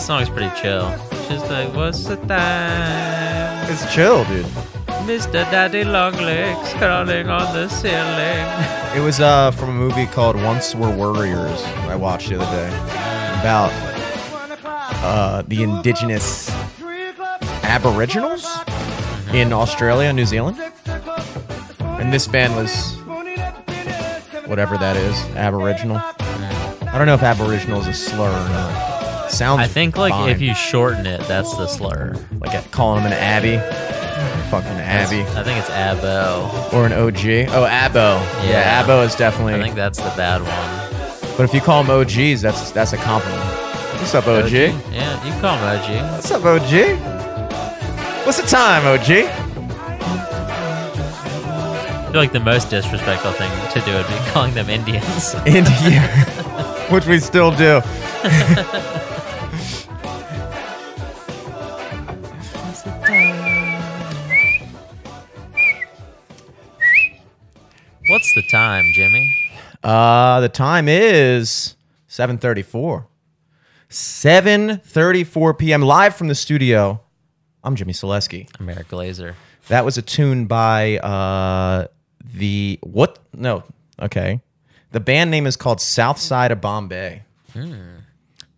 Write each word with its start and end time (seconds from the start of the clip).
this 0.00 0.06
song's 0.06 0.30
pretty 0.30 0.50
chill. 0.58 0.88
Just 1.28 1.50
like, 1.50 1.74
what's 1.74 2.04
the 2.04 2.16
time? 2.16 3.70
It's 3.70 3.92
chill, 3.92 4.24
dude. 4.24 4.46
Mr. 5.04 5.44
Daddy 5.50 5.84
Longlegs 5.84 6.72
crawling 6.74 7.28
on 7.28 7.54
the 7.54 7.68
ceiling. 7.68 8.46
It 8.96 9.00
was 9.00 9.20
uh, 9.20 9.52
from 9.52 9.68
a 9.68 9.72
movie 9.72 10.06
called 10.06 10.34
Once 10.34 10.74
Were 10.74 10.90
Warriors. 10.90 11.62
I 11.86 11.94
watched 11.94 12.30
the 12.30 12.40
other 12.40 12.50
day 12.50 12.68
about 13.38 13.70
uh, 15.04 15.42
the 15.46 15.62
indigenous 15.62 16.50
Aboriginals 17.62 18.44
in 19.32 19.52
Australia, 19.52 20.08
and 20.08 20.16
New 20.16 20.26
Zealand, 20.26 20.58
and 21.78 22.12
this 22.12 22.26
band 22.26 22.56
was 22.56 22.96
whatever 24.48 24.76
that 24.76 24.96
is, 24.96 25.14
Aboriginal. 25.36 25.98
I 25.98 26.94
don't 26.96 27.06
know 27.06 27.14
if 27.14 27.22
Aboriginal 27.22 27.80
is 27.80 27.86
a 27.86 27.94
slur 27.94 28.28
or 28.28 28.48
not. 28.48 28.89
Sounds. 29.40 29.60
I 29.62 29.68
think 29.68 29.96
like 29.96 30.12
fine. 30.12 30.28
if 30.28 30.42
you 30.42 30.54
shorten 30.54 31.06
it, 31.06 31.22
that's 31.26 31.56
the 31.56 31.66
slur. 31.66 32.14
like 32.40 32.54
uh, 32.54 32.60
calling 32.72 33.00
him 33.00 33.06
an 33.06 33.14
Abby, 33.14 33.56
fucking 34.50 34.68
Abby, 34.68 35.22
I 35.22 35.42
think 35.42 35.58
it's 35.58 35.70
abo. 35.70 36.74
or 36.74 36.84
an 36.84 36.92
OG. 36.92 37.48
Oh, 37.48 37.64
Abo. 37.66 38.20
Yeah, 38.44 38.50
Yeah. 38.50 38.84
Abo 38.84 39.02
is 39.06 39.14
definitely. 39.14 39.54
I 39.54 39.62
think 39.62 39.76
that's 39.76 39.96
the 39.96 40.12
bad 40.14 40.42
one. 40.42 41.36
But 41.38 41.44
if 41.44 41.54
you 41.54 41.62
call 41.62 41.82
them 41.82 41.90
OGs, 41.90 42.42
that's 42.42 42.70
that's 42.72 42.92
a 42.92 42.98
compliment. 42.98 43.42
What's 43.96 44.14
up, 44.14 44.26
OG? 44.26 44.52
Yeah, 44.52 45.24
you 45.24 45.32
can 45.32 45.40
call 45.40 45.56
him 45.56 45.64
OG. 45.64 45.88
What's 46.12 46.30
up, 46.30 46.44
OG? 46.44 46.72
What's 48.26 48.42
the 48.42 48.46
time, 48.46 48.84
OG? 48.84 49.10
I 52.04 52.12
feel 52.12 52.20
like 52.20 52.32
the 52.32 52.40
most 52.40 52.68
disrespectful 52.68 53.32
thing 53.32 53.50
to 53.72 53.80
do 53.86 53.94
would 53.94 54.06
be 54.06 54.18
calling 54.32 54.52
them 54.52 54.68
Indians. 54.68 55.34
India, 55.46 56.02
which 56.90 57.06
we 57.06 57.18
still 57.18 57.56
do. 57.56 57.80
What's 68.10 68.34
the 68.34 68.42
time, 68.42 68.86
Jimmy? 68.92 69.32
Uh, 69.84 70.40
the 70.40 70.48
time 70.48 70.88
is 70.88 71.76
7:34. 72.08 73.06
7:34 73.88 75.56
p.m. 75.56 75.82
live 75.82 76.16
from 76.16 76.26
the 76.26 76.34
studio. 76.34 77.00
I'm 77.62 77.76
Jimmy 77.76 77.92
Selesky. 77.92 78.48
I'm 78.58 78.68
Eric 78.68 78.88
Glazer. 78.88 79.34
That 79.68 79.84
was 79.84 79.96
a 79.96 80.02
tune 80.02 80.46
by 80.46 80.98
uh 80.98 81.86
the 82.24 82.80
what? 82.82 83.20
No, 83.32 83.62
okay. 84.02 84.40
The 84.90 84.98
band 84.98 85.30
name 85.30 85.46
is 85.46 85.56
called 85.56 85.80
South 85.80 86.18
Side 86.18 86.50
of 86.50 86.60
Bombay. 86.60 87.22
Hmm. 87.52 87.98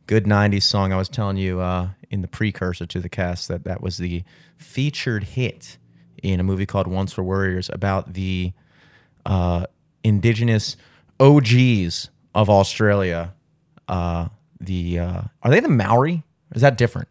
Good 0.06 0.25
'90s 0.25 0.62
song. 0.62 0.94
I 0.94 0.97
was 0.97 1.11
telling 1.11 1.37
you 1.37 1.61
uh, 1.61 1.89
in 2.11 2.22
the 2.22 2.28
precursor 2.28 2.87
to 2.87 3.00
the 3.00 3.11
cast 3.11 3.48
that 3.48 3.64
that 3.64 3.83
was 3.83 3.98
the 3.98 4.25
featured 4.56 5.25
hit 5.25 5.77
in 6.22 6.41
a 6.41 6.42
movie 6.42 6.64
called 6.64 6.87
Once 6.87 7.19
Were 7.19 7.25
Warriors 7.25 7.69
about 7.70 8.14
the 8.14 8.55
uh, 9.27 9.67
indigenous 10.05 10.77
OGs 11.20 12.11
of 12.34 12.48
Australia. 12.51 13.34
Uh, 13.89 14.28
the 14.61 14.98
uh, 14.98 15.23
are 15.42 15.51
they 15.51 15.61
the 15.61 15.69
Maori? 15.69 16.23
Or 16.51 16.56
is 16.56 16.62
that 16.62 16.78
different? 16.78 17.09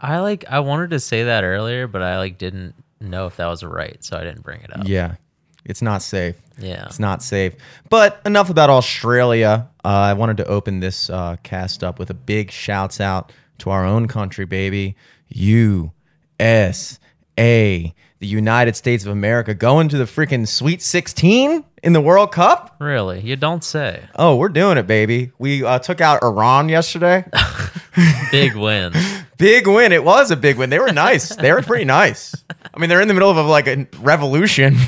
I 0.00 0.18
like 0.20 0.44
I 0.48 0.60
wanted 0.60 0.90
to 0.90 1.00
say 1.00 1.24
that 1.24 1.44
earlier, 1.44 1.86
but 1.86 2.02
I 2.02 2.18
like 2.18 2.38
didn't 2.38 2.74
know 3.00 3.26
if 3.26 3.36
that 3.36 3.46
was 3.46 3.62
right, 3.62 4.02
so 4.02 4.16
I 4.16 4.24
didn't 4.24 4.42
bring 4.42 4.60
it 4.62 4.76
up. 4.76 4.86
Yeah, 4.86 5.16
it's 5.64 5.82
not 5.82 6.02
safe. 6.02 6.36
Yeah. 6.58 6.86
It's 6.86 6.98
not 6.98 7.22
safe. 7.22 7.54
But 7.88 8.20
enough 8.24 8.50
about 8.50 8.70
Australia. 8.70 9.68
Uh, 9.84 9.88
I 9.88 10.12
wanted 10.14 10.38
to 10.38 10.46
open 10.46 10.80
this 10.80 11.08
uh, 11.08 11.36
cast 11.42 11.84
up 11.84 11.98
with 11.98 12.10
a 12.10 12.14
big 12.14 12.50
shouts 12.50 13.00
out 13.00 13.32
to 13.58 13.70
our 13.70 13.84
own 13.84 14.08
country, 14.08 14.44
baby. 14.44 14.96
USA, 15.28 16.98
the 18.20 18.26
United 18.26 18.74
States 18.76 19.04
of 19.04 19.12
America, 19.12 19.54
going 19.54 19.88
to 19.88 19.96
the 19.98 20.04
freaking 20.04 20.46
Sweet 20.46 20.82
16 20.82 21.64
in 21.82 21.92
the 21.92 22.00
World 22.00 22.32
Cup. 22.32 22.76
Really? 22.80 23.20
You 23.20 23.36
don't 23.36 23.62
say. 23.62 24.08
Oh, 24.16 24.36
we're 24.36 24.48
doing 24.48 24.76
it, 24.78 24.86
baby. 24.86 25.32
We 25.38 25.64
uh, 25.64 25.78
took 25.78 26.00
out 26.00 26.22
Iran 26.22 26.68
yesterday. 26.68 27.24
Big 28.30 28.54
win. 28.56 28.92
big 29.38 29.66
win. 29.66 29.92
It 29.92 30.04
was 30.04 30.30
a 30.30 30.36
big 30.36 30.56
win. 30.58 30.70
They 30.70 30.78
were 30.78 30.92
nice. 30.92 31.34
They 31.34 31.52
were 31.52 31.62
pretty 31.62 31.84
nice. 31.84 32.34
I 32.74 32.78
mean, 32.78 32.90
they're 32.90 33.00
in 33.00 33.08
the 33.08 33.14
middle 33.14 33.30
of 33.30 33.46
like 33.46 33.66
a 33.66 33.86
revolution. 34.00 34.76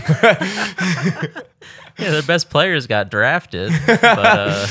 Yeah, 1.99 2.13
their 2.13 2.23
best 2.23 2.49
players 2.49 2.87
got 2.87 3.11
drafted. 3.11 3.73
But 3.87 4.01
uh, 4.01 4.67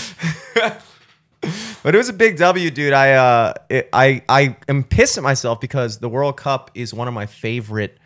But 1.84 1.96
it 1.96 1.98
was 1.98 2.10
a 2.10 2.14
big 2.14 2.38
W, 2.38 2.72
dude. 2.72 2.92
I 2.92 3.14
uh, 3.14 3.54
it, 3.70 3.90
I 3.94 4.24
I 4.28 4.58
am 4.68 4.84
pissed 4.84 5.18
at 5.18 5.24
myself 5.24 5.62
because 5.62 6.00
the 6.00 6.10
World 6.10 6.38
Cup 6.38 6.72
is 6.74 6.94
one 6.94 7.08
of 7.08 7.14
my 7.14 7.26
favorite. 7.28 7.98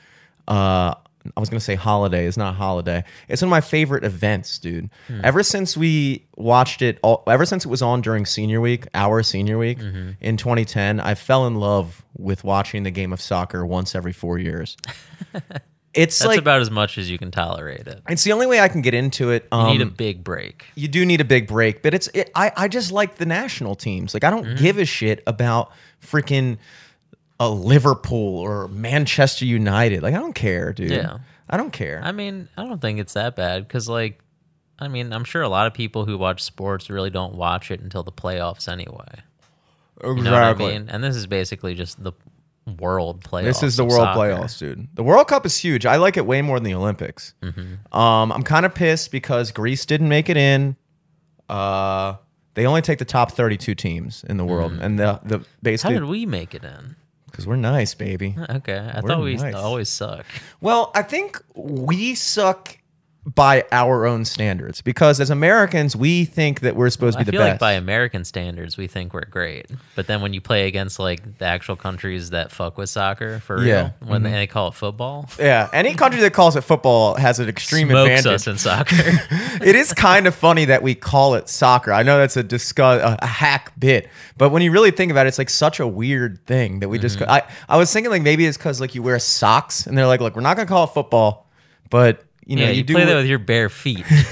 Uh, 0.48 0.96
I 1.38 1.40
was 1.40 1.50
gonna 1.50 1.62
say 1.62 1.76
holiday. 1.76 2.26
It's 2.28 2.36
not 2.36 2.50
a 2.54 2.58
holiday. 2.58 3.06
It's 3.30 3.42
one 3.42 3.48
of 3.48 3.52
my 3.52 3.62
favorite 3.62 4.04
events, 4.04 4.60
dude. 4.60 4.90
Ever 5.24 5.42
since 5.42 5.78
we 5.78 6.26
watched 6.36 6.82
it, 6.82 7.00
all, 7.02 7.24
ever 7.28 7.46
since 7.46 7.64
it 7.64 7.70
was 7.70 7.82
on 7.82 8.02
during 8.02 8.26
Senior 8.26 8.60
Week, 8.60 8.88
our 8.94 9.24
Senior 9.24 9.58
Week 9.58 9.80
in 10.20 10.36
2010, 10.36 11.00
I 11.00 11.16
fell 11.16 11.48
in 11.48 11.56
love 11.56 12.04
with 12.18 12.44
watching 12.44 12.84
the 12.84 12.92
game 12.92 13.14
of 13.14 13.22
soccer 13.22 13.66
once 13.66 13.96
every 13.96 14.12
four 14.14 14.38
years. 14.38 14.76
It's 15.96 16.18
that's 16.18 16.28
like 16.28 16.40
about 16.40 16.60
as 16.60 16.72
much 16.72 16.98
as 16.98 17.08
you 17.08 17.20
can 17.20 17.30
tolerate 17.30 17.86
it. 17.86 18.02
it's 18.10 18.24
the 18.24 18.32
only 18.32 18.48
way 18.48 18.60
I 18.60 18.68
can 18.68 18.82
get 18.82 18.96
into 18.96 19.30
it. 19.30 19.44
You 19.52 19.58
Um, 19.60 19.68
need 19.78 19.82
a 19.82 19.86
big 19.86 20.24
break. 20.24 20.66
you 20.74 20.88
do 20.88 21.06
need 21.06 21.22
a 21.22 21.24
big 21.24 21.46
break, 21.48 21.84
but 21.84 21.94
it's 21.94 22.08
it, 22.16 22.32
I 22.34 22.52
I 22.58 22.68
just 22.68 22.92
like 22.92 23.18
the 23.18 23.28
national 23.28 23.76
teams. 23.76 24.16
Like 24.16 24.24
I 24.24 24.32
don't 24.32 24.44
Mm-hmm. 24.44 24.56
give 24.64 24.80
a 24.80 24.86
shit 24.86 25.22
about 25.28 25.72
freaking 26.04 26.58
a 27.44 27.50
Liverpool 27.50 28.38
or 28.40 28.68
Manchester 28.70 29.46
United. 29.46 30.04
Like 30.04 30.14
I 30.14 30.20
don't 30.20 30.34
care, 30.34 30.74
dude. 30.74 30.92
Yeah. 30.92 31.20
I 31.50 31.58
don't 31.58 31.72
care. 31.74 32.02
I 32.04 32.12
mean, 32.12 32.48
I 32.58 32.64
don't 32.66 32.80
think 32.82 33.00
it's 33.00 33.14
that 33.14 33.36
bad 33.36 33.68
because, 33.68 33.90
like, 33.90 34.20
I 34.80 34.88
mean, 34.88 35.12
I'm 35.14 35.24
sure 35.26 35.42
a 35.42 35.50
lot 35.50 35.68
of 35.68 35.74
people 35.74 36.06
who 36.06 36.18
watch 36.18 36.42
sports 36.42 36.90
really 36.90 37.10
don't 37.10 37.36
watch 37.36 37.70
it 37.70 37.82
until 37.82 38.02
the 38.02 38.12
playoffs 38.12 38.68
anyway. 38.68 39.22
You 40.04 40.16
know 40.16 40.32
what 40.32 40.42
I 40.44 40.54
mean? 40.54 40.90
And 40.90 41.04
this 41.04 41.16
is 41.16 41.28
basically 41.28 41.76
just 41.76 42.02
the 42.04 42.14
world 42.80 43.24
playoffs. 43.24 43.44
This 43.44 43.64
is 43.64 43.78
the 43.78 43.84
World 43.86 44.02
soccer. 44.02 44.20
playoffs, 44.20 44.58
dude. 44.58 44.88
The 44.96 45.04
World 45.04 45.28
Cup 45.28 45.46
is 45.46 45.58
huge. 45.58 45.86
I 45.86 45.98
like 45.98 46.18
it 46.18 46.26
way 46.26 46.42
more 46.42 46.58
than 46.58 46.64
the 46.64 46.74
Olympics. 46.74 47.34
Mm-hmm. 47.42 47.96
Um, 47.96 48.32
I'm 48.32 48.44
kind 48.44 48.66
of 48.66 48.74
pissed 48.74 49.12
because 49.12 49.52
Greece 49.52 49.86
didn't 49.86 50.10
make 50.10 50.30
it 50.30 50.38
in. 50.38 50.76
Uh, 51.50 52.16
they 52.56 52.66
only 52.66 52.82
take 52.82 53.00
the 53.00 53.06
top 53.06 53.32
32 53.34 53.76
teams 53.76 54.24
in 54.28 54.38
the 54.38 54.46
world, 54.46 54.74
and 54.82 54.98
the 54.98 55.20
the 55.24 55.40
Mm. 55.40 55.44
How 55.44 55.48
basically 55.62 55.94
did 55.96 56.06
we 56.06 56.26
make 56.26 56.56
it 56.56 56.64
in? 56.64 56.96
Because 57.34 57.48
we're 57.48 57.56
nice, 57.56 57.96
baby. 57.96 58.36
Okay, 58.50 58.78
I 58.78 59.02
We're 59.02 59.10
thought 59.10 59.24
we 59.24 59.36
nice. 59.36 59.56
always 59.56 59.90
suck. 59.90 60.26
Well, 60.62 60.92
I 60.94 61.02
think 61.02 61.42
we 61.56 62.14
suck 62.14 62.78
by 63.26 63.64
our 63.72 64.06
own 64.06 64.26
standards 64.26 64.82
because 64.82 65.22
as 65.22 65.30
Americans, 65.30 65.96
we 65.96 66.26
think 66.26 66.60
that 66.60 66.76
we're 66.76 66.90
supposed 66.90 67.18
I 67.18 67.22
to 67.22 67.26
be 67.26 67.32
feel 67.32 67.40
the 67.40 67.46
like 67.46 67.54
best. 67.54 67.60
by 67.62 67.72
American 67.74 68.26
standards, 68.26 68.76
we 68.76 68.88
think 68.88 69.14
we're 69.14 69.22
great, 69.26 69.68
but 69.96 70.08
then 70.08 70.22
when 70.22 70.34
you 70.34 70.42
play 70.42 70.68
against 70.68 71.00
like 71.00 71.38
the 71.38 71.46
actual 71.46 71.78
countries 71.78 72.32
that 72.32 72.52
fuck 72.52 72.78
with 72.78 72.90
soccer 72.90 73.40
for 73.40 73.58
real, 73.60 73.66
Yeah. 73.68 73.84
Mm-hmm. 73.84 74.10
when 74.10 74.24
they, 74.24 74.32
they 74.32 74.48
call 74.48 74.68
it 74.68 74.74
football, 74.74 75.30
yeah, 75.40 75.70
any 75.72 75.94
country 75.94 76.20
that 76.20 76.34
calls 76.34 76.58
it 76.58 76.62
football 76.66 77.16
has 77.16 77.40
an 77.40 77.48
extreme 77.48 77.88
smokes 77.88 78.10
advantage. 78.20 78.34
us 78.34 78.48
in 78.48 78.58
soccer. 78.58 78.96
it 79.64 79.76
is 79.76 79.94
kind 79.94 80.28
of 80.28 80.36
funny 80.36 80.66
that 80.66 80.84
we 80.84 80.94
call 80.94 81.36
it 81.36 81.48
soccer. 81.48 81.94
I 81.94 82.04
know 82.04 82.18
that's 82.18 82.36
a 82.36 82.44
discuss 82.44 83.02
a, 83.22 83.26
hack 83.26 83.72
bit, 83.80 84.10
but 84.38 84.50
when 84.50 84.62
you 84.62 84.72
really 84.72 84.92
think 84.92 85.12
about 85.12 85.28
it, 85.28 85.30
it's 85.30 85.38
like 85.38 85.50
such 85.50 85.80
a 85.80 85.88
weird 85.88 86.46
thing 86.46 86.82
that 86.82 86.90
we 86.90 87.00
just. 87.00 87.20
Mm-hmm. 87.20 87.32
I 87.32 87.44
I 87.70 87.78
was 87.78 87.92
thinking 87.94 88.12
like 88.12 88.22
maybe 88.22 88.46
it's 88.46 88.58
because 88.58 88.82
like 88.82 88.96
you 88.96 89.02
wear 89.02 89.18
socks 89.18 89.88
and 89.88 89.98
they're 89.98 90.08
like, 90.08 90.20
look, 90.20 90.36
we're 90.36 90.42
not 90.42 90.58
gonna 90.58 90.68
call 90.68 90.84
it 90.84 90.88
football, 90.88 91.48
but 91.90 92.26
you 92.46 92.56
know 92.56 92.64
yeah, 92.64 92.70
you, 92.70 92.78
you, 92.78 92.84
do 92.84 92.94
play 92.94 93.06
that 93.06 93.16
with 93.16 93.26
your 93.26 93.40
bare 93.40 93.70
feet. 93.70 94.06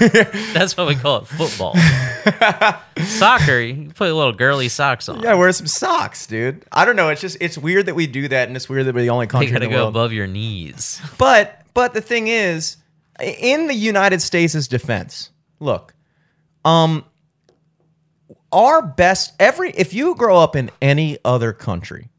That's 0.52 0.76
what 0.76 0.86
we 0.86 0.94
call 0.94 1.18
it, 1.18 1.26
football. 1.26 1.74
Soccer, 3.04 3.58
you 3.60 3.90
put 3.90 4.10
a 4.10 4.14
little 4.14 4.32
girly 4.32 4.68
socks 4.68 5.08
on. 5.08 5.22
yeah, 5.22 5.34
wear 5.34 5.50
some 5.52 5.66
socks, 5.66 6.26
dude. 6.26 6.64
I 6.70 6.84
don't 6.84 6.96
know. 6.96 7.08
It's 7.08 7.20
just 7.20 7.36
it's 7.40 7.56
weird 7.56 7.86
that 7.86 7.94
we 7.94 8.06
do 8.06 8.28
that, 8.28 8.48
and 8.48 8.56
it's 8.56 8.68
weird 8.68 8.86
that 8.86 8.94
we're 8.94 9.02
the 9.02 9.10
only 9.10 9.26
country 9.26 9.48
in 9.48 9.54
gotta 9.54 9.68
go 9.68 9.76
world. 9.76 9.88
above 9.88 10.12
your 10.12 10.26
knees. 10.26 11.00
But 11.18 11.62
but 11.74 11.94
the 11.94 12.00
thing 12.00 12.28
is, 12.28 12.76
in 13.20 13.66
the 13.66 13.74
United 13.74 14.20
States' 14.20 14.68
defense, 14.68 15.30
look, 15.58 15.94
um, 16.64 17.04
our 18.52 18.82
best 18.82 19.32
every 19.40 19.70
if 19.70 19.94
you 19.94 20.14
grow 20.14 20.38
up 20.38 20.54
in 20.54 20.70
any 20.80 21.18
other 21.24 21.52
country, 21.52 22.10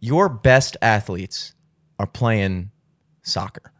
your 0.00 0.28
best 0.28 0.76
athletes 0.80 1.54
are 1.98 2.06
playing 2.06 2.70
soccer. 3.22 3.71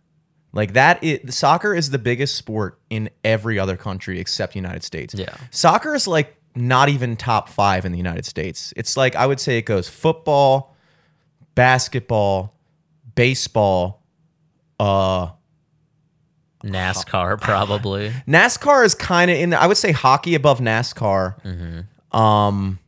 Like 0.53 0.75
that, 0.75 1.03
it, 1.03 1.33
soccer 1.33 1.75
is 1.75 1.91
the 1.91 1.99
biggest 1.99 2.37
sport 2.37 2.79
in 2.91 3.09
every 3.25 3.59
other 3.59 3.77
country 3.77 4.21
except 4.21 4.55
United 4.55 4.85
States. 4.85 5.15
Yeah. 5.15 5.35
soccer 5.51 5.95
is 5.95 6.07
like 6.07 6.37
not 6.55 6.89
even 6.91 7.17
top 7.17 7.49
five 7.49 7.85
in 7.87 7.93
the 7.93 7.99
United 7.99 8.27
States. 8.27 8.75
It's 8.77 8.97
like 8.97 9.17
I 9.17 9.27
would 9.27 9.41
say 9.41 9.57
it 9.57 9.63
goes 9.63 9.89
football, 9.89 10.77
basketball, 11.55 12.55
baseball, 13.15 14.03
uh, 14.79 15.29
NASCAR, 16.63 17.41
probably. 17.41 18.11
NASCAR 18.29 18.85
is 18.85 18.95
kind 18.95 19.31
of 19.31 19.37
in. 19.37 19.55
I 19.55 19.67
would 19.67 19.77
say 19.77 19.93
hockey 19.93 20.35
above 20.35 20.61
NASCAR. 20.61 21.87
Um, 22.17 22.79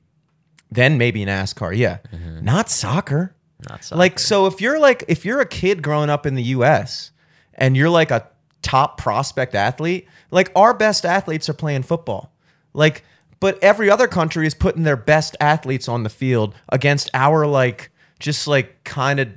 then 0.71 0.99
maybe 0.99 1.25
NASCAR. 1.25 1.77
Yeah, 1.77 1.99
not 2.43 2.69
soccer. 2.69 3.35
Not 3.69 3.85
soccer. 3.85 3.99
Like 3.99 4.19
so, 4.19 4.47
if 4.47 4.61
you're 4.61 4.79
like 4.79 5.05
if 5.09 5.25
you're 5.25 5.41
a 5.41 5.47
kid 5.47 5.83
growing 5.83 6.11
up 6.11 6.27
in 6.27 6.35
the 6.35 6.43
U.S. 6.43 7.11
and 7.55 7.77
you're 7.77 7.91
like 7.91 8.11
a 8.11 8.27
top 8.63 8.99
prospect 8.99 9.55
athlete, 9.55 10.07
like 10.31 10.51
our 10.57 10.75
best 10.75 11.05
athletes 11.05 11.49
are 11.49 11.55
playing 11.55 11.83
football. 11.83 12.33
Like, 12.73 13.05
but 13.41 13.63
every 13.63 13.91
other 13.91 14.09
country 14.09 14.47
is 14.47 14.55
putting 14.55 14.83
their 14.85 14.97
best 14.97 15.37
athletes 15.41 15.89
on 15.89 16.03
the 16.03 16.09
field 16.09 16.55
against 16.71 17.11
our 17.15 17.47
like 17.47 17.91
just 18.19 18.47
like 18.47 18.83
kind 18.85 19.21
of 19.21 19.29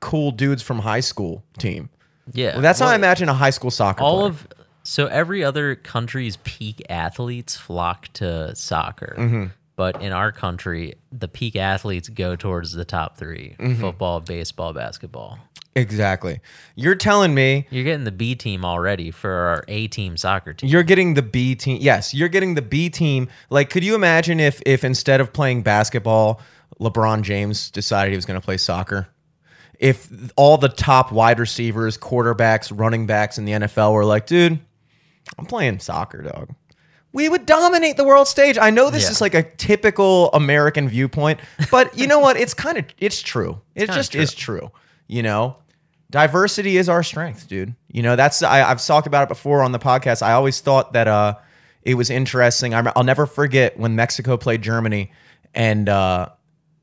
cool 0.00 0.30
dudes 0.32 0.62
from 0.62 0.80
high 0.80 1.00
school 1.00 1.44
team. 1.58 1.88
yeah, 2.32 2.52
Well, 2.54 2.62
that's 2.62 2.80
how 2.80 2.88
I 2.88 2.94
imagine 2.96 3.28
a 3.28 3.34
high 3.34 3.50
school 3.50 3.70
soccer. 3.70 4.02
all 4.02 4.16
player. 4.20 4.28
of 4.30 4.46
so 4.84 5.06
every 5.06 5.44
other 5.44 5.76
country's 5.76 6.38
peak 6.38 6.82
athletes 6.90 7.56
flock 7.56 8.08
to 8.14 8.54
soccer 8.56 9.14
Mm-hmm. 9.16 9.44
But 9.76 10.00
in 10.02 10.12
our 10.12 10.32
country 10.32 10.94
the 11.10 11.28
peak 11.28 11.56
athletes 11.56 12.08
go 12.08 12.36
towards 12.36 12.72
the 12.72 12.84
top 12.84 13.16
3 13.16 13.56
Mm-hmm. 13.58 13.80
football 13.80 14.20
baseball 14.20 14.72
basketball 14.72 15.38
exactly. 15.74 16.40
You're 16.74 16.94
telling 16.94 17.34
me 17.34 17.66
you're 17.70 17.84
getting 17.84 18.04
the 18.04 18.12
b 18.12 18.34
team 18.34 18.64
already 18.64 19.10
for 19.10 19.30
our 19.30 19.64
a 19.68 19.88
team 19.88 20.16
soccer 20.18 20.52
team 20.52 20.68
You're 20.68 20.82
getting 20.82 21.14
the 21.14 21.22
B 21.22 21.54
team. 21.54 21.78
Yes, 21.80 22.12
you're 22.12 22.28
getting 22.28 22.54
the 22.54 22.62
B 22.62 22.90
team. 22.90 23.28
Like, 23.48 23.70
could 23.70 23.82
you 23.82 23.94
imagine 23.94 24.38
if 24.38 24.60
if 24.66 24.84
instead 24.84 25.20
of 25.22 25.32
playing 25.32 25.62
basketball, 25.62 26.40
LeBron 26.78 27.22
James 27.22 27.70
decided 27.70 28.10
he 28.10 28.16
was 28.16 28.26
going 28.26 28.38
to 28.38 28.44
play 28.44 28.58
soccer? 28.58 29.08
If 29.78 30.08
all 30.36 30.58
the 30.58 30.68
top 30.68 31.10
wide 31.10 31.38
receivers, 31.40 31.96
quarterbacks, 31.96 32.70
running 32.74 33.06
backs 33.06 33.38
in 33.38 33.46
the 33.46 33.52
NFL 33.52 33.92
were 33.94 34.04
like, 34.04 34.26
dude, 34.26 34.60
I'm 35.38 35.46
playing 35.46 35.78
soccer, 35.80 36.20
dog. 36.22 36.50
We 37.12 37.28
would 37.28 37.44
dominate 37.46 37.96
the 37.98 38.04
world 38.04 38.26
stage. 38.26 38.56
I 38.58 38.70
know 38.70 38.88
this 38.90 39.04
Yeah. 39.04 39.10
is 39.10 39.20
like 39.20 39.34
a 39.34 39.42
typical 39.42 40.30
American 40.32 40.88
viewpoint, 40.88 41.40
but 41.70 41.96
you 41.98 42.06
know 42.06 42.18
what? 42.20 42.36
It's 42.36 42.54
kind 42.54 42.78
of 42.78 42.86
it's 42.98 43.20
true. 43.20 43.60
It 43.74 43.80
kinda 43.86 43.94
just 43.94 44.14
is 44.14 44.32
true. 44.34 44.70
You 45.08 45.22
know, 45.22 45.56
diversity 46.10 46.76
is 46.76 46.88
our 46.88 47.02
strength, 47.02 47.48
dude. 47.48 47.74
You 47.88 48.02
know, 48.02 48.16
that's 48.16 48.42
I, 48.42 48.62
I've 48.68 48.84
talked 48.84 49.06
about 49.06 49.24
it 49.24 49.28
before 49.28 49.62
on 49.62 49.72
the 49.72 49.78
podcast. 49.78 50.22
I 50.22 50.32
always 50.32 50.60
thought 50.60 50.94
that 50.94 51.06
uh, 51.08 51.34
it 51.82 51.94
was 51.94 52.08
interesting. 52.10 52.74
I'm, 52.74 52.88
I'll 52.96 53.04
never 53.04 53.26
forget 53.26 53.78
when 53.78 53.94
Mexico 53.94 54.36
played 54.36 54.62
Germany, 54.62 55.12
and 55.54 55.88
uh, 55.88 56.28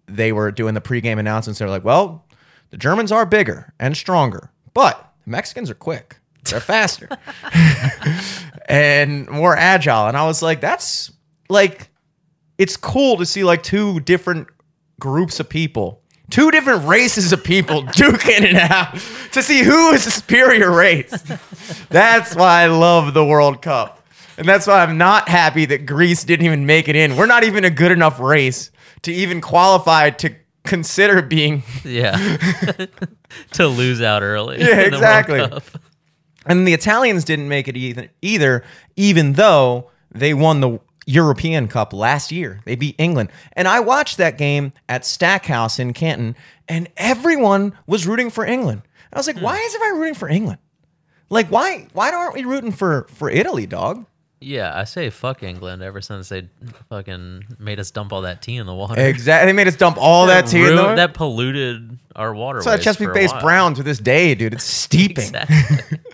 they 0.08 0.32
were 0.32 0.52
doing 0.52 0.74
the 0.76 0.82
pregame 0.82 1.18
announcements. 1.20 1.58
They're 1.60 1.70
like, 1.70 1.84
"Well, 1.86 2.26
the 2.70 2.78
Germans 2.78 3.12
are 3.12 3.26
bigger 3.26 3.74
and 3.80 3.98
stronger, 3.98 4.52
but 4.76 5.12
the 5.26 5.32
Mexicans 5.32 5.72
are 5.72 5.76
quick. 5.76 6.18
They're 6.52 6.60
faster 6.60 7.10
and 8.68 9.28
more 9.30 9.56
agile." 9.56 10.08
And 10.08 10.18
I 10.18 10.26
was 10.26 10.42
like, 10.42 10.62
"That's 10.62 11.12
like, 11.50 11.90
it's 12.58 12.78
cool 12.78 13.18
to 13.18 13.26
see 13.26 13.44
like 13.44 13.64
two 13.64 14.00
different 14.02 14.48
groups 15.00 15.40
of 15.40 15.50
people." 15.50 16.02
Two 16.30 16.52
different 16.52 16.88
races 16.88 17.34
of 17.34 17.44
people 17.44 17.82
duking 17.86 18.44
it 18.44 18.56
out 18.56 18.94
to 19.32 19.42
see 19.42 19.64
who 19.64 19.90
is 19.94 20.06
the 20.06 20.12
superior 20.12 20.70
race. 20.70 21.10
That's 21.90 22.36
why 22.36 22.62
I 22.62 22.68
love 22.68 23.16
the 23.16 23.26
World 23.26 23.64
Cup. 23.64 24.06
And 24.38 24.48
that's 24.48 24.68
why 24.68 24.84
I'm 24.84 25.00
not 25.00 25.28
happy 25.28 25.66
that 25.66 25.88
Greece 25.88 26.24
didn't 26.24 26.46
even 26.46 26.68
make 26.68 26.88
it 26.88 26.96
in. 26.96 27.16
We're 27.18 27.26
not 27.26 27.44
even 27.46 27.66
a 27.66 27.72
good 27.72 27.92
enough 27.92 28.20
race 28.20 28.70
to 29.02 29.12
even 29.12 29.42
qualify 29.42 30.12
to 30.12 30.36
consider 30.64 31.24
being. 31.24 31.64
yeah 31.84 32.38
to 33.54 33.68
lose 33.68 34.00
out 34.02 34.22
early 34.22 34.60
Yeah, 34.60 34.82
in 34.82 34.92
the 34.92 35.00
World 35.00 35.04
exactly. 35.04 35.80
And 36.46 36.68
the 36.68 36.74
Italians 36.74 37.24
didn't 37.24 37.50
make 37.50 37.68
it 37.68 37.76
either, 37.76 38.10
either, 38.22 38.64
even 38.96 39.34
though 39.34 39.92
they 40.12 40.34
won 40.34 40.62
the 40.62 40.80
European 41.06 41.68
Cup 41.68 41.92
last 41.92 42.32
year. 42.32 42.62
They 42.66 42.76
beat 42.76 42.96
England. 42.98 43.30
And 43.54 43.68
I 43.68 43.80
watched 43.80 44.18
that 44.18 44.38
game 44.38 44.74
at 44.88 45.06
Stackhouse 45.06 45.80
in 45.80 45.94
Canton, 45.94 46.36
and 46.68 46.88
everyone 46.98 47.74
was 47.88 48.06
rooting 48.06 48.30
for 48.30 48.46
England. 48.46 48.84
I 49.12 49.18
was 49.18 49.28
like, 49.28 49.38
hmm. 49.38 49.44
why 49.44 49.58
is 49.58 49.76
everybody 49.76 50.00
rooting 50.00 50.16
for 50.16 50.30
England? 50.30 50.60
Like, 51.30 51.48
why 51.48 51.88
why 51.94 52.12
aren't 52.12 52.36
we 52.36 52.44
rooting 52.44 52.72
for 52.72 53.08
for 53.10 53.30
Italy, 53.30 53.66
dog? 53.66 54.06
Yeah 54.42 54.72
i 54.78 54.84
say 54.86 55.10
fuck 55.10 55.44
england 55.44 55.82
ever 55.82 56.00
since 56.02 56.30
they 56.30 56.48
fucking 56.88 57.44
made 57.60 57.80
us 57.80 57.92
dump 57.92 58.14
all 58.14 58.22
that 58.22 58.42
tea 58.42 58.56
in 58.58 58.66
the 58.66 58.74
water 58.74 59.00
Exactly. 59.00 59.48
They 59.48 59.54
made 59.54 59.68
us 59.68 59.76
dump 59.76 59.98
all 60.00 60.28
that 60.28 60.48
tea 60.48 60.60
in 60.60 60.64
Ruined- 60.66 60.78
there. 60.80 60.96
that 60.96 61.14
polluted 61.14 62.00
our 62.16 62.34
water 62.34 62.62
So 62.62 62.78
Chesapeake 62.78 63.14
Bay's 63.14 63.34
brown 63.34 63.74
to 63.76 63.84
this 63.84 63.98
day, 64.00 64.36
dude. 64.36 64.54
It's 64.54 64.64
steeping. 64.64 65.26
exactly. 65.26 66.00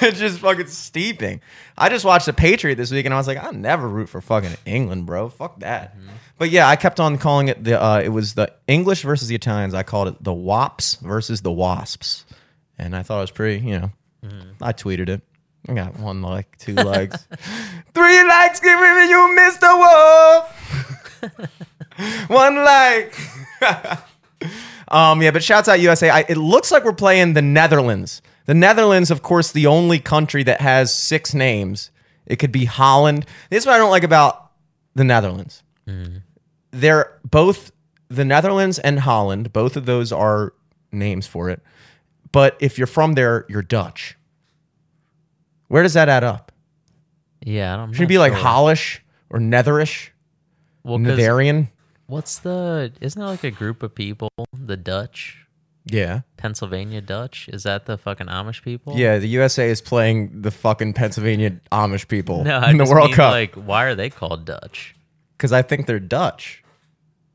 it's 0.00 0.18
just 0.18 0.38
fucking 0.40 0.66
steeping. 0.68 1.40
I 1.76 1.88
just 1.90 2.04
watched 2.04 2.26
the 2.26 2.32
Patriot 2.32 2.76
this 2.76 2.90
week, 2.90 3.04
and 3.04 3.12
I 3.12 3.18
was 3.18 3.26
like, 3.26 3.36
I'll 3.38 3.52
never 3.52 3.86
root 3.88 4.08
for 4.08 4.20
fucking 4.22 4.56
England, 4.64 5.04
bro. 5.06 5.28
Fuck 5.28 5.60
that. 5.60 5.94
But 6.38 6.48
yeah, 6.50 6.68
I 6.68 6.76
kept 6.76 7.00
on 7.00 7.18
calling 7.18 7.48
it 7.48 7.62
the. 7.64 7.82
Uh, 7.82 8.00
it 8.00 8.08
was 8.08 8.32
the 8.34 8.50
English 8.66 9.02
versus 9.02 9.28
the 9.28 9.34
Italians. 9.34 9.74
I 9.74 9.82
called 9.82 10.08
it 10.08 10.24
the 10.24 10.32
Wops 10.32 10.94
versus 10.96 11.42
the 11.42 11.52
Wasps, 11.52 12.24
and 12.78 12.96
I 12.96 13.02
thought 13.02 13.18
it 13.18 13.22
was 13.22 13.30
pretty. 13.30 13.66
You 13.66 13.78
know, 13.80 13.90
I 14.62 14.72
tweeted 14.72 15.08
it. 15.10 15.20
I 15.68 15.74
got 15.74 15.98
one 15.98 16.22
like, 16.22 16.56
two 16.58 16.74
likes, 16.74 17.26
three 17.94 18.28
likes. 18.28 18.60
Give 18.60 18.78
me 18.80 19.08
you, 19.08 19.34
Mister 19.34 19.76
Wolf. 19.76 20.48
one 22.28 22.56
like. 22.56 23.14
Um, 24.88 25.22
yeah, 25.22 25.30
but 25.30 25.42
shouts 25.42 25.68
out 25.68 25.80
USA. 25.80 26.10
I, 26.10 26.20
it 26.28 26.36
looks 26.36 26.70
like 26.70 26.84
we're 26.84 26.92
playing 26.92 27.32
the 27.32 27.40
Netherlands. 27.40 28.20
The 28.44 28.52
Netherlands, 28.52 29.10
of 29.10 29.22
course, 29.22 29.50
the 29.50 29.66
only 29.66 29.98
country 29.98 30.42
that 30.42 30.60
has 30.60 30.92
six 30.94 31.32
names. 31.32 31.90
It 32.26 32.36
could 32.36 32.52
be 32.52 32.66
Holland. 32.66 33.24
This 33.48 33.62
is 33.62 33.66
what 33.66 33.74
I 33.74 33.78
don't 33.78 33.90
like 33.90 34.04
about 34.04 34.50
the 34.94 35.04
Netherlands. 35.04 35.62
They're 36.72 37.18
both 37.24 37.72
the 38.08 38.24
Netherlands 38.24 38.78
and 38.78 39.00
Holland. 39.00 39.52
Both 39.54 39.76
of 39.76 39.86
those 39.86 40.12
are 40.12 40.52
names 40.92 41.26
for 41.26 41.48
it. 41.48 41.62
But 42.30 42.56
if 42.60 42.76
you're 42.76 42.86
from 42.86 43.14
there, 43.14 43.46
you're 43.48 43.62
Dutch. 43.62 44.16
Where 45.72 45.82
does 45.82 45.94
that 45.94 46.10
add 46.10 46.22
up? 46.22 46.52
yeah 47.44 47.72
i 47.72 47.76
don't 47.76 47.88
know. 47.88 47.94
Should 47.94 48.04
it 48.04 48.08
be 48.08 48.18
like 48.18 48.34
Hollish 48.34 49.02
or 49.30 49.38
Netherish? 49.40 50.10
well, 50.84 50.98
Netherian? 50.98 51.68
what's 52.06 52.38
the 52.40 52.92
isn't 53.00 53.18
there 53.18 53.28
like 53.28 53.42
a 53.42 53.50
group 53.50 53.82
of 53.82 53.94
people 53.94 54.28
the 54.52 54.76
dutch 54.76 55.46
Yeah. 55.86 56.20
pennsylvania 56.36 57.00
dutch 57.00 57.48
is 57.52 57.62
that 57.62 57.86
the 57.86 57.96
fucking 57.96 58.26
amish 58.26 58.62
people 58.62 58.92
Yeah, 58.98 59.16
the 59.18 59.28
USA 59.28 59.70
is 59.70 59.80
playing 59.80 60.42
the 60.42 60.50
fucking 60.50 60.92
Pennsylvania 60.92 61.58
Amish 61.72 62.06
people 62.06 62.44
no 62.44 62.58
I 62.58 62.70
in 62.70 62.76
the 62.76 62.84
World 62.84 63.06
mean, 63.08 63.16
Cup. 63.16 63.30
like 63.32 63.54
why 63.54 63.84
are 63.84 63.94
they 63.94 64.10
called 64.10 64.44
dutch 64.44 64.94
because 65.38 65.52
I 65.52 65.62
think 65.62 65.86
they're 65.86 65.98
Dutch. 65.98 66.62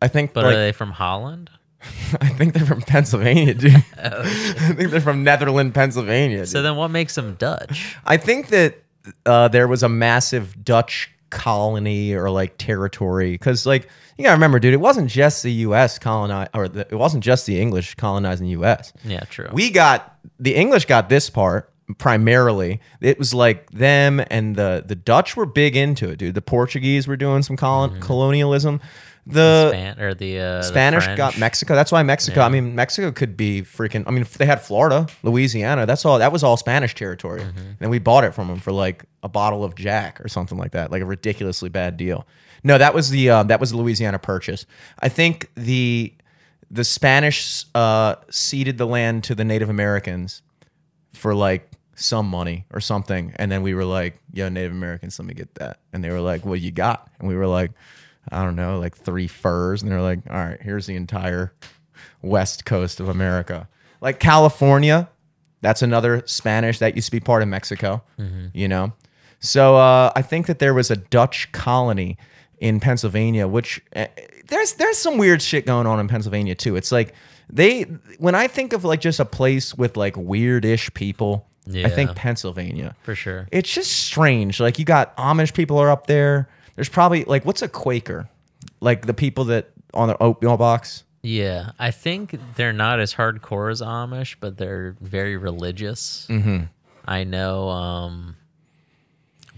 I 0.02 0.08
think 0.08 0.32
but 0.34 0.44
like, 0.46 0.54
are 0.56 0.60
they 0.60 0.72
from 0.72 0.92
holland 0.92 1.50
I 2.22 2.30
think 2.30 2.54
they're 2.54 2.66
from 2.66 2.82
Pennsylvania, 2.82 3.54
dude. 3.54 3.74
I 3.98 4.74
think 4.74 4.92
they're 4.92 5.02
from 5.02 5.24
Netherland, 5.24 5.74
Pennsylvania. 5.74 6.42
Oh, 6.42 6.46
so 6.46 6.62
then 6.62 6.76
what 6.76 6.90
makes 6.90 7.16
them 7.16 7.36
dutch 7.36 7.98
I 8.06 8.18
think 8.18 8.48
that 8.48 8.84
uh, 9.26 9.48
there 9.48 9.68
was 9.68 9.84
a 9.84 9.90
massive 9.90 10.64
Dutch 10.64 11.12
colony 11.30 12.14
or 12.14 12.30
like 12.30 12.58
territory 12.58 13.32
because 13.32 13.66
like 13.66 13.90
you 14.18 14.24
gotta 14.24 14.36
remember, 14.36 14.60
dude, 14.60 14.74
it 14.74 14.80
wasn't 14.80 15.10
just 15.10 15.44
the 15.44 15.52
U.S. 15.52 16.00
colonize 16.00 16.48
or 16.54 16.68
the, 16.68 16.88
it 16.90 16.96
wasn't 16.96 17.24
just 17.24 17.46
the 17.46 17.60
English 17.60 17.96
colonizing 17.96 18.46
the 18.46 18.52
U.S. 18.52 18.94
yeah 19.04 19.22
true 19.22 19.50
We 19.52 19.70
got 19.70 20.18
the 20.40 20.56
English 20.56 20.86
got 20.86 21.10
this 21.10 21.30
part 21.30 21.72
primarily. 21.98 22.82
It 23.02 23.18
was 23.20 23.34
like 23.34 23.70
them 23.72 24.22
and 24.30 24.56
the 24.56 24.84
the 24.86 24.96
Dutch 24.96 25.38
were 25.38 25.46
big 25.46 25.76
into 25.76 26.10
it, 26.10 26.18
dude. 26.18 26.36
The 26.36 26.42
Portuguese 26.42 27.08
were 27.08 27.18
doing 27.18 27.44
some 27.44 27.58
colon, 27.58 28.00
colonialism. 28.02 28.82
The 29.30 29.70
Span- 29.70 30.00
or 30.00 30.14
the 30.14 30.40
uh, 30.40 30.58
the 30.58 30.64
Spanish 30.64 31.06
got 31.18 31.38
Mexico. 31.38 31.76
That's 31.76 31.92
why 31.92 32.02
Mexico. 32.04 32.40
Yeah. 32.40 32.46
I 32.46 32.50
mean, 32.50 32.76
Mexico 32.76 33.12
could 33.12 33.36
be 33.36 33.62
freaking. 33.62 34.04
I 34.08 34.12
mean, 34.12 34.26
they 34.38 34.46
had 34.46 34.62
Florida, 34.62 35.08
Louisiana. 35.22 35.86
That's 35.86 36.06
all. 36.06 36.20
That 36.20 36.32
was 36.32 36.44
all 36.44 36.56
Spanish 36.56 36.96
territory. 36.96 37.42
Mm-hmm. 37.42 37.72
And 37.82 37.92
we 37.92 38.00
bought 38.00 38.24
it 38.24 38.34
from 38.34 38.48
them 38.48 38.60
for 38.60 38.72
like 38.72 39.04
a 39.24 39.30
bottle 39.30 39.64
of 39.64 39.76
Jack 39.76 40.22
or 40.22 40.30
something 40.30 40.58
like 40.58 40.72
that, 40.72 40.92
like 40.92 41.02
a 41.02 41.06
ridiculously 41.06 41.70
bad 41.70 41.98
deal. 41.98 42.26
No, 42.64 42.78
that 42.78 42.94
was 42.94 43.10
the 43.10 43.30
uh, 43.30 43.44
that 43.44 43.60
was 43.60 43.72
the 43.72 43.78
Louisiana 43.78 44.20
Purchase. 44.20 44.66
I 45.00 45.10
think 45.10 45.50
the 45.56 46.14
the 46.72 46.84
Spanish 46.84 47.66
uh, 47.76 48.16
ceded 48.30 48.78
the 48.78 48.88
land 48.88 49.26
to 49.26 49.36
the 49.36 49.44
Native 49.44 49.70
Americans 49.70 50.42
for 51.14 51.36
like 51.36 51.70
some 51.96 52.28
money 52.28 52.66
or 52.72 52.80
something, 52.80 53.34
and 53.36 53.52
then 53.52 53.62
we 53.62 53.74
were 53.74 53.86
like, 53.86 54.20
"Yo, 54.32 54.48
Native 54.48 54.72
Americans, 54.72 55.20
let 55.20 55.26
me 55.26 55.34
get 55.34 55.54
that," 55.56 55.80
and 55.92 56.04
they 56.04 56.12
were 56.12 56.22
like, 56.22 56.46
"What 56.46 56.62
you 56.62 56.72
got?" 56.72 57.10
And 57.20 57.28
we 57.28 57.36
were 57.36 57.48
like. 57.48 57.72
I 58.32 58.44
don't 58.44 58.56
know, 58.56 58.80
like 58.80 58.96
three 58.98 59.28
furs. 59.28 59.82
And 59.82 59.92
they're 59.92 60.02
like, 60.02 60.20
all 60.30 60.36
right, 60.36 60.62
here's 60.62 60.86
the 60.86 60.96
entire 60.96 61.54
west 62.22 62.66
coast 62.66 63.00
of 63.00 63.10
America. 63.10 63.68
Like 64.02 64.20
California, 64.20 65.10
that's 65.62 65.82
another 65.82 66.24
Spanish 66.26 66.80
that 66.80 66.96
used 66.96 67.08
to 67.08 67.12
be 67.12 67.20
part 67.20 67.42
of 67.42 67.48
Mexico, 67.48 68.04
you 68.54 68.68
know? 68.68 68.94
So 69.40 69.76
uh, 69.76 70.12
I 70.16 70.22
think 70.22 70.48
that 70.48 70.60
there 70.60 70.74
was 70.74 70.92
a 70.92 70.96
Dutch 70.96 71.52
colony 71.52 72.18
in 72.60 72.80
Pennsylvania, 72.80 73.48
which 73.48 73.82
uh, 73.96 74.08
there's 74.48 74.74
there's 74.74 74.98
some 74.98 75.18
weird 75.18 75.42
shit 75.42 75.66
going 75.66 75.86
on 75.86 76.00
in 76.00 76.08
Pennsylvania 76.08 76.56
too. 76.56 76.76
It's 76.76 76.92
like 76.92 77.14
they 77.50 77.84
when 78.18 78.34
I 78.36 78.48
think 78.48 78.74
of 78.74 78.84
like 78.84 79.00
just 79.00 79.20
a 79.20 79.26
place 79.26 79.76
with 79.76 79.96
like 79.96 80.16
weirdish 80.16 80.94
people, 80.96 81.48
I 81.68 81.90
think 81.90 82.16
Pennsylvania 82.16 82.96
for 83.04 83.14
sure. 83.14 83.48
it's 83.52 83.72
just 83.72 83.92
strange. 83.92 84.60
Like 84.60 84.80
you 84.80 84.86
got 84.86 85.16
Amish 85.18 85.54
people 85.54 85.78
are 85.78 85.92
up 85.92 86.08
there. 86.08 86.50
There's 86.78 86.90
probably 86.90 87.26
like 87.26 87.44
what's 87.44 87.62
a 87.62 87.68
Quaker? 87.68 88.30
Like 88.80 89.06
the 89.06 89.14
people 89.14 89.46
that 89.46 89.72
on 89.94 90.08
the 90.08 90.24
oatmeal 90.24 90.56
box. 90.56 91.04
Yeah, 91.24 91.72
I 91.78 91.92
think 91.92 92.40
they're 92.56 92.72
not 92.72 93.00
as 93.00 93.16
hardcore 93.16 93.72
as 93.72 93.82
Amish, 93.82 94.36
but 94.40 94.58
they're 94.58 94.96
very 95.02 95.36
religious. 95.36 96.28
Mm-hmm. 96.30 96.66
I 97.06 97.24
know. 97.26 97.70
Um, 97.70 98.36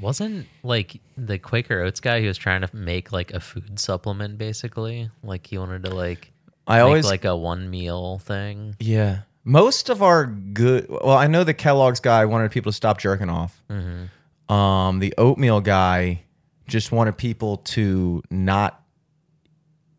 wasn't 0.01 0.47
like 0.63 1.01
the 1.17 1.37
Quaker 1.37 1.81
Oats 1.81 1.99
guy 1.99 2.21
who 2.21 2.27
was 2.27 2.37
trying 2.37 2.61
to 2.61 2.73
make 2.73 3.11
like 3.11 3.33
a 3.33 3.41
food 3.41 3.79
supplement, 3.79 4.37
basically. 4.37 5.11
Like 5.21 5.45
he 5.45 5.57
wanted 5.57 5.83
to 5.83 5.93
like 5.93 6.31
I 6.65 6.77
make 6.77 6.85
always 6.85 7.05
like 7.05 7.25
a 7.25 7.35
one 7.35 7.69
meal 7.69 8.19
thing. 8.19 8.75
yeah. 8.79 9.19
Most 9.45 9.89
of 9.89 10.03
our 10.03 10.25
good. 10.27 10.87
Well, 10.89 11.17
I 11.17 11.27
know 11.27 11.43
the 11.43 11.53
Kellogg's 11.53 11.99
guy 11.99 12.25
wanted 12.25 12.51
people 12.51 12.71
to 12.71 12.75
stop 12.75 12.99
jerking 12.99 13.29
off. 13.29 13.61
Mm-hmm. 13.69 14.53
Um, 14.53 14.99
the 14.99 15.13
oatmeal 15.17 15.59
guy 15.61 16.23
just 16.69 16.91
wanted 16.91 17.17
people 17.17 17.57
to 17.57 18.21
not. 18.29 18.81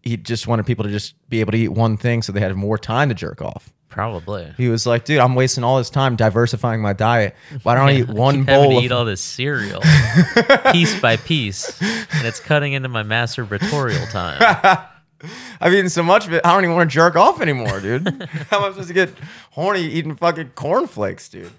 He 0.02 0.16
just 0.16 0.46
wanted 0.46 0.64
people 0.64 0.84
to 0.84 0.90
just 0.90 1.14
be 1.28 1.40
able 1.40 1.52
to 1.52 1.58
eat 1.58 1.68
one 1.68 1.96
thing, 1.98 2.22
so 2.22 2.32
they 2.32 2.40
had 2.40 2.54
more 2.54 2.78
time 2.78 3.10
to 3.10 3.14
jerk 3.14 3.42
off. 3.42 3.70
Probably. 3.88 4.54
He 4.56 4.68
was 4.68 4.86
like, 4.86 5.04
"Dude, 5.04 5.18
I'm 5.18 5.34
wasting 5.34 5.64
all 5.64 5.76
this 5.78 5.90
time 5.90 6.16
diversifying 6.16 6.80
my 6.80 6.92
diet. 6.92 7.34
Why 7.64 7.74
don't 7.74 7.88
I 7.88 7.98
eat 7.98 8.08
one 8.08 8.36
keep 8.36 8.46
bowl 8.46 8.70
to 8.70 8.78
of 8.78 8.84
eat 8.84 8.92
all 8.92 9.04
this 9.04 9.20
cereal 9.20 9.82
piece 10.72 10.98
by 11.00 11.16
piece, 11.16 11.80
and 11.82 12.26
it's 12.26 12.40
cutting 12.40 12.72
into 12.72 12.88
my 12.88 13.02
masturbatorial 13.02 14.10
time. 14.10 14.86
I've 15.60 15.74
eaten 15.74 15.90
so 15.90 16.02
much 16.02 16.26
of 16.26 16.32
it, 16.32 16.40
I 16.46 16.54
don't 16.54 16.64
even 16.64 16.76
want 16.76 16.90
to 16.90 16.94
jerk 16.94 17.16
off 17.16 17.42
anymore, 17.42 17.80
dude. 17.80 18.08
How 18.48 18.58
am 18.58 18.64
I 18.64 18.68
supposed 18.70 18.88
to 18.88 18.94
get 18.94 19.12
horny 19.50 19.82
eating 19.82 20.16
fucking 20.16 20.52
cornflakes, 20.54 21.28
dude? 21.28 21.52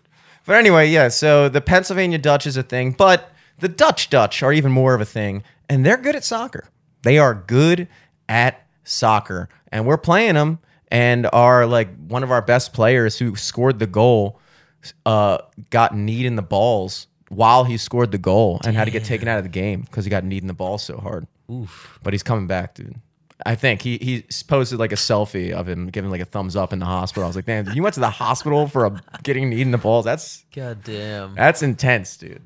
But 0.46 0.56
anyway, 0.56 0.90
yeah, 0.90 1.10
so 1.10 1.50
the 1.50 1.62
Pennsylvania 1.62 2.18
Dutch 2.18 2.48
is 2.48 2.58
a 2.58 2.64
thing, 2.64 2.94
but 2.94 3.31
the 3.62 3.70
Dutch 3.70 4.10
Dutch 4.10 4.44
are 4.44 4.52
even 4.52 4.72
more 4.72 4.94
of 4.94 5.02
a 5.02 5.06
thing, 5.06 5.44
and 5.70 5.86
they're 5.86 5.98
good 5.98 6.16
at 6.16 6.24
soccer. 6.24 6.66
They 7.04 7.18
are 7.18 7.34
good 7.34 7.88
at 8.28 8.68
soccer, 8.84 9.50
and 9.72 9.86
we're 9.86 9.98
playing 9.98 10.36
them, 10.36 10.60
and 10.90 11.28
our 11.32 11.66
like 11.66 11.90
one 12.08 12.24
of 12.24 12.32
our 12.32 12.42
best 12.42 12.74
players 12.74 13.18
who 13.18 13.36
scored 13.36 13.80
the 13.80 13.88
goal 13.88 14.40
uh, 15.06 15.38
got 15.70 15.96
kneed 15.96 16.26
in 16.26 16.36
the 16.36 16.42
balls 16.42 17.08
while 17.30 17.64
he 17.64 17.78
scored 17.78 18.12
the 18.12 18.18
goal 18.18 18.60
and 18.66 18.76
had 18.76 18.86
to 18.86 18.92
get 18.92 19.06
taken 19.06 19.28
out 19.28 19.38
of 19.38 19.44
the 19.44 19.50
game 19.50 19.82
because 19.82 20.04
he 20.04 20.10
got 20.12 20.24
kneed 20.24 20.44
in 20.44 20.48
the 20.48 20.54
balls 20.54 20.84
so 20.84 20.98
hard. 20.98 21.26
Oof. 21.50 22.00
But 22.04 22.14
he's 22.14 22.24
coming 22.24 22.48
back, 22.48 22.76
dude. 22.76 22.96
I 23.46 23.56
think 23.56 23.82
he 23.82 23.98
he 23.98 24.26
posted 24.48 24.80
like 24.80 24.92
a 24.92 24.96
selfie 24.96 25.52
of 25.52 25.68
him 25.68 25.88
giving 25.88 26.12
like 26.12 26.22
a 26.22 26.26
thumbs 26.26 26.56
up 26.56 26.74
in 26.74 26.80
the 26.80 26.86
hospital. 26.86 27.24
I 27.24 27.28
was 27.28 27.36
like, 27.36 27.46
damn, 27.46 27.72
you 27.74 27.82
went 27.82 27.96
to 27.96 28.00
the 28.00 28.10
hospital 28.10 28.68
for 28.68 28.86
a 28.86 29.02
getting 29.24 29.50
kneed 29.50 29.62
in 29.62 29.72
the 29.72 29.78
balls. 29.78 30.06
That's 30.06 30.46
goddamn. 30.54 31.36
that's 31.36 31.64
intense, 31.64 32.18
dude. 32.18 32.44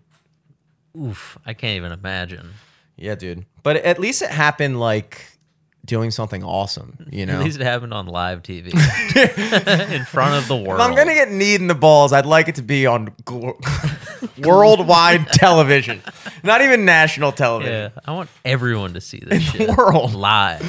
Oof. 0.98 1.38
I 1.46 1.54
can't 1.54 1.75
even 1.78 1.92
imagine. 1.92 2.52
Yeah, 2.98 3.16
dude. 3.16 3.46
But 3.64 3.78
at 3.78 4.00
least 4.00 4.22
it 4.22 4.30
happened 4.30 4.80
like 4.80 5.25
doing 5.86 6.10
something 6.10 6.44
awesome, 6.44 7.06
you 7.12 7.25
know. 7.25 7.34
At 7.40 7.44
least 7.46 7.60
it 7.60 7.64
happened 7.64 7.94
on 7.94 8.08
live 8.08 8.42
TV 8.42 8.74
in 9.94 10.06
front 10.06 10.34
of 10.36 10.48
the 10.48 10.56
world. 10.56 10.80
if 10.80 10.88
I'm 10.88 10.96
gonna 10.96 11.14
get 11.14 11.30
kneed 11.32 11.62
in 11.62 11.68
the 11.68 11.75
balls, 11.75 12.12
I'd 12.14 12.25
like 12.25 12.48
it 12.48 12.56
to 12.56 12.64
be 12.64 12.86
on 12.88 13.14
glo- 13.25 13.60
worldwide 14.40 15.28
television, 15.34 16.02
not 16.44 16.62
even 16.62 16.86
national 16.86 17.34
television. 17.34 17.92
yeah, 17.96 18.02
I 18.06 18.14
want 18.14 18.30
everyone 18.46 18.94
to 18.94 19.02
see 19.02 19.20
this 19.20 19.52
the 19.52 19.58
shit 19.58 19.78
world. 19.78 20.14
live. 20.16 20.64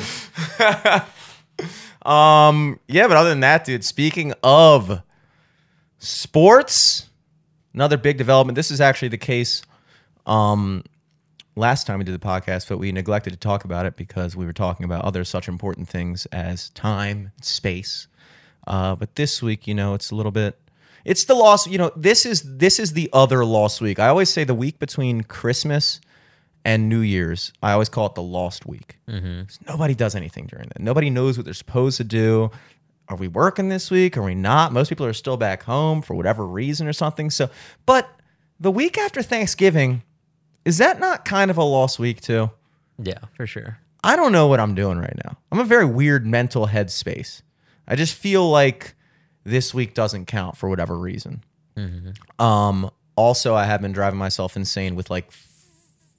Um, 2.04 2.78
yeah, 2.87 3.09
but 3.09 3.16
other 3.16 3.30
than 3.30 3.40
that, 3.40 3.64
dude, 3.64 3.85
speaking 3.85 4.33
of 4.42 5.00
sports, 5.99 7.09
another 7.75 7.97
big 7.97 8.16
development. 8.18 8.54
This 8.56 8.71
is 8.71 8.80
actually 8.80 9.09
the 9.09 9.18
case 9.18 9.62
um 10.26 10.83
last 11.54 11.87
time 11.87 11.99
we 11.99 12.04
did 12.04 12.14
the 12.14 12.25
podcast, 12.26 12.68
but 12.68 12.78
we 12.78 12.92
neglected 12.92 13.30
to 13.33 13.38
talk 13.38 13.64
about 13.64 13.87
it 13.87 13.97
because 13.97 14.37
we 14.37 14.45
were 14.45 14.52
talking 14.52 14.85
about 14.85 15.04
other 15.04 15.25
such 15.25 15.49
important 15.49 15.88
things 15.88 16.26
as 16.26 16.68
time, 16.71 17.33
space. 17.40 18.09
Uh, 18.66 18.95
but 18.97 19.14
this 19.14 19.42
week, 19.42 19.66
you 19.66 19.75
know, 19.75 19.95
it's 19.95 20.11
a 20.11 20.14
little 20.14 20.33
bit 20.33 20.59
it's 21.04 21.25
the 21.26 21.35
lost, 21.37 21.68
you 21.71 21.78
know, 21.78 21.92
this 21.97 22.26
is 22.26 22.42
this 22.59 22.78
is 22.80 22.92
the 22.95 23.09
other 23.12 23.45
lost 23.45 23.80
week. 23.80 23.99
I 24.00 24.09
always 24.09 24.28
say 24.28 24.42
the 24.45 24.54
week 24.56 24.78
between 24.80 25.23
Christmas 25.23 26.00
and 26.64 26.88
New 26.88 26.99
Year's, 26.99 27.52
I 27.62 27.71
always 27.73 27.88
call 27.88 28.06
it 28.06 28.16
the 28.16 28.23
lost 28.23 28.66
week. 28.66 28.99
'Cause 29.47 29.59
Nobody 29.68 29.95
does 29.95 30.16
anything 30.16 30.47
during 30.49 30.66
that. 30.68 30.80
Nobody 30.80 31.11
knows 31.11 31.38
what 31.38 31.45
they're 31.45 31.54
supposed 31.54 31.97
to 31.99 32.04
do. 32.04 32.50
Are 33.09 33.16
we 33.16 33.28
working 33.28 33.68
this 33.68 33.88
week? 33.88 34.16
Are 34.16 34.23
we 34.25 34.35
not? 34.35 34.73
Most 34.73 34.88
people 34.88 35.06
are 35.06 35.12
still 35.12 35.37
back 35.37 35.62
home 35.62 36.02
for 36.02 36.14
whatever 36.16 36.45
reason 36.45 36.88
or 36.88 36.92
something. 36.92 37.30
So, 37.30 37.49
but 37.87 38.09
the 38.59 38.73
week 38.73 38.99
after 38.99 39.23
Thanksgiving, 39.23 40.02
is 40.66 40.78
that 40.78 40.99
not 41.00 41.25
kind 41.25 41.50
of 41.50 41.56
a 41.56 41.62
lost 41.64 41.99
week 41.99 42.20
too? 42.20 42.50
Yeah, 42.99 43.18
for 43.35 43.46
sure. 43.46 43.78
I 44.04 44.16
don't 44.16 44.32
know 44.32 44.46
what 44.49 44.61
I'm 44.61 44.75
doing 44.75 44.99
right 44.99 45.16
now. 45.25 45.38
I'm 45.50 45.61
a 45.61 45.64
very 45.64 45.85
weird 45.87 46.26
mental 46.26 46.66
headspace. 46.66 47.40
I 47.88 47.94
just 47.96 48.14
feel 48.14 48.49
like 48.50 48.94
this 49.44 49.73
week 49.73 49.94
doesn't 49.94 50.26
count 50.26 50.56
for 50.56 50.68
whatever 50.68 50.99
reason. 50.99 51.42
Um, 52.38 52.90
also, 53.16 53.54
I 53.54 53.64
have 53.64 53.80
been 53.80 53.92
driving 53.92 54.18
myself 54.18 54.56
insane 54.56 54.96
with 54.96 55.08
like 55.11 55.26
f- 55.28 55.46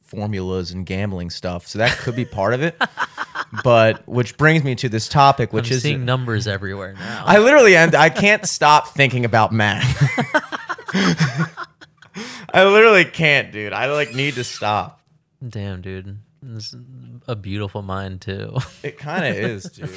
formulas 0.06 0.72
and 0.72 0.86
gambling 0.86 1.30
stuff, 1.30 1.68
so 1.68 1.80
that 1.80 1.98
could 1.98 2.16
be 2.16 2.26
part 2.26 2.54
of 2.54 2.62
it. 2.64 2.76
But 3.64 4.06
which 4.10 4.36
brings 4.36 4.66
me 4.66 4.76
to 4.76 4.90
this 4.90 5.08
topic, 5.08 5.54
which 5.54 5.72
I'm 5.72 5.78
is 5.78 5.84
seeing 5.84 6.04
numbers 6.04 6.48
everywhere 6.48 6.94
now. 6.94 7.24
I 7.26 7.38
literally 7.38 7.78
and 7.78 7.96
I 7.96 8.10
can't 8.10 8.46
stop 8.46 8.90
thinking 8.90 9.24
about 9.24 9.54
math. 9.54 9.88
I 12.54 12.64
literally 12.66 13.06
can't, 13.06 13.52
dude. 13.52 13.74
I 13.74 13.92
like 13.92 14.14
need 14.14 14.36
to 14.36 14.44
stop. 14.44 15.02
Damn, 15.48 15.82
dude. 15.82 16.18
This 16.42 16.74
is 16.74 16.80
a 17.28 17.36
beautiful 17.36 17.82
mind 17.82 18.22
too. 18.22 18.56
It 18.84 18.98
kind 18.98 19.26
of 19.26 19.36
is, 19.36 19.64
dude. 19.66 19.90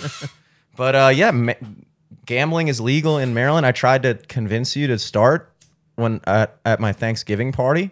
But 0.76 0.94
uh, 0.94 1.10
yeah, 1.14 1.30
ma- 1.30 1.52
gambling 2.26 2.68
is 2.68 2.80
legal 2.80 3.18
in 3.18 3.34
Maryland. 3.34 3.66
I 3.66 3.72
tried 3.72 4.02
to 4.04 4.14
convince 4.14 4.74
you 4.76 4.86
to 4.88 4.98
start 4.98 5.52
when 5.96 6.20
at, 6.26 6.58
at 6.64 6.80
my 6.80 6.92
Thanksgiving 6.92 7.52
party, 7.52 7.90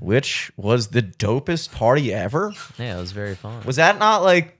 which 0.00 0.52
was 0.56 0.88
the 0.88 1.02
dopest 1.02 1.72
party 1.72 2.12
ever. 2.14 2.52
yeah, 2.78 2.96
it 2.96 3.00
was 3.00 3.12
very 3.12 3.34
fun. 3.34 3.62
Was 3.64 3.76
that 3.76 3.98
not 3.98 4.22
like? 4.22 4.56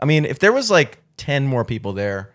I 0.00 0.04
mean, 0.06 0.24
if 0.24 0.38
there 0.38 0.52
was 0.52 0.70
like 0.70 0.98
ten 1.16 1.46
more 1.46 1.64
people 1.64 1.92
there, 1.92 2.32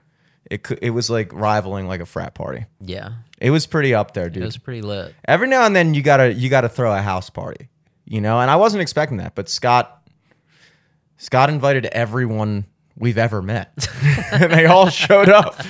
it 0.54 0.80
it 0.82 0.90
was 0.92 1.10
like 1.10 1.32
rivaling 1.34 1.88
like 1.88 2.02
a 2.02 2.06
frat 2.06 2.34
party. 2.36 2.66
yeah, 2.80 3.10
It 3.40 3.50
was 3.52 3.66
pretty 3.66 3.94
up 3.94 4.14
there, 4.14 4.30
dude. 4.30 4.44
it 4.44 4.46
was 4.46 4.58
pretty 4.58 4.82
lit. 4.82 5.14
Every 5.26 5.48
now 5.48 5.66
and 5.66 5.76
then 5.76 5.94
you 5.94 6.02
gotta 6.02 6.34
you 6.34 6.50
gotta 6.50 6.70
throw 6.70 6.94
a 6.94 7.02
house 7.02 7.30
party, 7.30 7.70
you 8.06 8.22
know. 8.22 8.40
And 8.40 8.50
I 8.52 8.56
wasn't 8.56 8.82
expecting 8.82 9.18
that, 9.18 9.36
but 9.36 9.50
Scott 9.50 10.02
Scott 11.18 11.50
invited 11.50 11.86
everyone 11.88 12.66
we've 12.98 13.18
ever 13.18 13.42
met, 13.42 13.88
and 14.32 14.52
they 14.52 14.66
all 14.66 14.90
showed 14.90 15.30
up. 15.30 15.60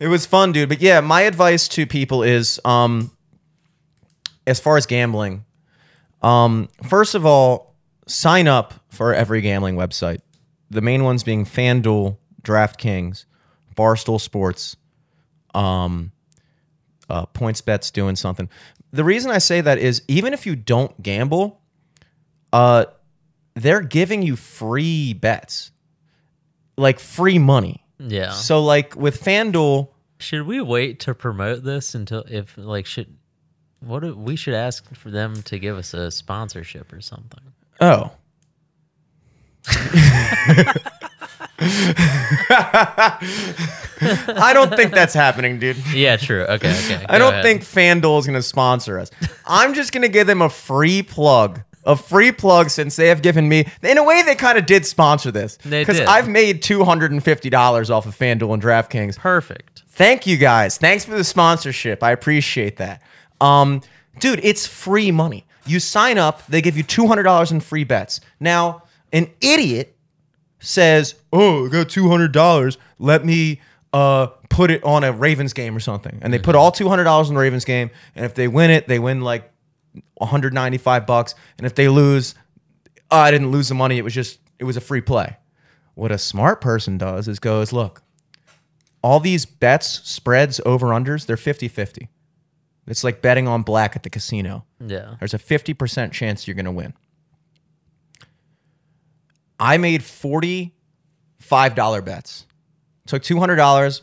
It 0.00 0.06
was 0.06 0.26
fun, 0.26 0.52
dude. 0.52 0.68
But 0.68 0.80
yeah, 0.80 1.00
my 1.00 1.22
advice 1.22 1.66
to 1.70 1.84
people 1.84 2.22
is, 2.22 2.60
um, 2.64 3.10
as 4.46 4.60
far 4.60 4.76
as 4.76 4.86
gambling, 4.86 5.44
um, 6.22 6.68
first 6.88 7.16
of 7.16 7.26
all, 7.26 7.74
sign 8.06 8.46
up 8.46 8.74
for 8.90 9.12
every 9.12 9.40
gambling 9.40 9.74
website. 9.74 10.20
The 10.70 10.80
main 10.82 11.02
ones 11.02 11.24
being 11.24 11.44
FanDuel, 11.44 12.16
DraftKings, 12.48 13.26
Barstool 13.76 14.20
Sports, 14.20 14.76
um, 15.54 16.12
uh, 17.10 17.26
PointsBet's 17.26 17.90
doing 17.90 18.16
something. 18.16 18.48
The 18.90 19.04
reason 19.04 19.30
I 19.30 19.38
say 19.38 19.60
that 19.60 19.78
is 19.78 20.02
even 20.08 20.32
if 20.32 20.46
you 20.46 20.56
don't 20.56 21.00
gamble, 21.02 21.60
uh, 22.52 22.86
they're 23.54 23.82
giving 23.82 24.22
you 24.22 24.34
free 24.36 25.12
bets, 25.12 25.72
like 26.76 26.98
free 26.98 27.38
money. 27.38 27.84
Yeah. 27.98 28.30
So 28.30 28.64
like 28.64 28.96
with 28.96 29.20
FanDuel, 29.22 29.88
Should 30.18 30.46
we 30.46 30.60
wait 30.60 31.00
to 31.00 31.14
promote 31.14 31.64
this 31.64 31.94
until 31.94 32.24
if 32.28 32.56
like 32.56 32.86
should 32.86 33.16
what 33.80 34.00
do, 34.00 34.16
we 34.16 34.36
should 34.36 34.54
ask 34.54 34.92
for 34.94 35.10
them 35.10 35.42
to 35.42 35.58
give 35.58 35.76
us 35.76 35.92
a 35.94 36.10
sponsorship 36.10 36.92
or 36.92 37.00
something? 37.00 37.52
oh. 37.80 38.12
I 41.60 43.18
don't 44.54 44.74
think 44.76 44.92
that's 44.92 45.14
happening, 45.14 45.58
dude. 45.58 45.76
Yeah, 45.92 46.16
true. 46.16 46.42
Okay, 46.42 46.70
okay. 46.70 47.04
I 47.08 47.18
don't 47.18 47.32
ahead. 47.32 47.44
think 47.44 47.62
FanDuel 47.62 48.20
is 48.20 48.26
going 48.26 48.38
to 48.38 48.42
sponsor 48.42 48.98
us. 48.98 49.10
I'm 49.44 49.74
just 49.74 49.92
going 49.92 50.02
to 50.02 50.08
give 50.08 50.26
them 50.28 50.40
a 50.40 50.48
free 50.48 51.02
plug. 51.02 51.62
A 51.84 51.96
free 51.96 52.32
plug 52.32 52.70
since 52.70 52.96
they 52.96 53.08
have 53.08 53.22
given 53.22 53.48
me, 53.48 53.66
in 53.82 53.98
a 53.98 54.04
way, 54.04 54.22
they 54.22 54.34
kind 54.34 54.58
of 54.58 54.66
did 54.66 54.84
sponsor 54.86 55.30
this. 55.30 55.56
They 55.64 55.82
Because. 55.82 56.00
I've 56.00 56.28
made 56.28 56.62
$250 56.62 57.90
off 57.90 58.06
of 58.06 58.16
FanDuel 58.16 58.54
and 58.54 58.62
DraftKings. 58.62 59.16
perfect. 59.16 59.82
Thank 59.88 60.26
you 60.26 60.36
guys. 60.36 60.78
Thanks 60.78 61.04
for 61.04 61.16
the 61.16 61.24
sponsorship. 61.24 62.02
I 62.04 62.12
appreciate 62.12 62.76
that. 62.76 63.02
Um, 63.40 63.80
dude, 64.20 64.40
it's 64.44 64.66
free 64.66 65.10
money. 65.10 65.44
You 65.66 65.80
sign 65.80 66.18
up, 66.18 66.46
they 66.46 66.62
give 66.62 66.76
you 66.76 66.84
$200 66.84 67.50
in 67.50 67.60
free 67.60 67.84
bets. 67.84 68.20
Now, 68.38 68.84
an 69.12 69.30
idiot 69.40 69.96
says, 70.60 71.14
"Oh, 71.32 71.66
I 71.66 71.68
got 71.70 71.88
two 71.88 72.08
hundred 72.08 72.32
dollars. 72.32 72.78
Let 72.98 73.24
me 73.24 73.60
uh, 73.92 74.26
put 74.48 74.70
it 74.70 74.82
on 74.84 75.04
a 75.04 75.12
Ravens 75.12 75.52
game 75.52 75.76
or 75.76 75.80
something." 75.80 76.18
And 76.22 76.32
they 76.32 76.38
put 76.38 76.54
all 76.54 76.70
two 76.72 76.88
hundred 76.88 77.04
dollars 77.04 77.28
in 77.28 77.34
the 77.34 77.40
Ravens 77.40 77.64
game, 77.64 77.90
and 78.14 78.24
if 78.24 78.34
they 78.34 78.48
win 78.48 78.70
it, 78.70 78.88
they 78.88 78.98
win 78.98 79.20
like 79.20 79.50
one 80.14 80.28
hundred 80.30 80.54
ninety 80.54 80.78
five 80.78 81.06
bucks. 81.06 81.34
And 81.56 81.66
if 81.66 81.74
they 81.74 81.88
lose, 81.88 82.34
oh, 83.10 83.18
I 83.18 83.30
didn't 83.30 83.50
lose 83.50 83.68
the 83.68 83.74
money. 83.74 83.98
It 83.98 84.02
was 84.02 84.14
just 84.14 84.38
it 84.58 84.64
was 84.64 84.76
a 84.76 84.80
free 84.80 85.00
play. 85.00 85.36
what 85.94 86.10
a 86.12 86.18
smart 86.18 86.60
person 86.60 86.98
does 86.98 87.28
is 87.28 87.38
goes, 87.38 87.72
look, 87.72 88.02
all 89.02 89.20
these 89.20 89.46
bets, 89.46 90.00
spreads, 90.08 90.60
over 90.66 90.88
unders, 90.88 91.26
they're 91.26 91.36
50 91.36 91.68
50. 91.68 92.08
It's 92.88 93.04
like 93.04 93.20
betting 93.22 93.46
on 93.46 93.62
black 93.62 93.94
at 93.96 94.02
the 94.02 94.10
casino. 94.10 94.64
Yeah. 94.84 95.16
There's 95.18 95.34
a 95.34 95.38
50% 95.38 96.10
chance 96.10 96.46
you're 96.48 96.54
going 96.54 96.64
to 96.64 96.72
win. 96.72 96.94
I 99.58 99.78
made 99.78 100.02
$45 100.02 102.04
bets. 102.04 102.46
Took 103.06 103.22
$200. 103.22 104.00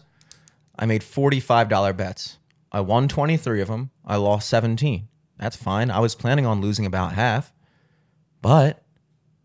I 0.78 0.86
made 0.86 1.02
$45 1.02 1.98
bets. 1.98 2.38
I 2.72 2.82
won 2.82 3.08
23 3.08 3.62
of 3.62 3.68
them. 3.68 3.92
I 4.06 4.18
lost 4.18 4.50
17. 4.50 5.08
That's 5.38 5.56
fine. 5.56 5.92
I 5.92 6.00
was 6.00 6.16
planning 6.16 6.46
on 6.46 6.62
losing 6.62 6.86
about 6.86 7.14
half, 7.14 7.54
but 8.42 8.84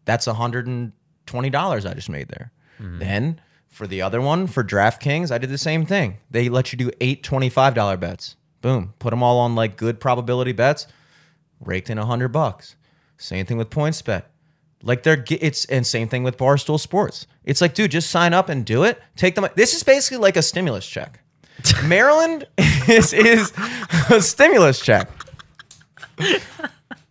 that's 0.05 0.26
$120 0.26 1.90
I 1.90 1.95
just 1.95 2.09
made 2.09 2.29
there. 2.29 2.52
Mm-hmm. 2.81 2.99
Then 2.99 3.40
for 3.69 3.87
the 3.87 4.02
other 4.02 4.21
one, 4.21 4.47
for 4.47 4.64
DraftKings, 4.64 5.31
I 5.31 5.38
did 5.38 5.50
the 5.50 5.59
same 5.59 5.87
thing. 5.87 6.19
They 6.31 6.49
let 6.49 6.73
you 6.73 6.79
do 6.79 6.90
eight 7.00 7.23
$25 7.23 8.00
bets. 8.00 8.37
Boom. 8.61 8.95
Put 8.99 9.11
them 9.11 9.23
all 9.23 9.38
on 9.38 9.55
like 9.55 9.76
good 9.76 10.00
probability 10.00 10.52
bets. 10.52 10.87
Raked 11.61 11.90
in 11.90 11.99
a 11.99 12.07
hundred 12.07 12.29
bucks. 12.29 12.76
Same 13.17 13.47
thing 13.47 13.59
with 13.59 13.71
PointsBet. 13.71 14.25
Like 14.82 15.02
they're 15.02 15.22
it's 15.28 15.64
and 15.66 15.87
same 15.87 16.08
thing 16.08 16.22
with 16.22 16.37
Barstool 16.37 16.80
Sports. 16.80 17.26
It's 17.44 17.60
like, 17.60 17.75
dude, 17.75 17.90
just 17.90 18.10
sign 18.10 18.32
up 18.32 18.49
and 18.49 18.64
do 18.64 18.84
it. 18.84 19.00
Take 19.16 19.34
them. 19.34 19.46
This 19.54 19.75
is 19.75 19.82
basically 19.82 20.18
like 20.18 20.37
a 20.37 20.42
stimulus 20.42 20.87
check. 20.87 21.20
Maryland 21.84 22.46
is 22.88 23.12
is 23.12 23.52
a 24.10 24.20
stimulus 24.22 24.80
check. 24.80 25.10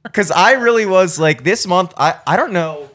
Because 0.04 0.32
I 0.32 0.54
really 0.54 0.86
was 0.86 1.20
like 1.20 1.44
this 1.44 1.68
month. 1.68 1.94
I 1.98 2.20
I 2.26 2.36
don't 2.36 2.54
know 2.54 2.90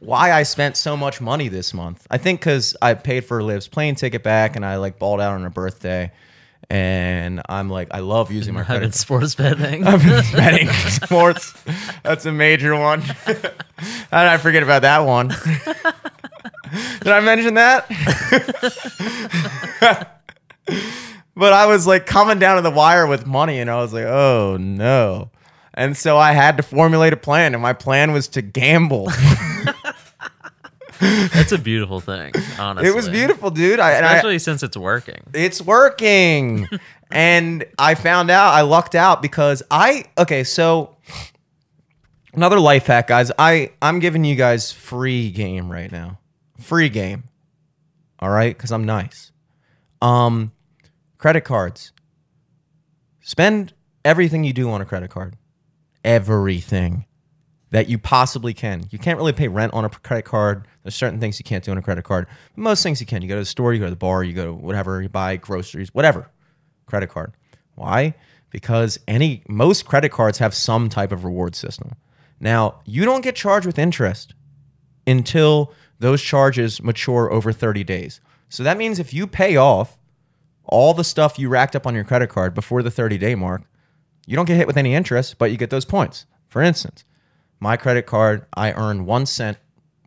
why 0.00 0.32
I 0.32 0.42
spent 0.42 0.76
so 0.76 0.96
much 0.96 1.20
money 1.20 1.48
this 1.48 1.72
month. 1.72 2.06
I 2.10 2.18
think 2.18 2.40
because 2.40 2.76
I 2.82 2.94
paid 2.94 3.24
for 3.24 3.42
Liv's 3.42 3.68
plane 3.68 3.94
ticket 3.94 4.22
back 4.22 4.56
and 4.56 4.64
I 4.64 4.76
like 4.76 4.98
balled 4.98 5.20
out 5.20 5.32
on 5.32 5.42
her 5.42 5.50
birthday. 5.50 6.12
And 6.68 7.42
I'm 7.48 7.70
like, 7.70 7.88
I 7.92 8.00
love 8.00 8.32
using 8.32 8.54
my 8.54 8.60
I've 8.60 8.66
been 8.66 8.76
credit 8.78 8.94
sports 8.94 9.34
betting. 9.34 9.82
betting 10.34 10.68
sports. 10.90 11.54
That's 12.02 12.26
a 12.26 12.32
major 12.32 12.74
one. 12.74 13.00
How 13.02 13.42
did 13.44 13.52
I 14.12 14.38
forget 14.38 14.62
about 14.62 14.82
that 14.82 15.00
one? 15.00 15.28
did 15.28 17.08
I 17.08 17.20
mention 17.20 17.54
that? 17.54 17.86
but 21.36 21.52
I 21.52 21.66
was 21.66 21.86
like 21.86 22.06
coming 22.06 22.38
down 22.40 22.56
to 22.56 22.62
the 22.62 22.70
wire 22.70 23.06
with 23.06 23.26
money, 23.26 23.60
and 23.60 23.70
I 23.70 23.76
was 23.76 23.92
like, 23.92 24.06
oh 24.06 24.56
no. 24.58 25.30
And 25.74 25.96
so 25.96 26.16
I 26.16 26.32
had 26.32 26.56
to 26.56 26.62
formulate 26.62 27.12
a 27.12 27.18
plan, 27.18 27.54
and 27.54 27.62
my 27.62 27.74
plan 27.74 28.12
was 28.12 28.28
to 28.28 28.42
gamble. 28.42 29.08
That's 31.00 31.52
a 31.52 31.58
beautiful 31.58 32.00
thing, 32.00 32.32
honestly. 32.58 32.88
it 32.88 32.94
was 32.94 33.08
beautiful, 33.08 33.50
dude. 33.50 33.80
I, 33.80 33.92
and 33.92 34.06
I, 34.06 34.16
Especially 34.16 34.38
since 34.38 34.62
it's 34.62 34.76
working. 34.76 35.22
it's 35.34 35.60
working. 35.60 36.68
and 37.10 37.64
I 37.78 37.94
found 37.94 38.30
out 38.30 38.52
I 38.54 38.62
lucked 38.62 38.94
out 38.94 39.22
because 39.22 39.62
I 39.70 40.04
okay, 40.18 40.44
so 40.44 40.96
another 42.34 42.58
life 42.60 42.86
hack, 42.86 43.08
guys. 43.08 43.30
I 43.38 43.72
I'm 43.82 43.98
giving 43.98 44.24
you 44.24 44.36
guys 44.36 44.72
free 44.72 45.30
game 45.30 45.70
right 45.70 45.90
now. 45.90 46.18
Free 46.58 46.88
game. 46.88 47.24
All 48.18 48.30
right, 48.30 48.56
cuz 48.56 48.72
I'm 48.72 48.84
nice. 48.84 49.32
Um 50.00 50.52
credit 51.18 51.42
cards. 51.42 51.92
Spend 53.20 53.72
everything 54.04 54.44
you 54.44 54.52
do 54.52 54.70
on 54.70 54.80
a 54.80 54.84
credit 54.84 55.10
card. 55.10 55.36
Everything 56.04 57.06
that 57.70 57.88
you 57.88 57.98
possibly 57.98 58.54
can. 58.54 58.86
You 58.90 58.98
can't 58.98 59.18
really 59.18 59.32
pay 59.32 59.48
rent 59.48 59.74
on 59.74 59.84
a 59.84 59.88
credit 59.88 60.24
card. 60.24 60.66
There's 60.86 60.94
certain 60.94 61.18
things 61.18 61.40
you 61.40 61.44
can't 61.44 61.64
do 61.64 61.72
on 61.72 61.78
a 61.78 61.82
credit 61.82 62.04
card. 62.04 62.28
Most 62.54 62.84
things 62.84 63.00
you 63.00 63.08
can. 63.08 63.20
You 63.20 63.26
go 63.26 63.34
to 63.34 63.40
the 63.40 63.44
store, 63.44 63.74
you 63.74 63.80
go 63.80 63.86
to 63.86 63.90
the 63.90 63.96
bar, 63.96 64.22
you 64.22 64.32
go 64.32 64.44
to 64.44 64.52
whatever, 64.54 65.02
you 65.02 65.08
buy 65.08 65.34
groceries, 65.34 65.92
whatever. 65.92 66.30
Credit 66.86 67.08
card. 67.08 67.32
Why? 67.74 68.14
Because 68.50 68.96
any 69.08 69.42
most 69.48 69.84
credit 69.84 70.12
cards 70.12 70.38
have 70.38 70.54
some 70.54 70.88
type 70.88 71.10
of 71.10 71.24
reward 71.24 71.56
system. 71.56 71.96
Now, 72.38 72.82
you 72.84 73.04
don't 73.04 73.22
get 73.22 73.34
charged 73.34 73.66
with 73.66 73.80
interest 73.80 74.34
until 75.08 75.72
those 75.98 76.22
charges 76.22 76.80
mature 76.80 77.32
over 77.32 77.50
30 77.50 77.82
days. 77.82 78.20
So 78.48 78.62
that 78.62 78.78
means 78.78 79.00
if 79.00 79.12
you 79.12 79.26
pay 79.26 79.56
off 79.56 79.98
all 80.62 80.94
the 80.94 81.02
stuff 81.02 81.36
you 81.36 81.48
racked 81.48 81.74
up 81.74 81.84
on 81.84 81.96
your 81.96 82.04
credit 82.04 82.28
card 82.28 82.54
before 82.54 82.84
the 82.84 82.92
30 82.92 83.18
day 83.18 83.34
mark, 83.34 83.62
you 84.24 84.36
don't 84.36 84.46
get 84.46 84.56
hit 84.56 84.68
with 84.68 84.76
any 84.76 84.94
interest, 84.94 85.36
but 85.36 85.50
you 85.50 85.56
get 85.56 85.70
those 85.70 85.84
points. 85.84 86.26
For 86.46 86.62
instance, 86.62 87.02
my 87.58 87.76
credit 87.76 88.06
card, 88.06 88.46
I 88.54 88.70
earn 88.70 89.04
one 89.04 89.26
cent, 89.26 89.58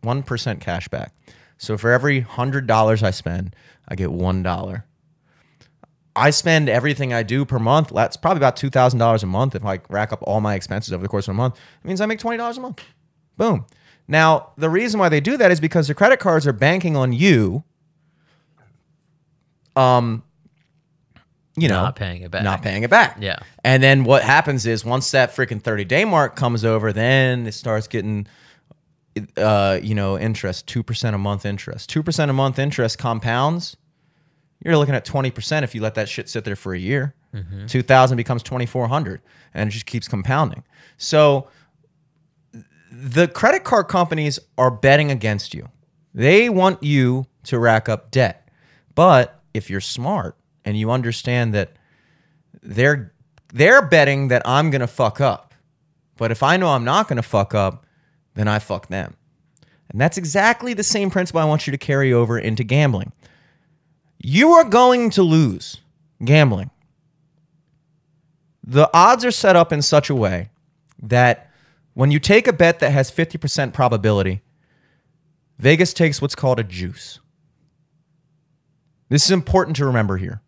1% 0.02 0.60
cash 0.60 0.88
back. 0.88 1.12
So 1.58 1.76
for 1.76 1.92
every 1.92 2.22
$100 2.22 3.02
I 3.02 3.10
spend, 3.10 3.54
I 3.88 3.94
get 3.94 4.08
$1. 4.08 4.82
I 6.16 6.30
spend 6.30 6.68
everything 6.68 7.12
I 7.12 7.22
do 7.22 7.44
per 7.44 7.58
month. 7.58 7.90
That's 7.94 8.16
probably 8.16 8.38
about 8.38 8.56
$2,000 8.56 9.22
a 9.22 9.26
month 9.26 9.54
if 9.54 9.64
I 9.64 9.80
rack 9.88 10.12
up 10.12 10.22
all 10.22 10.40
my 10.40 10.54
expenses 10.54 10.92
over 10.92 11.02
the 11.02 11.08
course 11.08 11.28
of 11.28 11.32
a 11.32 11.36
month. 11.36 11.56
It 11.56 11.86
means 11.86 12.00
I 12.00 12.06
make 12.06 12.18
$20 12.18 12.56
a 12.56 12.60
month. 12.60 12.82
Boom. 13.36 13.66
Now, 14.08 14.52
the 14.56 14.68
reason 14.68 14.98
why 14.98 15.08
they 15.08 15.20
do 15.20 15.36
that 15.36 15.50
is 15.50 15.60
because 15.60 15.86
the 15.86 15.94
credit 15.94 16.18
cards 16.18 16.46
are 16.46 16.52
banking 16.52 16.96
on 16.96 17.12
you 17.12 17.62
um 19.76 20.22
you 21.56 21.68
know, 21.68 21.82
Not 21.82 21.96
paying 21.96 22.22
it 22.22 22.30
back. 22.30 22.42
Not 22.42 22.62
paying 22.62 22.84
it 22.84 22.90
back. 22.90 23.18
Yeah. 23.20 23.38
And 23.64 23.82
then 23.82 24.04
what 24.04 24.22
happens 24.22 24.66
is 24.66 24.84
once 24.84 25.10
that 25.10 25.34
freaking 25.34 25.60
30 25.60 25.84
day 25.84 26.04
mark 26.04 26.36
comes 26.36 26.64
over, 26.64 26.92
then 26.92 27.46
it 27.46 27.52
starts 27.52 27.86
getting, 27.86 28.26
uh, 29.36 29.78
you 29.82 29.94
know, 29.94 30.18
interest, 30.18 30.66
2% 30.66 31.14
a 31.14 31.18
month 31.18 31.46
interest. 31.46 31.90
2% 31.90 32.30
a 32.30 32.32
month 32.32 32.58
interest 32.58 32.98
compounds. 32.98 33.76
You're 34.64 34.76
looking 34.76 34.94
at 34.94 35.06
20% 35.06 35.62
if 35.62 35.74
you 35.74 35.80
let 35.80 35.94
that 35.94 36.08
shit 36.08 36.28
sit 36.28 36.44
there 36.44 36.56
for 36.56 36.74
a 36.74 36.78
year. 36.78 37.14
2000 37.68 38.16
becomes 38.16 38.42
2400 38.42 39.22
and 39.54 39.68
it 39.68 39.72
just 39.72 39.86
keeps 39.86 40.08
compounding. 40.08 40.64
So 40.96 41.48
the 42.90 43.28
credit 43.28 43.62
card 43.62 43.86
companies 43.88 44.40
are 44.58 44.70
betting 44.70 45.10
against 45.12 45.54
you. 45.54 45.68
They 46.12 46.48
want 46.48 46.82
you 46.82 47.26
to 47.44 47.58
rack 47.58 47.88
up 47.88 48.10
debt. 48.10 48.48
But 48.94 49.40
if 49.54 49.70
you're 49.70 49.80
smart 49.80 50.36
and 50.64 50.76
you 50.76 50.90
understand 50.90 51.54
that 51.54 51.72
they're 52.62 53.12
they're 53.52 53.82
betting 53.82 54.28
that 54.28 54.42
I'm 54.44 54.70
going 54.70 54.80
to 54.80 54.86
fuck 54.86 55.20
up. 55.20 55.54
But 56.16 56.30
if 56.30 56.42
I 56.42 56.56
know 56.56 56.68
I'm 56.68 56.84
not 56.84 57.08
going 57.08 57.16
to 57.16 57.22
fuck 57.22 57.54
up, 57.54 57.86
then 58.34 58.48
I 58.48 58.58
fuck 58.58 58.88
them. 58.88 59.16
And 59.90 60.00
that's 60.00 60.16
exactly 60.16 60.72
the 60.72 60.84
same 60.84 61.10
principle 61.10 61.40
I 61.40 61.44
want 61.44 61.66
you 61.66 61.70
to 61.72 61.78
carry 61.78 62.12
over 62.12 62.38
into 62.38 62.62
gambling. 62.62 63.12
You 64.18 64.52
are 64.52 64.64
going 64.64 65.10
to 65.10 65.22
lose 65.22 65.78
gambling. 66.24 66.70
The 68.64 68.88
odds 68.94 69.24
are 69.24 69.30
set 69.30 69.56
up 69.56 69.72
in 69.72 69.82
such 69.82 70.10
a 70.10 70.14
way 70.14 70.50
that 71.02 71.50
when 71.94 72.10
you 72.10 72.20
take 72.20 72.46
a 72.46 72.52
bet 72.52 72.78
that 72.80 72.92
has 72.92 73.10
50% 73.10 73.72
probability, 73.72 74.42
Vegas 75.58 75.92
takes 75.92 76.22
what's 76.22 76.34
called 76.34 76.60
a 76.60 76.64
juice. 76.64 77.18
This 79.08 79.24
is 79.24 79.30
important 79.32 79.76
to 79.76 79.86
remember 79.86 80.18
here. 80.18 80.40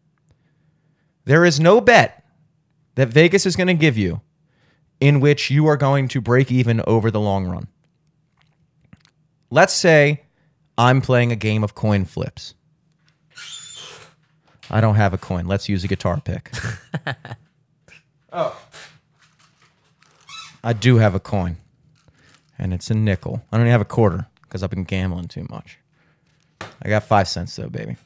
There 1.25 1.45
is 1.45 1.59
no 1.59 1.81
bet 1.81 2.25
that 2.95 3.09
Vegas 3.09 3.45
is 3.45 3.57
going 3.57 3.66
to 3.66 3.75
give 3.75 3.99
you 3.99 4.21
in 5.03 5.19
which 5.19 5.51
you 5.51 5.67
are 5.67 5.77
going 5.77 6.07
to 6.07 6.21
break 6.21 6.53
even 6.53 6.81
over 6.87 7.11
the 7.11 7.19
long 7.19 7.45
run. 7.45 7.67
Let's 9.51 9.73
say 9.73 10.23
I'm 10.79 11.01
playing 11.01 11.33
a 11.33 11.37
game 11.37 11.65
of 11.65 11.75
coin 11.75 12.05
flips. 12.05 12.55
I 14.71 14.81
don't 14.81 14.95
have 14.95 15.12
a 15.12 15.19
coin. 15.19 15.49
Let's 15.49 15.69
use 15.69 15.83
a 15.83 15.88
guitar 15.88 16.21
pick. 16.21 16.53
oh. 18.33 18.57
I 20.62 20.73
do 20.73 20.99
have 20.99 21.17
a 21.17 21.21
coin, 21.21 21.57
and 22.57 22.73
it's 22.73 22.88
a 22.88 22.95
nickel. 22.95 23.43
I 23.51 23.57
don't 23.57 23.67
even 23.67 23.73
have 23.73 23.81
a 23.81 23.85
quarter 23.85 24.29
because 24.43 24.62
I've 24.62 24.71
been 24.71 24.85
gambling 24.85 25.27
too 25.27 25.49
much. 25.51 25.79
I 26.81 26.88
got 26.88 27.03
five 27.03 27.27
cents 27.27 27.57
though, 27.57 27.69
baby. 27.69 27.97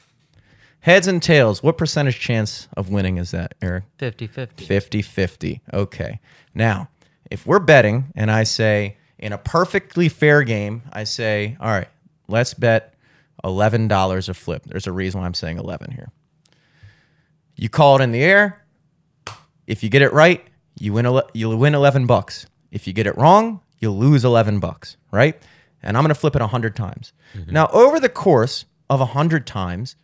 Heads 0.81 1.09
and 1.09 1.21
tails, 1.23 1.63
what 1.63 1.77
percentage 1.79 2.21
chance 2.21 2.69
of 2.77 2.91
winning 2.91 3.19
is 3.19 3.33
that, 3.33 3.55
Eric? 3.61 3.85
50 3.99 4.27
50. 4.29 4.65
50 4.65 5.03
50. 5.03 5.61
Okay. 5.73 6.21
Now, 6.55 6.89
if 7.31 7.47
we're 7.47 7.59
betting 7.59 8.13
and 8.15 8.31
I 8.31 8.45
say 8.45 8.97
in 9.19 9.33
a 9.33 9.39
perfectly 9.39 10.09
fair 10.09 10.43
game, 10.45 10.83
I 10.93 11.05
say, 11.05 11.57
all 11.61 11.71
right, 11.71 11.89
let's 12.29 12.55
bet 12.55 12.95
$11 13.43 14.29
a 14.29 14.35
flip. 14.35 14.63
There's 14.65 14.87
a 14.87 14.93
reason 14.93 15.21
why 15.21 15.27
I'm 15.27 15.35
saying 15.35 15.59
11 15.59 15.91
here. 15.93 16.13
You 17.57 17.69
call 17.69 18.01
it 18.01 18.05
in 18.05 18.13
the 18.13 18.23
air. 18.23 18.63
If 19.67 19.83
you 19.83 19.89
get 19.89 20.03
it 20.03 20.13
right, 20.13 20.47
you 20.79 20.93
win 20.93 21.07
ele- 21.07 21.29
you 21.33 21.49
win 21.57 21.75
11 21.75 22.07
bucks. 22.07 22.47
If 22.71 22.87
you 22.87 22.93
get 22.93 23.07
it 23.07 23.17
wrong, 23.17 23.61
you 23.79 23.91
lose 23.91 24.25
11 24.25 24.61
bucks, 24.61 24.97
right? 25.11 25.41
And 25.83 25.97
I'm 25.97 26.03
going 26.03 26.15
to 26.15 26.21
flip 26.21 26.37
it 26.37 26.41
100 26.43 26.77
times. 26.77 27.13
Mm-hmm. 27.35 27.53
Now, 27.53 27.69
over 27.73 27.99
the 27.99 28.09
course 28.09 28.67
of 28.91 29.01
100 29.01 29.47
times, 29.47 29.97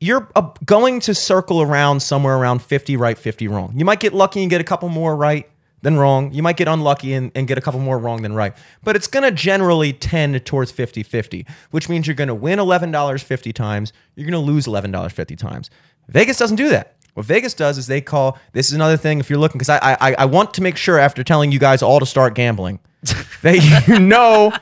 you're 0.00 0.28
going 0.64 1.00
to 1.00 1.14
circle 1.14 1.60
around 1.60 2.00
somewhere 2.00 2.36
around 2.36 2.62
50 2.62 2.96
right, 2.96 3.18
50 3.18 3.48
wrong. 3.48 3.72
You 3.76 3.84
might 3.84 4.00
get 4.00 4.14
lucky 4.14 4.40
and 4.42 4.50
get 4.50 4.60
a 4.60 4.64
couple 4.64 4.88
more 4.88 5.16
right, 5.16 5.48
than 5.82 5.96
wrong. 5.96 6.32
You 6.32 6.42
might 6.42 6.56
get 6.56 6.68
unlucky 6.68 7.12
and, 7.12 7.30
and 7.34 7.46
get 7.46 7.58
a 7.58 7.60
couple 7.60 7.80
more 7.80 7.98
wrong 7.98 8.22
than 8.22 8.34
right. 8.34 8.54
But 8.82 8.96
it's 8.96 9.06
going 9.06 9.22
to 9.22 9.30
generally 9.30 9.92
tend 9.92 10.44
towards 10.44 10.70
50 10.70 11.02
50, 11.02 11.46
which 11.70 11.88
means 11.88 12.06
you're 12.06 12.14
going 12.16 12.28
to 12.28 12.34
win 12.34 12.58
$11 12.58 13.22
50 13.22 13.52
times. 13.52 13.92
You're 14.16 14.28
going 14.28 14.44
to 14.44 14.52
lose 14.52 14.66
$11 14.66 15.12
50 15.12 15.36
times. 15.36 15.70
Vegas 16.08 16.38
doesn't 16.38 16.56
do 16.56 16.68
that. 16.70 16.96
What 17.14 17.26
Vegas 17.26 17.54
does 17.54 17.78
is 17.78 17.86
they 17.86 18.00
call 18.00 18.38
this 18.52 18.68
is 18.68 18.74
another 18.74 18.96
thing 18.96 19.18
if 19.18 19.28
you're 19.28 19.38
looking, 19.38 19.58
because 19.58 19.68
I, 19.68 19.96
I, 20.00 20.14
I 20.20 20.24
want 20.26 20.54
to 20.54 20.62
make 20.62 20.76
sure 20.76 20.98
after 20.98 21.24
telling 21.24 21.50
you 21.50 21.58
guys 21.58 21.82
all 21.82 21.98
to 21.98 22.06
start 22.06 22.34
gambling 22.34 22.78
that 23.42 23.86
you 23.88 23.98
know. 23.98 24.52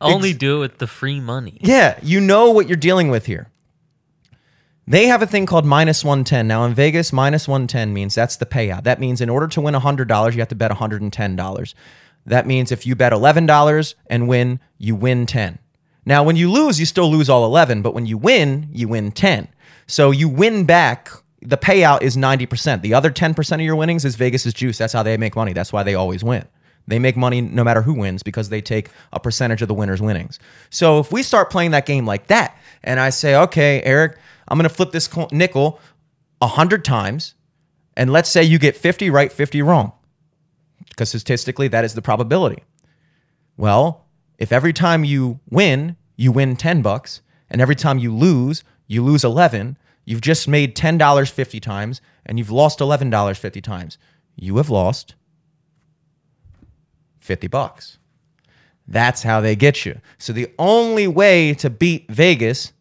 Only 0.00 0.32
do 0.32 0.58
it 0.58 0.60
with 0.60 0.78
the 0.78 0.86
free 0.86 1.20
money. 1.20 1.58
Yeah, 1.60 1.98
you 2.02 2.20
know 2.20 2.50
what 2.50 2.68
you're 2.68 2.76
dealing 2.76 3.10
with 3.10 3.26
here. 3.26 3.50
They 4.88 5.06
have 5.06 5.20
a 5.20 5.26
thing 5.26 5.44
called 5.44 5.66
minus 5.66 6.02
110. 6.02 6.48
Now 6.48 6.64
in 6.64 6.72
Vegas, 6.72 7.12
minus 7.12 7.46
110 7.46 7.92
means 7.92 8.14
that's 8.14 8.36
the 8.36 8.46
payout. 8.46 8.84
That 8.84 8.98
means 8.98 9.20
in 9.20 9.28
order 9.28 9.46
to 9.48 9.60
win 9.60 9.74
$100, 9.74 10.32
you 10.32 10.38
have 10.38 10.48
to 10.48 10.54
bet 10.54 10.70
$110. 10.70 11.74
That 12.24 12.46
means 12.46 12.72
if 12.72 12.86
you 12.86 12.94
bet 12.94 13.12
$11 13.12 13.94
and 14.06 14.28
win, 14.28 14.60
you 14.78 14.94
win 14.94 15.26
10. 15.26 15.58
Now 16.06 16.22
when 16.22 16.36
you 16.36 16.50
lose, 16.50 16.80
you 16.80 16.86
still 16.86 17.10
lose 17.10 17.28
all 17.28 17.44
11, 17.44 17.82
but 17.82 17.92
when 17.92 18.06
you 18.06 18.16
win, 18.16 18.70
you 18.72 18.88
win 18.88 19.12
10. 19.12 19.48
So 19.86 20.10
you 20.10 20.26
win 20.26 20.64
back 20.64 21.10
the 21.42 21.58
payout 21.58 22.02
is 22.02 22.16
90%. 22.16 22.80
The 22.80 22.94
other 22.94 23.10
10% 23.10 23.54
of 23.54 23.60
your 23.60 23.76
winnings 23.76 24.06
is 24.06 24.16
Vegas's 24.16 24.54
juice. 24.54 24.78
That's 24.78 24.94
how 24.94 25.02
they 25.02 25.16
make 25.18 25.36
money. 25.36 25.52
That's 25.52 25.72
why 25.72 25.82
they 25.82 25.94
always 25.94 26.24
win. 26.24 26.46
They 26.86 26.98
make 26.98 27.16
money 27.16 27.42
no 27.42 27.62
matter 27.62 27.82
who 27.82 27.92
wins 27.92 28.22
because 28.22 28.48
they 28.48 28.62
take 28.62 28.88
a 29.12 29.20
percentage 29.20 29.60
of 29.60 29.68
the 29.68 29.74
winner's 29.74 30.00
winnings. 30.00 30.38
So 30.70 30.98
if 30.98 31.12
we 31.12 31.22
start 31.22 31.50
playing 31.50 31.72
that 31.72 31.84
game 31.84 32.06
like 32.06 32.28
that, 32.28 32.56
and 32.82 32.98
I 32.98 33.10
say, 33.10 33.36
okay, 33.36 33.82
Eric, 33.82 34.16
I'm 34.48 34.58
going 34.58 34.68
to 34.68 34.74
flip 34.74 34.92
this 34.92 35.08
nickel 35.30 35.78
100 36.38 36.84
times, 36.84 37.34
and 37.96 38.10
let's 38.10 38.30
say 38.30 38.42
you 38.42 38.58
get 38.58 38.76
50 38.76 39.10
right, 39.10 39.30
50 39.30 39.62
wrong, 39.62 39.92
because 40.88 41.10
statistically 41.10 41.68
that 41.68 41.84
is 41.84 41.94
the 41.94 42.02
probability. 42.02 42.64
Well, 43.56 44.06
if 44.38 44.52
every 44.52 44.72
time 44.72 45.04
you 45.04 45.40
win, 45.50 45.96
you 46.16 46.32
win 46.32 46.56
10 46.56 46.82
bucks, 46.82 47.20
and 47.50 47.60
every 47.60 47.76
time 47.76 47.98
you 47.98 48.14
lose, 48.14 48.64
you 48.86 49.04
lose 49.04 49.24
11, 49.24 49.76
you've 50.04 50.20
just 50.20 50.48
made 50.48 50.74
$10 50.74 51.30
50 51.30 51.60
times, 51.60 52.00
and 52.24 52.38
you've 52.38 52.50
lost 52.50 52.78
$11 52.78 53.36
50 53.36 53.60
times. 53.60 53.98
You 54.36 54.56
have 54.56 54.70
lost 54.70 55.14
50 57.18 57.48
bucks. 57.48 57.98
That's 58.86 59.22
how 59.22 59.40
they 59.40 59.54
get 59.54 59.84
you. 59.84 60.00
So 60.16 60.32
the 60.32 60.50
only 60.58 61.06
way 61.06 61.52
to 61.54 61.68
beat 61.68 62.10
Vegas 62.10 62.72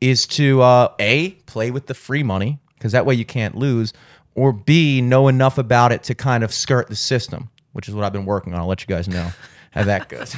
is 0.00 0.26
to 0.26 0.62
uh, 0.62 0.92
A, 0.98 1.30
play 1.46 1.70
with 1.70 1.86
the 1.86 1.94
free 1.94 2.22
money, 2.22 2.58
because 2.74 2.92
that 2.92 3.06
way 3.06 3.14
you 3.14 3.24
can't 3.24 3.56
lose, 3.56 3.92
or 4.34 4.52
B, 4.52 5.00
know 5.00 5.28
enough 5.28 5.58
about 5.58 5.92
it 5.92 6.02
to 6.04 6.14
kind 6.14 6.44
of 6.44 6.52
skirt 6.52 6.88
the 6.88 6.96
system, 6.96 7.50
which 7.72 7.88
is 7.88 7.94
what 7.94 8.04
I've 8.04 8.12
been 8.12 8.26
working 8.26 8.52
on. 8.52 8.60
I'll 8.60 8.66
let 8.66 8.82
you 8.82 8.86
guys 8.86 9.08
know 9.08 9.30
how 9.76 9.84
that 9.84 10.08
goes. 10.08 10.34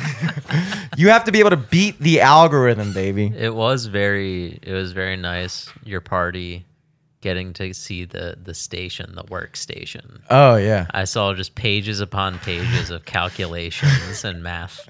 you 0.97 1.09
have 1.09 1.25
to 1.25 1.33
be 1.33 1.41
able 1.41 1.51
to 1.51 1.57
beat 1.57 1.99
the 1.99 2.21
algorithm, 2.21 2.93
baby. 2.93 3.33
It 3.37 3.55
was 3.55 3.87
very 3.87 4.59
it 4.63 4.73
was 4.73 4.93
very 4.93 5.17
nice 5.17 5.69
your 5.85 6.01
party 6.01 6.65
getting 7.21 7.53
to 7.55 7.73
see 7.73 8.05
the 8.05 8.37
the 8.43 8.55
station, 8.55 9.15
the 9.15 9.25
workstation. 9.25 10.21
Oh 10.31 10.57
yeah. 10.57 10.87
I 10.91 11.05
saw 11.05 11.35
just 11.35 11.55
pages 11.55 12.01
upon 12.01 12.39
pages 12.41 12.91
of 12.91 13.05
calculations 13.05 14.25
and 14.25 14.43
math. 14.43 14.89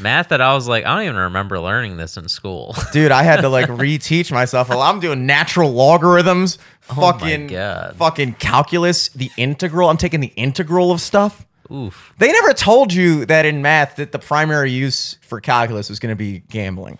Math 0.00 0.28
that 0.28 0.40
I 0.40 0.54
was 0.54 0.68
like, 0.68 0.84
I 0.84 0.94
don't 0.94 1.04
even 1.04 1.16
remember 1.16 1.60
learning 1.60 1.96
this 1.96 2.16
in 2.16 2.28
school. 2.28 2.74
Dude, 2.92 3.12
I 3.12 3.22
had 3.22 3.40
to 3.42 3.48
like 3.48 3.68
reteach 3.68 4.32
myself. 4.32 4.68
Well, 4.68 4.82
I'm 4.82 5.00
doing 5.00 5.26
natural 5.26 5.72
logarithms, 5.72 6.58
Oh 6.90 6.94
fucking 6.94 7.48
fucking 7.48 8.34
calculus, 8.34 9.08
the 9.08 9.30
integral. 9.36 9.88
I'm 9.88 9.96
taking 9.96 10.20
the 10.20 10.32
integral 10.36 10.92
of 10.92 11.00
stuff. 11.00 11.46
Oof. 11.72 12.12
They 12.18 12.30
never 12.30 12.52
told 12.52 12.92
you 12.92 13.24
that 13.26 13.46
in 13.46 13.62
math 13.62 13.96
that 13.96 14.12
the 14.12 14.18
primary 14.18 14.70
use 14.70 15.16
for 15.22 15.40
calculus 15.40 15.88
was 15.88 15.98
going 15.98 16.12
to 16.12 16.16
be 16.16 16.40
gambling. 16.50 16.98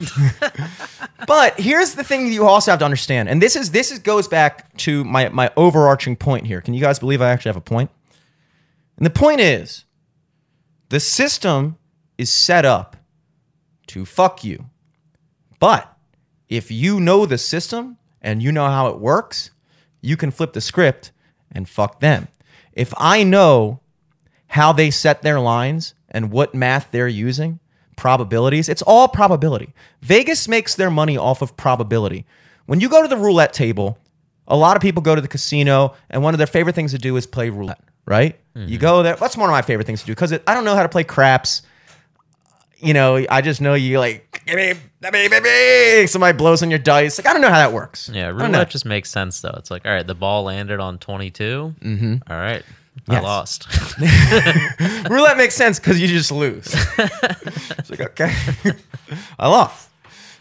but 1.27 1.59
here's 1.61 1.95
the 1.95 2.05
thing 2.05 2.33
you 2.33 2.47
also 2.47 2.71
have 2.71 2.79
to 2.79 2.85
understand, 2.85 3.29
and 3.29 3.43
this 3.43 3.57
is 3.57 3.73
this 3.73 3.91
is 3.91 3.99
goes 3.99 4.27
back 4.27 4.75
to 4.79 5.05
my 5.05 5.29
my 5.29 5.51
overarching 5.57 6.17
point 6.17 6.47
here. 6.47 6.61
Can 6.61 6.73
you 6.75 6.81
guys 6.81 6.99
believe 6.99 7.21
I 7.21 7.31
actually 7.31 7.51
have 7.51 7.57
a 7.57 7.61
point? 7.61 7.91
And 8.97 9.05
the 9.05 9.11
point 9.11 9.41
is, 9.41 9.85
the 10.89 11.01
system 11.01 11.77
is 12.19 12.31
set 12.31 12.65
up 12.65 12.97
to 13.89 14.05
fuck 14.05 14.45
you. 14.45 14.67
But 15.59 15.91
if 16.49 16.71
you 16.71 17.01
know 17.01 17.27
the 17.27 17.39
system 17.39 17.97
and 18.21 18.43
you 18.43 18.53
know 18.53 18.67
how 18.67 18.89
it 18.89 18.99
works, 18.99 19.51
you 20.01 20.17
can 20.17 20.31
flip 20.31 20.53
the 20.53 20.61
script 20.61 21.13
and 21.53 21.69
fuck 21.69 22.01
them. 22.01 22.29
If 22.73 22.93
I 22.97 23.23
know 23.23 23.81
how 24.49 24.73
they 24.73 24.91
set 24.91 25.23
their 25.23 25.41
lines 25.41 25.95
and 26.09 26.31
what 26.31 26.55
math 26.55 26.91
they're 26.91 27.09
using, 27.09 27.61
probabilities, 27.97 28.69
it's 28.69 28.83
all 28.83 29.09
probability. 29.09 29.73
Vegas 30.03 30.49
makes 30.49 30.75
their 30.75 30.91
money 30.91 31.17
off 31.17 31.43
of 31.43 31.57
probability. 31.57 32.27
When 32.67 32.81
you 32.81 32.89
go 32.89 33.03
to 33.03 33.09
the 33.09 33.17
roulette 33.17 33.53
table, 33.53 33.99
a 34.47 34.57
lot 34.57 34.77
of 34.77 34.83
people 34.83 35.03
go 35.03 35.15
to 35.15 35.21
the 35.21 35.29
casino 35.29 35.95
and 36.11 36.23
one 36.23 36.35
of 36.35 36.39
their 36.39 36.47
favorite 36.47 36.75
things 36.75 36.93
to 36.93 36.99
do 36.99 37.17
is 37.17 37.27
play 37.27 37.51
roulette, 37.51 37.83
right? 38.07 38.39
You 38.55 38.63
mm-hmm. 38.63 38.77
go 38.77 39.03
there. 39.03 39.17
That's 39.17 39.37
one 39.37 39.49
of 39.49 39.53
my 39.53 39.63
favorite 39.63 39.87
things 39.87 40.01
to 40.01 40.07
do 40.07 40.13
because 40.13 40.33
I 40.33 40.55
don't 40.55 40.65
know 40.65 40.75
how 40.75 40.83
to 40.83 40.89
play 40.89 41.05
craps 41.05 41.63
you 42.85 42.95
know, 42.95 43.25
I 43.29 43.41
just 43.41 43.61
know 43.61 43.75
you 43.75 43.99
like 43.99 44.43
somebody 46.07 46.37
blows 46.37 46.63
on 46.63 46.71
your 46.71 46.79
dice. 46.79 47.19
Like 47.19 47.27
I 47.27 47.33
don't 47.33 47.43
know 47.43 47.49
how 47.49 47.59
that 47.59 47.73
works. 47.73 48.11
Yeah, 48.13 48.27
I 48.27 48.31
roulette 48.31 48.71
just 48.71 48.85
makes 48.85 49.11
sense 49.11 49.41
though. 49.41 49.55
It's 49.57 49.71
like, 49.71 49.85
all 49.87 49.93
right, 49.93 50.07
the 50.07 50.15
ball 50.15 50.45
landed 50.45 50.81
on 50.81 50.99
22. 50.99 51.75
Mm-hmm. 51.81 52.15
All 52.31 52.37
right, 52.37 52.63
I 53.09 53.13
Yes. 53.13 53.23
lost. 53.23 53.67
roulette 55.11 55.37
makes 55.37 55.55
sense 55.55 55.79
because 55.79 56.01
you 56.01 56.07
just 56.09 56.31
lose. 56.31 56.67
it's 56.99 57.91
like 57.91 58.01
okay, 58.01 58.35
I 59.39 59.49
lost. 59.49 59.89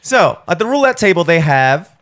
So 0.01 0.39
at 0.47 0.59
the 0.59 0.65
roulette 0.65 0.97
table, 0.97 1.23
they 1.23 1.39
have, 1.39 1.95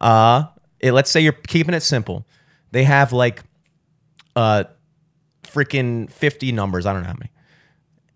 uh, 0.00 0.44
it, 0.78 0.92
let's 0.92 1.10
say 1.10 1.20
you're 1.20 1.32
keeping 1.32 1.74
it 1.74 1.80
simple. 1.82 2.24
They 2.70 2.84
have 2.84 3.12
like, 3.12 3.42
uh, 4.36 4.64
freaking 5.42 6.10
fifty 6.10 6.52
numbers. 6.52 6.86
I 6.86 6.92
don't 6.92 7.02
know 7.02 7.08
how 7.08 7.14
many. 7.14 7.30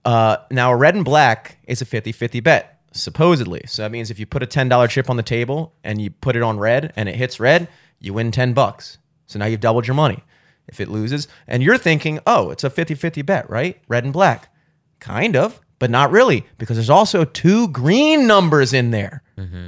Uh, 0.04 0.38
now 0.50 0.72
a 0.72 0.76
red 0.76 0.94
and 0.94 1.04
black 1.04 1.58
is 1.64 1.82
a 1.82 1.84
50-50 1.86 2.42
bet 2.42 2.80
supposedly. 2.92 3.62
So 3.66 3.82
that 3.82 3.92
means 3.92 4.10
if 4.10 4.18
you 4.18 4.26
put 4.26 4.42
a 4.42 4.46
ten 4.46 4.68
dollar 4.68 4.88
chip 4.88 5.08
on 5.10 5.16
the 5.16 5.22
table 5.22 5.74
and 5.84 6.00
you 6.00 6.10
put 6.10 6.36
it 6.36 6.42
on 6.42 6.58
red 6.58 6.92
and 6.96 7.08
it 7.08 7.14
hits 7.16 7.38
red, 7.38 7.68
you 8.00 8.12
win 8.14 8.30
ten 8.32 8.52
bucks. 8.52 8.98
So 9.26 9.38
now 9.38 9.46
you've 9.46 9.60
doubled 9.60 9.86
your 9.86 9.94
money. 9.94 10.24
If 10.66 10.80
it 10.80 10.88
loses, 10.88 11.26
and 11.48 11.62
you're 11.64 11.78
thinking, 11.78 12.20
oh, 12.28 12.50
it's 12.50 12.62
a 12.62 12.70
50-50 12.70 13.26
bet, 13.26 13.50
right? 13.50 13.80
Red 13.88 14.04
and 14.04 14.12
black. 14.12 14.54
Kind 15.00 15.34
of, 15.34 15.60
but 15.80 15.90
not 15.90 16.12
really, 16.12 16.46
because 16.58 16.76
there's 16.76 16.90
also 16.90 17.24
two 17.24 17.66
green 17.68 18.26
numbers 18.28 18.72
in 18.72 18.90
there. 18.92 19.22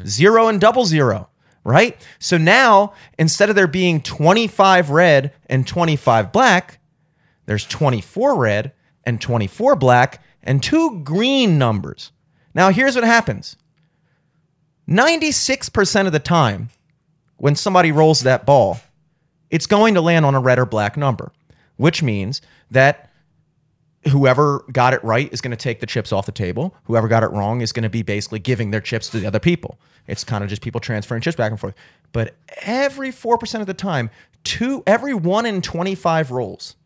Zero 0.06 0.48
and 0.48 0.60
double 0.60 0.84
zero, 0.84 1.28
right? 1.64 1.96
So 2.20 2.36
now 2.38 2.92
instead 3.18 3.48
of 3.50 3.56
there 3.56 3.66
being 3.66 4.00
25 4.00 4.90
red 4.90 5.32
and 5.46 5.66
25 5.66 6.30
black, 6.30 6.78
there's 7.46 7.64
24 7.66 8.36
red 8.36 8.72
and 9.04 9.20
24 9.20 9.76
black 9.76 10.22
and 10.42 10.62
two 10.62 11.00
green 11.00 11.58
numbers. 11.58 12.12
Now, 12.54 12.70
here's 12.70 12.94
what 12.94 13.04
happens 13.04 13.56
96% 14.88 16.06
of 16.06 16.12
the 16.12 16.18
time, 16.18 16.70
when 17.36 17.56
somebody 17.56 17.90
rolls 17.90 18.20
that 18.20 18.46
ball, 18.46 18.80
it's 19.50 19.66
going 19.66 19.94
to 19.94 20.00
land 20.00 20.24
on 20.24 20.34
a 20.34 20.40
red 20.40 20.58
or 20.58 20.66
black 20.66 20.96
number, 20.96 21.32
which 21.76 22.02
means 22.02 22.40
that 22.70 23.10
whoever 24.08 24.64
got 24.72 24.94
it 24.94 25.02
right 25.04 25.32
is 25.32 25.40
going 25.40 25.50
to 25.52 25.56
take 25.56 25.80
the 25.80 25.86
chips 25.86 26.12
off 26.12 26.26
the 26.26 26.32
table. 26.32 26.74
Whoever 26.84 27.08
got 27.08 27.22
it 27.22 27.30
wrong 27.30 27.60
is 27.60 27.72
going 27.72 27.84
to 27.84 27.90
be 27.90 28.02
basically 28.02 28.38
giving 28.38 28.70
their 28.70 28.80
chips 28.80 29.08
to 29.10 29.20
the 29.20 29.26
other 29.26 29.38
people. 29.38 29.78
It's 30.06 30.24
kind 30.24 30.42
of 30.42 30.50
just 30.50 30.62
people 30.62 30.80
transferring 30.80 31.22
chips 31.22 31.36
back 31.36 31.50
and 31.50 31.60
forth. 31.60 31.74
But 32.12 32.34
every 32.62 33.10
4% 33.10 33.60
of 33.60 33.66
the 33.66 33.74
time, 33.74 34.10
two 34.42 34.82
every 34.86 35.14
1 35.14 35.46
in 35.46 35.62
25 35.62 36.30
rolls, 36.32 36.76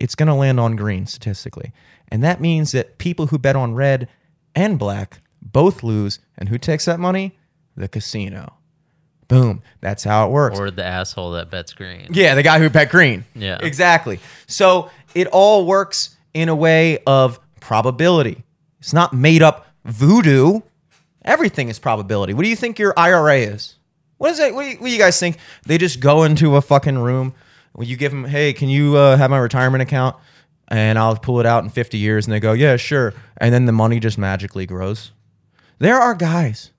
it's 0.00 0.14
going 0.14 0.26
to 0.28 0.34
land 0.34 0.60
on 0.60 0.76
green 0.76 1.06
statistically. 1.06 1.72
And 2.10 2.22
that 2.22 2.40
means 2.40 2.72
that 2.72 2.98
people 2.98 3.26
who 3.26 3.38
bet 3.38 3.56
on 3.56 3.74
red 3.74 4.08
and 4.54 4.78
black 4.78 5.20
both 5.42 5.82
lose. 5.82 6.18
And 6.36 6.48
who 6.48 6.58
takes 6.58 6.84
that 6.86 6.98
money? 7.00 7.36
The 7.76 7.88
casino. 7.88 8.54
Boom. 9.28 9.62
That's 9.80 10.04
how 10.04 10.26
it 10.26 10.30
works. 10.30 10.58
or 10.58 10.70
the 10.70 10.84
asshole 10.84 11.32
that 11.32 11.50
bets 11.50 11.72
green. 11.74 12.08
Yeah, 12.10 12.34
the 12.34 12.42
guy 12.42 12.58
who 12.58 12.70
bet 12.70 12.90
green. 12.90 13.24
Yeah. 13.34 13.58
Exactly. 13.60 14.20
So 14.46 14.90
it 15.14 15.26
all 15.28 15.66
works 15.66 16.16
in 16.32 16.48
a 16.48 16.54
way 16.56 16.98
of 17.06 17.38
probability. 17.60 18.44
It's 18.78 18.92
not 18.94 19.12
made 19.12 19.42
up 19.42 19.66
voodoo. 19.84 20.60
Everything 21.24 21.68
is 21.68 21.78
probability. 21.78 22.32
What 22.32 22.44
do 22.44 22.48
you 22.48 22.56
think 22.56 22.78
your 22.78 22.94
IRA 22.96 23.38
is? 23.38 23.74
What 24.16 24.30
is 24.30 24.38
it? 24.38 24.54
What 24.54 24.62
do, 24.62 24.68
you, 24.70 24.76
what 24.78 24.86
do 24.86 24.92
you 24.92 24.98
guys 24.98 25.20
think? 25.20 25.36
They 25.66 25.76
just 25.78 26.00
go 26.00 26.24
into 26.24 26.56
a 26.56 26.62
fucking 26.62 26.98
room. 26.98 27.34
When 27.78 27.86
you 27.86 27.96
give 27.96 28.10
them, 28.10 28.24
hey, 28.24 28.52
can 28.54 28.68
you 28.68 28.96
uh, 28.96 29.16
have 29.16 29.30
my 29.30 29.38
retirement 29.38 29.82
account? 29.82 30.16
And 30.66 30.98
I'll 30.98 31.14
pull 31.16 31.38
it 31.38 31.46
out 31.46 31.62
in 31.62 31.70
50 31.70 31.96
years. 31.96 32.26
And 32.26 32.34
they 32.34 32.40
go, 32.40 32.52
yeah, 32.52 32.76
sure. 32.76 33.14
And 33.36 33.54
then 33.54 33.66
the 33.66 33.72
money 33.72 34.00
just 34.00 34.18
magically 34.18 34.66
grows. 34.66 35.12
There 35.78 35.96
are 35.96 36.16
guys 36.16 36.72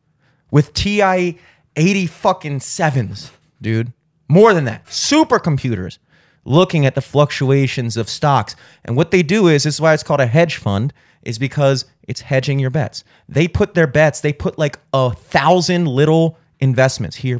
with 0.51 0.73
TI 0.73 1.39
80 1.77 2.05
fucking 2.07 2.59
sevens, 2.59 3.31
dude. 3.61 3.93
More 4.27 4.53
than 4.53 4.65
that. 4.65 4.87
Supercomputers. 4.87 5.99
looking 6.43 6.85
at 6.85 6.95
the 6.95 7.01
fluctuations 7.01 7.95
of 7.95 8.09
stocks. 8.09 8.57
And 8.83 8.97
what 8.97 9.11
they 9.11 9.23
do 9.23 9.47
is, 9.47 9.63
this 9.63 9.75
is 9.75 9.81
why 9.81 9.93
it's 9.93 10.03
called 10.03 10.19
a 10.19 10.27
hedge 10.27 10.57
fund, 10.57 10.91
is 11.21 11.39
because 11.39 11.85
it's 12.09 12.19
hedging 12.19 12.59
your 12.59 12.71
bets. 12.71 13.05
They 13.29 13.47
put 13.47 13.73
their 13.73 13.87
bets, 13.87 14.19
they 14.19 14.33
put 14.33 14.57
like 14.57 14.79
a 14.91 15.11
thousand 15.11 15.85
little 15.85 16.37
investments 16.59 17.15
here. 17.15 17.37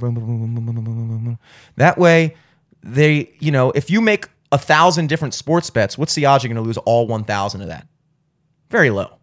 That 1.75 1.97
way, 1.97 2.35
they, 2.81 3.31
you 3.39 3.51
know, 3.51 3.71
if 3.71 3.89
you 3.89 4.01
make 4.01 4.27
a 4.51 4.57
thousand 4.57 5.07
different 5.07 5.33
sports 5.33 5.69
bets, 5.69 5.97
what's 5.97 6.15
the 6.15 6.25
odds 6.25 6.43
you're 6.43 6.53
going 6.53 6.63
to 6.63 6.67
lose 6.67 6.77
all 6.77 7.07
1,000 7.07 7.61
of 7.61 7.67
that? 7.67 7.87
Very 8.69 8.89
low. 8.89 9.17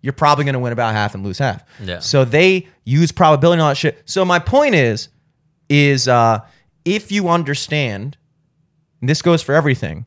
You're 0.00 0.12
probably 0.12 0.44
going 0.44 0.54
to 0.54 0.60
win 0.60 0.72
about 0.72 0.94
half 0.94 1.14
and 1.14 1.24
lose 1.24 1.38
half. 1.38 1.64
Yeah. 1.82 1.98
So 1.98 2.24
they 2.24 2.68
use 2.84 3.10
probability 3.12 3.54
and 3.54 3.62
all 3.62 3.70
that 3.70 3.76
shit. 3.76 4.02
So 4.04 4.24
my 4.24 4.38
point 4.38 4.74
is, 4.74 5.08
is 5.68 6.06
uh, 6.06 6.40
if 6.84 7.10
you 7.10 7.28
understand, 7.28 8.16
and 9.00 9.10
this 9.10 9.22
goes 9.22 9.42
for 9.42 9.54
everything. 9.54 10.06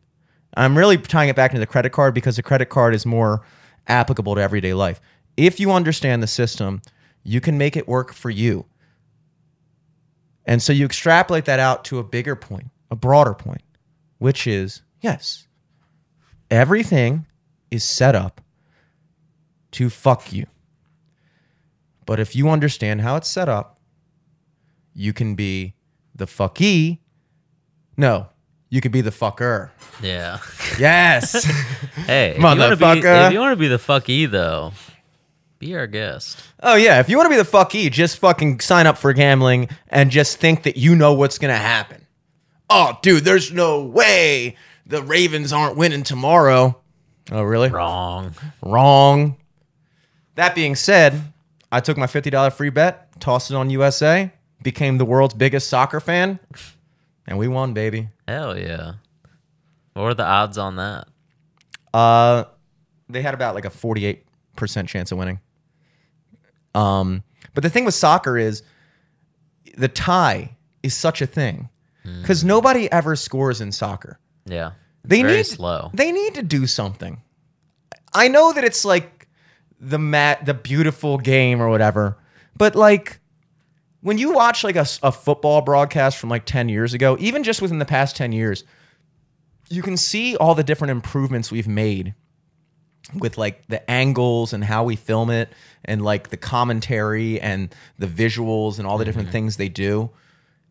I'm 0.56 0.78
really 0.78 0.98
tying 0.98 1.30
it 1.30 1.36
back 1.36 1.52
into 1.52 1.60
the 1.60 1.68
credit 1.68 1.92
card 1.92 2.14
because 2.14 2.36
the 2.36 2.44
credit 2.44 2.68
card 2.68 2.96
is 2.96 3.06
more 3.06 3.46
applicable 3.88 4.36
to 4.36 4.42
everyday 4.42 4.74
life. 4.74 5.00
If 5.38 5.60
you 5.60 5.72
understand 5.72 6.24
the 6.24 6.28
system, 6.28 6.82
you 7.24 7.40
can 7.40 7.58
make 7.58 7.78
it 7.78 7.88
work 7.88 8.14
for 8.14 8.30
you. 8.30 8.66
And 10.50 10.64
so 10.64 10.74
you 10.74 10.84
extrapolate 10.84 11.46
that 11.46 11.60
out 11.60 11.86
to 11.86 12.00
a 12.00 12.04
bigger 12.04 12.36
point, 12.36 12.72
a 12.90 12.96
broader 12.96 13.36
point, 13.36 13.62
which 14.18 14.48
is 14.48 14.82
yes, 15.00 15.46
everything 16.50 17.28
is 17.70 17.84
set 17.84 18.16
up 18.16 18.42
to 19.74 19.92
fuck 19.92 20.34
you. 20.34 20.48
But 22.08 22.20
if 22.20 22.36
you 22.36 22.50
understand 22.50 23.02
how 23.02 23.16
it's 23.16 23.30
set 23.30 23.48
up, 23.48 23.78
you 24.96 25.14
can 25.14 25.36
be 25.36 25.76
the 26.16 26.26
fucky. 26.26 26.98
No, 27.96 28.30
you 28.72 28.82
could 28.82 28.92
be 28.92 29.02
the 29.02 29.12
fucker. 29.12 29.70
Yeah. 30.02 30.40
Yes. 30.80 31.46
Hey, 32.10 32.32
if 32.32 32.38
you 32.38 32.44
wanna 32.44 32.76
be- 32.76 32.84
Motherfucker. 32.86 33.28
if 33.28 33.34
you 33.34 33.40
want 33.40 33.52
to 33.52 33.56
be 33.56 33.68
the 33.68 33.78
fucky 33.78 34.28
though, 34.30 34.72
be 35.60 35.76
our 35.76 35.88
guest. 35.88 36.42
oh 36.64 36.76
yeah, 36.76 37.00
if 37.00 37.10
you 37.10 37.18
want 37.18 37.26
to 37.26 37.30
be 37.30 37.36
the 37.42 37.44
fucky, 37.50 37.92
just 37.92 38.18
fucking 38.18 38.62
sign 38.62 38.88
up 38.88 38.98
for 38.98 39.12
gambling 39.14 39.70
and 39.90 40.10
just 40.10 40.38
think 40.38 40.64
that 40.64 40.78
you 40.78 40.96
know 40.96 41.14
what's 41.14 41.38
going 41.38 41.54
to 41.54 41.60
happen. 41.60 42.08
Oh, 42.70 42.98
dude, 43.02 43.26
there's 43.26 43.52
no 43.52 43.84
way 43.84 44.56
the 44.86 45.04
Ravens 45.04 45.52
aren't 45.52 45.76
winning 45.76 46.04
tomorrow. 46.04 46.80
Oh, 47.32 47.44
really? 47.44 47.70
Wrong. 47.70 48.34
Wrong. 48.64 49.38
That 50.36 50.56
being 50.56 50.76
said, 50.76 51.22
I 51.72 51.80
took 51.80 51.98
my 51.98 52.06
$50 52.06 52.54
free 52.54 52.70
bet, 52.70 53.20
tossed 53.20 53.52
it 53.52 53.56
on 53.56 53.70
USA, 53.70 54.32
became 54.62 54.98
the 54.98 55.06
world's 55.06 55.34
biggest 55.34 55.68
soccer 55.68 56.00
fan, 56.00 56.40
and 57.28 57.38
we 57.38 57.48
won, 57.48 57.74
baby. 57.74 58.10
Hell 58.28 58.58
yeah. 58.58 58.94
What 59.94 60.04
are 60.06 60.14
the 60.14 60.26
odds 60.26 60.58
on 60.58 60.78
that? 60.78 61.08
Uh, 61.94 62.46
they 63.10 63.22
had 63.22 63.34
about 63.34 63.56
like 63.56 63.66
a 63.66 63.70
48% 63.70 64.20
chance 64.88 65.12
of 65.12 65.18
winning. 65.18 65.40
Um, 66.76 67.24
but 67.54 67.64
the 67.64 67.70
thing 67.70 67.86
with 67.86 67.96
soccer 67.96 68.38
is 68.38 68.64
the 69.78 69.88
tie 69.88 70.58
is 70.84 70.94
such 70.94 71.22
a 71.22 71.26
thing 71.26 71.70
because 72.22 72.44
nobody 72.44 72.92
ever 72.92 73.16
scores 73.16 73.62
in 73.62 73.72
soccer. 73.72 74.20
Yeah. 74.46 74.72
They 75.04 75.22
Very 75.22 75.38
need 75.38 75.46
slow. 75.46 75.92
They 75.94 76.12
need 76.12 76.36
to 76.36 76.44
do 76.44 76.68
something. 76.68 77.22
I 78.14 78.28
know 78.28 78.54
that 78.54 78.64
it's 78.64 78.84
like 78.84 79.28
the 79.80 80.00
mat, 80.00 80.46
the 80.46 80.54
beautiful 80.54 81.18
game 81.18 81.62
or 81.62 81.70
whatever, 81.70 82.18
but 82.58 82.76
like 82.76 83.20
when 84.02 84.18
you 84.18 84.34
watch 84.34 84.64
like 84.64 84.76
a, 84.76 84.86
a 85.04 85.12
football 85.12 85.62
broadcast 85.62 86.18
from 86.18 86.30
like 86.30 86.46
10 86.46 86.70
years 86.70 86.94
ago, 86.94 87.18
even 87.20 87.44
just 87.44 87.62
within 87.62 87.80
the 87.80 87.86
past 87.86 88.16
10 88.16 88.32
years, 88.32 88.64
you 89.70 89.82
can 89.82 89.98
see 89.98 90.36
all 90.38 90.56
the 90.56 90.64
different 90.64 90.92
improvements 90.92 91.52
we've 91.52 91.68
made 91.68 92.16
with 93.14 93.38
like 93.38 93.68
the 93.68 93.90
angles 93.90 94.54
and 94.54 94.64
how 94.64 94.84
we 94.84 94.96
film 94.96 95.30
it 95.30 95.50
and 95.86 96.02
like 96.02 96.30
the 96.30 96.38
commentary 96.38 97.40
and 97.40 97.74
the 97.98 98.08
visuals 98.08 98.78
and 98.78 98.88
all 98.88 98.98
the 98.98 99.06
different 99.06 99.28
mm-hmm. 99.28 99.34
things 99.34 99.58
they 99.58 99.70
do. 99.70 100.10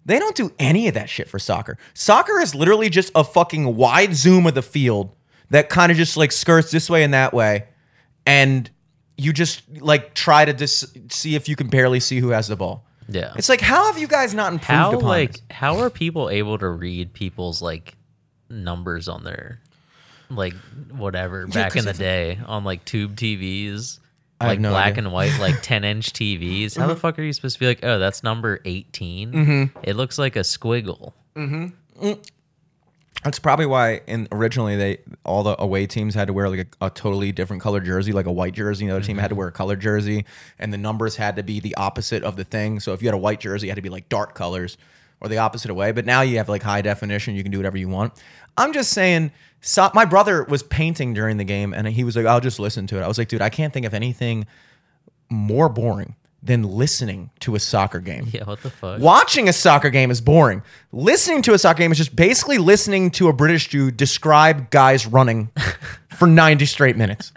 They 0.04 0.18
don't 0.18 0.36
do 0.36 0.52
any 0.58 0.88
of 0.88 0.94
that 0.94 1.10
shit 1.10 1.28
for 1.28 1.38
soccer. 1.38 1.76
Soccer 1.94 2.40
is 2.40 2.54
literally 2.54 2.88
just 2.88 3.10
a 3.14 3.24
fucking 3.24 3.76
wide 3.76 4.14
zoom 4.14 4.46
of 4.46 4.54
the 4.54 4.62
field 4.62 5.14
that 5.50 5.68
kind 5.68 5.92
of 5.92 5.98
just 5.98 6.16
like 6.16 6.32
skirts 6.32 6.70
this 6.70 6.88
way 6.88 7.02
and 7.02 7.12
that 7.12 7.34
way. 7.34 7.66
And 8.24 8.70
you 9.16 9.32
just 9.32 9.62
like 9.80 10.14
try 10.14 10.44
to 10.44 10.52
dis- 10.52 10.94
see 11.10 11.34
if 11.34 11.48
you 11.48 11.56
can 11.56 11.68
barely 11.68 12.00
see 12.00 12.20
who 12.20 12.28
has 12.30 12.48
the 12.48 12.56
ball. 12.56 12.86
Yeah. 13.08 13.32
It's 13.36 13.48
like, 13.48 13.60
how 13.60 13.86
have 13.86 13.98
you 13.98 14.06
guys 14.06 14.34
not 14.34 14.52
improved 14.52 14.68
how 14.68 14.92
upon 14.92 15.08
like 15.08 15.32
this? 15.32 15.42
how 15.50 15.78
are 15.78 15.90
people 15.90 16.30
able 16.30 16.58
to 16.58 16.68
read 16.68 17.12
people's 17.12 17.60
like 17.60 17.94
numbers 18.48 19.08
on 19.08 19.24
their 19.24 19.60
like 20.30 20.54
whatever 20.90 21.46
back 21.46 21.76
in 21.76 21.84
the 21.84 21.92
day 21.92 22.38
on 22.46 22.64
like 22.64 22.84
tube 22.84 23.16
TVs? 23.16 23.98
I 24.40 24.46
Like 24.46 24.60
no 24.60 24.70
black 24.70 24.92
idea. 24.92 25.04
and 25.04 25.12
white, 25.12 25.36
like 25.40 25.56
10 25.62 25.84
inch 25.84 26.12
TVs. 26.12 26.76
How 26.76 26.86
the 26.86 26.92
mm-hmm. 26.92 27.00
fuck 27.00 27.18
are 27.18 27.22
you 27.22 27.32
supposed 27.32 27.56
to 27.56 27.60
be 27.60 27.66
like, 27.66 27.80
oh, 27.82 27.98
that's 27.98 28.22
number 28.22 28.60
18? 28.64 29.32
Mm-hmm. 29.32 29.78
It 29.82 29.96
looks 29.96 30.16
like 30.16 30.36
a 30.36 30.40
squiggle. 30.40 31.12
Mm-hmm. 31.34 32.06
Mm. 32.06 32.28
That's 33.24 33.40
probably 33.40 33.66
why 33.66 34.02
in 34.06 34.28
originally 34.30 34.76
they 34.76 34.98
all 35.24 35.42
the 35.42 35.60
away 35.60 35.88
teams 35.88 36.14
had 36.14 36.28
to 36.28 36.32
wear 36.32 36.48
like 36.48 36.68
a, 36.80 36.86
a 36.86 36.90
totally 36.90 37.32
different 37.32 37.62
color 37.62 37.80
jersey, 37.80 38.12
like 38.12 38.26
a 38.26 38.32
white 38.32 38.54
jersey. 38.54 38.86
The 38.86 38.92
other 38.92 39.04
team 39.04 39.18
had 39.18 39.28
to 39.28 39.32
mm-hmm. 39.32 39.38
wear 39.38 39.48
a 39.48 39.52
colored 39.52 39.80
jersey, 39.80 40.24
and 40.58 40.72
the 40.72 40.78
numbers 40.78 41.16
had 41.16 41.34
to 41.34 41.42
be 41.42 41.58
the 41.58 41.74
opposite 41.74 42.22
of 42.22 42.36
the 42.36 42.44
thing. 42.44 42.78
So 42.78 42.92
if 42.92 43.02
you 43.02 43.08
had 43.08 43.14
a 43.14 43.18
white 43.18 43.40
jersey, 43.40 43.66
it 43.66 43.70
had 43.70 43.76
to 43.76 43.82
be 43.82 43.88
like 43.88 44.08
dark 44.08 44.34
colors 44.34 44.78
or 45.20 45.28
the 45.28 45.38
opposite 45.38 45.70
away. 45.70 45.90
But 45.90 46.06
now 46.06 46.20
you 46.20 46.36
have 46.36 46.48
like 46.48 46.62
high 46.62 46.80
definition; 46.80 47.34
you 47.34 47.42
can 47.42 47.50
do 47.50 47.58
whatever 47.58 47.76
you 47.76 47.88
want. 47.88 48.12
I'm 48.58 48.72
just 48.72 48.92
saying. 48.92 49.32
So, 49.60 49.90
my 49.92 50.04
brother 50.04 50.44
was 50.44 50.62
painting 50.62 51.14
during 51.14 51.36
the 51.36 51.44
game, 51.44 51.72
and 51.72 51.86
he 51.88 52.04
was 52.04 52.16
like, 52.16 52.26
"I'll 52.26 52.40
just 52.40 52.60
listen 52.60 52.86
to 52.88 52.98
it." 52.98 53.02
I 53.02 53.08
was 53.08 53.18
like, 53.18 53.28
"Dude, 53.28 53.42
I 53.42 53.48
can't 53.48 53.72
think 53.72 53.86
of 53.86 53.94
anything 53.94 54.46
more 55.30 55.68
boring 55.68 56.14
than 56.40 56.62
listening 56.62 57.30
to 57.40 57.56
a 57.56 57.58
soccer 57.58 57.98
game." 57.98 58.28
Yeah, 58.32 58.44
what 58.44 58.62
the 58.62 58.70
fuck? 58.70 59.00
Watching 59.00 59.48
a 59.48 59.52
soccer 59.52 59.90
game 59.90 60.10
is 60.10 60.20
boring. 60.20 60.62
Listening 60.92 61.42
to 61.42 61.54
a 61.54 61.58
soccer 61.58 61.78
game 61.78 61.90
is 61.90 61.98
just 61.98 62.14
basically 62.14 62.58
listening 62.58 63.10
to 63.12 63.28
a 63.28 63.32
British 63.32 63.68
Jew 63.68 63.90
describe 63.90 64.70
guys 64.70 65.06
running 65.06 65.50
for 66.10 66.28
90 66.28 66.64
straight 66.66 66.96
minutes. 66.96 67.32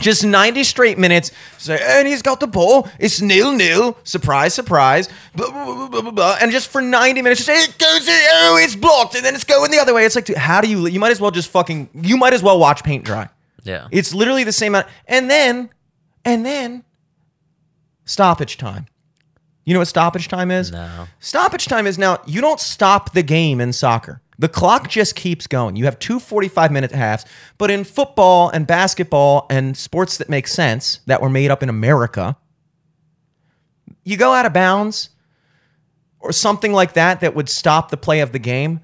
Just 0.00 0.24
90 0.24 0.64
straight 0.64 0.98
minutes. 0.98 1.30
Say, 1.58 1.78
and 1.82 2.08
he's 2.08 2.22
got 2.22 2.40
the 2.40 2.46
ball. 2.46 2.88
It's 2.98 3.20
nil 3.20 3.52
nil. 3.52 3.96
Surprise, 4.04 4.54
surprise. 4.54 5.08
Blah, 5.34 5.50
blah, 5.50 5.64
blah, 5.64 5.88
blah, 5.88 6.00
blah, 6.00 6.10
blah. 6.10 6.38
And 6.40 6.50
just 6.50 6.68
for 6.68 6.80
90 6.80 7.22
minutes, 7.22 7.44
just 7.44 7.68
it 7.70 7.78
goes, 7.78 8.06
oh, 8.08 8.58
it's 8.60 8.76
blocked. 8.76 9.14
And 9.14 9.24
then 9.24 9.34
it's 9.34 9.44
going 9.44 9.70
the 9.70 9.78
other 9.78 9.94
way. 9.94 10.04
It's 10.04 10.16
like, 10.16 10.24
dude, 10.24 10.36
how 10.36 10.60
do 10.60 10.68
you, 10.68 10.86
you 10.86 10.98
might 10.98 11.12
as 11.12 11.20
well 11.20 11.30
just 11.30 11.50
fucking, 11.50 11.90
you 11.94 12.16
might 12.16 12.32
as 12.32 12.42
well 12.42 12.58
watch 12.58 12.82
paint 12.82 13.04
dry. 13.04 13.28
Yeah. 13.62 13.88
It's 13.90 14.14
literally 14.14 14.44
the 14.44 14.52
same 14.52 14.74
amount. 14.74 14.86
And 15.06 15.30
then, 15.30 15.70
and 16.24 16.44
then, 16.44 16.84
stoppage 18.04 18.56
time. 18.56 18.86
You 19.64 19.74
know 19.74 19.80
what 19.80 19.88
stoppage 19.88 20.28
time 20.28 20.50
is? 20.50 20.72
No. 20.72 21.06
Stoppage 21.20 21.66
time 21.66 21.86
is 21.86 21.98
now 21.98 22.20
you 22.26 22.40
don't 22.40 22.58
stop 22.58 23.12
the 23.12 23.22
game 23.22 23.60
in 23.60 23.72
soccer. 23.72 24.20
The 24.40 24.48
clock 24.48 24.88
just 24.88 25.16
keeps 25.16 25.46
going. 25.46 25.76
You 25.76 25.84
have 25.84 25.98
two 25.98 26.18
45 26.18 26.72
minute 26.72 26.92
halves, 26.92 27.26
but 27.58 27.70
in 27.70 27.84
football 27.84 28.48
and 28.48 28.66
basketball 28.66 29.46
and 29.50 29.76
sports 29.76 30.16
that 30.16 30.30
make 30.30 30.48
sense 30.48 31.00
that 31.04 31.20
were 31.20 31.28
made 31.28 31.50
up 31.50 31.62
in 31.62 31.68
America, 31.68 32.38
you 34.02 34.16
go 34.16 34.32
out 34.32 34.46
of 34.46 34.54
bounds 34.54 35.10
or 36.20 36.32
something 36.32 36.72
like 36.72 36.94
that 36.94 37.20
that 37.20 37.34
would 37.34 37.50
stop 37.50 37.90
the 37.90 37.98
play 37.98 38.20
of 38.20 38.32
the 38.32 38.38
game, 38.38 38.80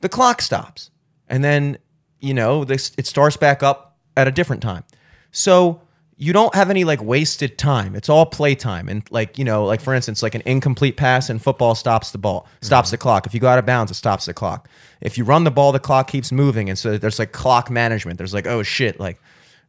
the 0.00 0.08
clock 0.08 0.40
stops. 0.40 0.90
And 1.28 1.44
then, 1.44 1.76
you 2.20 2.32
know, 2.32 2.64
this 2.64 2.92
it 2.96 3.06
starts 3.06 3.36
back 3.36 3.62
up 3.62 3.98
at 4.16 4.26
a 4.26 4.30
different 4.30 4.62
time. 4.62 4.84
So 5.32 5.82
you 6.16 6.32
don't 6.32 6.54
have 6.54 6.70
any 6.70 6.84
like 6.84 7.02
wasted 7.02 7.58
time. 7.58 7.96
It's 7.96 8.08
all 8.08 8.26
play 8.26 8.54
time. 8.54 8.88
And 8.88 9.02
like, 9.10 9.36
you 9.38 9.44
know, 9.44 9.64
like 9.64 9.80
for 9.80 9.94
instance, 9.94 10.22
like 10.22 10.34
an 10.34 10.42
incomplete 10.46 10.96
pass 10.96 11.28
in 11.28 11.38
football 11.38 11.74
stops 11.74 12.12
the 12.12 12.18
ball, 12.18 12.46
stops 12.60 12.90
the 12.90 12.98
clock. 12.98 13.26
If 13.26 13.34
you 13.34 13.40
go 13.40 13.48
out 13.48 13.58
of 13.58 13.66
bounds, 13.66 13.90
it 13.90 13.94
stops 13.94 14.26
the 14.26 14.34
clock. 14.34 14.68
If 15.00 15.18
you 15.18 15.24
run 15.24 15.44
the 15.44 15.50
ball, 15.50 15.72
the 15.72 15.80
clock 15.80 16.08
keeps 16.08 16.30
moving. 16.30 16.68
And 16.68 16.78
so 16.78 16.98
there's 16.98 17.18
like 17.18 17.32
clock 17.32 17.70
management. 17.70 18.18
There's 18.18 18.34
like, 18.34 18.46
oh 18.46 18.62
shit, 18.62 19.00
like 19.00 19.20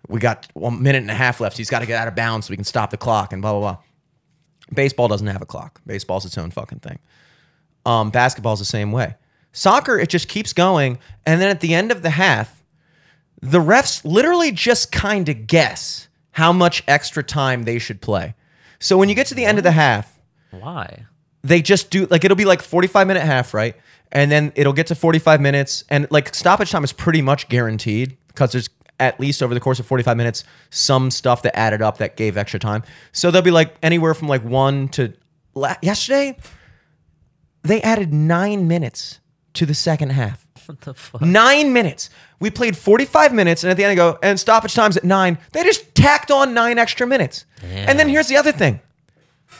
we 0.08 0.20
got 0.20 0.48
one 0.54 0.84
minute 0.84 1.02
and 1.02 1.10
a 1.10 1.16
half 1.16 1.40
left. 1.40 1.58
He's 1.58 1.70
got 1.70 1.80
to 1.80 1.88
get 1.88 2.00
out 2.00 2.08
of 2.08 2.16
bounds 2.16 2.48
so 2.48 2.52
we 2.52 2.58
can 2.58 2.66
stop 2.66 2.92
the 2.92 2.98
clock 2.98 3.34
and 3.34 3.42
blah, 3.42 3.52
blah, 3.52 3.60
blah. 3.60 3.78
Baseball 4.74 5.08
doesn't 5.08 5.28
have 5.28 5.42
a 5.42 5.46
clock. 5.46 5.82
Baseball's 5.86 6.26
its 6.26 6.38
own 6.38 6.52
fucking 6.52 6.80
thing. 6.80 7.00
Um, 7.86 8.12
basketball's 8.12 8.60
the 8.60 8.66
same 8.66 8.92
way. 8.92 9.16
Soccer, 9.52 9.98
it 9.98 10.10
just 10.10 10.28
keeps 10.28 10.54
going. 10.54 11.00
And 11.26 11.42
then 11.42 11.50
at 11.50 11.62
the 11.62 11.74
end 11.74 11.92
of 11.92 12.02
the 12.02 12.10
half, 12.12 12.64
the 13.42 13.60
refs 13.60 14.04
literally 14.04 14.52
just 14.52 14.92
kind 14.92 15.30
of 15.30 15.48
guess 15.48 16.08
how 16.36 16.52
much 16.52 16.84
extra 16.86 17.24
time 17.24 17.64
they 17.64 17.80
should 17.80 18.02
play. 18.02 18.36
So 18.78 18.98
when 18.98 19.08
you 19.08 19.16
get 19.16 19.28
to 19.28 19.36
the 19.36 19.46
end 19.46 19.58
of 19.58 19.64
the 19.64 19.72
half, 19.72 20.20
Why? 20.52 21.06
they 21.44 21.62
just 21.62 21.90
do 21.90 22.08
like 22.08 22.26
it'll 22.26 22.36
be 22.36 22.44
like 22.44 22.62
45 22.62 23.08
minute 23.08 23.24
half, 23.24 23.54
right? 23.54 23.74
And 24.12 24.30
then 24.30 24.52
it'll 24.56 24.74
get 24.74 24.88
to 24.88 24.96
45 24.96 25.40
minutes 25.40 25.86
and 25.90 26.08
like 26.12 26.36
stoppage 26.36 26.72
time 26.72 26.84
is 26.84 26.92
pretty 26.92 27.22
much 27.22 27.48
guaranteed 27.48 28.18
because 28.28 28.52
there's 28.52 28.70
at 29.00 29.18
least 29.18 29.42
over 29.42 29.54
the 29.54 29.62
course 29.62 29.80
of 29.80 29.86
45 29.86 30.18
minutes 30.18 30.44
some 30.72 31.10
stuff 31.10 31.42
that 31.44 31.58
added 31.58 31.82
up 31.82 32.00
that 32.00 32.18
gave 32.18 32.36
extra 32.36 32.60
time. 32.60 32.84
So 33.14 33.32
they'll 33.32 33.42
be 33.42 33.50
like 33.52 33.78
anywhere 33.82 34.14
from 34.14 34.28
like 34.28 34.44
1 34.44 34.90
to 34.90 35.14
yesterday 35.82 36.38
they 37.64 37.82
added 37.82 38.14
9 38.14 38.68
minutes 38.68 39.22
to 39.54 39.66
the 39.66 39.74
second 39.74 40.10
half. 40.12 40.45
What 40.68 40.82
the 40.82 40.94
fuck? 40.94 41.22
Nine 41.22 41.74
minutes. 41.74 42.10
We 42.40 42.50
played 42.50 42.76
45 42.76 43.34
minutes, 43.34 43.64
and 43.64 43.72
at 43.72 43.78
the 43.78 43.84
end, 43.84 43.92
I 43.92 43.96
go, 43.96 44.18
and 44.22 44.40
stoppage 44.40 44.74
time's 44.74 44.98
at 44.98 45.04
nine. 45.04 45.38
They 45.52 45.64
just 45.64 45.94
tacked 45.96 46.32
on 46.32 46.54
nine 46.54 46.78
extra 46.78 47.08
minutes. 47.08 47.46
And 47.64 47.98
then 48.00 48.10
here's 48.10 48.28
the 48.28 48.38
other 48.38 48.52
thing. 48.52 48.80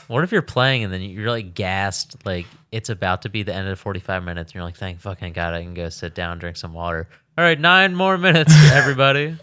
What 0.08 0.22
if 0.24 0.30
you're 0.32 0.42
playing 0.42 0.84
and 0.84 0.92
then 0.92 1.00
you're 1.02 1.30
like 1.30 1.54
gassed, 1.54 2.16
like 2.24 2.46
it's 2.70 2.90
about 2.90 3.22
to 3.22 3.28
be 3.28 3.42
the 3.42 3.54
end 3.54 3.66
of 3.68 3.78
45 3.78 4.22
minutes, 4.24 4.50
and 4.50 4.54
you're 4.56 4.64
like, 4.64 4.76
thank 4.76 5.00
fucking 5.00 5.32
God 5.32 5.54
I 5.54 5.62
can 5.62 5.74
go 5.74 5.88
sit 5.88 6.14
down, 6.14 6.38
drink 6.38 6.56
some 6.56 6.72
water. 6.72 7.08
All 7.38 7.44
right, 7.44 7.58
nine 7.58 7.94
more 7.94 8.16
minutes, 8.16 8.52
everybody. 8.72 9.36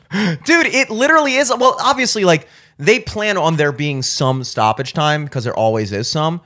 Dude, 0.46 0.68
it 0.68 0.90
literally 0.90 1.36
is. 1.36 1.50
Well, 1.50 1.76
obviously, 1.80 2.24
like 2.24 2.48
they 2.78 3.00
plan 3.00 3.38
on 3.38 3.58
there 3.58 3.72
being 3.72 4.02
some 4.02 4.44
stoppage 4.44 4.94
time 4.94 5.26
because 5.26 5.44
there 5.44 5.56
always 5.56 5.92
is 5.92 6.08
some, 6.08 6.42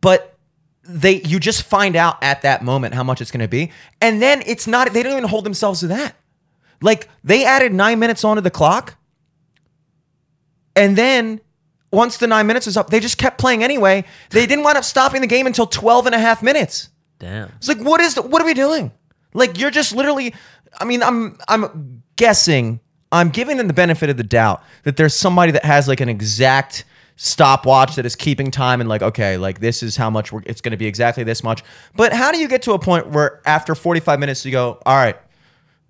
but 0.00 0.33
they 0.86 1.22
you 1.22 1.40
just 1.40 1.62
find 1.62 1.96
out 1.96 2.22
at 2.22 2.42
that 2.42 2.62
moment 2.62 2.94
how 2.94 3.02
much 3.02 3.20
it's 3.20 3.30
going 3.30 3.40
to 3.40 3.48
be, 3.48 3.72
and 4.00 4.20
then 4.20 4.42
it's 4.46 4.66
not. 4.66 4.92
They 4.92 5.02
don't 5.02 5.12
even 5.12 5.28
hold 5.28 5.44
themselves 5.44 5.80
to 5.80 5.88
that. 5.88 6.16
Like 6.80 7.08
they 7.22 7.44
added 7.44 7.72
nine 7.72 7.98
minutes 7.98 8.24
onto 8.24 8.40
the 8.42 8.50
clock, 8.50 8.96
and 10.76 10.96
then 10.96 11.40
once 11.94 12.18
the 12.18 12.26
nine 12.26 12.46
minutes 12.46 12.66
was 12.66 12.76
up, 12.76 12.90
they 12.90 13.00
just 13.00 13.18
kept 13.18 13.38
playing 13.38 13.62
anyway. 13.62 14.04
They 14.30 14.46
didn't 14.46 14.64
wind 14.64 14.76
up 14.76 14.84
stopping 14.84 15.20
the 15.20 15.26
game 15.26 15.46
until 15.46 15.66
12 15.66 16.06
and 16.06 16.14
a 16.14 16.18
half 16.18 16.42
minutes. 16.42 16.90
Damn. 17.18 17.50
It's 17.56 17.68
like, 17.68 17.78
what 17.78 18.00
is 18.00 18.16
the, 18.16 18.22
what 18.22 18.42
are 18.42 18.44
we 18.44 18.54
doing? 18.54 18.90
Like, 19.32 19.58
you're 19.58 19.70
just 19.70 19.94
literally. 19.94 20.34
I 20.80 20.84
mean, 20.84 21.02
I'm 21.02 21.38
I'm 21.48 22.02
guessing. 22.16 22.80
I'm 23.12 23.30
giving 23.30 23.58
them 23.58 23.68
the 23.68 23.74
benefit 23.74 24.10
of 24.10 24.16
the 24.16 24.24
doubt 24.24 24.62
that 24.82 24.96
there's 24.96 25.14
somebody 25.14 25.52
that 25.52 25.64
has 25.64 25.86
like 25.86 26.00
an 26.00 26.08
exact 26.08 26.84
stopwatch 27.16 27.94
that 27.96 28.06
is 28.06 28.16
keeping 28.16 28.50
time 28.50 28.80
and 28.80 28.88
like, 28.88 29.02
okay, 29.02 29.36
like 29.36 29.60
this 29.60 29.82
is 29.82 29.96
how 29.96 30.10
much 30.10 30.32
we're, 30.32 30.42
it's 30.46 30.60
going 30.60 30.72
to 30.72 30.76
be 30.76 30.86
exactly 30.86 31.24
this 31.24 31.42
much. 31.42 31.62
But 31.94 32.12
how 32.12 32.32
do 32.32 32.38
you 32.38 32.48
get 32.48 32.62
to 32.62 32.72
a 32.72 32.78
point 32.78 33.08
where 33.08 33.40
after 33.46 33.74
45 33.74 34.18
minutes 34.18 34.44
you 34.44 34.52
go, 34.52 34.80
all 34.84 34.96
right, 34.96 35.16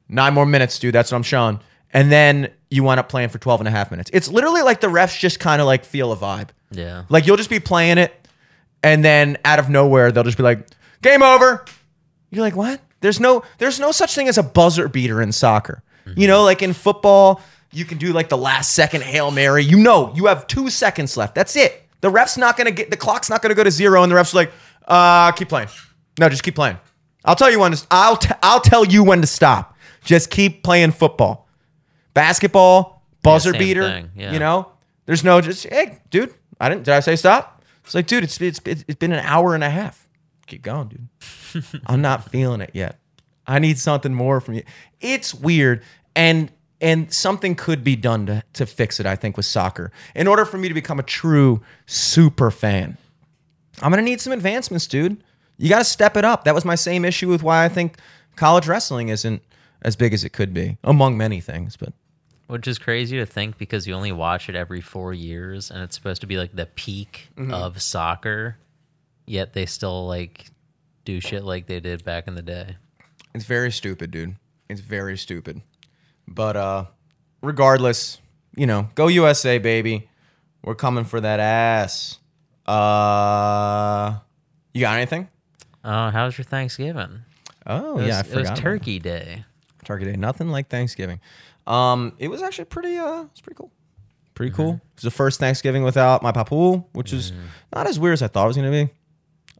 nine 0.08 0.34
more 0.34 0.46
minutes, 0.46 0.78
dude. 0.78 0.94
That's 0.94 1.10
what 1.10 1.16
I'm 1.16 1.22
showing. 1.22 1.60
And 1.92 2.10
then 2.10 2.50
you 2.70 2.82
wind 2.82 3.00
up 3.00 3.08
playing 3.08 3.28
for 3.28 3.38
12 3.38 3.62
and 3.62 3.68
a 3.68 3.70
half 3.70 3.90
minutes. 3.90 4.10
It's 4.12 4.28
literally 4.28 4.62
like 4.62 4.80
the 4.80 4.88
refs 4.88 5.18
just 5.18 5.40
kind 5.40 5.60
of 5.60 5.66
like 5.66 5.84
feel 5.84 6.12
a 6.12 6.16
vibe. 6.16 6.48
Yeah. 6.70 7.04
Like 7.08 7.26
you'll 7.26 7.36
just 7.36 7.50
be 7.50 7.60
playing 7.60 7.98
it, 7.98 8.12
and 8.82 9.04
then 9.04 9.38
out 9.44 9.58
of 9.58 9.70
nowhere 9.70 10.10
they'll 10.10 10.24
just 10.24 10.36
be 10.36 10.42
like, 10.42 10.66
"Game 11.02 11.22
over." 11.22 11.64
You're 12.30 12.42
like, 12.42 12.56
"What?" 12.56 12.80
There's 13.00 13.20
no 13.20 13.44
there's 13.58 13.78
no 13.78 13.92
such 13.92 14.14
thing 14.14 14.28
as 14.28 14.38
a 14.38 14.42
buzzer 14.42 14.88
beater 14.88 15.22
in 15.22 15.30
soccer. 15.30 15.82
You 16.04 16.12
mm-hmm. 16.12 16.26
know, 16.26 16.44
like 16.44 16.62
in 16.62 16.72
football, 16.72 17.40
you 17.74 17.84
can 17.84 17.98
do 17.98 18.12
like 18.12 18.28
the 18.28 18.38
last 18.38 18.72
second 18.74 19.02
hail 19.02 19.30
mary. 19.30 19.64
You 19.64 19.78
know, 19.78 20.12
you 20.14 20.26
have 20.26 20.46
two 20.46 20.70
seconds 20.70 21.16
left. 21.16 21.34
That's 21.34 21.56
it. 21.56 21.82
The 22.00 22.10
ref's 22.10 22.36
not 22.38 22.56
gonna 22.56 22.70
get 22.70 22.90
the 22.90 22.96
clock's 22.96 23.28
not 23.30 23.42
gonna 23.42 23.54
go 23.54 23.64
to 23.64 23.70
zero, 23.70 24.02
and 24.02 24.12
the 24.12 24.16
ref's 24.16 24.34
like, 24.34 24.52
"Uh, 24.86 25.32
keep 25.32 25.48
playing." 25.48 25.68
No, 26.18 26.28
just 26.28 26.42
keep 26.42 26.54
playing. 26.54 26.78
I'll 27.24 27.34
tell 27.36 27.50
you 27.50 27.58
when 27.58 27.72
to. 27.72 27.86
I'll 27.90 28.16
t- 28.16 28.34
I'll 28.42 28.60
tell 28.60 28.84
you 28.84 29.02
when 29.02 29.20
to 29.20 29.26
stop. 29.26 29.76
Just 30.04 30.30
keep 30.30 30.62
playing 30.62 30.92
football, 30.92 31.48
basketball, 32.12 33.02
buzzer 33.22 33.52
same 33.52 33.58
beater. 33.58 34.08
yeah. 34.14 34.32
You 34.32 34.38
know, 34.38 34.68
there's 35.06 35.24
no 35.24 35.40
just 35.40 35.64
hey, 35.66 35.98
dude. 36.10 36.32
I 36.60 36.68
didn't. 36.68 36.84
Did 36.84 36.94
I 36.94 37.00
say 37.00 37.16
stop? 37.16 37.62
It's 37.84 37.94
like, 37.94 38.06
dude, 38.06 38.24
it's 38.24 38.40
it's 38.40 38.60
it's 38.64 38.98
been 38.98 39.12
an 39.12 39.24
hour 39.24 39.54
and 39.54 39.64
a 39.64 39.70
half. 39.70 40.08
Keep 40.46 40.62
going, 40.62 40.88
dude. 40.88 41.72
I'm 41.86 42.02
not 42.02 42.30
feeling 42.30 42.60
it 42.60 42.70
yet. 42.74 42.98
I 43.46 43.58
need 43.58 43.78
something 43.78 44.14
more 44.14 44.40
from 44.40 44.54
you. 44.54 44.62
It's 45.00 45.34
weird, 45.34 45.82
and 46.14 46.50
and 46.80 47.12
something 47.12 47.54
could 47.54 47.82
be 47.84 47.96
done 47.96 48.26
to 48.26 48.42
to 48.54 48.66
fix 48.66 49.00
it. 49.00 49.06
I 49.06 49.16
think 49.16 49.36
with 49.36 49.46
soccer, 49.46 49.90
in 50.14 50.26
order 50.26 50.44
for 50.44 50.58
me 50.58 50.68
to 50.68 50.74
become 50.74 50.98
a 50.98 51.02
true 51.04 51.62
super 51.86 52.50
fan, 52.50 52.96
I'm 53.82 53.90
gonna 53.90 54.02
need 54.02 54.20
some 54.20 54.32
advancements, 54.32 54.86
dude. 54.86 55.22
You 55.56 55.68
got 55.68 55.78
to 55.78 55.84
step 55.84 56.16
it 56.16 56.24
up. 56.24 56.42
That 56.44 56.54
was 56.54 56.64
my 56.64 56.74
same 56.74 57.04
issue 57.04 57.28
with 57.28 57.44
why 57.44 57.64
I 57.64 57.68
think 57.68 57.96
college 58.34 58.66
wrestling 58.66 59.08
isn't 59.08 59.40
as 59.82 59.94
big 59.94 60.12
as 60.12 60.24
it 60.24 60.30
could 60.30 60.52
be, 60.52 60.78
among 60.82 61.16
many 61.16 61.40
things. 61.40 61.76
But 61.76 61.92
Which 62.48 62.66
is 62.66 62.76
crazy 62.76 63.18
to 63.18 63.24
think 63.26 63.56
because 63.56 63.86
you 63.86 63.94
only 63.94 64.10
watch 64.10 64.48
it 64.48 64.56
every 64.56 64.80
four 64.80 65.14
years 65.14 65.70
and 65.70 65.80
it's 65.80 65.94
supposed 65.94 66.20
to 66.22 66.26
be 66.26 66.38
like 66.38 66.56
the 66.56 66.66
peak 66.66 67.28
Mm-hmm. 67.36 67.54
of 67.54 67.80
soccer, 67.80 68.56
yet 69.26 69.52
they 69.52 69.64
still 69.64 70.08
like 70.08 70.46
do 71.04 71.20
shit 71.20 71.44
like 71.44 71.66
they 71.66 71.78
did 71.78 72.02
back 72.04 72.26
in 72.26 72.34
the 72.34 72.42
day. 72.42 72.76
It's 73.32 73.44
very 73.44 73.70
stupid, 73.70 74.10
dude. 74.10 74.34
It's 74.68 74.80
very 74.80 75.16
stupid. 75.16 75.60
But 76.28 76.56
uh 76.56 76.84
regardless, 77.42 78.20
you 78.56 78.66
know, 78.66 78.88
go 78.94 79.08
USA, 79.08 79.58
baby. 79.58 80.08
We're 80.62 80.74
coming 80.74 81.04
for 81.04 81.20
that 81.20 81.40
ass. 81.40 82.18
Uh 82.66 84.18
you 84.72 84.80
got 84.80 84.96
anything? 84.96 85.28
Oh, 85.84 86.10
how 86.10 86.24
was 86.26 86.36
your 86.38 86.44
Thanksgiving? 86.44 87.20
Oh 87.66 87.92
It 87.98 88.02
was, 88.02 88.06
yeah, 88.08 88.16
I 88.16 88.20
it 88.20 88.26
was 88.34 88.48
forgot. 88.48 88.56
Turkey 88.56 88.98
Day. 88.98 89.44
Turkey 89.84 90.04
Day. 90.06 90.16
Nothing 90.16 90.48
like 90.48 90.68
Thanksgiving. 90.68 91.20
Um, 91.66 92.12
it 92.18 92.28
was 92.28 92.42
actually 92.42 92.66
pretty 92.66 92.96
uh 92.96 93.24
it's 93.24 93.40
pretty 93.40 93.56
cool. 93.56 93.70
Pretty 94.34 94.52
cool. 94.54 94.72
It 94.74 94.80
was 94.96 95.02
the 95.04 95.10
first 95.10 95.38
Thanksgiving 95.38 95.82
without 95.84 96.22
my 96.22 96.32
papu, 96.32 96.84
which 96.92 97.12
is 97.12 97.32
not 97.74 97.86
as 97.86 98.00
weird 98.00 98.14
as 98.14 98.22
I 98.22 98.28
thought 98.28 98.44
it 98.44 98.48
was 98.48 98.56
gonna 98.56 98.70
be. 98.70 98.88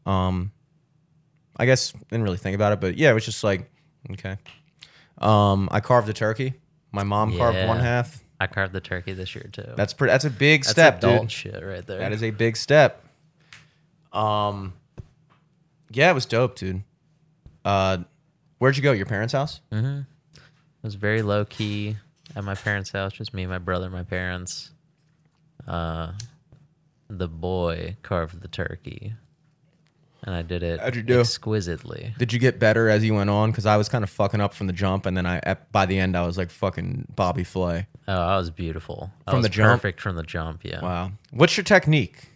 Um 0.07 0.51
I 1.57 1.67
guess 1.67 1.93
didn't 2.11 2.25
really 2.25 2.39
think 2.39 2.55
about 2.57 2.73
it, 2.73 2.81
but 2.81 2.97
yeah, 2.99 3.11
it 3.11 3.15
was 3.15 3.25
just 3.25 3.45
like, 3.45 3.71
okay. 4.13 4.37
Um, 5.19 5.69
I 5.71 5.81
carved 5.81 6.09
a 6.09 6.13
turkey. 6.13 6.55
My 6.93 7.03
mom 7.03 7.37
carved 7.37 7.57
Yeah. 7.57 7.69
one 7.69 7.81
half. 7.81 8.23
I 8.41 8.47
carved 8.47 8.73
the 8.73 8.81
turkey 8.81 9.13
this 9.13 9.35
year 9.35 9.49
too. 9.53 9.73
That's 9.77 9.93
pretty. 9.95 10.11
That's 10.11 10.25
a 10.25 10.31
big 10.31 10.63
That's 10.63 10.71
step, 10.71 10.99
adult 10.99 11.23
dude. 11.23 11.33
shit 11.33 11.65
right 11.65 11.87
there. 11.87 11.99
That 12.01 12.13
is 12.13 12.23
a 12.23 12.31
big 12.31 12.57
step. 12.57 13.03
Um, 14.13 14.75
yeah, 15.91 16.11
it 16.11 16.15
was 16.15 16.27
dope, 16.27 16.57
dude. 16.57 16.83
Uh, 17.65 17.99
where'd 18.59 18.77
you 18.77 18.83
go? 18.83 18.93
Your 18.93 19.07
parents' 19.07 19.33
house? 19.33 19.61
It 19.73 20.05
was 20.83 20.95
very 20.97 21.23
low 21.23 21.45
key 21.45 21.97
at 22.37 22.45
my 22.45 22.55
parents' 22.55 22.91
house, 22.91 23.13
just 23.13 23.33
me, 23.33 23.47
my 23.47 23.59
brother, 23.59 23.89
my 23.89 24.03
parents. 24.03 24.71
Uh, 25.67 26.13
the 27.09 27.29
boy 27.29 27.97
carved 28.03 28.41
the 28.43 28.49
turkey, 28.49 29.15
and 30.25 30.35
I 30.35 30.43
did 30.43 30.63
it 30.63 30.81
How'd 30.81 30.97
you 30.97 31.03
do? 31.03 31.21
exquisitely. 31.21 32.15
Did 32.19 32.33
you 32.33 32.39
get 32.39 32.59
better 32.59 32.89
as 32.89 33.05
you 33.05 33.15
went 33.15 33.31
on? 33.31 33.51
Because 33.51 33.67
I 33.67 33.77
was 33.77 33.89
kind 33.89 34.03
of 34.03 34.11
fucking 34.11 34.41
up 34.41 34.53
from 34.55 34.67
the 34.67 34.73
jump, 34.73 35.07
and 35.07 35.17
then 35.17 35.27
I 35.27 35.39
at, 35.45 35.71
by 35.71 35.87
the 35.87 35.99
end 35.99 36.17
I 36.17 36.27
was 36.27 36.37
like 36.39 36.51
fucking 36.51 37.09
Bobby 37.15 37.45
Flay. 37.45 37.87
Oh, 38.09 38.13
I 38.21 38.37
was 38.37 38.51
beautiful. 38.51 39.11
I 39.27 39.31
From 39.31 39.39
was 39.41 39.45
the 39.47 39.51
jump? 39.51 39.81
perfect 39.81 40.01
from 40.01 40.17
the 40.17 40.23
jump. 40.23 40.61
Yeah. 40.65 40.81
Wow. 40.83 41.13
What's 41.31 41.57
your 41.57 41.65
technique? 41.65 42.29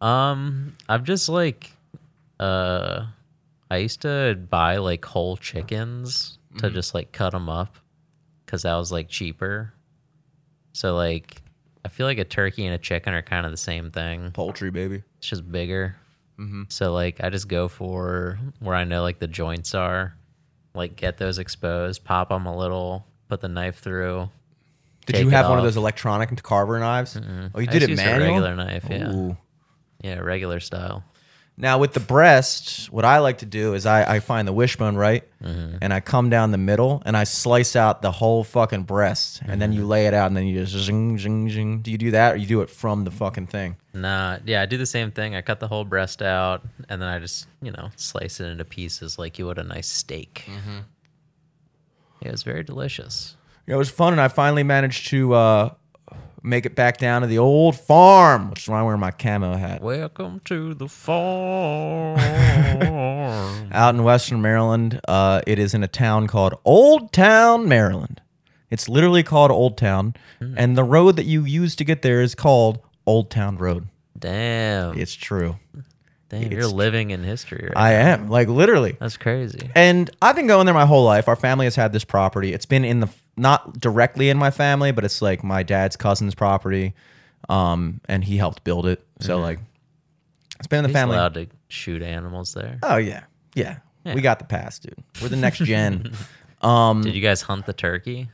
Um, 0.00 0.74
I've 0.88 1.04
just 1.04 1.28
like, 1.28 1.70
uh, 2.40 3.06
I 3.70 3.76
used 3.76 4.00
to 4.02 4.36
buy 4.50 4.78
like 4.78 5.04
whole 5.04 5.36
chickens 5.36 6.38
to 6.58 6.66
Mm-hmm. 6.66 6.74
just 6.74 6.92
like 6.94 7.12
cut 7.12 7.30
them 7.32 7.48
up, 7.48 7.76
because 8.44 8.62
that 8.62 8.74
was 8.74 8.90
like 8.92 9.08
cheaper. 9.08 9.72
So 10.74 10.94
like, 10.96 11.40
I 11.84 11.88
feel 11.88 12.06
like 12.06 12.18
a 12.18 12.24
turkey 12.24 12.66
and 12.66 12.74
a 12.74 12.78
chicken 12.78 13.14
are 13.14 13.22
kind 13.22 13.46
of 13.46 13.52
the 13.52 13.56
same 13.58 13.90
thing. 13.90 14.30
Poultry, 14.32 14.70
baby. 14.70 15.02
It's 15.18 15.28
just 15.28 15.50
bigger. 15.50 15.96
Mm-hmm. 16.38 16.62
So 16.68 16.92
like, 16.92 17.22
I 17.22 17.30
just 17.30 17.48
go 17.48 17.68
for 17.68 18.38
where 18.60 18.74
I 18.74 18.84
know 18.84 19.02
like 19.02 19.18
the 19.18 19.28
joints 19.28 19.74
are, 19.74 20.14
like 20.74 20.96
get 20.96 21.18
those 21.18 21.38
exposed, 21.38 22.04
pop 22.04 22.30
them 22.30 22.46
a 22.46 22.56
little, 22.56 23.06
put 23.28 23.40
the 23.40 23.48
knife 23.48 23.78
through. 23.78 24.30
Did 25.06 25.18
you 25.18 25.30
have 25.30 25.48
one 25.48 25.58
of 25.58 25.64
those 25.64 25.76
electronic 25.76 26.42
carver 26.42 26.78
knives? 26.78 27.16
Oh, 27.16 27.60
you 27.60 27.68
I 27.68 27.72
did 27.72 27.82
it 27.82 27.96
manual. 27.96 28.28
regular 28.28 28.54
knife, 28.54 28.86
yeah. 28.88 29.12
Ooh. 29.12 29.36
Yeah, 30.02 30.18
regular 30.20 30.60
style. 30.60 31.04
Now 31.56 31.78
with 31.78 31.92
the 31.92 32.00
breast, 32.00 32.90
what 32.90 33.04
I 33.04 33.18
like 33.18 33.38
to 33.38 33.46
do 33.46 33.74
is 33.74 33.84
I, 33.84 34.14
I 34.16 34.20
find 34.20 34.48
the 34.48 34.52
wishbone 34.52 34.96
right, 34.96 35.22
Mm-hmm. 35.42 35.78
and 35.82 35.92
I 35.92 35.98
come 36.00 36.30
down 36.30 36.50
the 36.52 36.56
middle 36.58 37.02
and 37.04 37.16
I 37.16 37.24
slice 37.24 37.74
out 37.76 38.00
the 38.00 38.10
whole 38.12 38.42
fucking 38.44 38.84
breast, 38.84 39.42
and 39.46 39.60
then 39.60 39.70
Mm-hmm. 39.70 39.80
you 39.80 39.86
lay 39.86 40.06
it 40.06 40.14
out, 40.14 40.28
and 40.28 40.36
then 40.36 40.46
you 40.46 40.64
just 40.64 40.72
zing 40.86 41.18
zing 41.18 41.50
zing. 41.50 41.80
Do 41.82 41.90
you 41.90 41.98
do 41.98 42.10
that, 42.12 42.34
or 42.34 42.36
you 42.36 42.46
do 42.46 42.62
it 42.62 42.70
from 42.70 43.04
the 43.04 43.10
fucking 43.10 43.48
thing? 43.48 43.76
Nah, 43.92 44.38
yeah, 44.46 44.62
I 44.62 44.66
do 44.66 44.78
the 44.78 44.86
same 44.86 45.10
thing. 45.10 45.36
I 45.36 45.42
cut 45.42 45.60
the 45.60 45.68
whole 45.68 45.84
breast 45.84 46.22
out, 46.22 46.62
and 46.88 47.02
then 47.02 47.08
I 47.08 47.18
just, 47.18 47.46
you 47.60 47.70
know, 47.72 47.90
slice 47.96 48.40
it 48.40 48.46
into 48.46 48.64
pieces 48.64 49.18
like 49.18 49.38
you 49.38 49.46
would 49.46 49.58
a 49.58 49.62
nice 49.64 49.88
steak. 49.88 50.44
Mm-hmm. 50.46 50.78
Yeah, 52.22 52.28
it 52.28 52.32
was 52.32 52.44
very 52.44 52.62
delicious. 52.64 53.36
It 53.66 53.74
was 53.74 53.90
fun, 53.90 54.12
and 54.14 54.20
I 54.22 54.28
finally 54.28 54.62
managed 54.62 55.08
to 55.08 55.34
uh, 55.34 55.70
make 56.42 56.66
it 56.66 56.74
back 56.74 56.98
down 56.98 57.22
to 57.22 57.26
the 57.28 57.38
old 57.38 57.76
farm, 57.78 58.50
which 58.50 58.62
is 58.64 58.68
why 58.68 58.80
I 58.80 58.82
wear 58.82 58.96
my 58.96 59.10
camo 59.10 59.54
hat. 59.56 59.80
Welcome 59.82 60.40
to 60.46 60.74
the 60.74 60.88
farm. 60.88 62.18
Out 63.72 63.94
in 63.94 64.02
Western 64.04 64.42
Maryland, 64.42 65.00
uh, 65.08 65.40
it 65.46 65.58
is 65.58 65.72
in 65.74 65.82
a 65.82 65.88
town 65.88 66.26
called 66.26 66.54
Old 66.64 67.12
Town, 67.12 67.68
Maryland. 67.68 68.20
It's 68.70 68.88
literally 68.88 69.22
called 69.22 69.50
Old 69.50 69.76
Town, 69.78 70.14
Hmm. 70.40 70.54
and 70.56 70.76
the 70.76 70.84
road 70.84 71.16
that 71.16 71.26
you 71.26 71.44
use 71.44 71.76
to 71.76 71.84
get 71.84 72.02
there 72.02 72.20
is 72.20 72.34
called 72.34 72.80
Old 73.06 73.30
Town 73.30 73.56
Road. 73.56 73.88
Damn, 74.18 74.98
It's 74.98 75.14
true. 75.14 75.56
Damn, 76.40 76.50
you're 76.50 76.66
living 76.66 77.10
in 77.10 77.22
history. 77.22 77.68
Right 77.68 77.76
I 77.76 77.92
now. 77.92 77.98
am 78.14 78.28
like 78.28 78.48
literally. 78.48 78.96
That's 78.98 79.16
crazy. 79.16 79.70
And 79.74 80.10
I've 80.20 80.34
been 80.34 80.46
going 80.48 80.66
there 80.66 80.74
my 80.74 80.86
whole 80.86 81.04
life. 81.04 81.28
Our 81.28 81.36
family 81.36 81.66
has 81.66 81.76
had 81.76 81.92
this 81.92 82.04
property. 82.04 82.52
It's 82.52 82.66
been 82.66 82.84
in 82.84 83.00
the 83.00 83.08
not 83.36 83.78
directly 83.78 84.28
in 84.30 84.36
my 84.38 84.50
family, 84.50 84.90
but 84.92 85.04
it's 85.04 85.22
like 85.22 85.44
my 85.44 85.62
dad's 85.62 85.96
cousin's 85.96 86.34
property. 86.34 86.94
Um, 87.48 88.00
and 88.08 88.24
he 88.24 88.36
helped 88.36 88.64
build 88.64 88.86
it. 88.86 89.04
So 89.20 89.38
like, 89.38 89.58
it's 90.58 90.66
been 90.68 90.78
in 90.78 90.82
the 90.84 90.88
He's 90.88 90.94
family. 90.94 91.16
allowed 91.16 91.34
to 91.34 91.46
shoot 91.68 92.02
animals 92.02 92.54
there. 92.54 92.78
Oh 92.82 92.96
yeah, 92.96 93.24
yeah. 93.54 93.78
We 94.04 94.20
got 94.20 94.38
the 94.40 94.44
pass, 94.44 94.78
dude. 94.80 94.96
We're 95.20 95.28
the 95.28 95.36
next 95.36 95.58
gen. 95.58 96.12
Um, 96.62 97.02
Did 97.02 97.16
you 97.16 97.20
guys 97.20 97.42
hunt 97.42 97.66
the 97.66 97.72
turkey? 97.72 98.28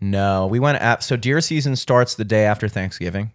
No, 0.00 0.46
we 0.46 0.58
went 0.58 0.78
at 0.80 1.02
so 1.02 1.16
deer 1.16 1.42
season 1.42 1.76
starts 1.76 2.14
the 2.14 2.24
day 2.24 2.44
after 2.46 2.66
Thanksgiving, 2.66 3.30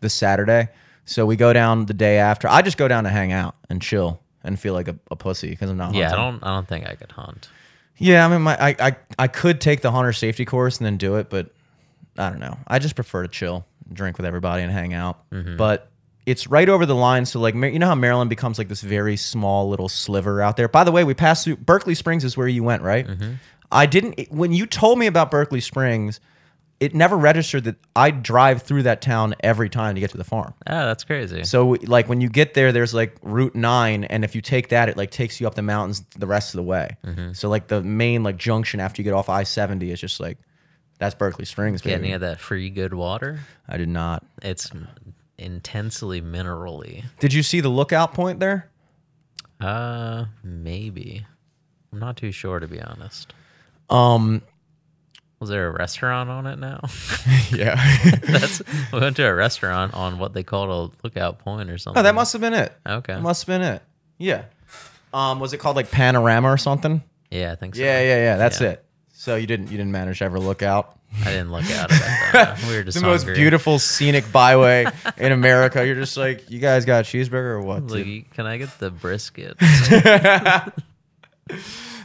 the 0.00 0.08
Saturday. 0.08 0.68
So 1.06 1.24
we 1.24 1.36
go 1.36 1.52
down 1.52 1.86
the 1.86 1.94
day 1.94 2.18
after. 2.18 2.48
I 2.48 2.62
just 2.62 2.76
go 2.76 2.88
down 2.88 3.04
to 3.04 3.10
hang 3.10 3.32
out 3.32 3.54
and 3.70 3.80
chill 3.80 4.20
and 4.42 4.58
feel 4.58 4.74
like 4.74 4.88
a, 4.88 4.96
a 5.10 5.16
pussy 5.16 5.50
because 5.50 5.70
I'm 5.70 5.76
not. 5.76 5.94
Yeah, 5.94 6.12
I 6.12 6.16
don't. 6.16 6.42
I 6.42 6.54
don't 6.54 6.68
think 6.68 6.86
I 6.86 6.94
could 6.94 7.12
hunt. 7.12 7.48
Yeah, 7.96 8.26
I 8.26 8.28
mean, 8.28 8.42
my 8.42 8.56
I, 8.60 8.76
I 8.78 8.96
I 9.18 9.28
could 9.28 9.60
take 9.60 9.80
the 9.80 9.90
hunter 9.90 10.12
safety 10.12 10.44
course 10.44 10.78
and 10.78 10.84
then 10.84 10.96
do 10.96 11.16
it, 11.16 11.30
but 11.30 11.50
I 12.18 12.28
don't 12.28 12.40
know. 12.40 12.58
I 12.66 12.78
just 12.78 12.94
prefer 12.94 13.22
to 13.22 13.28
chill, 13.28 13.64
drink 13.90 14.18
with 14.18 14.26
everybody, 14.26 14.62
and 14.62 14.72
hang 14.72 14.92
out. 14.92 15.30
Mm-hmm. 15.30 15.56
But 15.56 15.90
it's 16.26 16.48
right 16.48 16.68
over 16.68 16.84
the 16.84 16.94
line, 16.94 17.24
so 17.24 17.40
like 17.40 17.54
you 17.54 17.78
know 17.78 17.86
how 17.86 17.94
Maryland 17.94 18.28
becomes 18.28 18.58
like 18.58 18.68
this 18.68 18.82
very 18.82 19.16
small 19.16 19.68
little 19.68 19.88
sliver 19.88 20.42
out 20.42 20.56
there. 20.56 20.68
By 20.68 20.84
the 20.84 20.92
way, 20.92 21.04
we 21.04 21.14
passed 21.14 21.44
through 21.44 21.56
Berkeley 21.56 21.94
Springs 21.94 22.24
is 22.24 22.36
where 22.36 22.48
you 22.48 22.64
went, 22.64 22.82
right? 22.82 23.06
Mm-hmm. 23.06 23.34
I 23.70 23.86
didn't 23.86 24.30
when 24.30 24.52
you 24.52 24.66
told 24.66 24.98
me 24.98 25.06
about 25.06 25.30
Berkeley 25.30 25.60
Springs. 25.60 26.20
It 26.78 26.94
never 26.94 27.16
registered 27.16 27.64
that 27.64 27.76
I 27.94 28.10
drive 28.10 28.62
through 28.62 28.82
that 28.82 29.00
town 29.00 29.34
every 29.40 29.70
time 29.70 29.94
to 29.94 30.00
get 30.00 30.10
to 30.10 30.18
the 30.18 30.24
farm. 30.24 30.52
Oh, 30.66 30.86
that's 30.86 31.04
crazy. 31.04 31.44
So 31.44 31.76
like 31.84 32.06
when 32.06 32.20
you 32.20 32.28
get 32.28 32.52
there, 32.52 32.70
there's 32.70 32.92
like 32.92 33.16
Route 33.22 33.54
Nine, 33.54 34.04
and 34.04 34.24
if 34.24 34.34
you 34.34 34.42
take 34.42 34.68
that, 34.68 34.90
it 34.90 34.96
like 34.96 35.10
takes 35.10 35.40
you 35.40 35.46
up 35.46 35.54
the 35.54 35.62
mountains 35.62 36.04
the 36.18 36.26
rest 36.26 36.52
of 36.52 36.58
the 36.58 36.64
way. 36.64 36.96
Mm-hmm. 37.02 37.32
So 37.32 37.48
like 37.48 37.68
the 37.68 37.82
main 37.82 38.22
like 38.22 38.36
junction 38.36 38.78
after 38.78 39.00
you 39.00 39.04
get 39.04 39.14
off 39.14 39.30
I 39.30 39.44
seventy 39.44 39.90
is 39.90 40.00
just 40.00 40.20
like 40.20 40.36
that's 40.98 41.14
Berkeley 41.14 41.46
Springs. 41.46 41.80
Get 41.80 41.98
any 41.98 42.12
of 42.12 42.20
that 42.20 42.40
free 42.40 42.68
good 42.68 42.92
water? 42.92 43.40
I 43.68 43.78
did 43.78 43.88
not. 43.88 44.24
It's 44.42 44.70
intensely 45.38 46.20
minerally. 46.20 47.04
Did 47.20 47.32
you 47.32 47.42
see 47.42 47.60
the 47.60 47.68
lookout 47.68 48.12
point 48.12 48.40
there? 48.40 48.70
Uh, 49.60 50.26
maybe. 50.42 51.26
I'm 51.92 52.00
not 52.00 52.18
too 52.18 52.32
sure 52.32 52.60
to 52.60 52.68
be 52.68 52.80
honest. 52.80 53.32
Um. 53.88 54.42
Was 55.40 55.50
there 55.50 55.68
a 55.68 55.70
restaurant 55.70 56.30
on 56.30 56.46
it 56.46 56.58
now? 56.58 56.80
Yeah. 57.50 57.76
That's 58.22 58.62
we 58.92 58.98
went 59.00 59.16
to 59.16 59.22
a 59.26 59.34
restaurant 59.34 59.94
on 59.94 60.18
what 60.18 60.32
they 60.32 60.42
called 60.42 60.92
a 60.92 61.06
lookout 61.06 61.38
point 61.38 61.70
or 61.70 61.78
something. 61.78 62.00
oh, 62.00 62.02
that 62.02 62.14
must 62.14 62.32
have 62.32 62.40
been 62.40 62.54
it. 62.54 62.72
Okay. 62.86 63.12
That 63.14 63.22
must 63.22 63.46
have 63.46 63.46
been 63.46 63.62
it. 63.66 63.82
Yeah. 64.18 64.44
Um. 65.14 65.38
Was 65.40 65.52
it 65.52 65.58
called 65.58 65.76
like 65.76 65.90
Panorama 65.90 66.48
or 66.48 66.56
something? 66.58 67.02
yeah, 67.30 67.52
I 67.52 67.54
think 67.56 67.74
so. 67.76 67.82
Yeah, 67.82 68.00
yeah, 68.00 68.16
yeah. 68.16 68.36
That's 68.36 68.60
Yeah. 68.60 68.70
it. 68.70 68.84
So 69.12 69.36
you 69.36 69.46
didn't 69.46 69.70
you 69.70 69.76
didn't 69.76 69.92
manage 69.92 70.18
to 70.18 70.24
ever 70.24 70.38
look 70.40 70.62
out. 70.62 70.98
I 71.24 71.30
didn't 71.30 71.52
look 71.52 71.64
out 71.70 71.90
at 71.92 72.32
that. 72.32 72.62
We 72.68 72.76
were 72.76 72.82
just 72.82 72.98
the 72.98 73.06
most 73.06 73.26
beautiful 73.26 73.78
scenic 73.78 74.30
byway 74.32 74.86
in 75.16 75.32
America. 75.32 75.86
You're 75.86 75.94
just 75.94 76.16
like, 76.16 76.50
you 76.50 76.58
guys 76.58 76.84
got 76.84 77.06
a 77.06 77.08
cheeseburger 77.08 77.32
or 77.54 77.62
what? 77.62 77.86
Like, 77.86 78.30
can 78.34 78.44
I 78.46 78.58
get 78.58 78.76
the 78.78 78.90
brisket? 78.90 79.56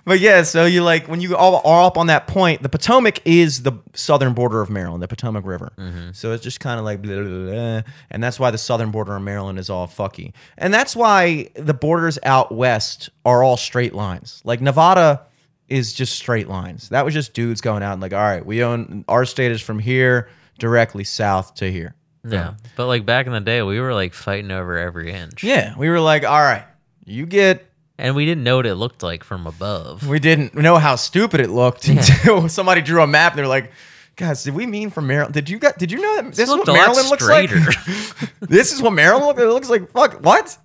But 0.04 0.20
yeah, 0.20 0.44
so 0.44 0.66
you 0.66 0.84
like 0.84 1.08
when 1.08 1.22
you 1.22 1.36
all 1.36 1.62
are 1.66 1.84
up 1.84 1.98
on 1.98 2.08
that 2.08 2.28
point, 2.28 2.64
the 2.64 2.70
Potomac 2.70 3.20
is 3.26 3.64
the 3.64 3.74
southern 3.94 4.34
border 4.34 4.62
of 4.62 4.70
Maryland, 4.70 5.04
the 5.04 5.08
Potomac 5.08 5.46
River. 5.46 5.72
Mm-hmm. 5.78 6.12
So 6.14 6.32
it's 6.32 6.44
just 6.44 6.60
kind 6.60 6.80
of 6.80 6.86
like, 6.86 7.02
blah, 7.02 7.22
blah, 7.22 7.24
blah, 7.24 7.82
and 8.10 8.24
that's 8.24 8.40
why 8.40 8.50
the 8.52 8.58
southern 8.58 8.92
border 8.92 9.16
of 9.16 9.22
Maryland 9.22 9.60
is 9.60 9.70
all 9.70 9.88
fucky, 9.88 10.34
and 10.58 10.74
that's 10.74 10.96
why 10.96 11.50
the 11.56 11.74
borders 11.74 12.18
out 12.24 12.52
west 12.52 13.10
are 13.26 13.44
all 13.44 13.58
straight 13.58 13.94
lines. 13.94 14.42
Like 14.44 14.60
Nevada 14.62 15.22
is 15.70 15.94
just 15.94 16.16
straight 16.16 16.48
lines. 16.50 16.90
That 16.90 17.06
was 17.06 17.14
just 17.14 17.34
dudes 17.34 17.62
going 17.62 17.84
out 17.84 17.94
and 17.94 18.02
like, 18.02 18.14
all 18.14 18.20
right, 18.20 18.46
we 18.46 18.64
own 18.64 19.06
our 19.08 19.24
state 19.26 19.52
is 19.52 19.62
from 19.62 19.80
here 19.80 20.30
directly 20.60 21.04
south 21.04 21.56
to 21.56 21.72
here. 21.72 21.96
yeah. 22.28 22.56
But 22.76 22.88
like 22.88 23.06
back 23.06 23.26
in 23.26 23.34
the 23.34 23.40
day, 23.40 23.62
we 23.62 23.80
were 23.80 23.94
like 23.94 24.14
fighting 24.14 24.52
over 24.52 24.78
every 24.78 25.12
inch. 25.12 25.44
Yeah, 25.44 25.76
we 25.78 25.90
were 25.90 26.00
like, 26.00 26.24
all 26.26 26.42
right, 26.42 26.66
you 27.06 27.26
get 27.26 27.66
And 28.02 28.16
we 28.16 28.26
didn't 28.26 28.44
know 28.44 28.56
what 28.56 28.66
it 28.66 28.74
looked 28.74 29.04
like 29.04 29.24
from 29.24 29.46
above. 29.46 30.08
We 30.08 30.20
didn't 30.20 30.56
know 30.56 30.78
how 30.78 30.96
stupid 30.96 31.40
it 31.40 31.52
looked 31.52 31.88
until 31.88 32.50
somebody 32.50 32.82
drew 32.82 33.00
a 33.04 33.06
map 33.06 33.34
and 33.34 33.40
they're 33.40 33.48
like, 33.48 33.72
"Guys, 34.16 34.44
did 34.44 34.56
we 34.56 34.66
mean 34.66 34.90
from 34.90 35.06
Maryland? 35.06 35.36
Did 35.36 35.52
you 35.52 35.60
got? 35.60 35.78
Did 35.78 35.92
you 35.92 36.02
know 36.02 36.16
that 36.16 36.34
this 36.34 36.50
is 36.50 36.56
what 36.56 36.66
Maryland 36.66 37.10
looks 37.10 37.28
like? 37.28 37.52
this 38.40 38.74
is 38.74 38.82
what 38.82 38.94
Maryland 38.94 39.28
looks. 39.28 39.40
It 39.40 39.46
looks 39.46 39.70
like. 39.70 39.92
Fuck 39.92 40.26
what? 40.26 40.58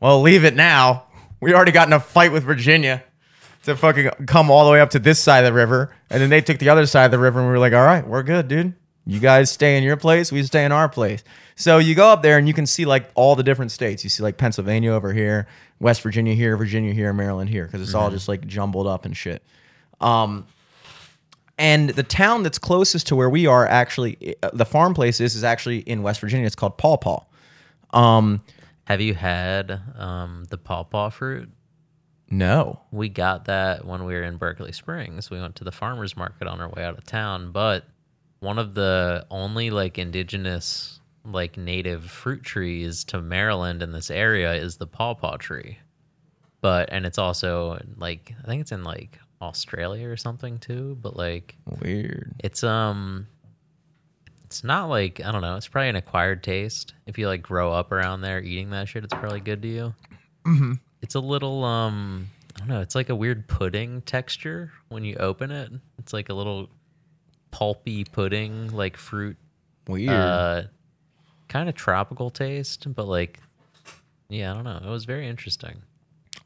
Well, 0.00 0.20
leave 0.20 0.44
it 0.44 0.56
now. 0.56 1.04
We 1.40 1.54
already 1.54 1.70
got 1.70 1.86
in 1.86 1.92
a 1.92 2.00
fight 2.00 2.32
with 2.32 2.42
Virginia 2.42 3.04
to 3.62 3.76
fucking 3.76 4.10
come 4.26 4.50
all 4.50 4.66
the 4.66 4.72
way 4.72 4.80
up 4.80 4.90
to 4.90 4.98
this 4.98 5.20
side 5.20 5.44
of 5.44 5.52
the 5.52 5.56
river, 5.56 5.94
and 6.10 6.20
then 6.20 6.28
they 6.28 6.40
took 6.40 6.58
the 6.58 6.70
other 6.70 6.86
side 6.86 7.04
of 7.04 7.10
the 7.12 7.20
river, 7.20 7.38
and 7.38 7.46
we 7.46 7.52
were 7.52 7.60
like, 7.60 7.72
"All 7.72 7.84
right, 7.86 8.04
we're 8.04 8.24
good, 8.24 8.48
dude. 8.48 8.74
You 9.08 9.20
guys 9.20 9.50
stay 9.50 9.76
in 9.76 9.82
your 9.82 9.96
place. 9.96 10.30
We 10.30 10.42
stay 10.44 10.64
in 10.64 10.72
our 10.72 10.88
place." 10.88 11.24
So 11.56 11.78
you 11.78 11.96
go 11.96 12.08
up 12.08 12.22
there 12.22 12.38
and 12.38 12.46
you 12.46 12.54
can 12.54 12.66
see 12.66 12.84
like 12.84 13.10
all 13.16 13.34
the 13.34 13.42
different 13.42 13.72
states. 13.72 14.04
You 14.04 14.10
see 14.10 14.22
like 14.22 14.36
Pennsylvania 14.36 14.92
over 14.92 15.12
here, 15.12 15.48
West 15.80 16.02
Virginia 16.02 16.34
here, 16.34 16.56
Virginia 16.56 16.92
here, 16.92 17.12
Maryland 17.12 17.50
here, 17.50 17.64
because 17.64 17.82
it's 17.82 17.94
all 17.94 18.10
just 18.10 18.28
like 18.28 18.46
jumbled 18.46 18.86
up 18.86 19.04
and 19.04 19.16
shit. 19.16 19.42
Um, 20.00 20.46
and 21.58 21.90
the 21.90 22.04
town 22.04 22.44
that's 22.44 22.58
closest 22.58 23.08
to 23.08 23.16
where 23.16 23.28
we 23.28 23.46
are 23.46 23.66
actually, 23.66 24.36
uh, 24.42 24.50
the 24.52 24.64
farm 24.64 24.94
place 24.94 25.20
is, 25.20 25.34
is 25.34 25.42
actually 25.42 25.78
in 25.78 26.02
West 26.02 26.20
Virginia. 26.20 26.46
It's 26.46 26.54
called 26.54 26.78
Paw 26.78 26.96
Paw. 26.96 27.24
Um, 27.90 28.42
Have 28.84 29.00
you 29.00 29.14
had 29.14 29.80
um, 29.96 30.44
the 30.50 30.58
Paw 30.58 31.10
fruit? 31.10 31.50
no. 32.30 32.80
We 32.92 33.08
got 33.08 33.46
that 33.46 33.84
when 33.84 34.04
we 34.04 34.14
were 34.14 34.22
in 34.22 34.36
Berkeley 34.36 34.72
Springs. 34.72 35.30
We 35.30 35.40
went 35.40 35.56
to 35.56 35.64
the 35.64 35.72
farmers 35.72 36.16
market 36.16 36.46
on 36.46 36.60
our 36.60 36.68
way 36.68 36.84
out 36.84 36.96
of 36.96 37.04
town, 37.04 37.50
but 37.50 37.84
one 38.40 38.58
of 38.58 38.74
the 38.74 39.26
only 39.30 39.70
like 39.70 39.98
indigenous 39.98 41.00
like 41.24 41.56
native 41.56 42.04
fruit 42.04 42.42
trees 42.42 43.04
to 43.04 43.20
Maryland 43.20 43.82
in 43.82 43.92
this 43.92 44.10
area 44.10 44.54
is 44.54 44.76
the 44.76 44.86
pawpaw 44.86 45.36
tree. 45.36 45.78
But 46.60 46.88
and 46.92 47.06
it's 47.06 47.18
also 47.18 47.80
like 47.96 48.34
I 48.42 48.46
think 48.46 48.60
it's 48.62 48.72
in 48.72 48.82
like 48.82 49.18
Australia 49.40 50.08
or 50.08 50.16
something 50.16 50.58
too, 50.58 50.98
but 51.00 51.16
like 51.16 51.56
Weird. 51.80 52.34
it's 52.42 52.64
um 52.64 53.26
it's 54.44 54.64
not 54.64 54.88
like 54.88 55.20
I 55.24 55.30
don't 55.30 55.42
know, 55.42 55.56
it's 55.56 55.68
probably 55.68 55.90
an 55.90 55.96
acquired 55.96 56.42
taste. 56.42 56.94
If 57.06 57.18
you 57.18 57.28
like 57.28 57.42
grow 57.42 57.72
up 57.72 57.92
around 57.92 58.22
there 58.22 58.40
eating 58.40 58.70
that 58.70 58.88
shit, 58.88 59.04
it's 59.04 59.14
probably 59.14 59.40
good 59.40 59.62
to 59.62 59.68
you. 59.68 59.94
Mm-hmm. 60.46 60.72
It's 61.02 61.14
a 61.14 61.20
little 61.20 61.64
um 61.64 62.28
I 62.56 62.58
don't 62.60 62.68
know, 62.68 62.80
it's 62.80 62.94
like 62.96 63.08
a 63.08 63.14
weird 63.14 63.46
pudding 63.46 64.02
texture 64.02 64.72
when 64.88 65.04
you 65.04 65.16
open 65.16 65.52
it. 65.52 65.70
It's 65.98 66.12
like 66.12 66.28
a 66.28 66.34
little 66.34 66.68
pulpy 67.50 68.04
pudding, 68.04 68.68
like 68.68 68.96
fruit 68.96 69.36
Weird. 69.86 70.10
uh 70.10 70.62
kind 71.48 71.68
of 71.68 71.74
tropical 71.74 72.30
taste, 72.30 72.92
but 72.94 73.06
like 73.06 73.40
yeah, 74.28 74.50
I 74.50 74.54
don't 74.54 74.64
know. 74.64 74.80
It 74.84 74.90
was 74.90 75.04
very 75.06 75.26
interesting. 75.26 75.82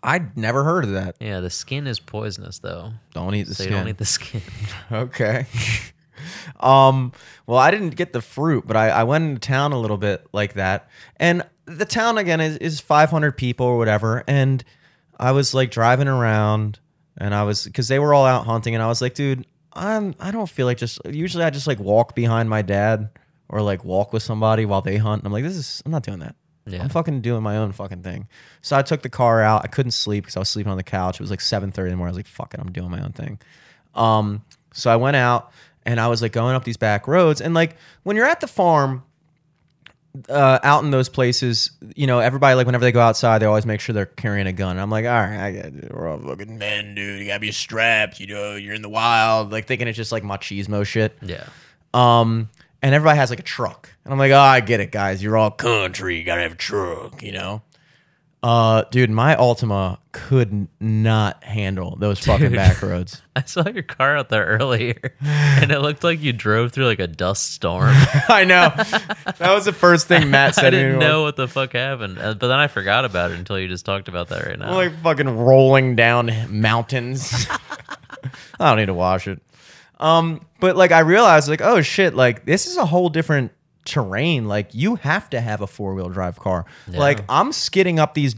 I'd 0.05 0.37
never 0.37 0.65
heard 0.65 0.85
of 0.85 0.93
that. 0.93 1.17
Yeah, 1.21 1.41
the 1.41 1.51
skin 1.51 1.87
is 1.87 1.99
poisonous 2.01 2.59
though. 2.59 2.93
Don't 3.15 3.35
eat 3.35 3.45
the 3.49 3.55
So 3.55 3.65
skin. 3.65 3.73
don't 3.77 3.89
eat 3.89 3.99
the 3.99 4.05
skin. 4.05 4.43
okay. 4.93 5.47
um. 6.61 7.13
Well, 7.47 7.59
I 7.59 7.71
didn't 7.71 7.91
get 7.97 8.13
the 8.13 8.23
fruit, 8.23 8.65
but 8.67 8.77
I, 8.77 8.89
I 8.91 9.03
went 9.05 9.25
into 9.25 9.41
town 9.41 9.73
a 9.73 9.79
little 9.81 9.97
bit 9.99 10.27
like 10.33 10.55
that, 10.55 10.89
and 11.17 11.43
the 11.67 11.85
town 11.85 12.19
again 12.19 12.41
is 12.41 12.57
is 12.59 12.81
500 12.81 13.37
people 13.37 13.67
or 13.67 13.79
whatever, 13.79 14.23
and 14.27 14.65
I 15.19 15.33
was 15.33 15.55
like 15.55 15.71
driving 15.71 16.09
around, 16.09 16.79
and 17.17 17.35
I 17.35 17.43
was 17.45 17.65
because 17.65 17.89
they 17.89 17.99
were 17.99 18.15
all 18.15 18.25
out 18.27 18.47
hunting, 18.47 18.75
and 18.75 18.83
I 18.83 18.87
was 18.87 19.01
like, 19.03 19.15
dude, 19.15 19.45
I'm 19.75 20.15
I 20.21 20.31
don't 20.31 20.49
feel 20.49 20.67
like 20.67 20.79
just 20.79 21.01
usually 21.07 21.45
I 21.45 21.51
just 21.51 21.67
like 21.67 21.79
walk 21.79 22.15
behind 22.15 22.51
my 22.51 22.63
dad 22.63 23.11
or 23.49 23.63
like 23.63 23.85
walk 23.85 24.13
with 24.13 24.23
somebody 24.23 24.65
while 24.65 24.83
they 24.83 24.97
hunt. 24.97 25.23
And 25.23 25.27
I'm 25.27 25.33
like, 25.33 25.45
this 25.45 25.57
is 25.57 25.83
I'm 25.85 25.93
not 25.93 26.03
doing 26.03 26.21
that. 26.21 26.35
Yeah. 26.67 26.83
I'm 26.83 26.89
fucking 26.89 27.23
doing 27.23 27.43
my 27.43 27.57
own 27.57 27.73
fucking 27.73 28.03
thing. 28.03 28.29
So 28.61 28.77
I 28.77 28.83
took 28.83 29.03
the 29.03 29.09
car 29.09 29.43
out. 29.43 29.65
I 29.65 29.67
couldn't 29.67 29.93
sleep 29.93 30.25
because 30.25 30.37
I 30.37 30.41
was 30.41 30.49
sleeping 30.49 30.71
on 30.71 30.77
the 30.77 30.85
couch. 30.85 31.17
It 31.17 31.21
was 31.21 31.31
like 31.31 31.41
7:30 31.41 31.65
in 31.65 31.91
the 31.91 31.97
morning. 31.97 32.03
I 32.03 32.11
was 32.11 32.17
like, 32.17 32.27
fuck 32.27 32.55
it, 32.55 32.61
I'm 32.61 32.71
doing 32.71 32.91
my 32.91 33.03
own 33.03 33.13
thing. 33.13 33.41
Um, 33.95 34.45
so 34.73 34.91
I 34.91 34.97
went 34.97 35.17
out 35.17 35.53
and 35.85 36.01
I 36.01 36.09
was 36.09 36.23
like 36.23 36.33
going 36.33 36.55
up 36.55 36.65
these 36.65 36.77
back 36.77 37.09
roads. 37.09 37.41
And 37.41 37.55
like 37.55 37.77
when 38.05 38.17
you're 38.17 38.27
at 38.27 38.41
the 38.41 38.47
farm, 38.47 39.03
uh, 40.29 40.59
out 40.63 40.85
in 40.85 40.91
those 40.91 41.09
places, 41.09 41.71
you 41.97 42.07
know, 42.07 42.19
everybody 42.19 42.55
like 42.55 42.67
whenever 42.67 42.85
they 42.85 42.93
go 42.93 43.01
outside, 43.01 43.39
they 43.39 43.47
always 43.47 43.67
make 43.67 43.81
sure 43.81 43.95
they're 43.95 44.07
carrying 44.07 44.47
a 44.47 44.53
gun. 44.53 44.79
I'm 44.79 44.91
like, 44.91 45.05
all 45.05 45.11
right, 45.13 45.65
I 45.65 45.73
we're 45.91 46.09
all 46.09 46.19
fucking 46.19 46.59
men, 46.59 46.95
dude. 46.95 47.21
You 47.21 47.27
gotta 47.27 47.41
be 47.41 47.53
strapped. 47.53 48.21
You 48.21 48.27
know, 48.27 48.55
you're 48.57 48.75
in 48.75 48.83
the 48.83 48.89
wild. 48.89 49.53
Like 49.53 49.67
thinking 49.67 49.89
it's 49.89 49.97
just 49.97 50.13
like 50.13 50.23
machismo 50.23 50.85
shit. 50.85 51.17
yeah. 51.23 51.45
Um, 51.95 52.49
and 52.83 52.95
everybody 52.95 53.19
has 53.19 53.31
like 53.31 53.41
a 53.41 53.45
truck. 53.45 53.91
And 54.05 54.13
I'm 54.13 54.19
like, 54.19 54.33
oh, 54.33 54.39
I 54.39 54.61
get 54.61 54.81
it, 54.81 54.91
guys. 54.91 55.23
You're 55.23 55.37
all 55.37 55.51
country. 55.51 56.19
You 56.19 56.25
gotta 56.25 56.43
have 56.43 56.53
a 56.53 56.57
truck, 56.57 57.23
you 57.23 57.33
know? 57.33 57.63
Uh, 58.43 58.83
dude, 58.91 59.09
my 59.09 59.37
Altima 59.37 59.99
could 60.11 60.67
not 60.81 61.45
handle 61.45 61.95
those 61.97 62.19
fucking 62.27 62.49
Dude. 62.49 62.57
back 62.57 62.83
roads. 62.83 63.23
I 63.37 63.43
saw 63.45 63.69
your 63.69 63.85
car 63.85 64.17
out 64.17 64.31
there 64.31 64.45
earlier, 64.45 65.15
and 65.21 65.71
it 65.71 65.79
looked 65.79 66.03
like 66.03 66.21
you 66.21 66.33
drove 66.33 66.73
through 66.73 66.87
like 66.87 66.99
a 66.99 67.07
dust 67.07 67.53
storm. 67.53 67.93
I 68.29 68.45
know. 68.45 68.71
That 69.39 69.55
was 69.55 69.65
the 69.65 69.73
first 69.73 70.09
thing 70.09 70.29
Matt 70.31 70.57
said 70.57 70.67
I 70.67 70.71
didn't 70.71 70.99
know 70.99 71.23
what 71.23 71.37
the 71.37 71.47
fuck 71.47 71.73
happened, 71.75 72.19
Uh, 72.19 72.35
but 72.35 72.49
then 72.49 72.59
I 72.59 72.67
forgot 72.67 73.05
about 73.05 73.31
it 73.31 73.39
until 73.39 73.59
you 73.61 73.69
just 73.69 73.87
talked 73.87 74.09
about 74.09 74.29
that 74.31 74.45
right 74.45 74.59
now. 74.59 74.75
Like 74.75 75.01
fucking 75.03 75.39
rolling 75.39 75.95
down 75.95 76.31
mountains. 76.49 77.47
I 78.59 78.69
don't 78.71 78.79
need 78.79 78.87
to 78.87 78.95
wash 78.95 79.29
it. 79.29 79.41
Um, 80.01 80.45
but 80.59 80.75
like 80.77 80.91
I 80.91 81.01
realized, 81.01 81.49
like, 81.49 81.63
oh 81.63 81.81
shit, 81.81 82.13
like 82.15 82.45
this 82.45 82.67
is 82.67 82.77
a 82.77 82.85
whole 82.87 83.09
different 83.09 83.53
terrain. 83.85 84.47
Like 84.49 84.75
you 84.75 84.97
have 84.97 85.29
to 85.31 85.41
have 85.41 85.61
a 85.61 85.67
four 85.67 85.95
wheel 85.95 86.09
drive 86.09 86.39
car. 86.39 86.65
Like 86.89 87.21
I'm 87.29 87.53
skidding 87.53 87.99
up 87.99 88.15
these 88.15 88.35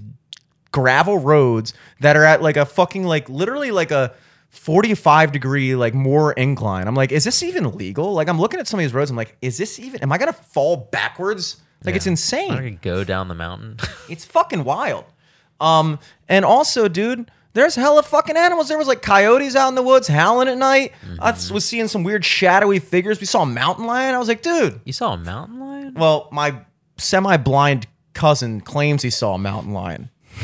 gravel 0.72 1.18
roads 1.18 1.72
that 2.01 2.16
are 2.16 2.24
at 2.24 2.42
like 2.42 2.57
a 2.57 2.66
fucking 2.66 3.05
like 3.05 3.28
literally 3.28 3.70
like 3.70 3.90
a 3.90 4.12
45 4.51 5.32
degree 5.32 5.74
like 5.74 5.95
more 5.95 6.32
incline. 6.32 6.86
I'm 6.86 6.95
like, 6.95 7.12
is 7.12 7.24
this 7.24 7.42
even 7.42 7.76
legal? 7.76 8.12
Like 8.12 8.28
I'm 8.28 8.40
looking 8.40 8.61
at 8.61 8.68
some 8.68 8.78
of 8.78 8.84
these 8.84 8.95
roads. 8.95 9.11
I'm 9.11 9.16
like, 9.16 9.36
is 9.42 9.59
this 9.59 9.78
even? 9.80 10.01
Am 10.03 10.12
I 10.12 10.18
gonna 10.18 10.32
fall 10.32 10.76
backwards? 10.92 11.61
Like 11.84 11.97
it's 11.97 12.07
I'm 12.07 12.12
insane. 12.12 12.49
gonna 12.49 12.70
go 12.70 13.05
down 13.05 13.28
the 13.28 13.34
mountain. 13.34 13.76
It's 14.09 14.24
fucking 14.24 14.64
wild. 14.64 15.05
Um, 15.61 15.99
and 16.28 16.45
also, 16.45 16.88
dude, 16.88 17.30
there's 17.55 17.74
hella 17.74 18.02
fucking 18.02 18.36
animals. 18.36 18.68
There 18.68 18.76
was 18.78 18.86
like 18.86 19.00
coyotes 19.02 19.57
out 19.57 19.68
in 19.68 19.74
the 19.74 19.82
woods 19.82 20.07
howling 20.09 20.48
at 20.48 20.59
night. 20.59 20.92
I 21.18 21.32
Mm-hmm. 21.32 21.55
was 21.55 21.64
seeing 21.64 21.88
some 21.88 22.02
weird 22.05 22.24
shadowy 22.24 22.78
figures. 22.80 23.18
We 23.20 23.26
saw 23.26 23.42
a 23.42 23.46
mountain 23.46 23.86
lion. 23.86 24.14
I 24.14 24.18
was 24.18 24.28
like, 24.28 24.42
dude. 24.42 24.80
you 24.84 24.92
saw 24.92 25.14
a 25.14 25.16
mountain 25.16 25.59
lion? 25.61 25.94
Well, 25.94 26.28
my 26.32 26.57
semi-blind 26.98 27.86
cousin 28.12 28.61
claims 28.61 29.02
he 29.02 29.11
saw 29.11 29.34
a 29.34 29.38
mountain 29.38 29.72
lion. 29.72 30.11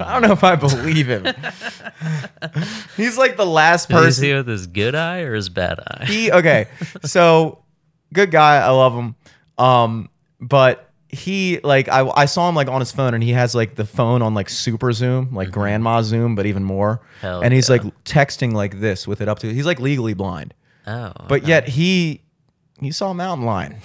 I 0.00 0.12
don't 0.12 0.22
know 0.22 0.32
if 0.32 0.44
I 0.44 0.54
believe 0.56 1.08
him. 1.08 1.24
He's 2.96 3.16
like 3.18 3.36
the 3.36 3.46
last 3.46 3.88
Did 3.88 3.94
you 3.94 4.00
person. 4.02 4.22
see 4.22 4.34
with 4.34 4.46
his 4.48 4.66
good 4.66 4.94
eye 4.94 5.20
or 5.20 5.34
his 5.34 5.48
bad 5.48 5.80
eye? 5.80 6.04
he 6.06 6.30
okay 6.32 6.68
so 7.04 7.64
good 8.12 8.30
guy 8.30 8.56
i 8.56 8.68
love 8.70 8.94
him 8.94 9.14
um 9.58 10.08
but 10.40 10.87
he 11.08 11.58
like 11.64 11.88
I, 11.88 12.06
I 12.08 12.26
saw 12.26 12.48
him 12.48 12.54
like 12.54 12.68
on 12.68 12.80
his 12.80 12.92
phone 12.92 13.14
and 13.14 13.22
he 13.22 13.30
has 13.30 13.54
like 13.54 13.76
the 13.76 13.86
phone 13.86 14.20
on 14.20 14.34
like 14.34 14.50
super 14.50 14.92
zoom 14.92 15.34
like 15.34 15.48
mm-hmm. 15.48 15.60
grandma 15.60 16.02
zoom 16.02 16.34
but 16.34 16.46
even 16.46 16.64
more. 16.64 17.00
Hell 17.20 17.40
and 17.40 17.54
he's 17.54 17.68
yeah. 17.68 17.76
like 17.76 18.04
texting 18.04 18.52
like 18.52 18.80
this 18.80 19.08
with 19.08 19.20
it 19.20 19.28
up 19.28 19.38
to 19.40 19.52
he's 19.52 19.66
like 19.66 19.80
legally 19.80 20.14
blind. 20.14 20.54
Oh, 20.86 21.12
but 21.28 21.46
yet 21.46 21.68
he 21.68 22.20
he 22.80 22.92
saw 22.92 23.10
a 23.10 23.14
mountain 23.14 23.46
lion 23.46 23.76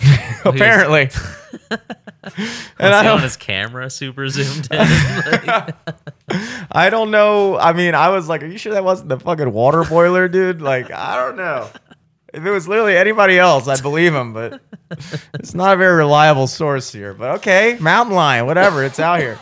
apparently. 0.46 1.10
And 2.80 2.94
I 2.94 3.08
on 3.10 3.22
his 3.22 3.36
camera 3.38 3.90
super 3.90 4.28
zoomed 4.30 4.68
in? 4.72 4.78
Like, 4.78 5.76
I 6.72 6.90
don't 6.90 7.12
know. 7.12 7.58
I 7.58 7.74
mean 7.74 7.96
i 7.96 8.10
was 8.10 8.28
like 8.28 8.44
are 8.44 8.48
you 8.48 8.58
sure 8.58 8.74
that 8.74 8.84
wasn't 8.84 9.10
the 9.10 9.20
fucking 9.20 9.52
water 9.54 9.84
boiler 9.86 10.28
dude? 10.28 10.62
Like 10.62 10.92
i 10.92 11.16
don't 11.16 11.38
know 11.38 11.70
if 12.34 12.44
it 12.46 12.50
was 12.52 12.68
literally 12.68 12.98
anybody 12.98 13.38
else 13.38 13.68
i'd 13.68 13.82
believe 13.82 14.14
him 14.14 14.34
but 14.34 14.62
it's 15.36 15.54
not 15.54 15.74
a 15.74 15.78
very 15.78 15.96
reliable 15.96 16.48
source 16.48 16.92
here. 16.92 17.14
But 17.14 17.38
okay 17.38 17.78
mountain 17.80 18.16
lion 18.16 18.46
whatever 18.46 18.84
it's 18.84 19.00
out 19.00 19.20
here. 19.20 19.40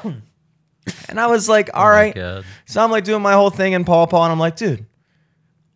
And 1.09 1.19
i 1.19 1.27
was 1.27 1.47
like 1.49 1.69
all 1.73 1.85
oh 1.85 1.89
right 1.89 2.43
so 2.65 2.83
i'm 2.83 2.91
like 2.91 3.03
doing 3.03 3.21
my 3.21 3.33
whole 3.33 3.49
thing 3.49 3.73
in 3.73 3.85
paw 3.85 4.05
paw 4.05 4.23
and 4.23 4.31
i'm 4.31 4.39
like 4.39 4.55
dude 4.55 4.85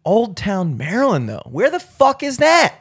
old 0.04 0.38
town 0.38 0.78
maryland 0.78 1.28
though 1.30 1.44
where 1.46 1.70
the 1.70 1.80
fuck 1.80 2.24
is 2.24 2.38
that? 2.38 2.76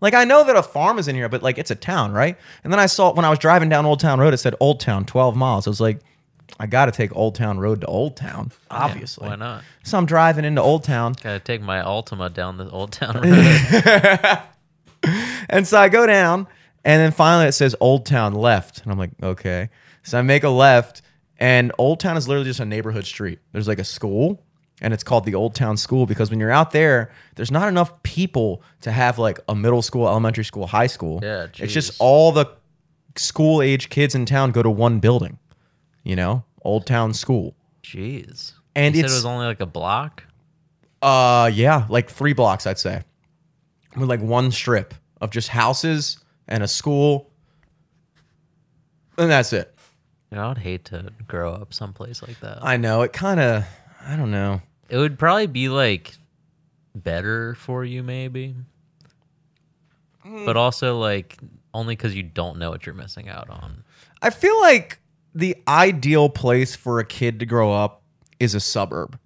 Like 0.00 0.14
i 0.14 0.24
know 0.24 0.44
that 0.44 0.56
a 0.56 0.62
farm 0.62 0.98
is 0.98 1.08
in 1.08 1.16
here 1.16 1.28
but 1.28 1.42
like 1.42 1.58
it's 1.58 1.70
a 1.70 1.76
town 1.76 2.12
right? 2.12 2.36
And 2.64 2.72
then 2.72 2.80
i 2.80 2.86
saw 2.86 3.12
when 3.12 3.24
i 3.24 3.30
was 3.30 3.38
driving 3.38 3.68
down 3.68 3.86
old 3.86 4.00
town 4.00 4.20
road 4.20 4.34
it 4.34 4.38
said 4.38 4.54
old 4.60 4.80
town 4.80 5.04
12 5.04 5.36
miles. 5.36 5.66
I 5.66 5.70
was 5.70 5.80
like 5.80 6.00
i 6.58 6.66
gotta 6.66 6.90
take 6.92 7.14
old 7.16 7.34
town 7.34 7.58
road 7.58 7.80
to 7.80 7.86
old 7.86 8.16
town 8.16 8.50
obviously 8.70 9.28
Why 9.28 9.36
not? 9.36 9.62
so 9.84 9.96
i'm 9.98 10.06
driving 10.06 10.44
into 10.44 10.60
old 10.62 10.84
town 10.84 11.14
Gotta 11.22 11.40
take 11.40 11.62
my 11.62 11.78
Altima 11.78 12.32
down 12.32 12.56
the 12.56 12.68
old 12.70 12.92
town 12.92 13.14
road. 13.22 14.38
And 15.50 15.66
so 15.66 15.78
I 15.78 15.88
go 15.88 16.06
down, 16.06 16.46
and 16.84 17.00
then 17.00 17.10
finally 17.12 17.46
it 17.46 17.52
says 17.52 17.74
Old 17.80 18.04
Town 18.04 18.34
left. 18.34 18.82
And 18.82 18.92
I'm 18.92 18.98
like, 18.98 19.12
okay. 19.22 19.70
So 20.02 20.18
I 20.18 20.22
make 20.22 20.42
a 20.44 20.48
left, 20.50 21.00
and 21.38 21.72
Old 21.78 22.00
Town 22.00 22.16
is 22.16 22.28
literally 22.28 22.48
just 22.50 22.60
a 22.60 22.64
neighborhood 22.66 23.06
street. 23.06 23.38
There's 23.52 23.68
like 23.68 23.78
a 23.78 23.84
school, 23.84 24.44
and 24.82 24.92
it's 24.92 25.04
called 25.04 25.24
the 25.24 25.34
Old 25.34 25.54
Town 25.54 25.76
School 25.76 26.04
because 26.04 26.30
when 26.30 26.38
you're 26.40 26.50
out 26.50 26.72
there, 26.72 27.10
there's 27.36 27.50
not 27.50 27.68
enough 27.68 28.02
people 28.02 28.62
to 28.82 28.92
have 28.92 29.18
like 29.18 29.40
a 29.48 29.54
middle 29.54 29.80
school, 29.82 30.06
elementary 30.06 30.44
school, 30.44 30.66
high 30.66 30.86
school. 30.88 31.20
Yeah, 31.22 31.46
It's 31.58 31.72
just 31.72 31.92
all 31.98 32.32
the 32.32 32.46
school 33.16 33.62
age 33.62 33.88
kids 33.88 34.14
in 34.14 34.26
town 34.26 34.50
go 34.50 34.62
to 34.62 34.70
one 34.70 34.98
building, 34.98 35.38
you 36.04 36.16
know, 36.16 36.44
Old 36.68 36.86
Town 36.86 37.14
School. 37.14 37.54
Jeez. 37.82 38.52
And 38.76 38.94
you 38.94 39.00
said 39.00 39.06
it's- 39.06 39.12
it 39.12 39.16
was 39.16 39.24
only 39.24 39.46
like 39.46 39.60
a 39.60 39.66
block. 39.66 40.24
Uh, 41.02 41.50
yeah, 41.52 41.86
like 41.88 42.10
three 42.10 42.32
blocks, 42.32 42.66
I'd 42.66 42.78
say, 42.78 43.02
with 43.96 44.08
like 44.08 44.20
one 44.20 44.50
strip 44.50 44.94
of 45.20 45.30
just 45.30 45.48
houses 45.48 46.18
and 46.48 46.62
a 46.62 46.68
school, 46.68 47.30
and 49.16 49.30
that's 49.30 49.52
it. 49.52 49.74
You 50.30 50.36
know, 50.36 50.44
I 50.44 50.48
would 50.48 50.58
hate 50.58 50.84
to 50.86 51.10
grow 51.26 51.54
up 51.54 51.72
someplace 51.72 52.20
like 52.22 52.38
that. 52.40 52.58
I 52.62 52.76
know 52.76 53.02
it 53.02 53.12
kind 53.12 53.40
of. 53.40 53.64
I 54.04 54.16
don't 54.16 54.30
know. 54.30 54.60
it 54.88 54.96
would 54.96 55.18
probably 55.18 55.46
be 55.46 55.68
like 55.68 56.16
better 56.94 57.54
for 57.54 57.84
you, 57.84 58.02
maybe, 58.02 58.54
Mm. 60.26 60.46
but 60.46 60.56
also 60.56 60.98
like 60.98 61.38
only 61.74 61.94
because 61.94 62.14
you 62.14 62.22
don't 62.22 62.58
know 62.58 62.70
what 62.70 62.86
you're 62.86 62.94
missing 62.94 63.28
out 63.28 63.48
on. 63.50 63.84
I 64.22 64.30
feel 64.30 64.58
like 64.60 64.98
the 65.38 65.56
ideal 65.68 66.28
place 66.28 66.74
for 66.74 66.98
a 66.98 67.04
kid 67.04 67.38
to 67.38 67.46
grow 67.46 67.72
up 67.72 68.02
is 68.40 68.56
a 68.56 68.60
suburb. 68.60 69.16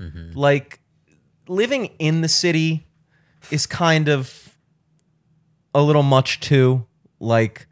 Mm-hmm. 0.00 0.32
Like 0.32 0.80
living 1.46 1.90
in 1.98 2.22
the 2.22 2.28
city 2.28 2.86
is 3.50 3.66
kind 3.66 4.08
of 4.08 4.56
a 5.74 5.82
little 5.82 6.02
much 6.02 6.40
too. 6.40 6.86
Like, 7.20 7.66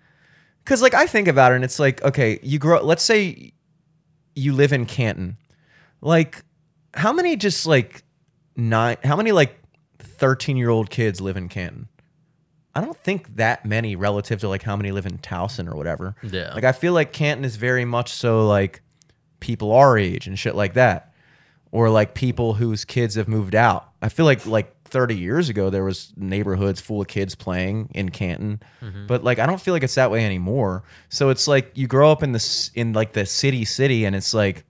because 0.63 0.83
like 0.83 0.93
I 0.93 1.07
think 1.07 1.27
about 1.27 1.53
it, 1.53 1.55
and 1.55 1.65
it's 1.65 1.79
like, 1.79 2.03
okay, 2.03 2.39
you 2.43 2.59
grow. 2.59 2.83
Let's 2.83 3.03
say 3.03 3.55
you 4.35 4.53
live 4.53 4.75
in 4.75 4.85
Canton. 4.85 5.39
Like, 6.03 6.45
how 6.93 7.15
many 7.15 7.35
just 7.35 7.67
like 7.67 8.05
nine? 8.57 8.99
How 9.05 9.17
many 9.17 9.33
like 9.33 9.59
thirteen 9.99 10.59
year 10.59 10.69
old 10.69 10.91
kids 10.91 11.23
live 11.23 11.39
in 11.39 11.49
Canton? 11.49 11.89
I 12.77 12.83
don't 12.83 12.97
think 12.99 13.37
that 13.37 13.65
many 13.65 13.97
relative 13.97 14.41
to 14.41 14.51
like 14.51 14.63
how 14.63 14.77
many 14.77 14.93
live 14.93 15.07
in 15.07 15.17
Towson 15.17 15.67
or 15.67 15.75
whatever. 15.77 16.15
Yeah. 16.23 16.53
Like 16.53 16.65
I 16.65 16.73
feel 16.73 16.93
like 16.93 17.11
Canton 17.11 17.47
is 17.47 17.57
very 17.57 17.87
much 17.87 18.13
so 18.13 18.47
like 18.47 18.83
people 19.41 19.73
our 19.73 19.97
age 19.97 20.27
and 20.27 20.39
shit 20.39 20.55
like 20.55 20.75
that. 20.75 21.15
Or 21.73 21.89
like 21.89 22.13
people 22.13 22.53
whose 22.55 22.85
kids 22.85 23.15
have 23.15 23.29
moved 23.29 23.55
out. 23.55 23.89
I 24.03 24.11
feel 24.11 24.27
like 24.27 24.45
like 24.45 24.75
30 24.85 25.17
years 25.17 25.49
ago 25.49 25.71
there 25.71 25.85
was 25.85 26.13
neighborhoods 26.19 26.79
full 26.83 27.01
of 27.01 27.09
kids 27.09 27.35
playing 27.35 27.89
in 27.95 28.11
Canton. 28.11 28.61
Mm-hmm. 28.83 29.07
But 29.07 29.25
like 29.25 29.39
I 29.39 29.47
don't 29.47 29.61
feel 29.61 29.73
like 29.73 29.83
it's 29.83 29.95
that 29.95 30.11
way 30.11 30.27
anymore. 30.27 30.85
So 31.09 31.31
it's 31.31 31.49
like 31.49 31.73
you 31.75 31.87
grow 31.87 32.13
up 32.13 32.23
in 32.23 32.33
this 32.33 32.71
in 32.75 32.93
like 32.93 33.15
the 33.15 33.25
city 33.25 33.65
city 33.65 34.05
and 34.05 34.15
it's 34.15 34.35
like 34.35 34.67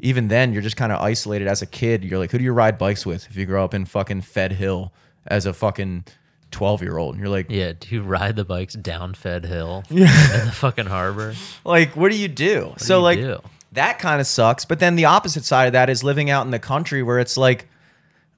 even 0.00 0.26
then 0.26 0.52
you're 0.52 0.62
just 0.62 0.76
kind 0.76 0.90
of 0.90 1.00
isolated 1.00 1.46
as 1.46 1.62
a 1.62 1.66
kid. 1.66 2.02
You're 2.02 2.18
like 2.18 2.32
who 2.32 2.38
do 2.38 2.44
you 2.44 2.52
ride 2.52 2.78
bikes 2.78 3.06
with 3.06 3.28
if 3.30 3.36
you 3.36 3.46
grow 3.46 3.62
up 3.64 3.74
in 3.74 3.84
fucking 3.84 4.22
Fed 4.22 4.54
Hill 4.54 4.92
as 5.28 5.46
a 5.46 5.52
fucking 5.52 6.04
12 6.50 6.82
year 6.82 6.96
old? 6.98 7.14
And 7.14 7.20
you're 7.22 7.30
like 7.30 7.50
Yeah, 7.50 7.72
do 7.78 7.94
you 7.94 8.02
ride 8.02 8.36
the 8.36 8.44
bikes 8.44 8.74
down 8.74 9.14
Fed 9.14 9.44
Hill 9.44 9.84
in 9.90 9.96
the 9.98 10.52
fucking 10.54 10.86
harbor? 10.86 11.34
like 11.64 11.96
what 11.96 12.10
do 12.10 12.18
you 12.18 12.28
do 12.28 12.74
so 12.78 12.98
you 12.98 13.02
like 13.02 13.18
do? 13.18 13.38
that 13.72 13.98
kind 13.98 14.20
of 14.20 14.26
sucks 14.26 14.64
but 14.64 14.78
then 14.78 14.96
the 14.96 15.04
opposite 15.04 15.44
side 15.44 15.66
of 15.66 15.72
that 15.72 15.90
is 15.90 16.02
living 16.02 16.30
out 16.30 16.44
in 16.46 16.50
the 16.50 16.58
country 16.58 17.02
where 17.02 17.18
it's 17.18 17.36
like 17.36 17.68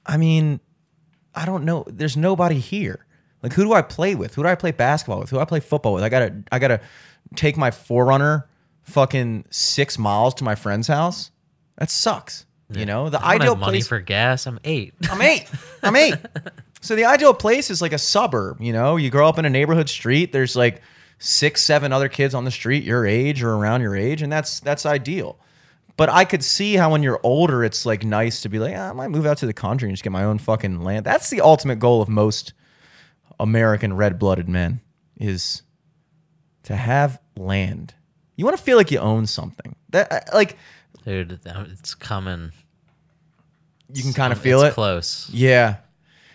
i 0.05 0.17
mean 0.17 0.59
i 1.35 1.45
don't 1.45 1.65
know 1.65 1.85
there's 1.87 2.17
nobody 2.17 2.59
here 2.59 3.07
like 3.43 3.53
who 3.53 3.63
do 3.63 3.73
i 3.73 3.81
play 3.83 4.15
with 4.17 4.35
who 4.35 4.43
do 4.43 4.49
i 4.49 4.55
play 4.57 4.73
basketball 4.73 5.21
with 5.21 5.31
who 5.31 5.37
do 5.37 5.41
i 5.41 5.45
play 5.45 5.61
football 5.61 5.95
with 5.95 6.03
i 6.03 6.09
gotta 6.09 6.35
i 6.51 6.59
gotta 6.59 6.81
take 7.37 7.57
my 7.57 7.71
4Runner 7.71 8.45
fucking 8.83 9.45
six 9.51 9.99
miles 9.99 10.35
to 10.35 10.45
my 10.45 10.57
friend's 10.57 10.89
house 10.89 11.31
that 11.79 11.91
sucks 11.91 12.45
you 12.73 12.87
know 12.87 13.09
the 13.11 13.19
I 13.19 13.33
don't 13.33 13.43
ideal 13.43 13.55
have 13.55 13.61
money 13.61 13.73
place 13.79 13.89
for 13.89 13.99
gas. 13.99 14.47
I'm 14.47 14.61
eight. 14.63 14.95
I'm 15.11 15.21
eight. 15.21 15.51
I'm 15.83 15.97
eight. 15.97 16.15
So 16.81 16.97
the 16.97 17.05
ideal 17.05 17.35
place 17.35 17.71
is 17.71 17.83
like 17.83 17.93
a 17.93 17.99
suburb. 17.99 18.61
You 18.61 18.73
know, 18.73 18.97
you 18.97 19.11
grow 19.11 19.29
up 19.29 19.39
in 19.39 19.45
a 19.45 19.51
neighborhood 19.51 19.89
street. 19.89 20.33
There's 20.33 20.57
like 20.57 20.81
six, 21.19 21.63
seven 21.63 21.93
other 21.93 22.09
kids 22.09 22.35
on 22.35 22.45
the 22.45 22.51
street 22.51 22.85
your 22.85 23.07
age 23.07 23.43
or 23.43 23.53
around 23.55 23.83
your 23.83 23.95
age, 23.97 24.23
and 24.23 24.33
that's 24.33 24.61
that's 24.61 24.87
ideal. 24.87 25.39
But 25.97 26.09
I 26.09 26.25
could 26.25 26.43
see 26.43 26.77
how 26.77 26.91
when 26.93 27.03
you're 27.03 27.21
older, 27.23 27.63
it's 27.63 27.85
like 27.85 28.05
nice 28.05 28.41
to 28.43 28.49
be 28.49 28.59
like, 28.59 28.75
"Ah, 28.77 28.89
I 28.89 28.93
might 28.93 29.09
move 29.09 29.27
out 29.27 29.37
to 29.39 29.47
the 29.47 29.53
country 29.53 29.89
and 29.89 29.95
just 29.95 30.03
get 30.03 30.13
my 30.13 30.25
own 30.25 30.39
fucking 30.39 30.81
land. 30.81 31.05
That's 31.05 31.29
the 31.29 31.43
ultimate 31.43 31.79
goal 31.79 32.01
of 32.01 32.09
most 32.09 32.55
American 33.39 33.95
red-blooded 33.95 34.49
men 34.49 34.81
is 35.19 35.63
to 36.63 36.77
have 36.77 37.21
land. 37.37 37.93
You 38.37 38.47
want 38.47 38.57
to 38.57 38.63
feel 38.63 38.79
like 38.79 38.91
you 38.91 38.99
own 38.99 39.27
something. 39.27 39.77
That 39.91 40.11
uh, 40.11 40.21
like 40.33 40.57
Dude, 41.05 41.39
it's 41.45 41.95
coming. 41.95 42.53
you 43.93 44.03
can 44.03 44.15
kind 44.15 44.33
of 44.33 44.41
feel 44.41 44.63
it. 44.63 44.73
close. 44.73 45.29
Yeah. 45.31 45.77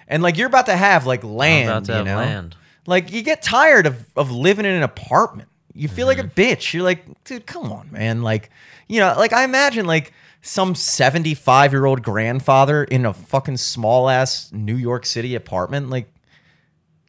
And 0.08 0.22
like 0.24 0.38
you're 0.38 0.48
about 0.48 0.68
to 0.68 0.76
have 0.78 1.06
like 1.06 1.24
land, 1.24 1.88
you 1.88 2.04
know? 2.04 2.18
land. 2.18 2.56
Like 2.88 3.12
you 3.12 3.22
get 3.24 3.42
tired 3.42 3.86
of 3.88 4.06
of 4.16 4.32
living 4.32 4.66
in 4.66 4.74
an 4.74 4.84
apartment. 4.84 5.50
You 5.74 5.88
feel 5.88 6.08
like 6.08 6.20
a 6.20 6.24
Mm-hmm. 6.24 6.40
bitch. 6.40 6.74
You're 6.74 6.84
like, 6.84 7.06
dude, 7.26 7.46
come 7.46 7.72
on, 7.72 7.92
man. 7.92 8.22
Like, 8.22 8.50
you 8.88 9.00
know, 9.00 9.14
like 9.18 9.34
I 9.34 9.44
imagine 9.44 9.86
like 9.86 10.14
some 10.42 10.74
75 10.76 11.74
year 11.74 11.86
old 11.86 12.02
grandfather 12.04 12.84
in 12.84 13.06
a 13.06 13.14
fucking 13.14 13.58
small 13.58 14.10
ass 14.10 14.52
New 14.54 14.76
York 14.76 15.06
City 15.06 15.36
apartment. 15.36 15.90
Like, 15.90 16.14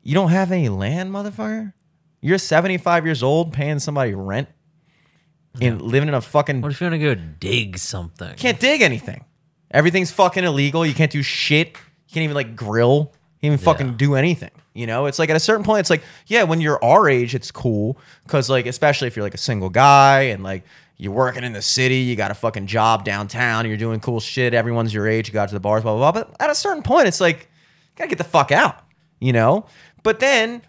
you 0.02 0.14
don't 0.14 0.30
have 0.30 0.50
any 0.50 0.68
land, 0.68 1.12
motherfucker. 1.12 1.74
You're 2.22 2.38
75 2.38 3.04
years 3.04 3.22
old 3.22 3.52
paying 3.52 3.78
somebody 3.78 4.14
rent 4.14 4.48
and 5.60 5.80
living 5.80 6.08
in 6.08 6.14
a 6.14 6.20
fucking 6.20 6.60
What 6.60 6.72
if 6.72 6.80
you 6.80 6.86
want 6.86 7.00
to 7.00 7.14
go 7.14 7.20
dig 7.38 7.78
something? 7.78 8.34
can't 8.36 8.58
dig 8.58 8.80
anything. 8.82 9.24
Everything's 9.70 10.10
fucking 10.10 10.42
illegal. 10.44 10.84
You 10.84 10.94
can't 10.94 11.12
do 11.12 11.22
shit. 11.22 11.76
You 12.08 12.14
can't 12.14 12.24
even 12.24 12.34
like 12.34 12.56
grill. 12.56 13.12
You 13.40 13.50
can't 13.50 13.54
even 13.54 13.58
fucking 13.58 13.96
do 13.96 14.14
anything. 14.14 14.50
You 14.74 14.86
know, 14.86 15.06
it's 15.06 15.18
like 15.18 15.30
at 15.30 15.36
a 15.36 15.40
certain 15.40 15.64
point, 15.64 15.80
it's 15.80 15.90
like, 15.90 16.02
yeah, 16.26 16.42
when 16.42 16.60
you're 16.60 16.82
our 16.84 17.08
age, 17.08 17.34
it's 17.34 17.50
cool 17.50 17.98
because 18.24 18.50
like, 18.50 18.66
especially 18.66 19.08
if 19.08 19.16
you're 19.16 19.24
like 19.24 19.34
a 19.34 19.38
single 19.38 19.70
guy 19.70 20.22
and 20.22 20.42
like 20.42 20.64
you're 20.98 21.12
working 21.12 21.44
in 21.44 21.52
the 21.52 21.62
city, 21.62 21.96
you 21.96 22.16
got 22.16 22.30
a 22.30 22.34
fucking 22.34 22.66
job 22.66 23.04
downtown, 23.04 23.66
you're 23.66 23.76
doing 23.76 24.00
cool 24.00 24.20
shit, 24.20 24.54
everyone's 24.54 24.92
your 24.92 25.06
age, 25.06 25.28
you 25.28 25.34
got 25.34 25.48
to 25.48 25.54
the 25.54 25.60
bars, 25.60 25.82
blah, 25.82 25.96
blah, 25.96 26.12
blah. 26.12 26.24
But 26.24 26.36
at 26.42 26.50
a 26.50 26.54
certain 26.54 26.82
point, 26.82 27.08
it's 27.08 27.20
like, 27.20 27.40
you 27.40 27.96
gotta 27.96 28.08
get 28.08 28.18
the 28.18 28.24
fuck 28.24 28.52
out, 28.52 28.82
you 29.18 29.32
know? 29.32 29.66
But 30.02 30.20
then 30.20 30.62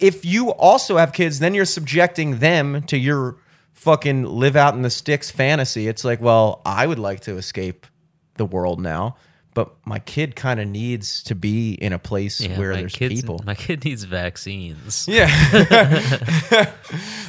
if 0.00 0.24
you 0.24 0.50
also 0.50 0.96
have 0.96 1.12
kids, 1.12 1.40
then 1.40 1.54
you're 1.54 1.64
subjecting 1.64 2.38
them 2.38 2.82
to 2.84 2.96
your 2.96 3.36
fucking 3.72 4.24
live 4.24 4.56
out 4.56 4.74
in 4.74 4.82
the 4.82 4.90
sticks 4.90 5.30
fantasy. 5.30 5.88
It's 5.88 6.04
like, 6.04 6.20
well, 6.20 6.62
I 6.64 6.86
would 6.86 6.98
like 6.98 7.20
to 7.20 7.36
escape 7.36 7.86
the 8.34 8.46
world 8.46 8.80
now, 8.80 9.16
but 9.54 9.74
my 9.84 9.98
kid 9.98 10.36
kind 10.36 10.60
of 10.60 10.68
needs 10.68 11.22
to 11.24 11.34
be 11.34 11.74
in 11.74 11.92
a 11.92 11.98
place 11.98 12.40
Yeah, 12.40 12.58
where 12.58 12.74
there's 12.74 12.94
kids, 12.94 13.20
people. 13.20 13.40
My 13.44 13.54
kid 13.54 13.84
needs 13.84 14.04
vaccines. 14.04 15.06
Yeah. 15.08 15.28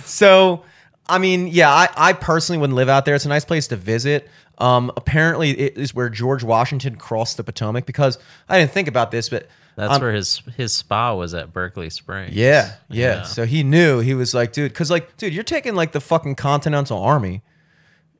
so, 0.05 0.63
I 1.07 1.17
mean, 1.17 1.47
yeah, 1.47 1.69
I, 1.69 1.89
I 1.95 2.13
personally 2.13 2.59
wouldn't 2.59 2.78
live 2.78 2.89
out 2.89 3.05
there. 3.05 3.15
It's 3.15 3.26
a 3.26 3.30
nice 3.30 3.45
place 3.45 3.67
to 3.69 3.76
visit. 3.76 4.30
Um, 4.57 4.91
apparently, 4.95 5.51
it 5.51 5.78
is 5.78 5.95
where 5.95 6.09
George 6.09 6.43
Washington 6.43 6.95
crossed 6.95 7.38
the 7.38 7.43
Potomac 7.43 7.86
because 7.86 8.19
I 8.47 8.59
didn't 8.59 8.72
think 8.72 8.88
about 8.88 9.09
this, 9.09 9.30
but 9.30 9.47
That's 9.76 9.95
um, 9.95 10.01
where 10.01 10.13
his 10.13 10.43
his 10.55 10.74
spa 10.74 11.15
was 11.15 11.34
at 11.34 11.51
Berkeley 11.51 11.89
Springs. 11.89 12.36
Yeah, 12.36 12.74
yeah, 12.89 13.15
Yeah. 13.15 13.24
So 13.24 13.45
he 13.45 13.63
knew 13.63 13.99
he 13.99 14.13
was 14.13 14.36
like, 14.36 14.53
dude, 14.53 14.72
because 14.72 14.91
like, 14.91 15.17
dude, 15.17 15.34
you're 15.34 15.43
taking 15.43 15.74
like 15.74 15.93
the 15.93 16.01
fucking 16.01 16.36
Continental 16.36 17.01
Army, 17.01 17.41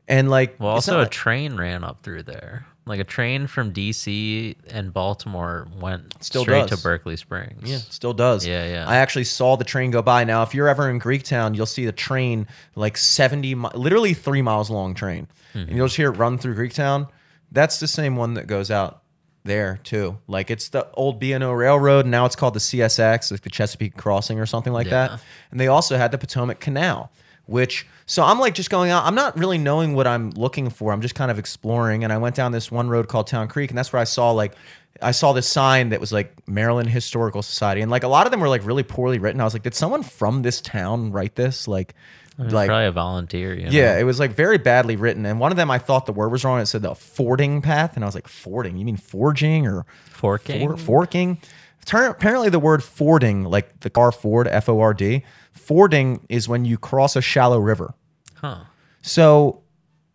and 0.07 0.31
like, 0.31 0.59
Well, 0.59 0.71
also 0.71 0.97
a 0.97 1.01
like- 1.03 1.11
train 1.11 1.57
ran 1.57 1.83
up 1.83 2.01
through 2.01 2.23
there. 2.23 2.65
Like 2.86 2.99
a 2.99 3.03
train 3.03 3.45
from 3.45 3.73
DC 3.73 4.55
and 4.69 4.91
Baltimore 4.91 5.67
went 5.79 6.23
Still 6.23 6.41
straight 6.41 6.67
does. 6.67 6.79
to 6.79 6.84
Berkeley 6.84 7.15
Springs. 7.15 7.69
yeah, 7.69 7.77
still 7.77 8.13
does. 8.13 8.45
Yeah, 8.45 8.67
yeah. 8.67 8.88
I 8.88 8.97
actually 8.97 9.25
saw 9.25 9.55
the 9.55 9.63
train 9.63 9.91
go 9.91 10.01
by. 10.01 10.23
Now, 10.23 10.41
if 10.41 10.55
you're 10.55 10.67
ever 10.67 10.89
in 10.89 10.99
Greektown, 10.99 11.55
you'll 11.55 11.67
see 11.67 11.86
the 11.86 11.91
train 11.91 12.47
like 12.75 12.97
70, 12.97 13.53
mi- 13.53 13.69
literally 13.75 14.15
three 14.15 14.41
miles 14.41 14.69
long 14.71 14.95
train, 14.95 15.27
Mm-hmm. 15.53 15.67
and 15.67 15.77
you'll 15.77 15.88
just 15.88 15.97
hear 15.97 16.09
it 16.11 16.17
run 16.17 16.38
through 16.39 16.55
Greektown. 16.55 17.07
That's 17.51 17.79
the 17.79 17.88
same 17.88 18.15
one 18.15 18.34
that 18.34 18.47
goes 18.47 18.71
out 18.71 19.03
there 19.43 19.79
too. 19.84 20.17
Like 20.27 20.49
it's 20.49 20.69
the 20.69 20.89
old 20.93 21.19
B&O 21.19 21.51
Railroad, 21.51 22.05
now 22.07 22.25
it's 22.25 22.36
called 22.36 22.53
the 22.55 22.59
CSX, 22.59 23.32
like 23.32 23.41
the 23.41 23.49
Chesapeake 23.49 23.95
Crossing 23.97 24.39
or 24.39 24.45
something 24.47 24.71
like 24.73 24.88
Yeah. 24.88 25.07
that. 25.09 25.21
And 25.51 25.59
they 25.59 25.67
also 25.67 25.97
had 25.97 26.11
the 26.11 26.17
Potomac 26.17 26.59
Canal, 26.59 27.11
which 27.51 27.85
so 28.05 28.23
I'm 28.23 28.39
like 28.39 28.55
just 28.55 28.69
going 28.69 28.89
out. 28.89 29.05
I'm 29.05 29.15
not 29.15 29.37
really 29.37 29.57
knowing 29.57 29.93
what 29.93 30.07
I'm 30.07 30.31
looking 30.31 30.69
for. 30.69 30.91
I'm 30.91 31.01
just 31.01 31.15
kind 31.15 31.29
of 31.29 31.37
exploring. 31.37 32.03
And 32.03 32.11
I 32.11 32.17
went 32.17 32.35
down 32.35 32.51
this 32.51 32.71
one 32.71 32.89
road 32.89 33.07
called 33.07 33.27
Town 33.27 33.47
Creek, 33.47 33.69
and 33.69 33.77
that's 33.77 33.93
where 33.93 34.01
I 34.01 34.05
saw 34.05 34.31
like 34.31 34.53
I 35.01 35.11
saw 35.11 35.33
this 35.33 35.47
sign 35.47 35.89
that 35.89 35.99
was 35.99 36.11
like 36.11 36.33
Maryland 36.47 36.89
Historical 36.89 37.41
Society, 37.41 37.81
and 37.81 37.91
like 37.91 38.03
a 38.03 38.07
lot 38.07 38.25
of 38.27 38.31
them 38.31 38.39
were 38.39 38.49
like 38.49 38.65
really 38.65 38.83
poorly 38.83 39.19
written. 39.19 39.39
I 39.41 39.43
was 39.43 39.53
like, 39.53 39.63
did 39.63 39.75
someone 39.75 40.03
from 40.03 40.41
this 40.41 40.61
town 40.61 41.11
write 41.11 41.35
this? 41.35 41.67
Like, 41.67 41.95
like 42.37 42.67
Probably 42.67 42.85
a 42.85 42.91
volunteer. 42.91 43.53
You 43.53 43.65
know? 43.65 43.71
yeah, 43.71 43.97
it 43.97 44.03
was 44.03 44.19
like 44.19 44.31
very 44.31 44.57
badly 44.57 44.95
written. 44.95 45.25
And 45.25 45.39
one 45.39 45.51
of 45.51 45.57
them, 45.57 45.71
I 45.71 45.77
thought 45.77 46.05
the 46.05 46.13
word 46.13 46.29
was 46.29 46.43
wrong. 46.43 46.59
It 46.59 46.65
said 46.65 46.81
the 46.81 46.95
fording 46.95 47.61
path, 47.61 47.95
and 47.95 48.03
I 48.03 48.07
was 48.07 48.15
like, 48.15 48.27
fording? 48.27 48.77
You 48.77 48.85
mean 48.85 48.97
forging 48.97 49.67
or 49.67 49.85
Forking? 50.09 50.69
For- 50.69 50.77
forking? 50.77 51.41
Turn, 51.85 52.11
apparently, 52.11 52.49
the 52.49 52.59
word 52.59 52.83
fording, 52.83 53.43
like 53.43 53.79
the 53.79 53.89
car 53.89 54.11
Ford, 54.11 54.47
F 54.47 54.69
O 54.69 54.79
R 54.79 54.93
D, 54.93 55.23
fording 55.51 56.25
is 56.29 56.47
when 56.47 56.65
you 56.65 56.77
cross 56.77 57.15
a 57.15 57.21
shallow 57.21 57.59
river. 57.59 57.93
Huh. 58.35 58.63
So 59.01 59.61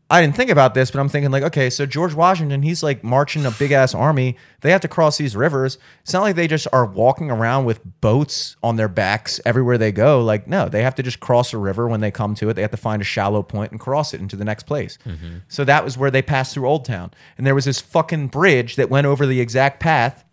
I 0.08 0.20
didn't 0.20 0.36
think 0.36 0.50
about 0.50 0.74
this, 0.74 0.92
but 0.92 1.00
I'm 1.00 1.08
thinking 1.08 1.32
like, 1.32 1.42
okay, 1.42 1.68
so 1.68 1.84
George 1.84 2.14
Washington, 2.14 2.62
he's 2.62 2.80
like 2.80 3.02
marching 3.02 3.44
a 3.44 3.50
big 3.50 3.72
ass 3.72 3.92
army. 3.92 4.36
They 4.60 4.70
have 4.70 4.80
to 4.82 4.88
cross 4.88 5.18
these 5.18 5.34
rivers. 5.34 5.78
It's 6.02 6.12
not 6.12 6.22
like 6.22 6.36
they 6.36 6.46
just 6.46 6.68
are 6.72 6.86
walking 6.86 7.28
around 7.28 7.64
with 7.64 7.80
boats 8.00 8.56
on 8.62 8.76
their 8.76 8.86
backs 8.86 9.40
everywhere 9.44 9.78
they 9.78 9.90
go. 9.90 10.22
Like, 10.22 10.46
no, 10.46 10.68
they 10.68 10.84
have 10.84 10.94
to 10.96 11.02
just 11.02 11.18
cross 11.18 11.52
a 11.52 11.58
river 11.58 11.88
when 11.88 12.00
they 12.00 12.12
come 12.12 12.36
to 12.36 12.48
it. 12.48 12.54
They 12.54 12.62
have 12.62 12.70
to 12.70 12.76
find 12.76 13.02
a 13.02 13.04
shallow 13.04 13.42
point 13.42 13.72
and 13.72 13.80
cross 13.80 14.14
it 14.14 14.20
into 14.20 14.36
the 14.36 14.44
next 14.44 14.62
place. 14.64 14.96
Mm-hmm. 15.04 15.38
So 15.48 15.64
that 15.64 15.82
was 15.82 15.98
where 15.98 16.12
they 16.12 16.22
passed 16.22 16.54
through 16.54 16.68
Old 16.68 16.84
Town. 16.84 17.10
And 17.36 17.44
there 17.44 17.56
was 17.56 17.64
this 17.64 17.80
fucking 17.80 18.28
bridge 18.28 18.76
that 18.76 18.88
went 18.88 19.08
over 19.08 19.26
the 19.26 19.40
exact 19.40 19.80
path. 19.80 20.24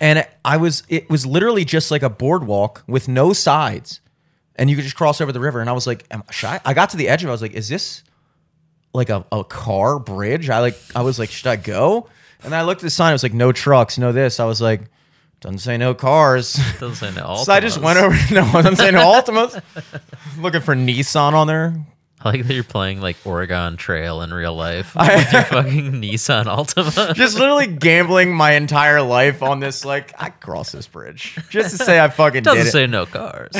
And 0.00 0.26
I 0.44 0.56
was, 0.56 0.82
it 0.88 1.08
was 1.08 1.24
literally 1.24 1.64
just 1.64 1.90
like 1.90 2.02
a 2.02 2.10
boardwalk 2.10 2.84
with 2.86 3.08
no 3.08 3.32
sides. 3.32 4.00
And 4.56 4.70
you 4.70 4.76
could 4.76 4.84
just 4.84 4.96
cross 4.96 5.20
over 5.20 5.32
the 5.32 5.40
river. 5.40 5.60
And 5.60 5.68
I 5.68 5.72
was 5.72 5.86
like, 5.86 6.04
am, 6.10 6.22
should 6.30 6.48
I? 6.48 6.60
I 6.64 6.74
got 6.74 6.90
to 6.90 6.96
the 6.96 7.08
edge 7.08 7.22
of 7.22 7.28
it. 7.28 7.30
I 7.30 7.32
was 7.32 7.42
like, 7.42 7.54
is 7.54 7.68
this 7.68 8.02
like 8.92 9.10
a, 9.10 9.24
a 9.32 9.44
car 9.44 9.98
bridge? 9.98 10.50
I 10.50 10.60
like, 10.60 10.78
I 10.94 11.02
was 11.02 11.18
like, 11.18 11.30
should 11.30 11.48
I 11.48 11.56
go? 11.56 12.08
And 12.42 12.54
I 12.54 12.62
looked 12.62 12.80
at 12.82 12.84
the 12.84 12.90
sign. 12.90 13.10
It 13.10 13.14
was 13.14 13.22
like, 13.22 13.34
no 13.34 13.52
trucks, 13.52 13.98
no 13.98 14.12
this. 14.12 14.38
I 14.38 14.44
was 14.44 14.60
like, 14.60 14.82
doesn't 15.40 15.58
say 15.58 15.76
no 15.76 15.92
cars. 15.94 16.54
Doesn't 16.80 16.94
say 16.94 17.12
no. 17.14 17.36
so 17.44 17.52
I 17.52 17.60
just 17.60 17.76
went 17.76 17.98
over. 17.98 18.16
No, 18.32 18.50
doesn't 18.50 18.76
say 18.76 18.90
no 18.90 19.00
Altimas. 19.00 19.60
Looking 20.38 20.62
for 20.62 20.74
Nissan 20.74 21.34
on 21.34 21.46
there. 21.46 21.74
I 22.24 22.30
like 22.32 22.46
that 22.46 22.54
you're 22.54 22.64
playing 22.64 23.00
like 23.00 23.16
Oregon 23.24 23.76
Trail 23.76 24.22
in 24.22 24.32
real 24.32 24.54
life 24.54 24.94
with 24.98 25.32
your 25.32 25.42
fucking 25.42 25.92
Nissan 25.92 26.44
Altima. 26.44 27.14
Just 27.14 27.38
literally 27.38 27.66
gambling 27.66 28.34
my 28.34 28.52
entire 28.52 29.02
life 29.02 29.42
on 29.42 29.60
this. 29.60 29.84
Like, 29.84 30.12
I 30.18 30.30
cross 30.30 30.72
this 30.72 30.86
bridge 30.86 31.38
just 31.50 31.76
to 31.76 31.84
say 31.84 32.00
I 32.00 32.08
fucking 32.08 32.42
did 32.42 32.50
Doesn't 32.50 32.66
it. 32.68 32.70
say 32.72 32.86
no 32.86 33.06
cars. 33.06 33.52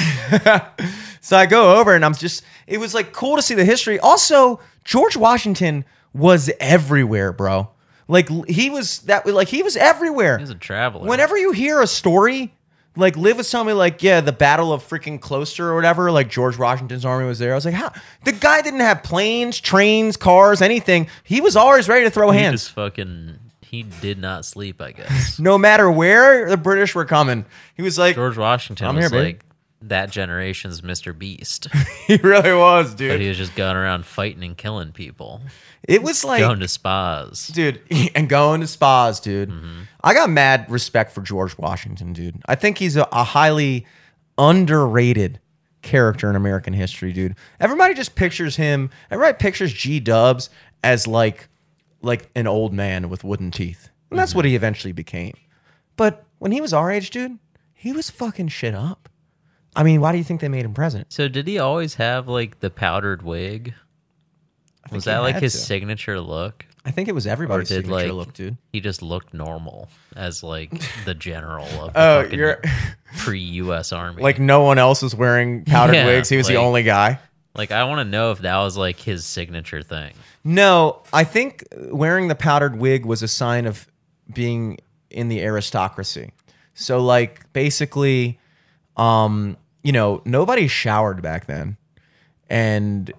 So 1.25 1.39
I 1.39 1.47
go 1.47 1.81
over 1.81 1.95
and 1.95 2.05
I'm 2.05 2.15
just, 2.15 2.45
it 2.67 2.77
was 2.77 2.93
like 2.93 3.15
cool 3.15 3.37
to 3.37 3.43
see 3.43 3.55
the 3.55 3.65
history. 3.65 3.99
Also, 3.99 4.61
George 4.85 5.17
Washington 5.17 5.87
was 6.13 6.51
everywhere, 6.61 7.33
bro. 7.33 7.71
Like 8.07 8.29
he 8.47 8.69
was 8.69 8.99
that, 9.01 9.27
like 9.27 9.49
he 9.49 9.63
was 9.63 9.75
everywhere. 9.75 10.37
He's 10.37 10.51
a 10.51 10.55
traveler. 10.55 11.09
Whenever 11.09 11.39
you 11.39 11.53
hear 11.53 11.81
a 11.81 11.87
story, 11.87 12.53
like 12.97 13.17
Liv 13.17 13.37
was 13.37 13.51
telling 13.51 13.67
me, 13.69 13.73
like, 13.73 14.03
yeah, 14.03 14.21
the 14.21 14.33
Battle 14.33 14.73
of 14.73 14.87
freaking 14.87 15.19
Closter 15.21 15.61
or 15.67 15.75
whatever, 15.75 16.11
like 16.11 16.29
George 16.29 16.59
Washington's 16.59 17.05
army 17.05 17.27
was 17.27 17.39
there. 17.39 17.53
I 17.53 17.55
was 17.55 17.65
like, 17.65 17.75
how? 17.75 17.93
The 18.25 18.33
guy 18.33 18.63
didn't 18.63 18.81
have 18.81 19.03
planes, 19.03 19.61
trains, 19.61 20.17
cars, 20.17 20.63
anything. 20.63 21.09
He 21.25 21.41
was 21.41 21.57
always 21.57 21.89
ready 21.89 22.05
to 22.05 22.11
throw 22.11 22.31
he 22.31 22.39
hands. 22.39 22.63
just 22.65 22.75
fucking 22.75 23.39
he 23.61 23.83
did 23.83 24.19
not 24.19 24.45
sleep. 24.45 24.81
I 24.81 24.93
guess 24.93 25.39
No 25.41 25.59
matter 25.59 25.91
where 25.91 26.49
the 26.49 26.57
British 26.57 26.95
were 26.95 27.05
coming, 27.05 27.45
he 27.75 27.83
was 27.83 27.99
like, 27.99 28.15
George 28.15 28.37
Washington 28.39 28.87
I'm 28.87 28.97
was 28.97 29.11
here, 29.11 29.11
baby. 29.11 29.39
That 29.89 30.11
generation's 30.11 30.81
MrBeast, 30.81 31.71
he 32.07 32.17
really 32.17 32.55
was, 32.55 32.93
but 32.93 32.99
dude. 32.99 33.21
he 33.21 33.29
was 33.29 33.37
just 33.37 33.55
going 33.55 33.77
around 33.77 34.07
fighting 34.07 34.43
and 34.43 34.57
killing 34.57 34.93
people, 34.93 35.43
It 35.83 36.03
was 36.03 36.25
like, 36.25 36.41
going 36.41 36.61
to 36.61 36.69
spas. 36.69 37.49
dude, 37.49 37.81
and 38.15 38.29
going 38.29 38.63
to 38.63 38.67
spas, 38.67 39.21
dude. 39.21 39.51
Mm-hmm. 39.51 39.83
I 40.03 40.15
got 40.15 40.31
mad 40.31 40.71
respect 40.71 41.13
for 41.13 41.21
George 41.21 41.59
Washington, 41.59 42.13
dude. 42.13 42.43
I 42.47 42.55
think 42.55 42.79
he's 42.79 42.97
a, 42.97 43.07
a 43.13 43.25
highly 43.25 43.87
underrated 44.39 45.41
character 45.83 46.31
in 46.31 46.35
American 46.35 46.73
history, 46.73 47.13
dude. 47.13 47.37
Everybody 47.61 47.95
just 47.95 48.15
pictures 48.15 48.57
him. 48.57 48.91
Everybody 49.11 49.37
pictures 49.39 49.73
G 49.73 50.01
Dubs 50.01 50.51
as 50.83 51.07
like 51.07 51.49
like 52.03 52.31
an 52.35 52.47
old 52.47 52.73
man 52.73 53.09
with 53.09 53.23
wooden 53.23 53.51
teeth, 53.51 53.91
and 54.11 54.19
that's 54.19 54.33
mm-hmm. 54.33 54.39
what 54.39 54.45
he 54.47 54.57
eventually 54.57 54.93
became. 54.93 55.35
But 55.97 56.25
when 56.39 56.53
he 56.53 56.61
was 56.61 56.73
our 56.73 56.91
age, 56.91 57.11
dude, 57.11 57.39
he 57.73 57.93
was 57.93 58.11
fucking 58.11 58.49
shit 58.49 58.75
up. 58.75 59.09
I 59.77 59.83
mean, 59.83 60.01
why 60.01 60.13
do 60.13 60.19
you 60.19 60.25
think 60.25 60.41
they 60.41 60.49
made 60.49 60.65
him 60.65 60.75
president? 60.75 61.13
So 61.13 61.29
did 61.29 61.47
he 61.49 61.59
always 61.59 61.95
have 61.97 62.29
like 62.29 62.61
the 62.61 62.71
powdered 62.71 63.23
wig? 63.23 63.75
Was 64.93 65.05
that 65.05 65.19
like 65.19 65.37
his 65.37 65.53
to. 65.53 65.59
signature 65.59 66.21
look? 66.21 66.67
I 66.87 66.91
think 66.91 67.09
it 67.09 67.13
was 67.13 67.27
everybody's 67.27 67.69
did, 67.69 67.87
signature 67.87 68.09
like- 68.09 68.27
look, 68.27 68.35
dude. 68.35 68.59
He 68.73 68.81
just 68.81 69.01
looked 69.03 69.33
normal 69.33 69.89
as 70.15 70.43
like 70.43 70.71
the 71.07 71.15
general 71.15 71.65
of 71.67 71.93
the 71.95 71.99
Oh, 72.01 72.23
fucking 72.25 72.39
you're 72.39 72.61
pre-U.S. 73.19 73.93
Army. 73.93 74.23
like 74.23 74.39
no 74.39 74.61
one 74.63 74.79
else 74.79 75.01
was 75.03 75.15
wearing 75.15 75.65
powdered 75.65 75.95
Yeah, 75.95 76.07
wigs. 76.07 76.29
He 76.29 76.37
was 76.37 76.47
the 76.47 76.57
only 76.57 76.83
guy. 76.83 77.19
like 77.55 77.71
I 77.73 77.85
want 77.85 78.01
to 78.01 78.05
know 78.05 78.31
if 78.33 78.41
that 78.41 78.59
was 78.59 78.77
like 78.77 78.99
his 78.99 79.25
signature 79.25 79.83
thing. 79.83 80.13
No, 80.45 81.03
I 81.13 81.25
think 81.25 81.65
wearing 81.91 82.29
the 82.29 82.35
powdered 82.35 82.77
wig 82.77 83.07
was 83.07 83.23
a 83.23 83.29
sign 83.29 83.65
of 83.67 83.87
being 84.33 84.79
in 85.11 85.29
the 85.29 85.41
aristocracy. 85.43 86.33
So 86.75 87.01
like 87.03 87.51
basically 87.55 88.39
um 88.99 89.57
you 89.85 89.93
know, 89.93 90.21
nobody 90.25 90.67
showered 90.67 91.23
back 91.23 91.47
then 91.47 91.77
and 92.51 93.13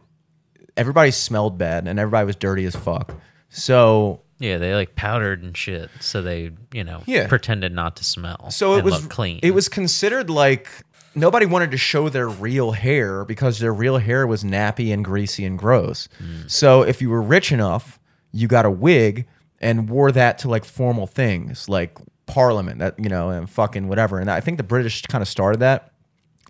everybody 0.76 1.11
smelled 1.11 1.57
bad 1.57 1.88
and 1.88 1.99
everybody 1.99 2.26
was 2.26 2.36
dirty 2.36 2.66
as 2.66 2.76
fuck. 2.76 3.13
So 3.49 4.22
Yeah, 4.39 4.57
they 4.57 4.74
like 4.76 4.95
powdered 4.95 5.41
and 5.43 5.55
shit, 5.55 5.89
so 6.01 6.22
they 6.22 6.51
you 6.74 6.84
know 6.84 7.03
Yeah. 7.05 7.28
pretended 7.28 7.72
not 7.74 7.95
to 7.97 8.03
smell. 8.03 8.51
so 8.51 8.76
it 8.76 8.84
was 8.84 9.05
clean. 9.07 9.39
It 9.43 9.51
was 9.51 9.70
considered 9.70 10.30
like 10.30 10.68
nobody 11.16 11.45
wanted 11.45 11.72
to 11.72 11.78
show 11.78 12.09
their 12.09 12.28
real 12.28 12.72
hair 12.74 13.24
because 13.24 13.59
their 13.59 13.74
real 13.74 13.97
hair 13.99 14.28
was 14.28 14.43
nappy 14.43 14.93
and 14.93 15.05
greasy 15.05 15.45
and 15.45 15.57
gross. 15.57 16.09
Mm. 16.22 16.51
So 16.51 16.82
if 16.82 17.01
you 17.01 17.09
were 17.09 17.22
rich 17.22 17.51
enough, 17.53 17.99
you 18.34 18.49
got 18.49 18.66
a 18.66 18.72
wig 18.72 19.26
and 19.61 19.89
wore 19.89 20.11
that 20.11 20.38
to 20.39 20.49
like 20.49 20.66
formal 20.66 21.07
things 21.07 21.70
like 21.70 21.97
parliament 22.26 22.80
that 22.80 22.95
you 22.99 23.07
know 23.07 23.30
and 23.30 23.49
fucking 23.49 23.88
whatever. 23.88 24.20
And 24.20 24.30
I 24.30 24.41
think 24.41 24.57
the 24.57 24.63
British 24.63 25.01
kind 25.03 25.22
of 25.22 25.28
started 25.30 25.59
that. 25.61 25.91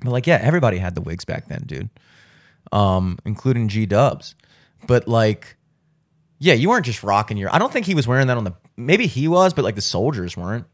But 0.06 0.12
like 0.12 0.28
yeah, 0.28 0.40
everybody 0.42 0.78
had 0.78 0.96
the 0.96 1.02
wigs 1.02 1.26
back 1.26 1.48
then, 1.48 1.64
dude. 1.66 1.90
Um 2.72 3.20
including 3.26 3.68
G 3.68 3.86
Dubs. 3.86 4.36
But 4.88 5.08
like 5.08 5.58
yeah, 6.40 6.54
you 6.54 6.70
weren't 6.70 6.86
just 6.86 7.04
rocking 7.04 7.38
your 7.38 7.54
I 7.54 7.60
don't 7.60 7.72
think 7.74 7.86
he 7.86 7.96
was 7.96 8.08
wearing 8.08 8.28
that 8.28 8.38
on 8.38 8.44
the 8.44 8.54
maybe 8.78 9.08
he 9.08 9.28
was, 9.28 9.54
but 9.54 9.64
like 9.64 9.76
the 9.76 9.82
soldiers 9.82 10.36
weren't. 10.38 10.66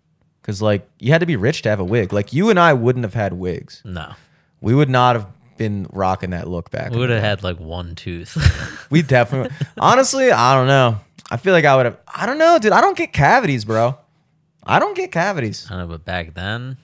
Cause 0.43 0.61
like 0.61 0.87
you 0.99 1.11
had 1.11 1.19
to 1.19 1.27
be 1.27 1.35
rich 1.35 1.61
to 1.63 1.69
have 1.69 1.79
a 1.79 1.83
wig. 1.83 2.11
Like 2.13 2.33
you 2.33 2.49
and 2.49 2.59
I 2.59 2.73
wouldn't 2.73 3.03
have 3.05 3.13
had 3.13 3.33
wigs. 3.33 3.81
no. 3.85 4.13
We 4.59 4.75
would 4.75 4.89
not 4.89 5.15
have 5.15 5.25
been 5.57 5.87
rocking 5.91 6.29
that 6.31 6.47
look 6.47 6.69
back. 6.69 6.91
We 6.91 6.97
would 6.99 7.09
have 7.09 7.21
had 7.23 7.43
like 7.43 7.59
one 7.59 7.95
tooth. 7.95 8.37
We 8.91 9.01
definitely. 9.01 9.55
honestly, 9.79 10.31
I 10.31 10.53
don't 10.53 10.67
know. 10.67 10.99
I 11.31 11.37
feel 11.37 11.53
like 11.53 11.63
I 11.65 11.75
would 11.77 11.85
have. 11.85 11.97
I 12.07 12.25
don't 12.25 12.37
know, 12.37 12.59
dude. 12.59 12.73
I 12.73 12.81
don't 12.81 12.97
get 12.97 13.13
cavities, 13.13 13.63
bro. 13.65 13.97
I 14.63 14.79
don't 14.79 14.95
get 14.97 15.11
cavities. 15.11 15.65
I 15.67 15.75
don't 15.77 15.87
know, 15.87 15.87
but 15.87 16.03
back 16.05 16.33
then, 16.33 16.77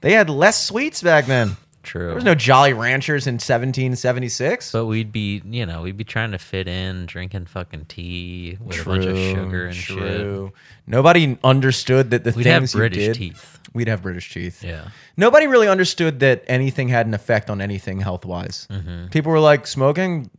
They 0.00 0.12
had 0.12 0.28
less 0.30 0.64
sweets 0.64 1.02
back 1.02 1.26
then. 1.26 1.56
true. 1.82 2.06
There 2.06 2.14
was 2.14 2.24
no 2.24 2.34
Jolly 2.34 2.72
Ranchers 2.72 3.26
in 3.26 3.34
1776. 3.34 4.72
but 4.72 4.86
we'd 4.86 5.12
be, 5.12 5.42
you 5.44 5.64
know, 5.66 5.82
we'd 5.82 5.96
be 5.96 6.04
trying 6.04 6.32
to 6.32 6.38
fit 6.38 6.68
in, 6.68 7.06
drinking 7.06 7.46
fucking 7.46 7.86
tea 7.86 8.58
with 8.60 8.80
a 8.80 8.84
bunch 8.84 9.04
of 9.06 9.16
sugar 9.16 9.66
and 9.66 9.74
shit. 9.74 9.96
true. 9.96 10.52
Nobody 10.86 11.38
understood 11.42 12.10
that 12.10 12.24
the 12.24 12.32
We'd 12.32 12.44
things 12.44 12.72
have 12.72 12.78
British 12.78 12.98
you 12.98 13.06
did, 13.08 13.14
teeth. 13.16 13.58
We'd 13.72 13.88
have 13.88 14.02
British 14.02 14.32
teeth. 14.32 14.64
Yeah. 14.64 14.88
Nobody 15.16 15.46
really 15.46 15.68
understood 15.68 16.20
that 16.20 16.44
anything 16.46 16.88
had 16.88 17.06
an 17.06 17.14
effect 17.14 17.50
on 17.50 17.60
anything 17.60 18.00
health 18.00 18.24
wise. 18.24 18.66
Mm-hmm. 18.70 19.08
People 19.08 19.32
were 19.32 19.40
like, 19.40 19.66
smoking, 19.66 20.30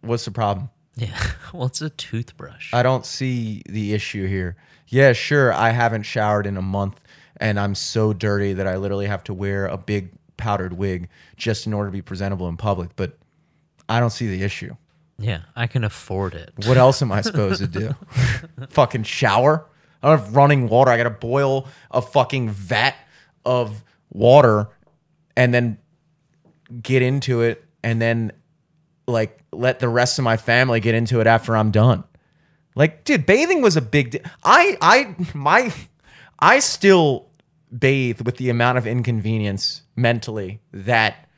what's 0.00 0.24
the 0.24 0.30
problem? 0.30 0.70
Yeah. 0.96 1.16
well, 1.52 1.66
it's 1.66 1.80
a 1.80 1.90
toothbrush. 1.90 2.72
I 2.74 2.82
don't 2.82 3.06
see 3.06 3.62
the 3.68 3.94
issue 3.94 4.26
here. 4.26 4.56
Yeah, 4.88 5.12
sure, 5.12 5.52
I 5.52 5.70
haven't 5.70 6.02
showered 6.02 6.46
in 6.46 6.56
a 6.56 6.62
month 6.62 7.00
and 7.40 7.58
I'm 7.58 7.74
so 7.74 8.12
dirty 8.12 8.52
that 8.52 8.66
I 8.66 8.76
literally 8.76 9.06
have 9.06 9.24
to 9.24 9.34
wear 9.34 9.66
a 9.66 9.76
big 9.78 10.10
powdered 10.36 10.74
wig 10.74 11.08
just 11.36 11.66
in 11.66 11.72
order 11.72 11.88
to 11.88 11.92
be 11.92 12.02
presentable 12.02 12.48
in 12.48 12.56
public, 12.56 12.90
but 12.96 13.18
I 13.88 13.98
don't 14.00 14.10
see 14.10 14.28
the 14.28 14.42
issue. 14.42 14.76
yeah. 15.18 15.40
I 15.56 15.66
can 15.66 15.82
afford 15.84 16.34
it. 16.34 16.52
What 16.66 16.76
else 16.76 17.02
am 17.02 17.10
I 17.12 17.20
supposed 17.22 17.60
to 17.60 17.66
do? 17.66 17.94
fucking 18.70 19.02
shower? 19.02 19.66
I 20.02 20.08
don't 20.08 20.18
have 20.18 20.36
running 20.36 20.68
water. 20.68 20.90
I 20.90 20.96
got 20.96 21.02
to 21.04 21.10
boil 21.10 21.66
a 21.90 22.00
fucking 22.00 22.50
vat 22.50 22.94
of 23.44 23.82
water 24.10 24.68
and 25.36 25.52
then 25.52 25.78
get 26.82 27.02
into 27.02 27.42
it 27.42 27.64
and 27.82 28.00
then 28.00 28.32
like 29.06 29.38
let 29.52 29.80
the 29.80 29.88
rest 29.88 30.18
of 30.18 30.24
my 30.24 30.36
family 30.36 30.78
get 30.80 30.94
into 30.94 31.20
it 31.20 31.26
after 31.26 31.56
I'm 31.56 31.70
done. 31.70 32.04
Like, 32.76 33.04
dude, 33.04 33.26
bathing 33.26 33.60
was 33.60 33.76
a 33.76 33.82
big 33.82 34.10
deal. 34.12 34.22
I 34.44 34.78
I 34.80 35.16
my 35.34 35.72
I 36.38 36.60
still 36.60 37.28
bathe 37.76 38.20
with 38.22 38.36
the 38.36 38.50
amount 38.50 38.78
of 38.78 38.86
inconvenience 38.86 39.82
mentally 39.96 40.60
that 40.72 41.28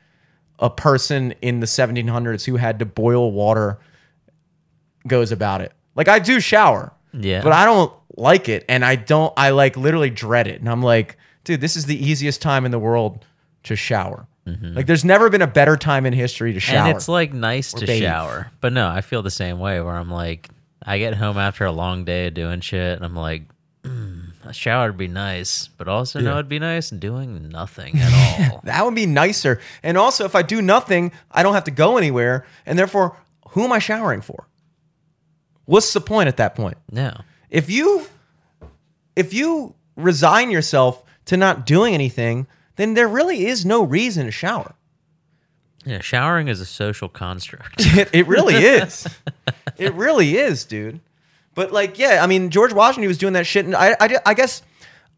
a 0.59 0.69
person 0.69 1.33
in 1.41 1.59
the 1.59 1.65
1700s 1.65 2.45
who 2.45 2.55
had 2.57 2.79
to 2.79 2.85
boil 2.85 3.31
water 3.31 3.79
goes 5.07 5.31
about 5.31 5.61
it. 5.61 5.73
Like 5.95 6.07
I 6.07 6.19
do 6.19 6.39
shower, 6.39 6.93
Yeah. 7.11 7.41
but 7.43 7.51
I 7.53 7.65
don't 7.65 7.93
like 8.15 8.49
it, 8.49 8.65
and 8.69 8.85
I 8.85 8.95
don't. 8.95 9.33
I 9.37 9.49
like 9.51 9.75
literally 9.77 10.09
dread 10.09 10.47
it, 10.47 10.59
and 10.59 10.69
I'm 10.69 10.81
like, 10.83 11.17
dude, 11.43 11.61
this 11.61 11.75
is 11.75 11.85
the 11.85 12.03
easiest 12.03 12.41
time 12.41 12.65
in 12.65 12.71
the 12.71 12.79
world 12.79 13.25
to 13.63 13.75
shower. 13.75 14.27
Mm-hmm. 14.47 14.73
Like, 14.75 14.87
there's 14.87 15.05
never 15.05 15.29
been 15.29 15.41
a 15.41 15.47
better 15.47 15.77
time 15.77 16.05
in 16.05 16.13
history 16.13 16.53
to 16.53 16.59
shower. 16.59 16.87
And 16.89 16.95
it's 16.97 17.07
like 17.07 17.31
nice 17.33 17.71
to 17.73 17.85
bathe. 17.85 18.01
shower. 18.01 18.51
But 18.59 18.73
no, 18.73 18.87
I 18.89 19.01
feel 19.01 19.21
the 19.21 19.31
same 19.31 19.57
way 19.59 19.79
where 19.81 19.93
I'm 19.95 20.11
like, 20.11 20.49
I 20.85 20.97
get 20.99 21.13
home 21.15 21.37
after 21.37 21.63
a 21.65 21.71
long 21.71 22.03
day 22.03 22.27
of 22.27 22.33
doing 22.33 22.59
shit 22.59 22.95
and 22.97 23.05
I'm 23.05 23.15
like, 23.15 23.43
a 24.45 24.53
shower 24.53 24.87
would 24.87 24.97
be 24.97 25.07
nice, 25.07 25.67
but 25.67 25.87
also 25.87 26.19
no, 26.19 26.33
it'd 26.33 26.49
be 26.49 26.59
nice 26.59 26.89
doing 26.89 27.49
nothing 27.49 27.97
at 27.99 28.51
all. 28.51 28.61
that 28.63 28.83
would 28.85 28.95
be 28.95 29.05
nicer. 29.05 29.59
And 29.81 29.97
also, 29.97 30.25
if 30.25 30.35
I 30.35 30.41
do 30.41 30.61
nothing, 30.61 31.11
I 31.31 31.43
don't 31.43 31.53
have 31.53 31.63
to 31.65 31.71
go 31.71 31.97
anywhere, 31.97 32.45
and 32.65 32.77
therefore, 32.77 33.17
who 33.49 33.63
am 33.63 33.71
I 33.71 33.79
showering 33.79 34.21
for? 34.21 34.47
What's 35.65 35.93
the 35.93 36.01
point 36.01 36.27
at 36.27 36.37
that 36.37 36.55
point? 36.55 36.77
no. 36.91 37.21
If 37.49 37.69
you 37.69 38.07
if 39.15 39.31
you 39.31 39.75
resign 39.95 40.49
yourself 40.49 41.03
to 41.25 41.37
not 41.37 41.67
doing 41.67 41.93
anything, 41.93 42.47
then 42.77 42.95
there 42.95 43.07
really 43.07 43.45
is 43.45 43.63
no 43.63 43.83
reason 43.83 44.25
to 44.25 44.31
shower. 44.31 44.73
Yeah, 45.85 45.99
showering 46.01 46.47
is 46.47 46.59
a 46.59 46.65
social 46.65 47.09
construct. 47.09 47.85
It, 47.95 48.09
it 48.13 48.27
really 48.27 48.55
is. 48.79 49.07
it 49.77 49.93
really 49.93 50.35
is, 50.37 50.65
dude. 50.65 50.99
But 51.55 51.71
like, 51.71 51.99
yeah, 51.99 52.19
I 52.23 52.27
mean, 52.27 52.49
George 52.49 52.73
Washington 52.73 53.07
was 53.07 53.17
doing 53.17 53.33
that 53.33 53.45
shit, 53.45 53.65
and 53.65 53.75
I, 53.75 53.95
I, 53.99 54.17
I 54.25 54.33
guess 54.33 54.61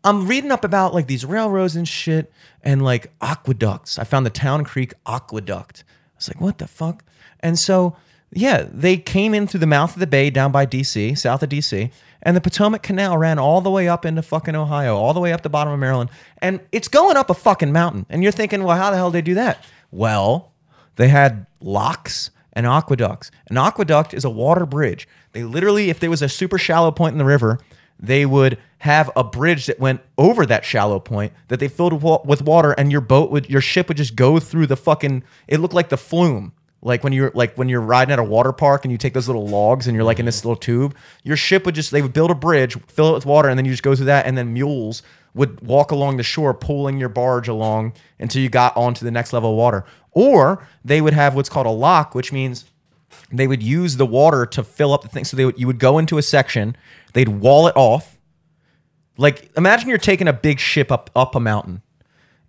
I'm 0.03 0.27
reading 0.27 0.51
up 0.51 0.63
about 0.63 0.93
like 0.93 1.07
these 1.07 1.25
railroads 1.25 1.75
and 1.75 1.87
shit, 1.87 2.31
and 2.61 2.83
like 2.83 3.11
aqueducts. 3.21 3.97
I 3.97 4.03
found 4.03 4.25
the 4.25 4.31
Town 4.31 4.63
Creek 4.63 4.93
Aqueduct. 5.05 5.83
I 5.87 6.17
was 6.17 6.27
like, 6.29 6.41
what 6.41 6.57
the 6.57 6.67
fuck? 6.67 7.03
And 7.39 7.59
so, 7.59 7.95
yeah, 8.31 8.65
they 8.71 8.97
came 8.97 9.33
in 9.33 9.47
through 9.47 9.59
the 9.59 9.67
mouth 9.67 9.93
of 9.93 9.99
the 9.99 10.07
bay 10.07 10.29
down 10.29 10.51
by 10.51 10.65
D.C., 10.65 11.15
south 11.15 11.43
of 11.43 11.49
D.C., 11.49 11.91
and 12.21 12.35
the 12.35 12.41
Potomac 12.41 12.81
Canal 12.81 13.17
ran 13.17 13.37
all 13.37 13.61
the 13.61 13.69
way 13.69 13.87
up 13.87 14.03
into 14.03 14.23
fucking 14.23 14.55
Ohio, 14.55 14.95
all 14.95 15.13
the 15.13 15.19
way 15.19 15.31
up 15.31 15.43
the 15.43 15.49
bottom 15.49 15.71
of 15.71 15.79
Maryland, 15.79 16.09
and 16.39 16.59
it's 16.71 16.87
going 16.87 17.17
up 17.17 17.29
a 17.29 17.35
fucking 17.35 17.71
mountain. 17.71 18.05
And 18.09 18.23
you're 18.23 18.31
thinking, 18.31 18.63
well, 18.63 18.77
how 18.77 18.89
the 18.89 18.97
hell 18.97 19.11
did 19.11 19.17
they 19.19 19.21
do 19.21 19.35
that? 19.35 19.63
Well, 19.91 20.51
they 20.95 21.09
had 21.09 21.45
locks 21.59 22.31
and 22.53 22.65
aqueducts. 22.65 23.29
An 23.47 23.57
aqueduct 23.57 24.13
is 24.13 24.25
a 24.25 24.29
water 24.29 24.65
bridge. 24.65 25.07
They 25.35 25.43
literally, 25.43 25.89
if 25.89 25.99
there 25.99 26.09
was 26.09 26.21
a 26.21 26.29
super 26.29 26.57
shallow 26.57 26.91
point 26.91 27.11
in 27.11 27.17
the 27.17 27.25
river, 27.25 27.59
they 27.99 28.25
would 28.25 28.57
have 28.79 29.11
a 29.17 29.23
bridge 29.23 29.65
that 29.65 29.81
went 29.81 29.99
over 30.17 30.45
that 30.45 30.63
shallow 30.63 30.97
point 30.97 31.33
that 31.49 31.59
they 31.59 31.67
filled 31.67 32.01
with 32.25 32.41
water, 32.41 32.71
and 32.71 32.89
your 32.89 33.01
boat 33.01 33.31
would, 33.31 33.49
your 33.49 33.59
ship 33.59 33.89
would 33.89 33.97
just 33.97 34.15
go 34.15 34.39
through 34.39 34.67
the 34.67 34.77
fucking. 34.77 35.23
It 35.49 35.59
looked 35.59 35.73
like 35.73 35.89
the 35.89 35.97
flume, 35.97 36.53
like 36.81 37.03
when 37.03 37.11
you're 37.11 37.33
like 37.35 37.57
when 37.57 37.67
you're 37.67 37.81
riding 37.81 38.13
at 38.13 38.19
a 38.19 38.23
water 38.23 38.53
park 38.53 38.85
and 38.85 38.93
you 38.93 38.97
take 38.97 39.13
those 39.13 39.27
little 39.27 39.45
logs 39.45 39.87
and 39.87 39.95
you're 39.95 40.05
like 40.05 40.19
in 40.19 40.25
this 40.25 40.45
little 40.45 40.55
tube. 40.55 40.95
Your 41.23 41.35
ship 41.35 41.65
would 41.65 41.75
just 41.75 41.91
they 41.91 42.01
would 42.01 42.13
build 42.13 42.31
a 42.31 42.35
bridge, 42.35 42.77
fill 42.87 43.09
it 43.09 43.15
with 43.15 43.25
water, 43.25 43.49
and 43.49 43.59
then 43.59 43.65
you 43.65 43.73
just 43.73 43.83
go 43.83 43.93
through 43.93 44.05
that, 44.05 44.25
and 44.25 44.37
then 44.37 44.53
mules 44.53 45.03
would 45.33 45.59
walk 45.59 45.91
along 45.91 46.15
the 46.15 46.23
shore, 46.23 46.53
pulling 46.53 46.97
your 46.97 47.09
barge 47.09 47.49
along 47.49 47.91
until 48.19 48.41
you 48.41 48.47
got 48.47 48.75
onto 48.77 49.03
the 49.03 49.11
next 49.11 49.33
level 49.33 49.51
of 49.51 49.57
water. 49.57 49.83
Or 50.11 50.65
they 50.85 51.01
would 51.01 51.13
have 51.13 51.35
what's 51.35 51.49
called 51.49 51.67
a 51.67 51.71
lock, 51.71 52.15
which 52.15 52.31
means 52.31 52.63
they 53.31 53.47
would 53.47 53.63
use 53.63 53.97
the 53.97 54.05
water 54.05 54.45
to 54.45 54.63
fill 54.63 54.93
up 54.93 55.01
the 55.01 55.07
thing. 55.07 55.23
So 55.23 55.37
they 55.37 55.45
would, 55.45 55.59
you 55.59 55.67
would 55.67 55.79
go 55.79 55.97
into 55.97 56.17
a 56.17 56.21
section, 56.21 56.75
they'd 57.13 57.29
wall 57.29 57.67
it 57.67 57.75
off. 57.75 58.17
Like 59.17 59.51
imagine 59.55 59.89
you're 59.89 59.97
taking 59.97 60.27
a 60.27 60.33
big 60.33 60.59
ship 60.59 60.91
up 60.91 61.09
up 61.15 61.35
a 61.35 61.39
mountain, 61.39 61.81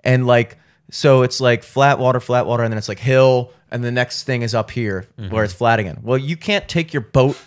and 0.02 0.26
like 0.26 0.58
so 0.90 1.22
it's 1.22 1.40
like 1.40 1.62
flat 1.62 1.98
water, 1.98 2.20
flat 2.20 2.46
water, 2.46 2.64
and 2.64 2.72
then 2.72 2.78
it's 2.78 2.88
like 2.88 2.98
hill, 2.98 3.52
and 3.70 3.84
the 3.84 3.92
next 3.92 4.24
thing 4.24 4.42
is 4.42 4.54
up 4.54 4.70
here 4.70 5.06
mm-hmm. 5.18 5.32
where 5.32 5.44
it's 5.44 5.52
flat 5.52 5.78
again. 5.78 5.98
Well, 6.02 6.18
you 6.18 6.36
can't 6.36 6.68
take 6.68 6.92
your 6.92 7.02
boat 7.02 7.38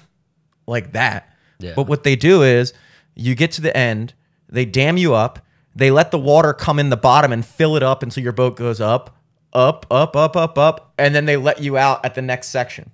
like 0.68 0.94
that. 0.94 1.34
Yeah. 1.60 1.74
But 1.76 1.88
what 1.88 2.04
they 2.04 2.16
do 2.16 2.44
is 2.44 2.74
you 3.16 3.36
get 3.36 3.52
to 3.54 3.62
the 3.62 3.76
end, 3.76 4.14
they 4.48 4.66
dam 4.66 4.98
you 4.98 5.14
up, 5.14 5.46
they 5.76 5.92
let 5.92 6.12
the 6.12 6.20
water 6.20 6.54
come 6.54 6.80
in 6.80 6.90
the 6.90 6.98
bottom 6.98 7.34
and 7.34 7.46
fill 7.46 7.76
it 7.76 7.84
up 7.84 8.04
until 8.04 8.24
your 8.24 8.34
boat 8.34 8.56
goes 8.56 8.80
up, 8.80 9.18
up, 9.54 9.86
up, 9.92 10.16
up, 10.16 10.36
up, 10.36 10.58
up, 10.58 10.94
and 10.98 11.14
then 11.14 11.26
they 11.26 11.38
let 11.38 11.62
you 11.62 11.78
out 11.78 12.04
at 12.06 12.16
the 12.16 12.22
next 12.22 12.48
section. 12.48 12.92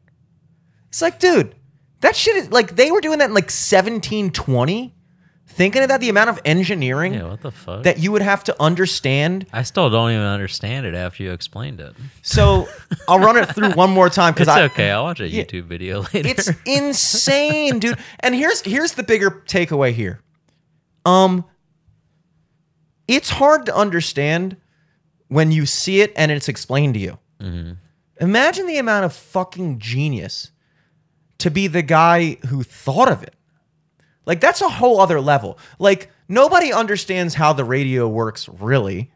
It's 0.95 1.01
like, 1.01 1.19
dude, 1.19 1.53
that 1.99 2.15
shit 2.15 2.37
is 2.37 2.51
like 2.53 2.77
they 2.77 2.89
were 2.89 3.01
doing 3.01 3.19
that 3.19 3.25
in 3.25 3.33
like 3.33 3.51
1720. 3.51 4.93
Thinking 5.45 5.83
about 5.83 5.99
the 5.99 6.07
amount 6.07 6.29
of 6.29 6.39
engineering 6.45 7.13
Yeah, 7.13 7.27
what 7.27 7.41
the 7.41 7.51
fuck? 7.51 7.83
that 7.83 7.99
you 7.99 8.13
would 8.13 8.21
have 8.21 8.45
to 8.45 8.55
understand. 8.61 9.45
I 9.51 9.63
still 9.63 9.89
don't 9.89 10.11
even 10.11 10.23
understand 10.23 10.85
it 10.85 10.95
after 10.95 11.21
you 11.23 11.33
explained 11.33 11.81
it. 11.81 11.93
So 12.21 12.69
I'll 13.09 13.19
run 13.19 13.35
it 13.35 13.53
through 13.53 13.71
one 13.71 13.89
more 13.89 14.09
time 14.09 14.33
because 14.33 14.47
It's 14.47 14.55
I 14.55 14.63
okay. 14.63 14.89
I'll 14.89 15.03
watch 15.03 15.19
a 15.19 15.23
YouTube 15.23 15.65
video 15.65 16.01
later. 16.13 16.29
It's 16.29 16.49
insane, 16.65 17.79
dude. 17.79 17.99
And 18.21 18.33
here's 18.33 18.61
here's 18.61 18.93
the 18.93 19.03
bigger 19.03 19.43
takeaway 19.47 19.91
here. 19.91 20.21
Um 21.05 21.43
it's 23.09 23.31
hard 23.31 23.65
to 23.65 23.75
understand 23.75 24.55
when 25.27 25.51
you 25.51 25.65
see 25.65 25.99
it 25.99 26.13
and 26.15 26.31
it's 26.31 26.47
explained 26.47 26.93
to 26.93 27.01
you. 27.01 27.17
Imagine 28.21 28.65
the 28.65 28.77
amount 28.77 29.03
of 29.03 29.11
fucking 29.11 29.79
genius 29.79 30.51
to 31.39 31.51
be 31.51 31.67
the 31.67 31.81
guy 31.81 32.37
who 32.47 32.63
thought 32.63 33.11
of 33.11 33.23
it. 33.23 33.33
Like 34.25 34.39
that's 34.39 34.61
a 34.61 34.69
whole 34.69 34.99
other 34.99 35.21
level. 35.21 35.57
Like 35.79 36.09
nobody 36.27 36.73
understands 36.73 37.35
how 37.35 37.53
the 37.53 37.63
radio 37.63 38.07
works 38.07 38.49
really. 38.49 39.11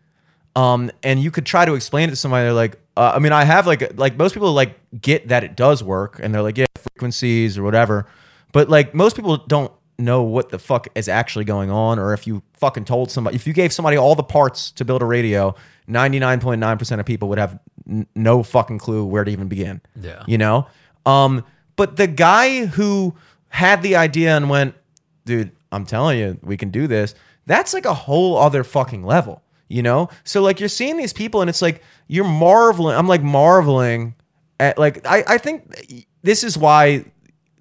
Um, 0.55 0.91
and 1.03 1.21
you 1.21 1.31
could 1.31 1.45
try 1.45 1.65
to 1.65 1.73
explain 1.73 2.09
it 2.09 2.11
to 2.11 2.15
somebody. 2.15 2.43
They're 2.43 2.53
like, 2.53 2.79
uh, 2.97 3.13
I 3.15 3.19
mean, 3.19 3.31
I 3.31 3.43
have 3.43 3.65
like 3.65 3.97
like 3.97 4.17
most 4.17 4.33
people 4.33 4.51
like 4.51 4.77
get 4.99 5.29
that 5.29 5.43
it 5.43 5.55
does 5.55 5.83
work, 5.83 6.19
and 6.21 6.33
they're 6.33 6.41
like, 6.41 6.57
yeah, 6.57 6.65
frequencies 6.75 7.57
or 7.57 7.63
whatever. 7.63 8.07
But 8.51 8.67
like 8.69 8.93
most 8.93 9.15
people 9.15 9.37
don't 9.37 9.71
know 9.97 10.23
what 10.23 10.49
the 10.49 10.59
fuck 10.59 10.87
is 10.95 11.07
actually 11.07 11.45
going 11.45 11.69
on, 11.71 11.97
or 11.99 12.13
if 12.13 12.27
you 12.27 12.41
fucking 12.53 12.85
told 12.85 13.09
somebody, 13.11 13.35
if 13.35 13.47
you 13.47 13.53
gave 13.53 13.71
somebody 13.71 13.95
all 13.95 14.15
the 14.15 14.23
parts 14.23 14.71
to 14.71 14.85
build 14.85 15.01
a 15.01 15.05
radio, 15.05 15.55
ninety 15.87 16.19
nine 16.19 16.39
point 16.41 16.59
nine 16.59 16.77
percent 16.77 16.99
of 16.99 17.05
people 17.05 17.29
would 17.29 17.37
have 17.37 17.57
n- 17.87 18.07
no 18.15 18.43
fucking 18.43 18.79
clue 18.79 19.05
where 19.05 19.23
to 19.23 19.31
even 19.31 19.47
begin. 19.47 19.81
Yeah. 20.01 20.23
you 20.27 20.37
know. 20.37 20.67
Um, 21.05 21.45
but 21.79 21.95
the 21.95 22.07
guy 22.07 22.65
who 22.65 23.15
had 23.47 23.81
the 23.81 23.95
idea 23.95 24.35
and 24.35 24.49
went, 24.49 24.75
dude, 25.23 25.53
I'm 25.71 25.85
telling 25.85 26.19
you, 26.19 26.37
we 26.43 26.57
can 26.57 26.71
do 26.71 26.87
this. 26.87 27.15
That's 27.45 27.73
like 27.73 27.85
a 27.85 27.93
whole 27.93 28.35
other 28.35 28.65
fucking 28.65 29.05
level, 29.05 29.43
you 29.69 29.81
know? 29.81 30.09
So 30.25 30.41
like 30.41 30.59
you're 30.59 30.67
seeing 30.67 30.97
these 30.97 31.13
people 31.13 31.39
and 31.39 31.49
it's 31.49 31.61
like 31.61 31.81
you're 32.09 32.25
marveling. 32.25 32.97
I'm 32.97 33.07
like 33.07 33.23
marveling 33.23 34.15
at 34.59 34.77
like 34.77 35.07
I, 35.07 35.23
I 35.25 35.37
think 35.37 36.05
this 36.21 36.43
is 36.43 36.57
why 36.57 37.05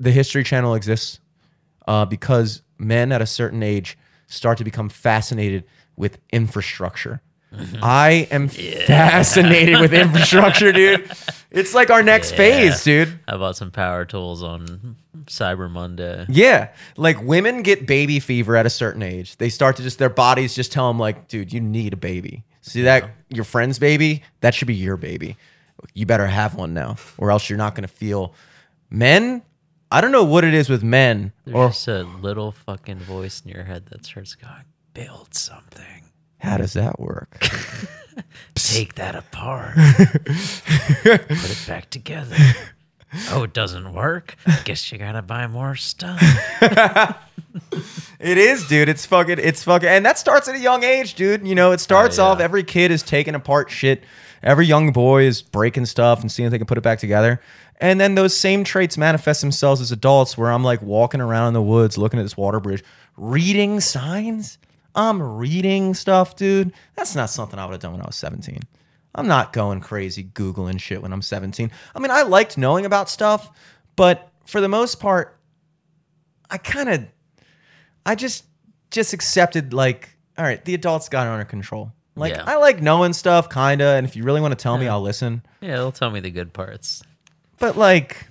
the 0.01 0.11
History 0.11 0.43
Channel 0.43 0.75
exists. 0.75 1.21
Uh, 1.87 2.05
because 2.05 2.63
men 2.77 3.13
at 3.13 3.23
a 3.23 3.27
certain 3.27 3.63
age 3.63 3.97
start 4.27 4.59
to 4.59 4.65
become 4.65 4.89
fascinated 4.89 5.63
with 5.97 6.19
infrastructure. 6.33 7.23
I 7.83 8.29
am 8.31 8.49
fascinated 8.49 9.81
with 9.81 9.93
infrastructure, 9.95 10.73
dude. 10.73 11.11
It's 11.51 11.75
like 11.75 11.91
our 11.91 12.03
next 12.03 12.33
Yeah. 12.33 12.37
phase, 12.37 12.85
dude. 12.85 13.19
I 13.27 13.37
bought 13.37 13.57
some 13.57 13.71
power 13.71 14.05
tools 14.05 14.43
on 14.43 14.97
Cyber 15.27 15.71
Monday. 15.71 16.27
Yeah, 16.29 16.69
like 16.97 17.23
women 17.23 17.63
get 17.63 17.87
baby 17.87 18.21
fever 18.21 18.55
at 18.57 18.67
a 18.67 18.71
certain 18.71 19.03
age. 19.03 19.37
They 19.39 19.49
start 19.49 19.77
to 19.77 19.83
just 19.83 19.99
their 19.99 20.11
bodies 20.11 20.55
just 20.55 20.73
tell 20.73 20.89
them 20.89 20.99
like, 20.99 21.29
dude, 21.29 21.53
you 21.53 21.61
need 21.61 21.95
a 21.95 21.97
baby. 21.97 22.45
See 22.61 22.83
that 22.83 23.11
your 23.31 23.45
friend's 23.45 23.79
baby? 23.79 24.23
That 24.41 24.55
should 24.55 24.69
be 24.69 24.75
your 24.75 24.97
baby. 24.99 25.37
You 25.95 26.05
better 26.07 26.27
have 26.27 26.55
one 26.55 26.75
now, 26.75 26.97
or 27.17 27.31
else 27.31 27.49
you're 27.49 27.57
not 27.57 27.75
gonna 27.75 27.89
feel. 27.89 28.35
Men, 28.91 29.43
I 29.91 30.01
don't 30.03 30.13
know 30.13 30.25
what 30.25 30.45
it 30.45 30.53
is 30.53 30.69
with 30.69 30.83
men, 30.83 31.33
There's 31.47 31.55
or 31.57 31.69
just 31.69 31.89
a 31.89 32.03
little 32.03 32.53
fucking 32.53 32.99
voice 32.99 33.41
in 33.43 33.51
your 33.51 33.65
head 33.65 33.87
that 33.87 34.05
starts 34.05 34.35
going, 34.35 34.65
build 34.93 35.35
something. 35.35 35.98
How 36.39 36.57
does 36.57 36.73
that 36.75 36.99
work? 37.01 37.39
Take 38.55 38.95
that 38.97 39.15
apart. 39.15 39.75
Put 41.03 41.51
it 41.51 41.65
back 41.67 41.91
together. 41.91 42.37
Oh, 43.31 43.45
it 43.45 43.53
doesn't 43.55 43.93
work? 43.95 44.37
I 44.47 44.61
Guess 44.65 44.91
you 44.93 44.99
gotta 44.99 45.23
buy 45.23 45.47
more 45.47 45.75
stuff. 45.77 46.21
It 48.21 48.37
is, 48.37 48.67
dude. 48.67 48.89
It's 48.89 49.07
fucking. 49.07 49.39
It's 49.41 49.63
fucking. 49.63 49.89
And 49.89 50.05
that 50.05 50.19
starts 50.19 50.49
at 50.49 50.57
a 50.57 50.59
young 50.59 50.83
age, 50.83 51.15
dude. 51.15 51.47
You 51.47 51.55
know, 51.55 51.71
it 51.71 51.79
starts 51.81 52.19
Oh, 52.19 52.25
yeah. 52.25 52.29
off. 52.31 52.41
Every 52.41 52.65
kid 52.65 52.91
is 52.91 53.03
taking 53.03 53.35
apart 53.37 53.71
shit. 53.71 54.03
Every 54.43 54.67
young 54.67 54.93
boy 54.93 55.23
is 55.23 55.41
breaking 55.41 55.87
stuff 55.87 56.21
and 56.21 56.31
seeing 56.31 56.47
if 56.47 56.51
they 56.51 56.59
can 56.59 56.67
put 56.67 56.79
it 56.79 56.83
back 56.83 56.99
together. 56.99 57.41
And 57.81 58.01
then 58.01 58.17
those 58.17 58.37
same 58.37 58.65
traits 58.65 58.99
manifest 58.99 59.41
themselves 59.41 59.81
as 59.81 59.93
adults, 59.93 60.37
where 60.37 60.51
I'm 60.51 60.65
like 60.65 60.83
walking 60.83 61.21
around 61.21 61.49
in 61.49 61.55
the 61.55 61.63
woods, 61.63 61.97
looking 61.97 62.19
at 62.19 62.25
this 62.25 62.37
water 62.37 62.59
bridge, 62.59 62.83
reading 63.17 63.79
signs. 63.81 64.59
I'm 64.95 65.23
reading 65.23 65.95
stuff, 65.95 66.37
dude. 66.37 66.73
That's 66.97 67.15
not 67.15 67.31
something 67.31 67.59
I 67.59 67.65
would 67.67 67.73
have 67.73 67.81
done 67.81 67.93
when 67.93 68.03
I 68.03 68.07
was 68.07 68.17
17. 68.17 68.61
I'm 69.15 69.27
not 69.27 69.53
going 69.53 69.81
crazy 69.81 70.25
googling 70.25 70.81
shit 70.81 71.03
when 71.03 71.13
I'm 71.13 71.23
17. 71.23 71.71
I 71.95 71.99
mean, 71.99 72.11
I 72.11 72.23
liked 72.23 72.59
knowing 72.59 72.85
about 72.87 73.09
stuff, 73.09 73.51
but 73.97 74.31
for 74.47 74.61
the 74.61 74.69
most 74.69 75.01
part, 75.01 75.39
I 76.51 76.59
kind 76.59 76.89
of 76.89 77.07
I 78.07 78.15
just 78.15 78.45
just 78.91 79.13
accepted 79.13 79.73
like, 79.75 80.17
all 80.39 80.45
right, 80.45 80.65
the 80.65 80.75
adults 80.75 81.09
got 81.09 81.27
it 81.27 81.31
under 81.31 81.45
control. 81.45 81.93
Like 82.17 82.35
Yeah. 82.35 82.45
I 82.47 82.57
like 82.57 82.81
knowing 82.83 83.13
stuff, 83.13 83.51
kinda, 83.51 83.85
and 83.85 84.07
if 84.07 84.17
you 84.17 84.23
really 84.25 84.41
want 84.41 84.53
to 84.59 84.63
tell 84.63 84.79
me, 84.79 84.89
I'll 84.89 85.03
listen. 85.03 85.43
Yeah, 85.61 85.77
they'll 85.77 85.93
tell 85.93 86.11
me 86.11 86.21
the 86.21 86.31
good 86.31 86.53
parts. 86.53 87.03
But 87.59 87.77
like, 87.77 88.27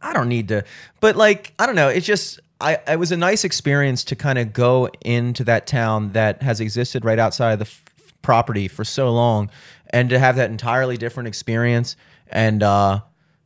I 0.00 0.12
don't 0.12 0.28
need 0.28 0.48
to. 0.48 0.64
But 1.00 1.16
like, 1.16 1.52
I 1.58 1.66
don't 1.66 1.76
know. 1.76 1.88
It's 1.88 2.06
just 2.06 2.40
I. 2.62 2.92
It 2.92 2.98
was 2.98 3.12
a 3.12 3.16
nice 3.16 3.44
experience 3.44 4.04
to 4.04 4.16
kind 4.16 4.38
of 4.38 4.52
go 4.52 4.88
into 5.02 5.44
that 5.44 5.66
town 5.66 6.12
that 6.12 6.42
has 6.42 6.60
existed 6.60 7.04
right 7.04 7.18
outside 7.18 7.52
of 7.52 7.58
the 7.58 7.64
f- 7.66 7.82
property 8.22 8.68
for 8.68 8.84
so 8.84 9.12
long, 9.12 9.50
and 9.90 10.08
to 10.10 10.18
have 10.18 10.36
that 10.36 10.50
entirely 10.50 10.96
different 10.96 11.28
experience. 11.28 11.96
And 12.28 12.62
uh, 12.62 13.00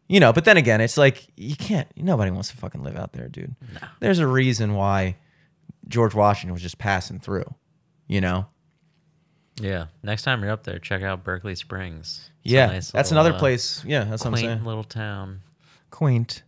you 0.09 0.21
know, 0.21 0.33
but 0.33 0.45
then 0.45 0.57
again, 0.57 0.81
it's 0.81 0.97
like 0.97 1.27
you 1.37 1.57
can't. 1.57 1.89
Nobody 1.97 2.31
wants 2.31 2.51
to 2.51 2.57
fucking 2.57 2.83
live 2.83 2.97
out 2.97 3.13
there, 3.13 3.29
dude. 3.29 3.55
There's 4.01 4.19
a 4.19 4.27
reason 4.27 4.75
why 4.75 5.17
George 5.89 6.15
Washington 6.15 6.53
was 6.53 6.63
just 6.63 6.79
passing 6.79 7.19
through. 7.19 7.55
You 8.07 8.21
know. 8.21 8.47
Yeah. 9.61 9.87
Next 10.03 10.23
time 10.23 10.43
you're 10.43 10.53
up 10.53 10.65
there, 10.65 10.79
check 10.79 11.03
out 11.03 11.25
Berkeley 11.25 11.55
Springs. 11.55 12.31
It's 12.45 12.53
Yeah, 12.53 12.67
nice 12.67 12.91
that's 12.91 13.11
little, 13.11 13.25
another 13.25 13.37
uh, 13.37 13.41
place. 13.41 13.83
Yeah, 13.87 14.05
that's 14.05 14.25
what 14.25 14.35
I'm 14.35 14.37
saying. 14.37 14.65
little 14.65 14.85
town. 14.85 15.41
Quaint, 15.91 16.43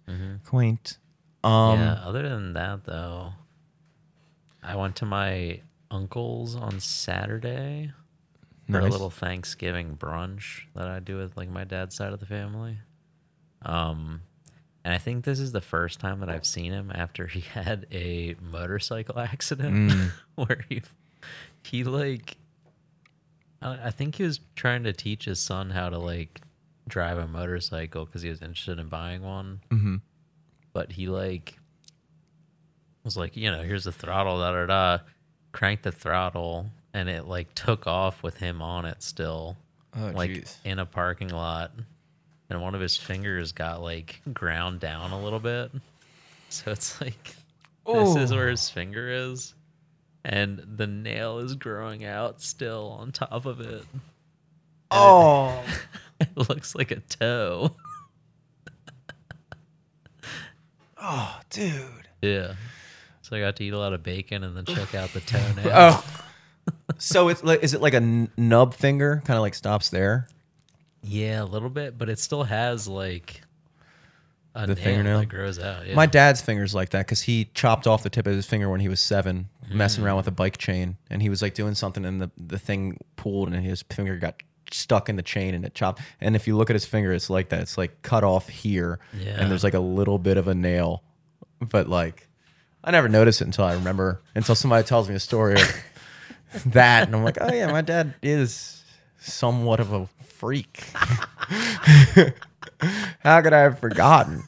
quaint. 0.44 0.98
Um, 1.44 1.78
yeah. 1.78 2.00
Other 2.04 2.28
than 2.28 2.52
that, 2.54 2.84
though, 2.84 3.32
I 4.62 4.76
went 4.76 4.96
to 4.96 5.06
my 5.06 5.60
uncle's 5.90 6.56
on 6.56 6.80
Saturday 6.80 7.92
for 8.70 8.80
a 8.80 8.84
little 8.86 9.08
Thanksgiving 9.08 9.96
brunch 9.96 10.62
that 10.74 10.88
I 10.88 10.98
do 11.00 11.16
with 11.16 11.36
like 11.36 11.48
my 11.48 11.64
dad's 11.64 11.94
side 11.94 12.12
of 12.12 12.20
the 12.20 12.26
family. 12.26 12.76
Um, 13.62 14.20
and 14.84 14.92
I 14.92 14.98
think 14.98 15.24
this 15.24 15.38
is 15.38 15.52
the 15.52 15.60
first 15.62 16.00
time 16.00 16.20
that 16.20 16.28
I've 16.28 16.44
seen 16.44 16.72
him 16.72 16.92
after 16.94 17.26
he 17.26 17.40
had 17.54 17.86
a 17.92 18.36
motorcycle 18.40 19.18
accident 19.18 19.90
Mm. 19.90 20.10
where 20.34 20.64
he 20.68 20.82
he 21.62 21.84
like 21.84 22.36
I 23.62 23.86
I 23.86 23.90
think 23.90 24.16
he 24.16 24.22
was 24.24 24.40
trying 24.54 24.84
to 24.84 24.92
teach 24.92 25.24
his 25.24 25.38
son 25.40 25.70
how 25.70 25.88
to 25.88 25.98
like 25.98 26.40
drive 26.86 27.16
a 27.18 27.26
motorcycle 27.26 28.04
because 28.04 28.22
he 28.22 28.28
was 28.28 28.42
interested 28.42 28.78
in 28.78 28.88
buying 28.88 29.22
one. 29.22 29.60
Mm-hmm. 29.70 29.96
But 30.78 30.92
he 30.92 31.08
like 31.08 31.58
was 33.02 33.16
like, 33.16 33.36
you 33.36 33.50
know, 33.50 33.64
here's 33.64 33.82
the 33.82 33.90
throttle, 33.90 34.38
da 34.38 34.52
da 34.52 34.66
da, 34.66 35.04
cranked 35.50 35.82
the 35.82 35.90
throttle, 35.90 36.66
and 36.94 37.08
it 37.08 37.26
like 37.26 37.52
took 37.54 37.88
off 37.88 38.22
with 38.22 38.36
him 38.36 38.62
on 38.62 38.84
it 38.84 39.02
still, 39.02 39.56
Oh, 39.96 40.12
like 40.14 40.30
jeez. 40.30 40.54
in 40.64 40.78
a 40.78 40.86
parking 40.86 41.30
lot, 41.30 41.72
and 42.48 42.62
one 42.62 42.76
of 42.76 42.80
his 42.80 42.96
fingers 42.96 43.50
got 43.50 43.82
like 43.82 44.20
ground 44.32 44.78
down 44.78 45.10
a 45.10 45.20
little 45.20 45.40
bit, 45.40 45.72
so 46.48 46.70
it's 46.70 47.00
like 47.00 47.34
this 47.84 48.14
is 48.14 48.30
where 48.32 48.46
oh. 48.46 48.50
his 48.52 48.70
finger 48.70 49.10
is, 49.10 49.54
and 50.24 50.62
the 50.76 50.86
nail 50.86 51.40
is 51.40 51.56
growing 51.56 52.04
out 52.04 52.40
still 52.40 52.96
on 53.00 53.10
top 53.10 53.46
of 53.46 53.60
it. 53.60 53.82
Oh, 54.92 55.60
It 56.20 56.36
looks 56.48 56.76
like 56.76 56.92
a 56.92 57.00
toe. 57.00 57.74
Oh, 61.00 61.40
dude. 61.50 62.08
Yeah. 62.22 62.54
So 63.22 63.36
I 63.36 63.40
got 63.40 63.56
to 63.56 63.64
eat 63.64 63.72
a 63.72 63.78
lot 63.78 63.92
of 63.92 64.02
bacon 64.02 64.42
and 64.42 64.56
then 64.56 64.64
check 64.64 64.94
out 64.94 65.12
the 65.12 65.20
toenail. 65.20 66.02
Oh. 66.70 66.84
so 66.98 67.28
it's 67.28 67.42
like, 67.42 67.62
is 67.62 67.72
it 67.72 67.80
like 67.80 67.94
a 67.94 68.28
nub 68.36 68.74
finger? 68.74 69.22
Kind 69.24 69.36
of 69.36 69.42
like 69.42 69.54
stops 69.54 69.88
there. 69.88 70.28
Yeah, 71.02 71.42
a 71.42 71.44
little 71.44 71.70
bit, 71.70 71.96
but 71.96 72.08
it 72.10 72.18
still 72.18 72.44
has 72.44 72.86
like 72.86 73.42
a 74.54 74.66
The 74.66 74.74
nail 74.74 74.84
fingernail? 74.84 75.20
that 75.20 75.26
grows 75.28 75.58
out. 75.58 75.86
Yeah. 75.86 75.94
My 75.94 76.06
dad's 76.06 76.40
finger's 76.40 76.74
like 76.74 76.90
that 76.90 77.06
because 77.06 77.22
he 77.22 77.48
chopped 77.54 77.86
off 77.86 78.02
the 78.02 78.10
tip 78.10 78.26
of 78.26 78.34
his 78.34 78.46
finger 78.46 78.68
when 78.68 78.80
he 78.80 78.88
was 78.88 79.00
seven, 79.00 79.48
messing 79.70 80.02
mm. 80.02 80.06
around 80.06 80.16
with 80.16 80.26
a 80.26 80.32
bike 80.32 80.58
chain, 80.58 80.96
and 81.08 81.22
he 81.22 81.28
was 81.28 81.40
like 81.40 81.54
doing 81.54 81.74
something, 81.74 82.04
and 82.04 82.20
the 82.20 82.30
the 82.36 82.58
thing 82.58 82.98
pulled, 83.16 83.48
and 83.52 83.64
his 83.64 83.82
finger 83.82 84.16
got 84.16 84.42
stuck 84.74 85.08
in 85.08 85.16
the 85.16 85.22
chain, 85.22 85.54
and 85.54 85.64
it 85.64 85.74
chopped. 85.74 86.00
And 86.20 86.34
if 86.36 86.46
you 86.46 86.56
look 86.56 86.70
at 86.70 86.74
his 86.74 86.84
finger, 86.84 87.12
it's 87.12 87.28
like 87.30 87.48
that. 87.50 87.60
It's 87.60 87.76
like 87.78 88.02
cut 88.02 88.24
off 88.24 88.48
here, 88.48 88.98
Yeah. 89.18 89.40
and 89.40 89.50
there's 89.50 89.64
like 89.64 89.74
a 89.74 89.80
little 89.80 90.18
bit 90.18 90.36
of 90.36 90.48
a 90.48 90.54
nail, 90.54 91.02
but 91.60 91.88
like 91.88 92.28
I 92.84 92.90
never 92.90 93.08
noticed 93.08 93.40
it 93.40 93.44
until 93.46 93.64
I 93.64 93.74
remember 93.74 94.22
until 94.34 94.54
somebody 94.54 94.86
tells 94.86 95.08
me 95.08 95.14
a 95.14 95.20
story 95.20 95.54
of 95.54 95.82
that, 96.72 97.06
and 97.08 97.16
I'm 97.16 97.24
like, 97.24 97.38
oh 97.40 97.52
yeah, 97.52 97.70
my 97.72 97.80
dad 97.82 98.14
is 98.22 98.82
somewhat 99.18 99.80
of 99.80 99.92
a 99.92 100.06
freak. 100.22 100.84
How 103.20 103.40
could 103.42 103.52
I 103.52 103.60
have 103.60 103.78
forgotten? 103.78 104.44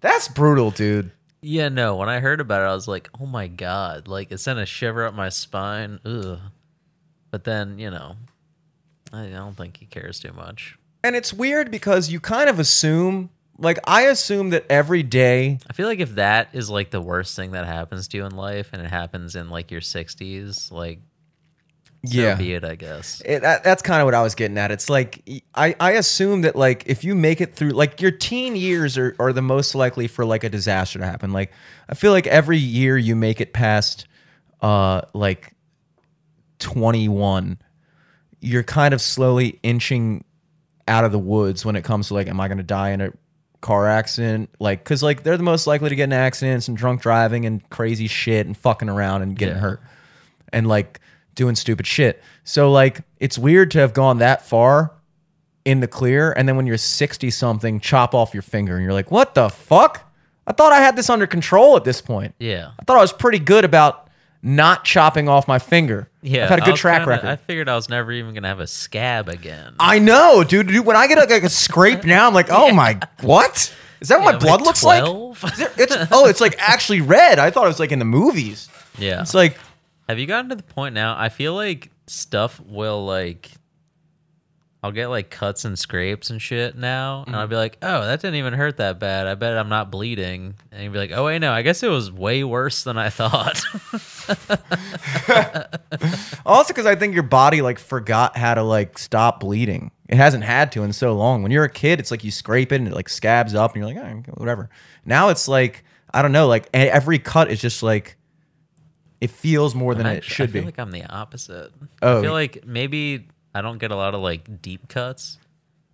That's 0.00 0.28
brutal, 0.28 0.70
dude. 0.70 1.12
yeah, 1.40 1.68
no. 1.68 1.96
When 1.96 2.08
I 2.08 2.20
heard 2.20 2.40
about 2.40 2.60
it, 2.62 2.64
I 2.66 2.74
was 2.74 2.86
like, 2.88 3.08
"Oh 3.20 3.26
my 3.26 3.46
god!" 3.46 4.06
Like 4.08 4.30
it 4.32 4.38
sent 4.38 4.58
a 4.58 4.66
shiver 4.66 5.06
up 5.06 5.14
my 5.14 5.28
spine. 5.30 5.98
Ugh. 6.04 6.38
But 7.34 7.42
then, 7.42 7.80
you 7.80 7.90
know, 7.90 8.14
I 9.12 9.26
don't 9.26 9.56
think 9.56 9.78
he 9.78 9.86
cares 9.86 10.20
too 10.20 10.32
much. 10.32 10.78
And 11.02 11.16
it's 11.16 11.32
weird 11.32 11.68
because 11.68 12.08
you 12.08 12.20
kind 12.20 12.48
of 12.48 12.60
assume, 12.60 13.28
like, 13.58 13.80
I 13.88 14.02
assume 14.02 14.50
that 14.50 14.66
every 14.70 15.02
day, 15.02 15.58
I 15.68 15.72
feel 15.72 15.88
like 15.88 15.98
if 15.98 16.14
that 16.14 16.50
is 16.52 16.70
like 16.70 16.92
the 16.92 17.00
worst 17.00 17.34
thing 17.34 17.50
that 17.50 17.66
happens 17.66 18.06
to 18.06 18.18
you 18.18 18.24
in 18.24 18.36
life, 18.36 18.70
and 18.72 18.80
it 18.80 18.88
happens 18.88 19.34
in 19.34 19.50
like 19.50 19.72
your 19.72 19.80
sixties, 19.80 20.70
like 20.70 21.00
so 22.04 22.36
be 22.36 22.52
it, 22.52 22.64
I 22.64 22.76
guess. 22.76 23.20
It, 23.24 23.42
that, 23.42 23.64
that's 23.64 23.82
kind 23.82 24.00
of 24.00 24.04
what 24.04 24.14
I 24.14 24.22
was 24.22 24.36
getting 24.36 24.56
at. 24.56 24.70
It's 24.70 24.88
like 24.88 25.28
I, 25.56 25.74
I 25.80 25.94
assume 25.94 26.42
that 26.42 26.54
like 26.54 26.84
if 26.86 27.02
you 27.02 27.16
make 27.16 27.40
it 27.40 27.56
through 27.56 27.70
like 27.70 28.00
your 28.00 28.12
teen 28.12 28.54
years 28.54 28.96
are, 28.96 29.16
are 29.18 29.32
the 29.32 29.42
most 29.42 29.74
likely 29.74 30.06
for 30.06 30.24
like 30.24 30.44
a 30.44 30.48
disaster 30.48 31.00
to 31.00 31.04
happen. 31.04 31.32
Like 31.32 31.50
I 31.88 31.94
feel 31.94 32.12
like 32.12 32.28
every 32.28 32.58
year 32.58 32.96
you 32.96 33.16
make 33.16 33.40
it 33.40 33.52
past 33.52 34.06
uh 34.62 35.00
like 35.14 35.53
21 36.64 37.58
you're 38.40 38.62
kind 38.62 38.92
of 38.92 39.00
slowly 39.00 39.58
inching 39.62 40.24
out 40.88 41.04
of 41.04 41.12
the 41.12 41.18
woods 41.18 41.64
when 41.64 41.76
it 41.76 41.84
comes 41.84 42.08
to 42.08 42.14
like 42.14 42.26
am 42.26 42.40
I 42.40 42.48
going 42.48 42.58
to 42.58 42.64
die 42.64 42.90
in 42.90 43.00
a 43.00 43.10
car 43.60 43.86
accident 43.86 44.50
like 44.60 44.84
cuz 44.84 45.02
like 45.02 45.22
they're 45.22 45.36
the 45.38 45.42
most 45.42 45.66
likely 45.66 45.88
to 45.88 45.94
get 45.96 46.04
in 46.04 46.12
accidents 46.12 46.68
and 46.68 46.76
drunk 46.76 47.00
driving 47.00 47.46
and 47.46 47.68
crazy 47.70 48.06
shit 48.06 48.46
and 48.46 48.56
fucking 48.56 48.88
around 48.88 49.22
and 49.22 49.36
getting 49.38 49.54
Yeah. 49.54 49.60
hurt 49.60 49.82
and 50.52 50.66
like 50.66 51.00
doing 51.34 51.54
stupid 51.54 51.86
shit. 51.86 52.22
So 52.44 52.70
like 52.70 53.00
it's 53.18 53.38
weird 53.38 53.70
to 53.72 53.78
have 53.80 53.92
gone 53.94 54.18
that 54.18 54.44
far 54.46 54.92
in 55.64 55.80
the 55.80 55.88
clear 55.88 56.32
and 56.32 56.46
then 56.48 56.56
when 56.56 56.66
you're 56.66 56.76
60 56.76 57.30
something 57.30 57.80
chop 57.80 58.14
off 58.14 58.34
your 58.34 58.42
finger 58.42 58.74
and 58.76 58.84
you're 58.84 58.92
like, 58.92 59.10
"What 59.10 59.34
the 59.34 59.48
fuck? 59.48 60.12
I 60.46 60.52
thought 60.52 60.72
I 60.72 60.80
had 60.80 60.94
this 60.94 61.08
under 61.08 61.26
control 61.26 61.76
at 61.76 61.84
this 61.84 62.02
point. 62.02 62.34
Yeah. 62.38 62.72
I 62.78 62.84
thought 62.84 62.98
I 62.98 63.00
was 63.00 63.14
pretty 63.14 63.38
good 63.38 63.64
about 63.64 64.03
not 64.46 64.84
chopping 64.84 65.28
off 65.28 65.48
my 65.48 65.58
finger. 65.58 66.08
Yeah. 66.22 66.44
I've 66.44 66.50
had 66.50 66.58
a 66.60 66.64
good 66.66 66.76
track 66.76 66.98
kinda- 67.00 67.10
record. 67.10 67.28
I 67.28 67.36
figured 67.36 67.68
I 67.68 67.74
was 67.74 67.88
never 67.88 68.12
even 68.12 68.34
gonna 68.34 68.46
have 68.48 68.60
a 68.60 68.66
scab 68.66 69.28
again. 69.28 69.74
I 69.80 69.98
know, 69.98 70.44
dude. 70.44 70.68
dude 70.68 70.84
when 70.86 70.96
I 70.96 71.06
get 71.08 71.18
like 71.30 71.42
a 71.42 71.48
scrape 71.48 72.04
now, 72.04 72.26
I'm 72.28 72.34
like, 72.34 72.48
"Oh 72.50 72.70
my, 72.74 73.00
what? 73.22 73.74
Is 74.00 74.08
that 74.08 74.20
what 74.20 74.26
Yeah, 74.26 74.32
my 74.32 74.38
blood 74.38 74.60
looks 74.62 74.84
like?" 74.84 75.02
12? 75.02 75.44
Is 75.44 75.56
there- 75.58 75.70
it's 75.78 75.96
oh, 76.12 76.26
it's 76.28 76.40
like 76.42 76.54
actually 76.58 77.00
red. 77.00 77.38
I 77.38 77.50
thought 77.50 77.64
it 77.64 77.68
was 77.68 77.80
like 77.80 77.90
in 77.92 77.98
the 77.98 78.04
movies. 78.04 78.68
yeah. 78.98 79.22
It's 79.22 79.32
like, 79.34 79.56
Have 80.08 80.18
you 80.18 80.26
gotten 80.26 80.50
to 80.50 80.56
the 80.56 80.62
point 80.62 80.94
now? 80.94 81.16
I 81.18 81.30
feel 81.30 81.54
like 81.54 81.90
stuff 82.06 82.60
will 82.60 83.04
like 83.06 83.50
I'll 84.84 84.92
get 84.92 85.06
like 85.06 85.30
cuts 85.30 85.64
and 85.64 85.78
scrapes 85.78 86.28
and 86.28 86.42
shit 86.42 86.76
now, 86.76 87.24
and 87.26 87.34
I'll 87.34 87.46
mm. 87.46 87.50
be 87.50 87.56
like, 87.56 87.78
"Oh, 87.80 88.02
that 88.02 88.20
didn't 88.20 88.34
even 88.34 88.52
hurt 88.52 88.76
that 88.76 88.98
bad. 88.98 89.26
I 89.26 89.34
bet 89.34 89.56
I'm 89.56 89.70
not 89.70 89.90
bleeding." 89.90 90.56
And 90.70 90.82
you'd 90.82 90.92
be 90.92 90.98
like, 90.98 91.10
"Oh 91.10 91.24
wait, 91.24 91.38
no, 91.38 91.52
I 91.52 91.62
guess 91.62 91.82
it 91.82 91.88
was 91.88 92.12
way 92.12 92.44
worse 92.44 92.84
than 92.84 92.98
I 92.98 93.08
thought." 93.08 93.64
Also, 96.46 96.74
because 96.74 96.84
I 96.84 96.94
think 96.94 97.14
your 97.14 97.22
body 97.22 97.62
like 97.62 97.78
forgot 97.78 98.36
how 98.36 98.52
to 98.52 98.62
like 98.62 98.98
stop 98.98 99.40
bleeding. 99.40 99.90
It 100.10 100.16
hasn't 100.16 100.44
had 100.44 100.70
to 100.72 100.82
in 100.82 100.92
so 100.92 101.14
long. 101.14 101.42
When 101.42 101.50
you're 101.50 101.64
a 101.64 101.70
kid, 101.70 101.98
it's 102.00 102.10
like 102.10 102.22
you 102.22 102.30
scrape 102.30 102.70
it 102.70 102.76
and 102.76 102.86
it 102.86 102.92
like 102.92 103.08
scabs 103.08 103.54
up, 103.54 103.74
and 103.74 103.82
you're 103.82 103.94
like, 103.94 104.26
oh, 104.28 104.32
whatever. 104.34 104.68
Now 105.06 105.30
it's 105.30 105.48
like 105.48 105.84
I 106.12 106.20
don't 106.20 106.32
know. 106.32 106.46
Like 106.46 106.68
every 106.74 107.18
cut 107.18 107.50
is 107.50 107.62
just 107.62 107.82
like 107.82 108.18
it 109.22 109.30
feels 109.30 109.74
more 109.74 109.94
than 109.94 110.04
I, 110.04 110.14
it 110.16 110.24
should 110.24 110.50
I 110.50 110.52
feel 110.52 110.62
be. 110.62 110.66
like 110.66 110.78
I'm 110.78 110.90
the 110.90 111.06
opposite. 111.06 111.72
Oh. 112.02 112.18
I 112.18 112.22
feel 112.22 112.34
like 112.34 112.66
maybe 112.66 113.28
I 113.54 113.62
don't 113.62 113.78
get 113.78 113.90
a 113.90 113.96
lot 113.96 114.14
of 114.14 114.20
like 114.20 114.60
deep 114.62 114.88
cuts, 114.88 115.38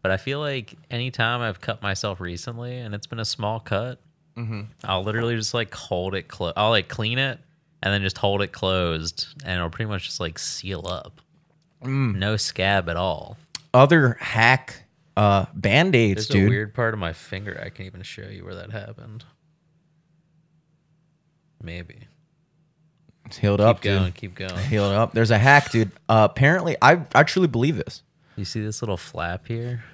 but 0.03 0.11
I 0.11 0.17
feel 0.17 0.41
like 0.41 0.75
anytime 0.91 1.41
I've 1.43 1.61
cut 1.61 1.83
myself 1.83 2.21
recently 2.21 2.79
and 2.79 2.95
it's 2.95 3.07
been 3.07 3.21
a 3.21 3.25
small 3.25 3.61
cut, 3.61 4.01
Mm-hmm. 4.37 4.61
I'll 4.85 5.03
literally 5.03 5.37
just 5.37 5.53
like 5.53 5.75
hold 5.75 6.15
it 6.15 6.29
close. 6.29 6.53
I'll 6.57 6.71
like 6.71 6.89
clean 6.89 7.19
it 7.19 7.39
and 7.83 7.93
then 7.93 8.01
just 8.01 8.17
hold 8.17 8.43
it 8.43 8.53
closed, 8.53 9.27
and 9.45 9.57
it'll 9.57 9.71
pretty 9.71 9.89
much 9.91 10.05
just 10.05 10.21
like 10.21 10.39
seal 10.39 10.87
up. 10.87 11.21
Mm. 11.83 12.15
No 12.15 12.37
scab 12.37 12.89
at 12.89 12.97
all. 12.97 13.37
Other 13.75 14.17
hack 14.21 14.85
uh, 15.17 15.47
band 15.53 15.95
aids, 15.97 16.27
dude. 16.29 16.47
a 16.47 16.49
weird 16.49 16.75
part 16.75 16.95
of 16.95 17.01
my 17.01 17.13
finger. 17.13 17.61
I 17.63 17.71
can 17.71 17.87
even 17.87 18.03
show 18.03 18.23
you 18.23 18.45
where 18.45 18.55
that 18.55 18.71
happened. 18.71 19.25
Maybe. 21.63 21.99
It's 23.31 23.39
healed 23.39 23.61
Keep 23.61 23.67
up, 23.69 23.81
going. 23.81 24.05
dude. 24.07 24.15
Keep 24.17 24.35
going. 24.35 24.59
Healed 24.67 24.93
up. 24.93 25.13
There's 25.13 25.31
a 25.31 25.39
hack, 25.39 25.71
dude. 25.71 25.93
Uh, 26.09 26.27
apparently, 26.29 26.77
I 26.83 27.01
I 27.15 27.23
truly 27.23 27.47
believe 27.47 27.77
this. 27.77 28.03
You 28.35 28.45
see 28.45 28.61
this 28.61 28.83
little 28.83 28.97
flap 28.97 29.47
here? 29.47 29.85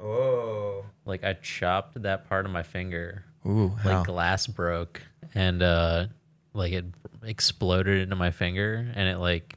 Oh. 0.00 0.84
Like 1.04 1.24
I 1.24 1.34
chopped 1.34 2.02
that 2.02 2.28
part 2.28 2.46
of 2.46 2.52
my 2.52 2.62
finger 2.62 3.24
Ooh. 3.46 3.68
like 3.84 3.94
how? 3.94 4.02
glass 4.04 4.46
broke 4.46 5.02
and 5.34 5.62
uh 5.62 6.06
like 6.52 6.72
it 6.72 6.84
exploded 7.22 8.02
into 8.02 8.16
my 8.16 8.30
finger 8.30 8.90
and 8.94 9.08
it 9.08 9.18
like 9.18 9.54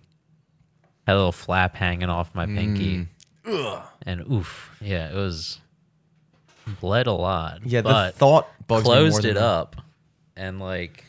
had 1.08 1.14
a 1.14 1.18
little 1.18 1.32
flap 1.32 1.76
hanging 1.76 2.10
off 2.10 2.34
my 2.34 2.46
pinky 2.46 3.08
Ugh. 3.46 3.84
and 4.06 4.22
oof 4.32 4.72
yeah 4.80 5.10
it 5.10 5.16
was 5.16 5.60
bled 6.80 7.08
a 7.08 7.12
lot 7.12 7.60
Yeah, 7.66 7.82
the 7.82 8.14
thought 8.16 8.48
bugs 8.68 8.84
me 8.86 8.90
more 8.90 8.96
closed 9.02 9.24
than 9.24 9.32
it 9.32 9.34
that. 9.34 9.44
up 9.44 9.76
and 10.38 10.60
like 10.60 11.04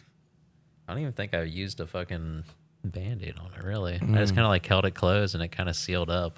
i 0.88 0.92
don't 0.92 1.00
even 1.00 1.12
think 1.12 1.34
i 1.34 1.42
used 1.42 1.80
a 1.80 1.86
fucking 1.86 2.44
band-aid 2.84 3.34
on 3.38 3.50
it 3.58 3.64
really 3.64 3.94
i 3.94 3.98
Mm. 3.98 4.16
just 4.16 4.34
kind 4.34 4.44
of 4.44 4.50
like 4.50 4.66
held 4.66 4.84
it 4.84 4.92
closed 4.94 5.34
and 5.34 5.42
it 5.42 5.48
kind 5.48 5.68
of 5.68 5.76
sealed 5.76 6.10
up 6.10 6.36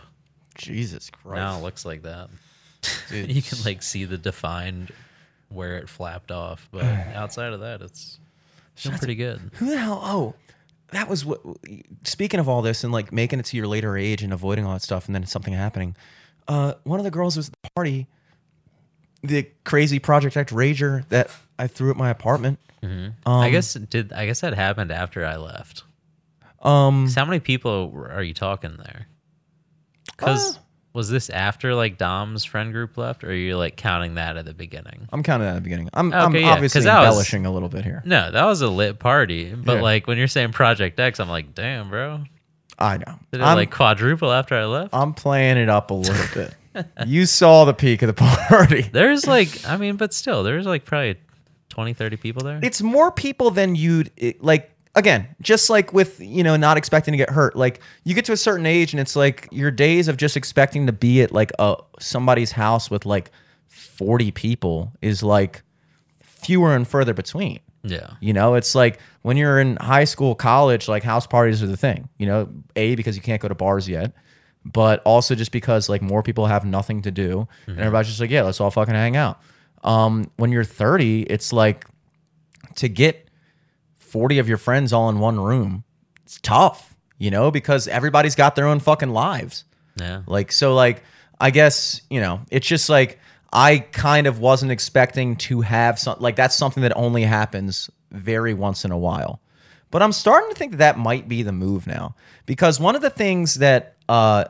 Jesus 0.57 1.11
Christ. 1.11 1.37
now 1.37 1.59
it 1.59 1.63
looks 1.63 1.85
like 1.85 2.03
that 2.03 2.29
you 3.11 3.43
can 3.43 3.59
like 3.65 3.83
see 3.83 4.05
the 4.05 4.19
defined 4.19 4.93
where 5.49 5.79
it 5.79 5.89
flapped 5.89 6.31
off, 6.31 6.69
but 6.71 6.85
outside 7.15 7.53
of 7.53 7.61
that, 7.61 7.81
it's 7.81 8.19
still 8.75 8.93
pretty 8.99 9.15
good. 9.15 9.41
Who 9.55 9.67
the 9.71 9.79
hell? 9.79 10.01
Oh, 10.05 10.35
that 10.91 11.09
was 11.09 11.25
what. 11.25 11.41
Speaking 12.05 12.41
of 12.41 12.49
all 12.49 12.61
this 12.61 12.85
and 12.85 12.93
like 12.93 13.11
making 13.13 13.39
it 13.41 13.47
to 13.47 13.57
your 13.57 13.67
later 13.67 13.97
age 13.97 14.23
and 14.23 14.33
avoiding 14.33 14.65
all 14.67 14.75
that 14.75 14.83
stuff, 14.83 15.07
and 15.07 15.15
then 15.15 15.25
something 15.27 15.55
happening. 15.55 15.97
Uh, 16.47 16.75
one 16.85 17.01
of 17.01 17.05
the 17.05 17.11
girls 17.11 17.37
was 17.37 17.49
at 17.49 17.55
the 17.63 17.71
party. 17.75 18.07
The 19.23 19.49
crazy 19.65 19.99
Project 19.99 20.37
X 20.37 20.53
rager 20.53 21.09
that 21.09 21.31
I 21.59 21.67
threw 21.67 21.89
it 21.89 21.93
at 21.93 21.97
my 21.97 22.11
apartment. 22.11 22.59
Um, 22.83 23.15
I 23.25 23.49
guess 23.51 23.73
did 23.75 24.13
I 24.13 24.27
guess 24.27 24.41
that 24.41 24.53
happened 24.55 24.91
after 24.93 25.25
I 25.25 25.37
left. 25.37 25.85
Um, 26.63 27.09
how 27.15 27.25
many 27.25 27.41
people 27.41 27.93
are 28.13 28.23
you 28.23 28.35
talking 28.35 28.77
there? 28.77 29.07
Because 30.07 30.57
Uh. 30.57 30.61
was 30.93 31.09
this 31.09 31.31
after 31.31 31.75
like 31.75 31.97
Dom's 31.99 32.45
friend 32.45 32.73
group 32.73 32.97
left, 32.99 33.25
or 33.25 33.29
are 33.31 33.33
you 33.33 33.57
like 33.57 33.77
counting 33.77 34.15
that 34.17 34.37
at 34.37 34.45
the 34.45 34.53
beginning? 34.55 35.09
I'm 35.13 35.23
counting 35.23 35.47
that 35.47 35.53
at 35.53 35.55
the 35.57 35.61
beginning. 35.63 35.89
I'm, 35.95 36.09
Okay, 36.13 36.17
I'm 36.19 36.35
yeah, 36.37 36.53
obviously 36.53 36.83
that 36.83 36.99
was- 37.01 37.09
embellishing 37.09 37.47
a 37.47 37.51
little 37.51 37.69
bit 37.71 37.85
here. 37.85 38.03
No, 38.05 38.31
that 38.31 38.45
was 38.45 38.61
a 38.61 38.69
lit 38.69 38.99
party. 38.99 39.55
But 39.55 39.77
Yeah. 39.77 39.81
like 39.83 40.07
when 40.07 40.19
you're 40.19 40.29
saying 40.29 40.53
Project 40.53 41.01
X, 41.01 41.21
I'm 41.21 41.29
like, 41.31 41.55
damn, 41.55 41.89
bro, 41.91 42.25
I 42.79 42.99
know. 42.99 43.19
did 43.33 43.41
it 43.41 43.45
I'm, 43.45 43.57
like 43.57 43.71
quadruple 43.71 44.31
after 44.31 44.57
I 44.57 44.65
left? 44.67 44.91
I'm 44.95 45.15
playing 45.15 45.57
it 45.57 45.69
up 45.71 45.91
a 45.91 45.95
little 45.95 46.27
bit. 46.35 46.55
you 47.07 47.25
saw 47.25 47.65
the 47.65 47.73
peak 47.75 48.03
of 48.03 48.09
the 48.09 48.15
party. 48.49 48.83
There's 48.83 49.27
like, 49.27 49.67
I 49.67 49.77
mean, 49.79 49.97
but 49.97 50.13
still, 50.13 50.43
there's 50.43 50.67
like 50.67 50.85
probably 50.85 51.17
20, 51.75 51.93
30 51.93 52.16
people 52.16 52.45
there. 52.45 52.61
it's 52.62 52.81
more 52.81 53.11
people 53.11 53.51
than 53.51 53.75
you'd 53.75 54.11
like 54.41 54.70
again 54.95 55.27
just 55.41 55.68
like 55.70 55.93
with 55.93 56.20
you 56.20 56.43
know 56.43 56.57
not 56.57 56.77
expecting 56.77 57.12
to 57.12 57.18
get 57.18 57.31
hurt 57.31 57.57
like 57.57 57.81
you 58.05 58.14
get 58.14 58.25
to 58.25 58.33
a 58.33 58.37
certain 58.37 58.64
age 58.64 58.93
and 58.93 59.01
it's 59.01 59.16
like 59.16 59.49
your 59.51 59.70
days 59.70 60.07
of 60.07 60.16
just 60.16 60.37
expecting 60.37 60.87
to 60.87 60.93
be 60.93 61.20
at 61.20 61.33
like 61.33 61.51
a 61.59 61.77
somebody's 61.99 62.53
house 62.53 62.91
with 62.91 63.05
like 63.05 63.31
40 63.66 64.31
people 64.31 64.93
is 65.03 65.22
like 65.22 65.62
fewer 66.20 66.75
and 66.77 66.87
further 66.87 67.12
between 67.12 67.59
yeah. 67.83 68.12
you 68.20 68.33
know 68.33 68.55
it's 68.55 68.75
like 68.75 69.01
when 69.22 69.37
you're 69.37 69.59
in 69.59 69.77
high 69.77 70.05
school 70.05 70.35
college 70.35 70.89
like 70.89 71.03
house 71.03 71.27
parties 71.27 71.62
are 71.62 71.66
the 71.66 71.77
thing 71.77 72.09
you 72.18 72.27
know 72.27 72.49
a 72.77 72.95
because 72.95 73.16
you 73.16 73.22
can't 73.22 73.43
go 73.43 73.49
to 73.49 73.55
bars 73.55 73.89
yet 73.89 74.12
but 74.64 75.03
also 75.05 75.35
just 75.35 75.53
because 75.53 75.89
like 75.89 76.03
more 76.03 76.22
people 76.22 76.47
have 76.47 76.64
nothing 76.64 77.03
to 77.03 77.11
do 77.11 77.49
and 77.66 77.77
mm-hmm. 77.77 77.81
everybody's 77.81 78.09
just 78.09 78.20
like 78.20 78.31
yeah 78.31 78.43
let's 78.43 78.61
all 78.61 78.70
fucking 78.70 78.95
hang 78.95 79.16
out 79.16 79.41
um 79.85 80.30
when 80.37 80.51
you're 80.51 80.64
30 80.64 81.22
it's 81.22 81.53
like 81.53 81.85
to 82.76 82.89
get 82.89 83.28
40 83.97 84.39
of 84.39 84.49
your 84.49 84.59
friends 84.59 84.93
all 84.93 85.09
in 85.11 85.18
one 85.20 85.39
room 85.39 85.85
it's 86.24 86.41
tough 86.41 86.97
you 87.18 87.30
know 87.30 87.51
because 87.51 87.87
everybody's 87.89 88.35
got 88.35 88.57
their 88.57 88.66
own 88.66 88.80
fucking 88.80 89.11
lives 89.11 89.64
Yeah. 90.01 90.22
like 90.26 90.51
so 90.53 90.74
like 90.74 91.03
I 91.41 91.51
guess, 91.51 92.01
you 92.09 92.20
know, 92.20 92.41
it's 92.51 92.66
just 92.66 92.89
like 92.89 93.18
I 93.53 93.78
kind 93.78 94.28
of 94.28 94.39
wasn't 94.39 94.70
expecting 94.70 95.35
to 95.49 95.62
have 95.62 95.99
some 95.99 96.16
like 96.20 96.37
that's 96.37 96.55
something 96.57 96.85
that 96.85 96.93
only 96.97 97.22
happens 97.24 97.91
very 98.12 98.55
once 98.55 98.85
in 98.85 98.93
a 98.93 98.97
while. 98.99 99.41
But 99.91 100.01
I'm 100.01 100.12
starting 100.12 100.51
to 100.51 100.55
think 100.57 100.70
that 100.72 100.78
that 100.78 100.97
might 100.99 101.28
be 101.28 101.43
the 101.43 101.53
move 101.53 101.87
now 101.89 102.14
because 102.47 102.78
one 102.78 102.95
of 102.95 103.03
the 103.03 103.11
things 103.11 103.55
that 103.55 103.97
uh 104.09 104.45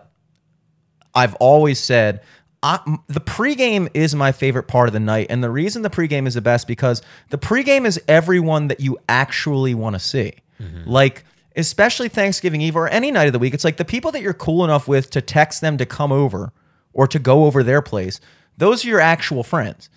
I've 1.14 1.34
always 1.36 1.80
said 1.80 2.20
I, 2.64 2.96
the 3.08 3.20
pregame 3.20 3.90
is 3.92 4.14
my 4.14 4.32
favorite 4.32 4.62
part 4.64 4.88
of 4.88 4.94
the 4.94 5.00
night, 5.00 5.26
and 5.28 5.44
the 5.44 5.50
reason 5.50 5.82
the 5.82 5.90
pregame 5.90 6.26
is 6.26 6.32
the 6.32 6.40
best 6.40 6.66
because 6.66 7.02
the 7.28 7.36
pregame 7.36 7.84
is 7.84 8.00
everyone 8.08 8.68
that 8.68 8.80
you 8.80 8.96
actually 9.06 9.74
want 9.74 9.96
to 9.96 10.00
see. 10.00 10.32
Mm-hmm. 10.58 10.88
Like, 10.88 11.24
especially 11.56 12.08
Thanksgiving 12.08 12.62
Eve 12.62 12.74
or 12.74 12.88
any 12.88 13.10
night 13.10 13.26
of 13.26 13.34
the 13.34 13.38
week, 13.38 13.52
it's 13.52 13.64
like 13.64 13.76
the 13.76 13.84
people 13.84 14.10
that 14.12 14.22
you're 14.22 14.32
cool 14.32 14.64
enough 14.64 14.88
with 14.88 15.10
to 15.10 15.20
text 15.20 15.60
them 15.60 15.76
to 15.76 15.84
come 15.84 16.10
over 16.10 16.54
or 16.94 17.06
to 17.06 17.18
go 17.18 17.44
over 17.44 17.62
their 17.62 17.82
place. 17.82 18.18
Those 18.56 18.82
are 18.82 18.88
your 18.88 19.00
actual 19.00 19.42
friends. 19.42 19.90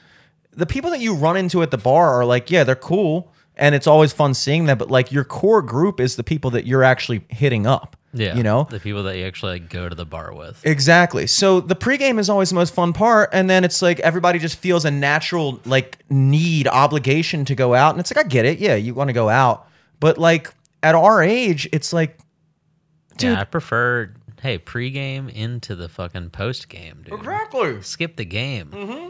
The 0.51 0.65
people 0.65 0.91
that 0.91 0.99
you 0.99 1.15
run 1.15 1.37
into 1.37 1.63
at 1.63 1.71
the 1.71 1.77
bar 1.77 2.15
are 2.15 2.25
like, 2.25 2.51
yeah, 2.51 2.65
they're 2.65 2.75
cool, 2.75 3.31
and 3.55 3.75
it's 3.75 3.87
always 3.87 4.11
fun 4.11 4.33
seeing 4.33 4.65
them. 4.65 4.77
But 4.77 4.91
like, 4.91 5.09
your 5.09 5.23
core 5.23 5.61
group 5.61 6.01
is 6.01 6.17
the 6.17 6.23
people 6.23 6.51
that 6.51 6.65
you're 6.67 6.83
actually 6.83 7.23
hitting 7.29 7.65
up. 7.65 7.95
Yeah. 8.17 8.35
you 8.35 8.43
know, 8.43 8.67
the 8.69 8.79
people 8.79 9.03
that 9.03 9.17
you 9.17 9.25
actually 9.25 9.59
like, 9.59 9.69
go 9.69 9.87
to 9.87 9.95
the 9.95 10.05
bar 10.05 10.33
with. 10.33 10.65
Exactly. 10.65 11.27
So 11.27 11.59
the 11.59 11.75
pregame 11.75 12.19
is 12.19 12.29
always 12.29 12.49
the 12.49 12.55
most 12.55 12.73
fun 12.73 12.93
part, 12.93 13.29
and 13.33 13.49
then 13.49 13.63
it's 13.63 13.81
like 13.81 13.99
everybody 14.01 14.39
just 14.39 14.57
feels 14.57 14.85
a 14.85 14.91
natural 14.91 15.59
like 15.65 15.99
need, 16.09 16.67
obligation 16.67 17.45
to 17.45 17.55
go 17.55 17.73
out, 17.73 17.91
and 17.91 17.99
it's 17.99 18.13
like 18.13 18.25
I 18.25 18.27
get 18.27 18.45
it, 18.45 18.59
yeah, 18.59 18.75
you 18.75 18.93
want 18.93 19.09
to 19.09 19.13
go 19.13 19.29
out, 19.29 19.67
but 19.99 20.17
like 20.17 20.53
at 20.83 20.95
our 20.95 21.21
age, 21.21 21.67
it's 21.71 21.93
like, 21.93 22.17
dude, 23.17 23.31
yeah, 23.31 23.41
I 23.41 23.43
prefer 23.43 24.13
hey 24.41 24.59
pregame 24.59 25.29
into 25.29 25.75
the 25.75 25.89
fucking 25.89 26.29
post 26.29 26.69
game, 26.69 27.01
dude. 27.03 27.19
exactly. 27.19 27.81
Skip 27.81 28.15
the 28.15 28.25
game. 28.25 28.71
Mm-hmm. 28.71 29.09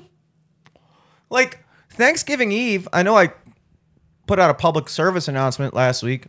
Like 1.30 1.64
Thanksgiving 1.92 2.52
Eve, 2.52 2.88
I 2.94 3.04
know 3.04 3.18
I 3.18 3.34
put 4.28 4.40
out 4.40 4.50
a 4.50 4.54
public 4.54 4.90
service 4.90 5.28
announcement 5.28 5.74
last 5.74 6.04
week 6.04 6.28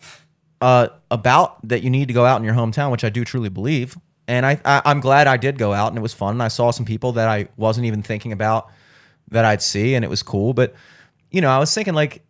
uh, 0.61 0.89
about 1.11 1.67
that 1.69 1.83
you 1.83 1.91
need 1.91 2.09
to 2.09 2.15
go 2.15 2.25
out 2.25 2.37
in 2.39 2.45
your 2.45 2.55
hometown, 2.55 2.91
which 2.91 3.05
I 3.05 3.09
do 3.11 3.25
truly 3.25 3.49
believe. 3.49 3.97
And 4.27 4.45
I, 4.45 4.61
I 4.65 4.83
I'm 4.85 5.01
glad 5.01 5.27
I 5.27 5.37
did 5.37 5.57
go 5.59 5.73
out 5.73 5.89
and 5.89 5.99
it 5.99 6.03
was 6.03 6.13
fun. 6.13 6.33
And 6.35 6.43
I 6.43 6.49
saw 6.49 6.71
some 6.71 6.85
people 6.85 7.13
that 7.13 7.29
I 7.29 7.49
wasn't 7.57 7.87
even 7.87 8.03
thinking 8.03 8.33
about 8.33 8.71
that 9.31 9.45
I'd 9.45 9.63
see, 9.63 9.95
and 9.95 10.05
it 10.05 10.09
was 10.09 10.23
cool. 10.23 10.53
But 10.53 10.75
you 11.31 11.41
know, 11.41 11.51
I 11.51 11.59
was 11.59 11.73
thinking 11.73 11.95
like 11.95 12.23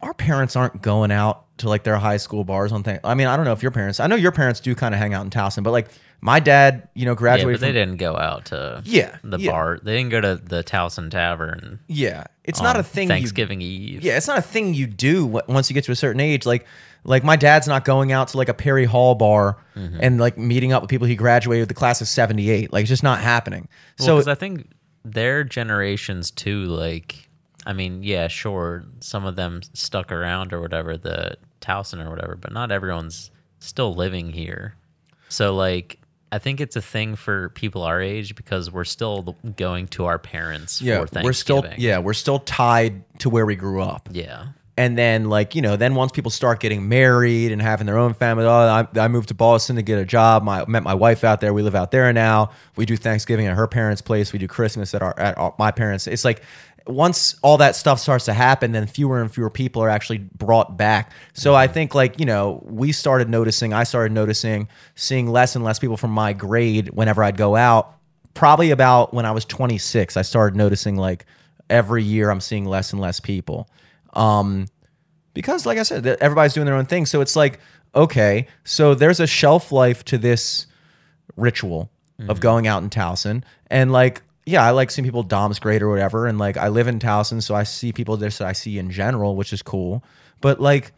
our 0.00 0.14
parents 0.14 0.56
aren't 0.56 0.82
going 0.82 1.12
out 1.12 1.44
to 1.58 1.68
like 1.68 1.84
their 1.84 1.96
high 1.96 2.16
school 2.16 2.42
bars 2.44 2.72
on 2.72 2.82
things. 2.82 3.00
I 3.04 3.14
mean, 3.14 3.28
I 3.28 3.36
don't 3.36 3.44
know 3.44 3.52
if 3.52 3.62
your 3.62 3.70
parents. 3.70 4.00
I 4.00 4.06
know 4.08 4.16
your 4.16 4.32
parents 4.32 4.58
do 4.60 4.74
kind 4.74 4.94
of 4.94 4.98
hang 5.00 5.14
out 5.14 5.22
in 5.24 5.30
Towson, 5.30 5.62
but 5.62 5.70
like 5.70 5.88
my 6.20 6.40
dad, 6.40 6.88
you 6.94 7.04
know, 7.04 7.12
Yeah, 7.12 7.16
graduated. 7.16 7.60
but 7.60 7.66
they 7.66 7.68
from, 7.68 7.74
didn't 7.74 7.96
go 7.98 8.16
out 8.16 8.46
to 8.46 8.82
Yeah, 8.84 9.16
the 9.22 9.38
yeah. 9.38 9.50
bar. 9.50 9.78
They 9.82 9.96
didn't 9.96 10.10
go 10.10 10.20
to 10.20 10.36
the 10.36 10.64
Towson 10.64 11.10
Tavern. 11.10 11.78
yeah, 11.86 12.24
it's 12.44 12.60
not 12.60 12.76
a 12.76 12.82
thing. 12.82 13.08
you 13.08 13.14
Thanksgiving 13.14 13.60
Eve. 13.60 14.02
Yeah, 14.02 14.16
it's 14.16 14.26
not 14.28 14.38
a 14.38 14.42
thing 14.42 14.74
you 14.74 14.86
do 14.88 15.26
once 15.26 15.70
you 15.70 15.74
get 15.74 15.84
to 15.84 15.92
a 15.92 15.96
certain 15.96 16.20
age. 16.20 16.46
Like, 16.46 16.66
like 17.04 17.24
my 17.24 17.36
dad's 17.36 17.66
not 17.66 17.84
going 17.84 18.12
out 18.12 18.28
to 18.28 18.36
like 18.36 18.48
a 18.48 18.54
Perry 18.54 18.84
Hall 18.84 19.14
bar 19.14 19.58
Mm-hmm. 19.74 19.98
and 20.02 20.20
like 20.20 20.36
meeting 20.36 20.72
up 20.74 20.82
with 20.82 20.90
people 20.90 21.06
he 21.06 21.16
graduated 21.16 21.62
with 21.62 21.68
the 21.70 21.74
class 21.74 22.02
of 22.02 22.06
'78. 22.08 22.72
Like, 22.74 22.82
it's 22.82 22.88
just 22.90 23.02
not 23.02 23.20
happening. 23.20 23.68
Well, 23.98 24.22
so 24.22 24.30
I 24.30 24.34
think 24.34 24.70
their 25.02 25.44
generations 25.44 26.30
too. 26.30 26.64
Like, 26.64 27.28
I 27.64 27.72
mean, 27.72 28.02
yeah, 28.02 28.28
sure, 28.28 28.84
some 29.00 29.24
of 29.24 29.34
them 29.36 29.62
stuck 29.72 30.12
around 30.12 30.52
or 30.52 30.60
whatever. 30.60 30.98
The 30.98 31.36
Towson 31.62 32.04
or 32.04 32.10
whatever, 32.10 32.36
but 32.36 32.52
not 32.52 32.70
everyone's 32.70 33.30
still 33.60 33.94
living 33.94 34.30
here. 34.30 34.74
So 35.30 35.54
like 35.54 35.98
I 36.30 36.38
think 36.38 36.60
it's 36.60 36.76
a 36.76 36.82
thing 36.82 37.16
for 37.16 37.48
people 37.50 37.82
our 37.82 38.00
age 38.02 38.34
because 38.34 38.70
we're 38.70 38.84
still 38.84 39.36
going 39.56 39.86
to 39.88 40.04
our 40.04 40.18
parents 40.18 40.82
Yeah, 40.82 41.00
for 41.00 41.06
Thanksgiving. 41.06 41.24
we're 41.24 41.32
still 41.32 41.64
yeah, 41.82 41.98
we're 41.98 42.12
still 42.12 42.40
tied 42.40 43.04
to 43.20 43.30
where 43.30 43.46
we 43.46 43.56
grew 43.56 43.80
up. 43.82 44.08
yeah. 44.12 44.48
And 44.76 44.96
then 44.96 45.28
like, 45.28 45.54
you 45.54 45.60
know, 45.60 45.76
then 45.76 45.94
once 45.94 46.12
people 46.12 46.30
start 46.30 46.60
getting 46.60 46.88
married 46.88 47.52
and 47.52 47.60
having 47.60 47.86
their 47.86 47.98
own 47.98 48.14
family, 48.14 48.46
oh, 48.46 48.50
I, 48.50 48.86
I 48.98 49.08
moved 49.08 49.28
to 49.28 49.34
Boston 49.34 49.76
to 49.76 49.82
get 49.82 49.98
a 49.98 50.04
job. 50.04 50.42
My 50.42 50.64
met 50.66 50.82
my 50.82 50.94
wife 50.94 51.24
out 51.24 51.42
there. 51.42 51.52
We 51.52 51.62
live 51.62 51.74
out 51.74 51.90
there 51.90 52.10
now. 52.12 52.52
We 52.76 52.86
do 52.86 52.96
Thanksgiving 52.96 53.46
at 53.46 53.54
her 53.54 53.66
parents' 53.66 54.00
place. 54.00 54.32
We 54.32 54.38
do 54.38 54.48
Christmas 54.48 54.94
at 54.94 55.02
our 55.02 55.18
at 55.18 55.36
our, 55.36 55.54
my 55.58 55.72
parents. 55.72 56.06
It's 56.06 56.24
like 56.24 56.42
once 56.86 57.36
all 57.42 57.58
that 57.58 57.76
stuff 57.76 58.00
starts 58.00 58.24
to 58.26 58.32
happen, 58.32 58.72
then 58.72 58.86
fewer 58.86 59.20
and 59.20 59.32
fewer 59.32 59.50
people 59.50 59.82
are 59.82 59.88
actually 59.88 60.18
brought 60.18 60.76
back. 60.76 61.12
So 61.32 61.54
I 61.54 61.66
mm-hmm. 61.66 61.74
think 61.74 61.94
like, 61.94 62.18
you 62.18 62.26
know, 62.26 62.62
we 62.66 62.92
started 62.92 63.28
noticing, 63.28 63.72
I 63.72 63.84
started 63.84 64.12
noticing 64.12 64.68
seeing 64.94 65.28
less 65.28 65.54
and 65.54 65.64
less 65.64 65.78
people 65.78 65.96
from 65.96 66.10
my 66.10 66.32
grade 66.32 66.90
whenever 66.90 67.22
I'd 67.22 67.36
go 67.36 67.56
out. 67.56 67.94
Probably 68.34 68.70
about 68.70 69.12
when 69.12 69.26
I 69.26 69.32
was 69.32 69.44
26, 69.44 70.16
I 70.16 70.22
started 70.22 70.56
noticing 70.56 70.96
like 70.96 71.26
every 71.68 72.02
year 72.02 72.30
I'm 72.30 72.40
seeing 72.40 72.64
less 72.64 72.92
and 72.92 73.00
less 73.00 73.20
people. 73.20 73.68
Um, 74.12 74.66
because 75.34 75.66
like 75.66 75.78
I 75.78 75.82
said, 75.82 76.06
everybody's 76.06 76.54
doing 76.54 76.66
their 76.66 76.74
own 76.74 76.86
thing. 76.86 77.06
So 77.06 77.20
it's 77.20 77.36
like, 77.36 77.58
okay, 77.94 78.46
so 78.64 78.94
there's 78.94 79.20
a 79.20 79.26
shelf 79.26 79.72
life 79.72 80.04
to 80.06 80.18
this 80.18 80.66
ritual 81.36 81.90
of 82.28 82.40
going 82.40 82.66
out 82.66 82.82
in 82.82 82.90
Towson. 82.90 83.42
And 83.68 83.90
like, 83.90 84.22
yeah, 84.46 84.64
I 84.64 84.70
like 84.70 84.90
seeing 84.90 85.04
people 85.04 85.22
Dom's 85.22 85.58
great 85.58 85.82
or 85.82 85.88
whatever. 85.88 86.26
And 86.26 86.38
like 86.38 86.56
I 86.56 86.68
live 86.68 86.86
in 86.86 86.98
Towson, 86.98 87.42
so 87.42 87.54
I 87.54 87.64
see 87.64 87.92
people 87.92 88.16
that 88.18 88.40
I 88.40 88.52
see 88.52 88.78
in 88.78 88.90
general, 88.90 89.36
which 89.36 89.52
is 89.52 89.62
cool. 89.62 90.04
But 90.40 90.60
like 90.60 90.92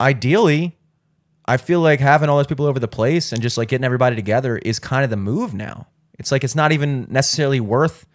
ideally, 0.00 0.76
I 1.46 1.56
feel 1.56 1.80
like 1.80 2.00
having 2.00 2.28
all 2.28 2.36
those 2.36 2.46
people 2.46 2.66
over 2.66 2.78
the 2.78 2.88
place 2.88 3.32
and 3.32 3.42
just 3.42 3.58
like 3.58 3.68
getting 3.68 3.84
everybody 3.84 4.16
together 4.16 4.58
is 4.58 4.78
kind 4.78 5.04
of 5.04 5.10
the 5.10 5.16
move 5.16 5.54
now. 5.54 5.88
It's 6.18 6.30
like 6.30 6.44
it's 6.44 6.54
not 6.54 6.72
even 6.72 7.06
necessarily 7.10 7.60
worth 7.60 8.06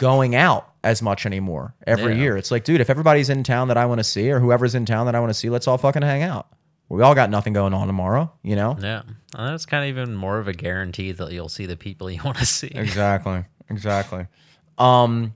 going 0.00 0.34
out 0.34 0.72
as 0.82 1.02
much 1.02 1.26
anymore 1.26 1.74
every 1.86 2.14
Yeah. 2.14 2.22
year. 2.22 2.36
It's 2.38 2.50
like, 2.50 2.64
dude, 2.64 2.80
if 2.80 2.88
everybody's 2.88 3.28
in 3.28 3.42
town 3.44 3.68
that 3.68 3.76
I 3.76 3.84
want 3.84 3.98
to 4.00 4.04
see 4.04 4.30
or 4.30 4.40
whoever's 4.40 4.74
in 4.74 4.86
town 4.86 5.04
that 5.06 5.14
I 5.14 5.20
want 5.20 5.28
to 5.28 5.34
see, 5.34 5.50
let's 5.50 5.68
all 5.68 5.76
fucking 5.76 6.00
hang 6.00 6.22
out. 6.22 6.46
We 6.88 7.02
all 7.02 7.14
got 7.14 7.28
nothing 7.28 7.52
going 7.52 7.74
on 7.74 7.86
tomorrow, 7.86 8.32
you 8.42 8.56
know? 8.56 8.78
Yeah. 8.80 9.02
And 9.36 9.52
that's 9.52 9.66
kind 9.66 9.84
of 9.84 9.88
even 9.90 10.16
more 10.16 10.38
of 10.38 10.48
a 10.48 10.54
guarantee 10.54 11.12
that 11.12 11.30
you'll 11.32 11.50
see 11.50 11.66
the 11.66 11.76
people 11.76 12.10
you 12.10 12.22
want 12.24 12.38
to 12.38 12.46
see. 12.58 12.68
Exactly. 12.68 13.44
Exactly. 13.68 14.26
Um, 14.78 15.34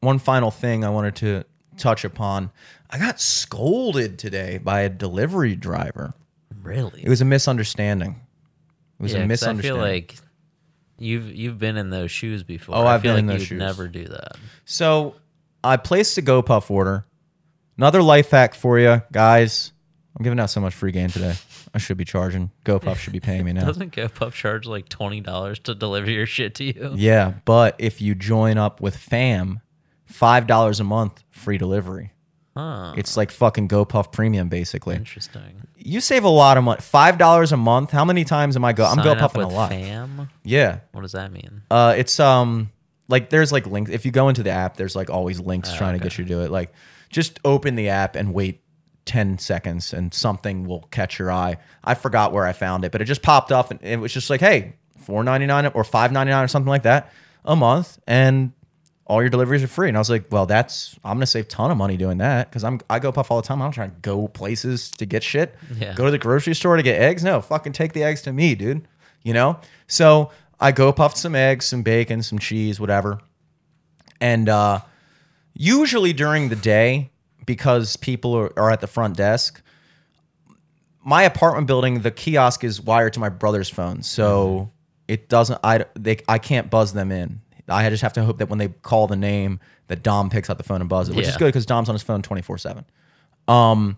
one 0.00 0.18
final 0.18 0.50
thing 0.50 0.84
I 0.84 0.88
wanted 0.90 1.14
to 1.16 1.44
touch 1.78 2.04
upon. 2.04 2.50
I 2.90 2.98
got 2.98 3.20
scolded 3.20 4.18
today 4.18 4.58
by 4.58 4.80
a 4.80 4.88
delivery 4.88 5.54
driver. 5.54 6.12
Really? 6.60 7.02
It 7.04 7.08
was 7.08 7.20
a 7.20 7.24
misunderstanding. 7.24 8.20
It 8.98 9.02
was 9.02 9.12
yeah, 9.12 9.18
a 9.18 9.20
'cause 9.20 9.24
I 9.24 9.28
misunderstanding. 9.28 9.62
feel 9.80 9.80
like 9.80 10.16
you've 11.02 11.34
you've 11.34 11.58
been 11.58 11.76
in 11.76 11.90
those 11.90 12.10
shoes 12.10 12.42
before. 12.42 12.76
Oh, 12.76 12.82
I 12.82 12.94
I've 12.94 13.02
feel 13.02 13.14
been 13.16 13.26
like 13.26 13.34
in 13.34 13.38
those 13.38 13.46
shoes. 13.48 13.58
never 13.58 13.88
do 13.88 14.04
that. 14.06 14.36
So 14.64 15.16
I 15.64 15.76
placed 15.76 16.16
a 16.18 16.22
GoPuff 16.22 16.70
order. 16.70 17.04
Another 17.76 18.02
life 18.02 18.30
hack 18.30 18.54
for 18.54 18.78
you 18.78 19.02
guys. 19.12 19.72
I'm 20.16 20.22
giving 20.22 20.38
out 20.38 20.50
so 20.50 20.60
much 20.60 20.74
free 20.74 20.92
game 20.92 21.08
today. 21.08 21.34
I 21.74 21.78
should 21.78 21.96
be 21.96 22.04
charging. 22.04 22.50
GoPuff 22.66 22.96
should 22.96 23.14
be 23.14 23.20
paying 23.20 23.44
me 23.44 23.52
now. 23.54 23.64
Doesn't 23.64 23.94
GoPuff 23.94 24.32
charge 24.32 24.66
like 24.66 24.88
twenty 24.88 25.20
dollars 25.20 25.58
to 25.60 25.74
deliver 25.74 26.10
your 26.10 26.26
shit 26.26 26.54
to 26.56 26.64
you? 26.64 26.92
Yeah, 26.94 27.34
but 27.46 27.76
if 27.78 28.00
you 28.02 28.14
join 28.14 28.58
up 28.58 28.80
with 28.82 28.96
FAM, 28.96 29.60
five 30.04 30.46
dollars 30.46 30.80
a 30.80 30.84
month 30.84 31.22
free 31.30 31.56
delivery. 31.58 32.12
Huh. 32.56 32.94
It's 32.96 33.16
like 33.16 33.30
fucking 33.30 33.68
GoPuff 33.68 34.12
Premium, 34.12 34.48
basically. 34.48 34.96
Interesting. 34.96 35.62
You 35.76 36.00
save 36.00 36.24
a 36.24 36.28
lot 36.28 36.58
of 36.58 36.64
money. 36.64 36.80
Five 36.80 37.16
dollars 37.18 37.52
a 37.52 37.56
month. 37.56 37.90
How 37.90 38.04
many 38.04 38.24
times 38.24 38.56
am 38.56 38.64
I 38.64 38.72
go? 38.72 38.84
I'm 38.84 38.96
Sign 38.96 39.06
up 39.08 39.32
GoPuffing 39.32 39.44
a 39.44 39.48
lot. 39.48 39.70
Fam. 39.70 40.28
Yeah. 40.44 40.80
What 40.92 41.00
does 41.02 41.12
that 41.12 41.32
mean? 41.32 41.62
Uh, 41.70 41.94
it's 41.96 42.20
um 42.20 42.70
like 43.08 43.30
there's 43.30 43.52
like 43.52 43.66
links. 43.66 43.90
If 43.90 44.04
you 44.04 44.12
go 44.12 44.28
into 44.28 44.42
the 44.42 44.50
app, 44.50 44.76
there's 44.76 44.94
like 44.94 45.08
always 45.10 45.40
links 45.40 45.74
trying 45.74 45.98
to 45.98 46.02
get 46.02 46.18
you 46.18 46.24
to 46.24 46.28
do 46.28 46.40
it. 46.42 46.50
Like 46.50 46.72
just 47.08 47.40
open 47.44 47.74
the 47.74 47.88
app 47.88 48.16
and 48.16 48.34
wait 48.34 48.60
10 49.04 49.38
seconds 49.38 49.92
and 49.92 50.12
something 50.14 50.66
will 50.66 50.82
catch 50.90 51.18
your 51.18 51.30
eye. 51.30 51.56
I 51.82 51.94
forgot 51.94 52.32
where 52.32 52.46
I 52.46 52.52
found 52.52 52.84
it, 52.84 52.92
but 52.92 53.00
it 53.02 53.06
just 53.06 53.22
popped 53.22 53.52
up 53.52 53.70
and 53.70 53.80
it 53.82 53.98
was 53.98 54.12
just 54.12 54.30
like, 54.30 54.40
hey, 54.40 54.74
$4.99 55.06 55.72
or 55.74 55.82
$5.99 55.82 56.44
or 56.44 56.48
something 56.48 56.68
like 56.70 56.84
that 56.84 57.12
a 57.44 57.56
month 57.56 57.98
and 58.06 58.52
all 59.12 59.20
your 59.20 59.28
deliveries 59.28 59.62
are 59.62 59.68
free. 59.68 59.88
And 59.88 59.96
I 59.96 60.00
was 60.00 60.08
like, 60.08 60.24
well, 60.30 60.46
that's 60.46 60.98
I'm 61.04 61.16
gonna 61.16 61.26
save 61.26 61.44
a 61.44 61.48
ton 61.48 61.70
of 61.70 61.76
money 61.76 61.98
doing 61.98 62.16
that 62.18 62.48
because 62.48 62.64
I'm 62.64 62.80
I 62.88 62.98
go 62.98 63.12
puff 63.12 63.30
all 63.30 63.42
the 63.42 63.46
time. 63.46 63.60
I'm 63.60 63.66
not 63.68 63.74
trying 63.74 63.90
to 63.90 63.96
go 64.00 64.26
places 64.26 64.90
to 64.92 65.04
get 65.04 65.22
shit. 65.22 65.54
Yeah. 65.76 65.92
Go 65.92 66.06
to 66.06 66.10
the 66.10 66.18
grocery 66.18 66.54
store 66.54 66.78
to 66.78 66.82
get 66.82 66.98
eggs. 66.98 67.22
No, 67.22 67.42
fucking 67.42 67.74
take 67.74 67.92
the 67.92 68.04
eggs 68.04 68.22
to 68.22 68.32
me, 68.32 68.54
dude. 68.54 68.88
You 69.22 69.34
know? 69.34 69.60
So 69.86 70.30
I 70.58 70.72
go 70.72 70.90
puffed 70.94 71.18
some 71.18 71.34
eggs, 71.34 71.66
some 71.66 71.82
bacon, 71.82 72.22
some 72.22 72.38
cheese, 72.38 72.80
whatever. 72.80 73.20
And 74.18 74.48
uh 74.48 74.80
usually 75.52 76.14
during 76.14 76.48
the 76.48 76.56
day, 76.56 77.10
because 77.44 77.96
people 77.98 78.34
are, 78.34 78.58
are 78.58 78.70
at 78.70 78.80
the 78.80 78.86
front 78.86 79.18
desk, 79.18 79.60
my 81.04 81.24
apartment 81.24 81.66
building, 81.66 82.00
the 82.00 82.10
kiosk 82.10 82.64
is 82.64 82.80
wired 82.80 83.12
to 83.12 83.20
my 83.20 83.28
brother's 83.28 83.68
phone, 83.68 84.02
so 84.02 84.70
it 85.06 85.28
doesn't. 85.28 85.60
I 85.62 85.84
they 85.94 86.20
I 86.26 86.38
can't 86.38 86.70
buzz 86.70 86.94
them 86.94 87.12
in. 87.12 87.42
I 87.68 87.88
just 87.90 88.02
have 88.02 88.12
to 88.14 88.24
hope 88.24 88.38
that 88.38 88.48
when 88.48 88.58
they 88.58 88.68
call 88.68 89.06
the 89.06 89.16
name, 89.16 89.60
that 89.88 90.02
Dom 90.02 90.30
picks 90.30 90.50
up 90.50 90.58
the 90.58 90.64
phone 90.64 90.80
and 90.80 90.88
buzzes 90.88 91.14
it, 91.14 91.16
which 91.16 91.26
is 91.26 91.36
good 91.38 91.46
because 91.46 91.66
Dom's 91.66 91.88
on 91.88 91.94
his 91.94 92.02
phone 92.02 92.22
twenty 92.22 92.42
four 92.42 92.58
seven. 92.58 92.84
Um, 93.48 93.96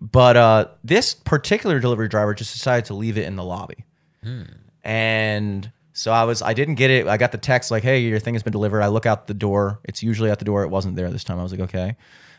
but 0.00 0.36
uh, 0.36 0.68
this 0.82 1.14
particular 1.14 1.80
delivery 1.80 2.08
driver 2.08 2.34
just 2.34 2.52
decided 2.52 2.84
to 2.86 2.94
leave 2.94 3.16
it 3.18 3.26
in 3.26 3.36
the 3.36 3.44
lobby, 3.44 3.84
and 4.82 5.70
so 5.92 6.12
I 6.12 6.24
was 6.24 6.42
I 6.42 6.52
didn't 6.54 6.74
get 6.74 6.90
it. 6.90 7.06
I 7.06 7.16
got 7.16 7.32
the 7.32 7.38
text 7.38 7.70
like, 7.70 7.82
"Hey, 7.82 8.00
your 8.00 8.18
thing 8.18 8.34
has 8.34 8.42
been 8.42 8.52
delivered." 8.52 8.82
I 8.82 8.88
look 8.88 9.06
out 9.06 9.26
the 9.26 9.34
door. 9.34 9.80
It's 9.84 10.02
usually 10.02 10.30
at 10.30 10.38
the 10.38 10.44
door. 10.44 10.62
It 10.64 10.68
wasn't 10.68 10.96
there 10.96 11.10
this 11.10 11.24
time. 11.24 11.38
I 11.38 11.42
was 11.42 11.52
like, 11.52 11.60
"Okay." 11.62 11.96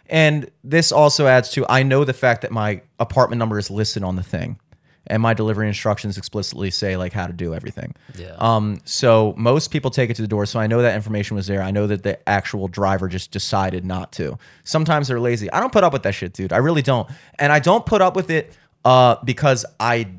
And 0.08 0.52
this 0.64 0.92
also 0.92 1.26
adds 1.28 1.50
to 1.52 1.66
I 1.70 1.84
know 1.84 2.04
the 2.04 2.14
fact 2.14 2.42
that 2.42 2.52
my 2.52 2.82
apartment 3.00 3.40
number 3.40 3.58
is 3.58 3.72
listed 3.72 4.04
on 4.04 4.16
the 4.16 4.24
thing, 4.24 4.60
and 5.08 5.22
my 5.22 5.34
delivery 5.34 5.68
instructions 5.68 6.18
explicitly 6.18 6.72
say 6.72 6.98
like 6.98 7.14
how 7.14 7.28
to 7.28 7.34
do 7.34 7.54
everything. 7.54 7.96
Yeah. 8.18 8.36
Um. 8.38 8.82
So 8.86 9.34
most 9.38 9.72
people 9.72 9.92
take 9.92 10.10
it 10.10 10.16
to 10.16 10.22
the 10.22 10.28
door. 10.28 10.46
So 10.46 10.60
I 10.60 10.68
know 10.68 10.82
that 10.82 10.96
information 10.96 11.36
was 11.36 11.48
there. 11.48 11.62
I 11.62 11.72
know 11.72 11.88
that 11.88 12.04
the 12.04 12.28
actual 12.28 12.68
driver 12.68 13.08
just 13.08 13.32
decided 13.32 13.86
not 13.86 14.12
to. 14.14 14.38
Sometimes 14.64 15.08
they're 15.08 15.20
lazy. 15.20 15.52
I 15.52 15.60
don't 15.60 15.72
put 15.72 15.84
up 15.84 15.94
with 15.94 16.04
that 16.04 16.14
shit, 16.14 16.34
dude. 16.34 16.54
I 16.54 16.58
really 16.58 16.82
don't. 16.82 17.10
And 17.40 17.52
I 17.52 17.60
don't 17.60 17.86
put 17.86 18.02
up 18.02 18.16
with 18.16 18.30
it 18.30 18.56
uh 18.84 19.18
because 19.24 19.66
I 19.80 20.10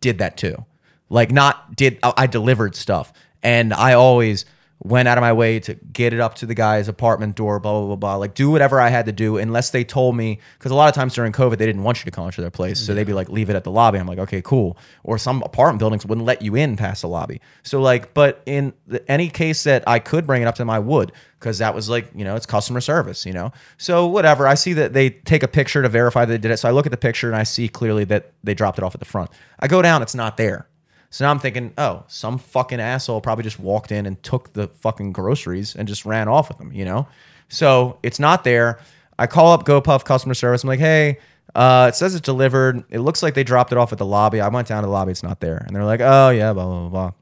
did 0.00 0.18
that 0.18 0.36
too. 0.36 0.64
Like 1.08 1.30
not 1.30 1.76
did 1.76 1.98
I 2.02 2.12
I 2.16 2.26
delivered 2.26 2.76
stuff 2.76 3.12
and 3.42 3.72
I 3.72 3.92
always 3.92 4.44
went 4.84 5.08
out 5.08 5.16
of 5.16 5.22
my 5.22 5.32
way 5.32 5.58
to 5.58 5.74
get 5.74 6.12
it 6.12 6.20
up 6.20 6.34
to 6.34 6.46
the 6.46 6.54
guy's 6.54 6.88
apartment 6.88 7.34
door, 7.34 7.58
blah 7.58 7.72
blah 7.72 7.86
blah 7.86 7.96
blah. 7.96 8.16
Like 8.16 8.34
do 8.34 8.50
whatever 8.50 8.80
I 8.80 8.90
had 8.90 9.06
to 9.06 9.12
do 9.12 9.38
unless 9.38 9.70
they 9.70 9.82
told 9.82 10.14
me 10.14 10.38
because 10.58 10.70
a 10.70 10.74
lot 10.74 10.88
of 10.88 10.94
times 10.94 11.14
during 11.14 11.32
COVID 11.32 11.56
they 11.56 11.66
didn't 11.66 11.82
want 11.82 11.98
you 11.98 12.04
to 12.04 12.10
come 12.10 12.26
into 12.26 12.42
their 12.42 12.50
place, 12.50 12.78
so 12.78 12.94
they'd 12.94 13.06
be 13.06 13.14
like 13.14 13.30
leave 13.30 13.48
it 13.48 13.56
at 13.56 13.64
the 13.64 13.70
lobby. 13.70 13.98
I'm 13.98 14.06
like 14.06 14.18
okay 14.18 14.42
cool. 14.42 14.76
Or 15.02 15.16
some 15.16 15.42
apartment 15.42 15.78
buildings 15.78 16.04
wouldn't 16.04 16.26
let 16.26 16.42
you 16.42 16.54
in 16.54 16.76
past 16.76 17.02
the 17.02 17.08
lobby. 17.08 17.40
So 17.62 17.80
like, 17.80 18.12
but 18.12 18.42
in 18.44 18.74
the, 18.86 19.10
any 19.10 19.28
case 19.30 19.64
that 19.64 19.82
I 19.88 19.98
could 19.98 20.26
bring 20.26 20.42
it 20.42 20.44
up 20.46 20.56
to 20.56 20.60
them, 20.60 20.70
I 20.70 20.78
would 20.78 21.12
because 21.40 21.58
that 21.58 21.74
was 21.74 21.88
like 21.88 22.10
you 22.14 22.24
know 22.24 22.36
it's 22.36 22.46
customer 22.46 22.82
service, 22.82 23.24
you 23.24 23.32
know. 23.32 23.52
So 23.78 24.06
whatever. 24.06 24.46
I 24.46 24.54
see 24.54 24.74
that 24.74 24.92
they 24.92 25.10
take 25.10 25.42
a 25.42 25.48
picture 25.48 25.80
to 25.80 25.88
verify 25.88 26.26
they 26.26 26.36
did 26.36 26.50
it. 26.50 26.58
So 26.58 26.68
I 26.68 26.72
look 26.72 26.84
at 26.86 26.92
the 26.92 26.98
picture 26.98 27.26
and 27.26 27.36
I 27.36 27.44
see 27.44 27.68
clearly 27.68 28.04
that 28.04 28.32
they 28.42 28.52
dropped 28.52 28.78
it 28.78 28.84
off 28.84 28.94
at 28.94 29.00
the 29.00 29.06
front. 29.06 29.30
I 29.58 29.66
go 29.66 29.80
down, 29.80 30.02
it's 30.02 30.14
not 30.14 30.36
there. 30.36 30.68
So 31.14 31.24
now 31.24 31.30
I'm 31.30 31.38
thinking, 31.38 31.72
oh, 31.78 32.02
some 32.08 32.38
fucking 32.38 32.80
asshole 32.80 33.20
probably 33.20 33.44
just 33.44 33.60
walked 33.60 33.92
in 33.92 34.04
and 34.04 34.20
took 34.24 34.52
the 34.52 34.66
fucking 34.66 35.12
groceries 35.12 35.76
and 35.76 35.86
just 35.86 36.04
ran 36.04 36.26
off 36.26 36.48
with 36.48 36.58
them, 36.58 36.72
you 36.72 36.84
know? 36.84 37.06
So 37.48 38.00
it's 38.02 38.18
not 38.18 38.42
there. 38.42 38.80
I 39.16 39.28
call 39.28 39.52
up 39.52 39.64
GoPuff 39.64 40.04
customer 40.04 40.34
service. 40.34 40.64
I'm 40.64 40.68
like, 40.68 40.80
hey, 40.80 41.20
uh, 41.54 41.86
it 41.88 41.94
says 41.94 42.16
it's 42.16 42.24
delivered. 42.24 42.82
It 42.90 42.98
looks 42.98 43.22
like 43.22 43.34
they 43.34 43.44
dropped 43.44 43.70
it 43.70 43.78
off 43.78 43.92
at 43.92 43.98
the 43.98 44.04
lobby. 44.04 44.40
I 44.40 44.48
went 44.48 44.66
down 44.66 44.82
to 44.82 44.88
the 44.88 44.92
lobby. 44.92 45.12
It's 45.12 45.22
not 45.22 45.38
there. 45.38 45.58
And 45.64 45.76
they're 45.76 45.84
like, 45.84 46.00
oh, 46.00 46.30
yeah, 46.30 46.52
blah, 46.52 46.64
blah, 46.64 46.80
blah, 46.80 46.88
blah. 46.88 47.12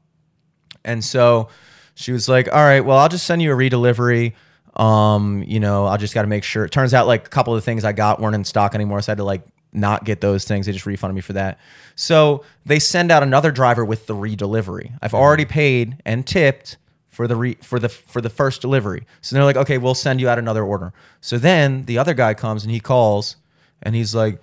And 0.83 1.05
so 1.05 1.49
she 1.93 2.11
was 2.11 2.27
like, 2.27 2.47
all 2.51 2.63
right, 2.63 2.81
well, 2.81 2.97
I'll 2.97 3.09
just 3.09 3.27
send 3.27 3.43
you 3.43 3.53
a 3.53 3.55
redelivery. 3.55 4.33
Um, 4.75 5.43
you 5.45 5.59
know, 5.59 5.85
I'll 5.85 5.99
just 5.99 6.15
got 6.15 6.23
to 6.23 6.27
make 6.27 6.43
sure. 6.43 6.65
It 6.65 6.71
turns 6.71 6.95
out 6.95 7.05
like 7.05 7.27
a 7.27 7.29
couple 7.29 7.53
of 7.53 7.61
the 7.61 7.65
things 7.65 7.83
I 7.83 7.91
got 7.91 8.19
weren't 8.19 8.33
in 8.33 8.43
stock 8.43 8.73
anymore. 8.73 9.01
So 9.01 9.11
I 9.11 9.13
had 9.13 9.17
to 9.19 9.23
like 9.23 9.43
not 9.73 10.05
get 10.05 10.21
those 10.21 10.45
things. 10.45 10.65
They 10.65 10.71
just 10.71 10.85
refunded 10.85 11.15
me 11.15 11.21
for 11.21 11.33
that. 11.33 11.59
So 11.95 12.43
they 12.65 12.79
send 12.79 13.11
out 13.11 13.23
another 13.23 13.51
driver 13.51 13.83
with 13.83 14.07
the 14.07 14.15
redelivery. 14.15 14.97
I've 15.01 15.13
already 15.13 15.45
paid 15.45 15.97
and 16.05 16.25
tipped 16.25 16.77
for 17.07 17.27
the 17.27 17.35
re, 17.35 17.57
for 17.61 17.79
the 17.79 17.89
for 17.89 18.21
the 18.21 18.29
first 18.29 18.61
delivery. 18.61 19.05
So 19.21 19.35
they're 19.35 19.45
like, 19.45 19.57
okay, 19.57 19.77
we'll 19.77 19.95
send 19.95 20.19
you 20.19 20.29
out 20.29 20.39
another 20.39 20.63
order. 20.63 20.93
So 21.21 21.37
then 21.37 21.85
the 21.85 21.97
other 21.97 22.13
guy 22.13 22.33
comes 22.33 22.63
and 22.63 22.71
he 22.71 22.79
calls 22.79 23.35
and 23.81 23.95
he's 23.95 24.15
like, 24.15 24.41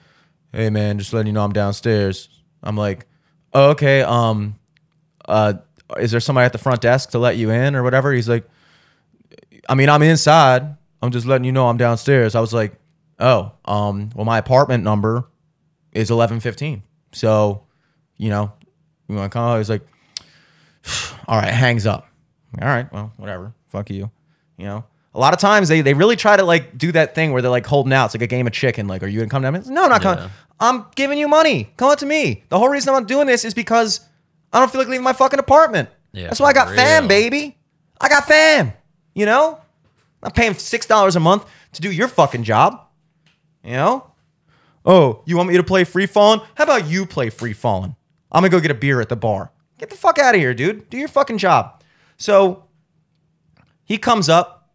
hey 0.53 0.71
man, 0.71 0.99
just 0.99 1.13
letting 1.13 1.29
you 1.29 1.33
know 1.33 1.45
I'm 1.45 1.53
downstairs. 1.53 2.29
I'm 2.63 2.77
like, 2.77 3.07
oh, 3.53 3.71
okay. 3.71 4.03
Um, 4.03 4.57
uh, 5.29 5.55
is 5.99 6.11
there 6.11 6.21
somebody 6.21 6.47
at 6.47 6.53
the 6.53 6.59
front 6.59 6.81
desk 6.81 7.11
to 7.11 7.19
let 7.19 7.37
you 7.37 7.51
in 7.51 7.75
or 7.75 7.83
whatever? 7.83 8.13
He's 8.13 8.29
like, 8.29 8.49
I 9.69 9.75
mean, 9.75 9.89
I'm 9.89 10.03
inside. 10.03 10.77
I'm 11.03 11.11
just 11.11 11.27
letting 11.27 11.45
you 11.45 11.53
know 11.53 11.69
I'm 11.69 11.77
downstairs. 11.77 12.35
I 12.35 12.41
was 12.41 12.53
like, 12.53 12.75
oh, 13.21 13.53
um, 13.65 14.11
well, 14.15 14.25
my 14.25 14.39
apartment 14.39 14.85
number 14.85 15.25
is 15.93 16.11
eleven 16.11 16.41
fifteen. 16.41 16.83
So, 17.13 17.65
you 18.17 18.31
know, 18.31 18.53
you 19.09 19.17
want 19.17 19.31
to 19.33 19.39
come? 19.39 19.59
He's 19.59 19.71
like, 19.71 19.87
all 21.29 21.39
right, 21.39 21.53
hangs 21.53 21.87
up. 21.87 22.09
All 22.61 22.69
right, 22.69 22.93
well, 22.93 23.13
whatever. 23.17 23.55
Fuck 23.69 23.91
you. 23.91 24.11
You 24.57 24.67
know, 24.67 24.85
a 25.15 25.19
lot 25.21 25.33
of 25.33 25.41
times 25.41 25.69
they, 25.69 25.81
they 25.81 25.95
really 25.95 26.17
try 26.17 26.37
to 26.37 26.45
like 26.45 26.77
do 26.77 26.93
that 26.93 27.15
thing 27.15 27.33
where 27.33 27.43
they're 27.43 27.51
like 27.51 27.67
holding 27.67 27.93
out. 27.93 28.07
It's 28.07 28.15
like 28.15 28.23
a 28.23 28.27
game 28.27 28.47
of 28.47 28.53
chicken. 28.53 28.87
Like, 28.89 29.03
are 29.03 29.07
you 29.07 29.21
gonna 29.21 29.31
come 29.31 29.43
down? 29.43 29.63
No, 29.73 29.85
I'm 29.85 29.91
not 29.91 30.03
coming. 30.03 30.25
Yeah. 30.25 30.31
I'm 30.59 30.87
giving 30.95 31.19
you 31.19 31.27
money. 31.27 31.73
Come 31.77 31.91
on 31.91 31.97
to 31.99 32.07
me. 32.07 32.45
The 32.51 32.59
whole 32.59 32.69
reason 32.69 32.95
I'm 32.95 33.07
doing 33.07 33.27
this 33.27 33.45
is 33.45 33.55
because 33.55 34.01
I 34.53 34.59
don't 34.59 34.71
feel 34.71 34.81
like 34.81 34.89
leaving 34.89 35.05
my 35.05 35.15
fucking 35.15 35.39
apartment. 35.39 35.89
Yeah, 36.13 36.27
That's 36.27 36.41
why 36.41 36.49
I 36.49 36.53
got 36.53 36.69
for 36.69 36.75
fam, 36.75 37.09
baby. 37.09 37.57
I 38.01 38.09
got 38.09 38.27
fam. 38.27 38.73
You 39.15 39.27
know, 39.27 39.61
I'm 40.23 40.33
paying 40.33 40.55
six 40.55 40.87
dollars 40.87 41.17
a 41.17 41.21
month 41.21 41.47
to 41.73 41.81
do 41.81 41.91
your 41.91 42.09
fucking 42.09 42.45
job. 42.45 42.87
You 43.65 43.73
know. 43.73 44.13
Oh, 44.85 45.23
you 45.27 45.37
want 45.37 45.49
me 45.49 45.57
to 45.57 45.63
play 45.63 45.85
free 45.85 46.07
falling? 46.07 46.41
How 46.55 46.65
about 46.65 46.87
you 46.87 47.05
play 47.07 47.31
free 47.31 47.53
falling? 47.53 47.97
I'm 48.33 48.43
gonna 48.43 48.51
go 48.51 48.61
get 48.61 48.71
a 48.71 48.75
beer 48.75 49.01
at 49.01 49.09
the 49.09 49.17
bar. 49.17 49.53
Get 49.79 49.91
the 49.91 49.97
fuck 49.97 50.19
out 50.19 50.35
of 50.35 50.41
here, 50.41 50.55
dude. 50.55 50.89
Do 50.91 50.97
your 50.97 51.09
fucking 51.09 51.39
job. 51.39 51.83
So 52.17 52.65
he 53.85 53.99
comes 53.99 54.29
up, 54.29 54.71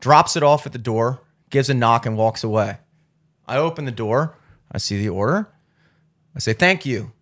drops 0.00 0.36
it 0.36 0.42
off 0.42 0.66
at 0.66 0.72
the 0.72 0.78
door, 0.78 1.20
gives 1.50 1.68
a 1.68 1.74
knock, 1.74 2.06
and 2.06 2.16
walks 2.16 2.42
away. 2.44 2.78
I 3.46 3.56
open 3.58 3.84
the 3.84 3.90
door. 3.90 4.36
I 4.70 4.78
see 4.78 4.98
the 4.98 5.08
order. 5.08 5.48
I 6.36 6.38
say, 6.40 6.52
thank 6.52 6.84
you. 6.86 7.12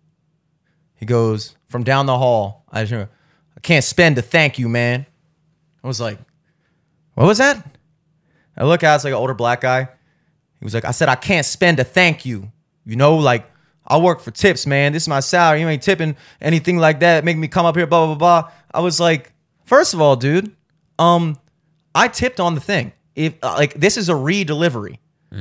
He 0.95 1.05
goes 1.05 1.55
from 1.67 1.83
down 1.83 2.05
the 2.05 2.17
hall. 2.17 2.65
I, 2.71 2.83
just, 2.83 3.09
I 3.55 3.59
can't 3.61 3.83
spend 3.83 4.17
a 4.17 4.21
thank 4.21 4.59
you, 4.59 4.69
man. 4.69 5.05
I 5.83 5.87
was 5.87 5.99
like, 6.01 6.19
what 7.13 7.25
was 7.25 7.37
that? 7.37 7.65
I 8.55 8.65
look 8.65 8.83
out, 8.83 8.95
it's 8.95 9.03
like 9.03 9.11
an 9.11 9.17
older 9.17 9.33
black 9.33 9.61
guy. 9.61 9.89
He 10.59 10.65
was 10.65 10.73
like, 10.73 10.85
I 10.85 10.91
said, 10.91 11.09
I 11.09 11.15
can't 11.15 11.45
spend 11.45 11.79
a 11.79 11.83
thank 11.83 12.25
you. 12.25 12.51
You 12.85 12.95
know, 12.95 13.15
like, 13.15 13.49
I 13.85 13.97
work 13.97 14.19
for 14.19 14.31
tips, 14.31 14.65
man. 14.67 14.91
This 14.91 15.03
is 15.03 15.09
my 15.09 15.21
salary. 15.21 15.61
You 15.61 15.69
ain't 15.69 15.81
tipping 15.83 16.17
anything 16.41 16.77
like 16.77 16.99
that. 16.99 17.23
Make 17.23 17.37
me 17.37 17.47
come 17.47 17.65
up 17.65 17.75
here, 17.75 17.87
blah, 17.87 18.05
blah, 18.05 18.15
blah, 18.15 18.41
blah. 18.41 18.51
I 18.73 18.81
was 18.81 18.99
like, 18.99 19.31
first 19.63 19.93
of 19.93 20.01
all, 20.01 20.15
dude, 20.15 20.55
um, 20.99 21.39
I 21.95 22.07
tipped 22.07 22.39
on 22.39 22.55
the 22.55 22.61
thing. 22.61 22.91
If 23.15 23.35
uh, 23.41 23.55
like 23.55 23.73
this 23.73 23.97
is 23.97 24.09
a 24.09 24.15
re-delivery. 24.15 24.99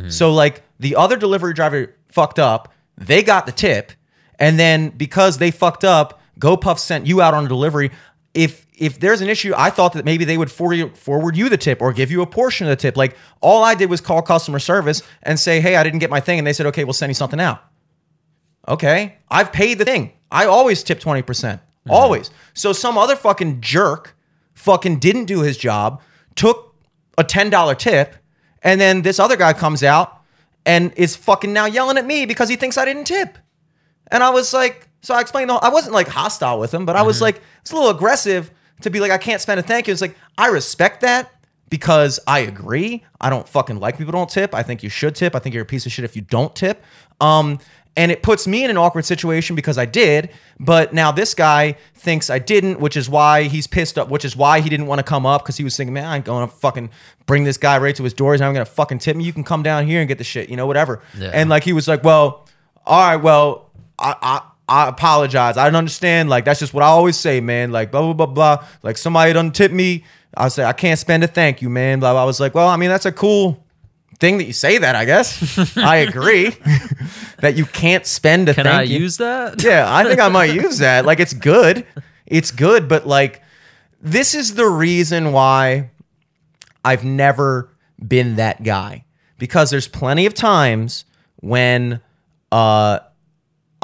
So 0.09 0.33
like 0.33 0.63
the 0.81 0.97
other 0.97 1.17
delivery 1.17 1.55
driver 1.55 1.95
fucked 2.09 2.39
up, 2.39 2.73
they 2.99 3.23
got 3.23 3.47
the 3.47 3.53
tip, 3.53 3.93
and 4.39 4.59
then 4.59 4.89
because 4.91 5.39
they 5.39 5.51
fucked 5.51 5.85
up, 5.85 6.21
GoPuff 6.41 6.79
sent 6.79 7.07
you 7.07 7.21
out 7.21 7.35
on 7.35 7.45
a 7.45 7.49
delivery. 7.49 7.91
If 8.37 8.67
if 8.77 9.01
there's 9.01 9.23
an 9.23 9.29
issue, 9.29 9.55
I 9.57 9.71
thought 9.71 9.95
that 9.95 10.05
maybe 10.05 10.25
they 10.25 10.37
would 10.37 10.53
forward 10.53 10.75
you, 10.75 10.89
forward 10.91 11.37
you 11.37 11.49
the 11.49 11.57
tip 11.57 11.81
or 11.81 11.93
give 11.93 12.11
you 12.11 12.21
a 12.21 12.27
portion 12.27 12.67
of 12.67 12.71
the 12.71 12.77
tip. 12.77 12.97
Like 12.97 13.17
all 13.41 13.65
I 13.65 13.75
did 13.75 13.89
was 13.89 14.03
call 14.03 14.21
customer 14.21 14.59
service 14.59 15.03
and 15.23 15.41
say, 15.41 15.61
"Hey, 15.61 15.77
I 15.77 15.83
didn't 15.83 16.01
get 16.01 16.11
my 16.11 16.21
thing," 16.21 16.39
and 16.39 16.47
they 16.47 16.53
said, 16.53 16.67
"Okay, 16.67 16.85
we'll 16.85 16.93
send 16.93 17.11
you 17.11 17.15
something 17.15 17.41
out." 17.41 17.65
Okay, 18.69 19.17
I've 19.31 19.53
paid 19.53 19.79
the 19.79 19.85
thing. 19.85 20.13
I 20.31 20.45
always 20.47 20.83
tip 20.83 21.01
20%. 21.01 21.25
percent 21.25 21.61
mm-hmm. 21.61 21.93
Always. 21.93 22.31
So 22.53 22.73
some 22.73 22.99
other 22.99 23.17
fucking 23.17 23.61
jerk 23.61 24.17
fucking 24.55 24.99
didn't 24.99 25.27
do 25.27 25.43
his 25.43 25.57
job, 25.57 26.03
took 26.35 26.75
a 27.17 27.25
$10 27.25 27.79
tip, 27.79 28.17
and 28.63 28.81
then 28.81 29.03
this 29.03 29.19
other 29.19 29.37
guy 29.37 29.53
comes 29.53 29.83
out 29.83 30.21
and 30.65 30.93
is 30.97 31.15
fucking 31.15 31.53
now 31.53 31.67
yelling 31.67 31.97
at 31.97 32.05
me 32.05 32.27
because 32.27 32.49
he 32.49 32.57
thinks 32.57 32.77
I 32.77 32.85
didn't 32.85 33.05
tip. 33.05 33.39
And 34.09 34.23
I 34.23 34.31
was 34.31 34.53
like, 34.53 34.86
so 35.07 35.15
I 35.15 35.21
explained 35.21 35.53
whole, 35.53 35.61
I 35.63 35.69
wasn't 35.69 35.95
like 35.95 36.09
hostile 36.09 36.59
with 36.59 36.75
him, 36.75 36.85
but 36.85 36.97
I 36.97 37.03
was 37.03 37.21
like, 37.23 37.41
it's 37.61 37.71
a 37.71 37.77
little 37.77 37.91
aggressive 37.91 38.51
to 38.81 38.91
be 38.91 38.99
like, 38.99 39.13
I 39.13 39.19
can't 39.19 39.41
spend 39.41 39.61
a 39.61 39.63
thank 39.63 39.87
you. 39.87 39.93
It's 39.93 40.01
like, 40.01 40.17
I 40.37 40.49
respect 40.49 41.03
that 41.03 41.31
because 41.71 42.19
I 42.27 42.41
agree. 42.41 43.05
I 43.21 43.31
don't 43.31 43.49
fucking 43.49 43.79
like 43.79 43.99
people 43.99 44.11
don't 44.11 44.29
tip. 44.29 44.53
I 44.53 44.65
think 44.65 44.83
you 44.83 44.89
should 44.89 45.15
tip. 45.15 45.37
I 45.37 45.39
think 45.39 45.55
you're 45.55 45.63
a 45.63 45.65
piece 45.65 45.87
of 45.87 45.93
shit 45.93 46.05
if 46.05 46.17
you 46.17 46.23
don't 46.23 46.57
tip. 46.57 46.83
Um, 47.21 47.61
and 47.97 48.11
it 48.11 48.25
puts 48.25 48.49
me 48.49 48.65
in 48.65 48.71
an 48.71 48.77
awkward 48.77 49.05
situation 49.05 49.55
because 49.55 49.79
I 49.79 49.85
did, 49.85 50.31
but 50.59 50.93
now 50.93 51.13
this 51.13 51.35
guy 51.35 51.77
thinks 51.95 52.29
I 52.29 52.41
didn't, 52.41 52.81
which 52.81 52.97
is 52.97 53.09
why 53.09 53.45
he's 53.45 53.69
pissed 53.69 53.99
up, 53.99 54.09
which 54.09 54.25
is 54.25 54.37
why 54.37 54.59
he 54.61 54.69
didn't 54.69 54.89
want 54.89 54.99
to 54.99 55.05
come 55.05 55.25
up 55.25 55.45
because 55.45 55.57
he 55.57 55.63
was 55.63 55.77
thinking, 55.77 55.95
man, 55.95 56.07
I 56.07 56.17
ain't 56.17 56.25
going 56.25 56.49
to 56.49 56.53
fucking 56.53 56.91
bring 57.27 57.45
this 57.45 57.59
guy 57.59 57.79
right 57.79 57.95
to 57.95 58.03
his 58.03 58.13
doors. 58.13 58.41
I'm 58.41 58.53
going 58.53 58.67
to 58.67 58.73
fucking 58.73 58.99
tip 58.99 59.17
me. 59.17 59.23
You 59.23 59.33
can 59.33 59.45
come 59.45 59.63
down 59.63 59.87
here 59.87 60.01
and 60.01 60.09
get 60.09 60.19
the 60.19 60.25
shit, 60.25 60.49
you 60.49 60.57
know, 60.57 60.67
whatever. 60.67 61.01
Yeah. 61.17 61.31
And 61.33 61.49
like 61.49 61.63
he 61.63 61.73
was 61.73 61.87
like, 61.87 62.03
well, 62.03 62.49
all 62.85 63.09
right, 63.09 63.23
well, 63.23 63.71
I, 64.01 64.17
I 64.21 64.43
I 64.69 64.89
apologize. 64.89 65.57
I 65.57 65.65
don't 65.65 65.77
understand. 65.77 66.29
Like 66.29 66.45
that's 66.45 66.61
just 66.61 66.75
what 66.75 66.83
I 66.83 66.87
always 66.87 67.17
say, 67.17 67.41
man. 67.41 67.71
Like 67.71 67.91
blah 67.91 68.03
blah 68.03 68.13
blah 68.13 68.27
blah. 68.27 68.67
Like 68.83 68.97
somebody 68.97 69.33
doesn't 69.33 69.55
tip 69.55 69.71
me, 69.73 70.05
I 70.37 70.49
say 70.49 70.65
I 70.65 70.73
can't 70.73 70.99
spend 70.99 71.23
a 71.25 71.27
thank 71.27 71.63
you, 71.63 71.71
man. 71.71 72.01
Blah. 72.01 72.13
blah. 72.13 72.23
I 72.23 72.25
was 72.25 72.41
like, 72.41 72.55
well, 72.55 72.69
I 72.69 72.77
mean 72.77 72.91
that's 72.91 73.07
a 73.07 73.13
cool 73.13 73.65
thing 74.19 74.39
that 74.39 74.45
you 74.45 74.53
say 74.53 74.79
that. 74.79 74.97
I 74.97 75.05
guess 75.05 75.77
I 75.77 75.97
agree 75.97 76.51
that 77.39 77.55
you 77.57 77.65
can't 77.67 78.05
spend 78.07 78.49
a 78.49 78.55
Can 78.55 78.65
thank 78.65 78.77
I 78.77 78.83
you. 78.83 78.99
use 78.99 79.19
that? 79.19 79.63
Yeah, 79.63 79.87
I 79.89 80.05
think 80.05 80.21
I 80.21 80.29
might 80.29 80.53
use 80.53 80.79
that. 80.79 81.07
Like 81.07 81.21
it's 81.21 81.35
good. 81.35 81.87
It's 82.27 82.51
good, 82.51 82.89
but 82.89 83.07
like 83.07 83.43
this 84.01 84.35
is 84.35 84.55
the 84.55 84.67
reason 84.67 85.33
why 85.33 85.91
I've 86.85 87.05
never 87.05 87.71
been 88.05 88.37
that 88.37 88.63
guy. 88.63 89.05
Because 89.39 89.71
there's 89.71 89.89
plenty 89.89 90.27
of 90.27 90.35
times 90.35 91.05
when 91.37 92.01
uh 92.51 92.99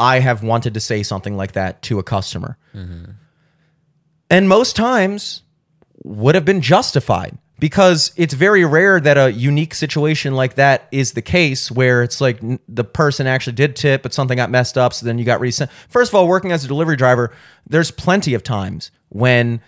I 0.02 0.18
have 0.18 0.42
wanted 0.42 0.74
to 0.74 0.80
say 0.80 1.04
something 1.04 1.36
like 1.36 1.52
that 1.52 1.80
to 1.82 2.00
a 2.00 2.02
customer. 2.02 2.58
Mm-hmm. 2.74 3.12
And 4.28 4.48
most 4.48 4.74
times 4.74 5.42
would 6.02 6.34
have 6.34 6.44
been 6.44 6.60
justified 6.60 7.38
because 7.60 8.12
it's 8.16 8.34
very 8.34 8.64
rare 8.64 8.98
that 8.98 9.16
a 9.16 9.30
unique 9.30 9.72
situation 9.72 10.34
like 10.34 10.56
that 10.56 10.88
is 10.90 11.12
the 11.12 11.22
case 11.22 11.70
where 11.70 12.02
it's 12.02 12.20
like 12.20 12.40
the 12.68 12.82
person 12.82 13.28
actually 13.28 13.52
did 13.52 13.76
tip 13.76 14.02
but 14.02 14.12
something 14.12 14.36
got 14.36 14.50
messed 14.50 14.76
up 14.76 14.92
so 14.92 15.06
then 15.06 15.18
you 15.18 15.24
got 15.24 15.38
resent. 15.38 15.70
First 15.88 16.10
of 16.10 16.16
all, 16.16 16.26
working 16.26 16.50
as 16.50 16.64
a 16.64 16.68
delivery 16.68 16.96
driver, 16.96 17.30
there's 17.68 17.92
plenty 17.92 18.34
of 18.34 18.42
times 18.42 18.90
when 19.10 19.60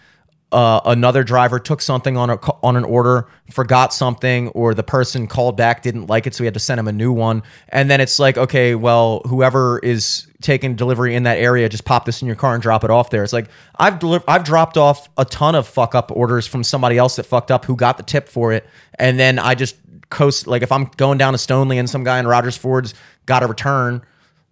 uh, 0.53 0.81
another 0.85 1.25
driver 1.25 1.59
took 1.59 1.83
something 1.83 2.17
on 2.17 2.31
a 2.31 2.39
on 2.63 2.77
an 2.77 2.85
order, 2.85 3.27
forgot 3.51 3.93
something, 3.93 4.49
or 4.49 4.73
the 4.73 4.85
person 4.85 5.27
called 5.27 5.57
back 5.57 5.83
didn't 5.83 6.07
like 6.07 6.27
it, 6.27 6.35
so 6.35 6.43
we 6.43 6.47
had 6.47 6.55
to 6.55 6.61
send 6.61 6.79
him 6.79 6.87
a 6.87 6.93
new 6.93 7.13
one. 7.13 7.43
And 7.71 7.91
then 7.91 8.01
it's 8.01 8.21
like, 8.21 8.39
okay, 8.39 8.77
well, 8.77 9.21
whoever 9.27 9.81
is 9.81 10.29
taking 10.43 10.77
delivery 10.77 11.17
in 11.17 11.25
that 11.25 11.39
area, 11.39 11.69
just 11.69 11.85
pop 11.85 12.05
this 12.05 12.23
in 12.23 12.27
your 12.27 12.37
car 12.37 12.55
and 12.55 12.63
drop 12.63 12.85
it 12.85 12.91
off 12.91 13.11
there. 13.11 13.25
It's 13.25 13.33
like 13.33 13.49
I've 13.77 13.99
deli- 13.99 14.23
I've 14.29 14.45
dropped 14.45 14.77
off 14.77 15.09
a 15.19 15.25
ton 15.25 15.57
of 15.57 15.67
fuck 15.67 15.97
up 15.97 16.13
orders 16.15 16.47
from 16.47 16.63
somebody 16.63 16.99
else 16.99 17.17
that 17.17 17.25
fucked 17.25 17.51
up 17.51 17.65
who 17.65 17.75
got 17.75 17.97
the 17.97 18.05
tip 18.05 18.29
for 18.29 18.53
it, 18.53 18.65
and 18.97 19.19
then 19.19 19.41
I 19.41 19.57
just 19.57 19.77
coast 20.11 20.47
like 20.47 20.63
if 20.63 20.71
I'm 20.71 20.85
going 20.97 21.19
down 21.19 21.33
to 21.33 21.39
Stoneleigh 21.39 21.79
and 21.79 21.91
some 21.91 22.05
guy 22.05 22.21
in 22.21 22.29
Rodgers 22.29 22.57
Forge's 22.57 22.95
got 23.27 23.43
a 23.43 23.49
return, 23.49 24.03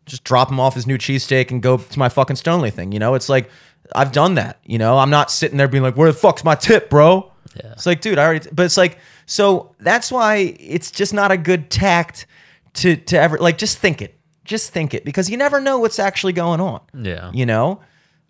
just 0.07 0.25
drop 0.25 0.51
him 0.51 0.59
off 0.59 0.75
his 0.75 0.87
new 0.87 0.99
cheesesteak 0.99 1.53
and 1.53 1.63
go 1.63 1.77
to 1.77 1.99
my 1.99 2.09
fucking 2.09 2.37
Stoneleigh 2.37 2.73
thing. 2.73 2.91
You 2.91 2.99
know, 2.99 3.15
it's 3.15 3.29
like 3.29 3.51
I've 3.95 4.13
done 4.13 4.35
that. 4.35 4.59
You 4.65 4.79
know, 4.79 4.99
I'm 4.99 5.11
not 5.11 5.31
sitting 5.31 5.59
there 5.59 5.69
being 5.69 5.83
like, 5.83 5.97
"Where 5.97 6.11
the 6.11 6.19
fuck's 6.19 6.45
my 6.45 6.55
tip, 6.55 6.91
bro?" 6.91 7.31
Yeah. 7.57 7.73
It's 7.73 7.87
like, 7.87 8.01
dude, 8.01 8.19
I 8.19 8.25
already. 8.25 8.49
But 8.53 8.65
it's 8.65 8.77
like, 8.77 8.99
so 9.27 9.75
that's 9.79 10.11
why 10.11 10.57
it's 10.59 10.91
just 10.91 11.13
not 11.13 11.31
a 11.31 11.37
good 11.37 11.71
tact 11.71 12.27
to 12.75 12.97
to 12.97 13.21
ever 13.21 13.39
like 13.39 13.59
just 13.59 13.79
think 13.79 14.01
it, 14.01 14.19
just 14.45 14.73
think 14.73 14.95
it, 14.95 15.05
because 15.05 15.29
you 15.29 15.37
never 15.37 15.61
know 15.61 15.79
what's 15.79 15.99
actually 15.99 16.33
going 16.33 16.61
on. 16.61 16.81
Yeah. 16.95 17.31
You 17.35 17.47
know, 17.47 17.81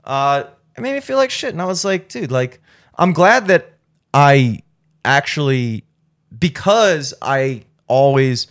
uh, 0.04 0.44
it 0.76 0.80
made 0.80 0.94
me 0.94 1.00
feel 1.00 1.16
like 1.16 1.30
shit, 1.30 1.52
and 1.52 1.62
I 1.62 1.66
was 1.66 1.84
like, 1.84 2.08
dude, 2.08 2.32
like, 2.32 2.60
I'm 2.96 3.12
glad 3.12 3.48
that 3.48 3.74
I 4.12 4.62
actually 5.04 5.84
because 6.38 7.14
I 7.22 7.64
always 7.86 8.46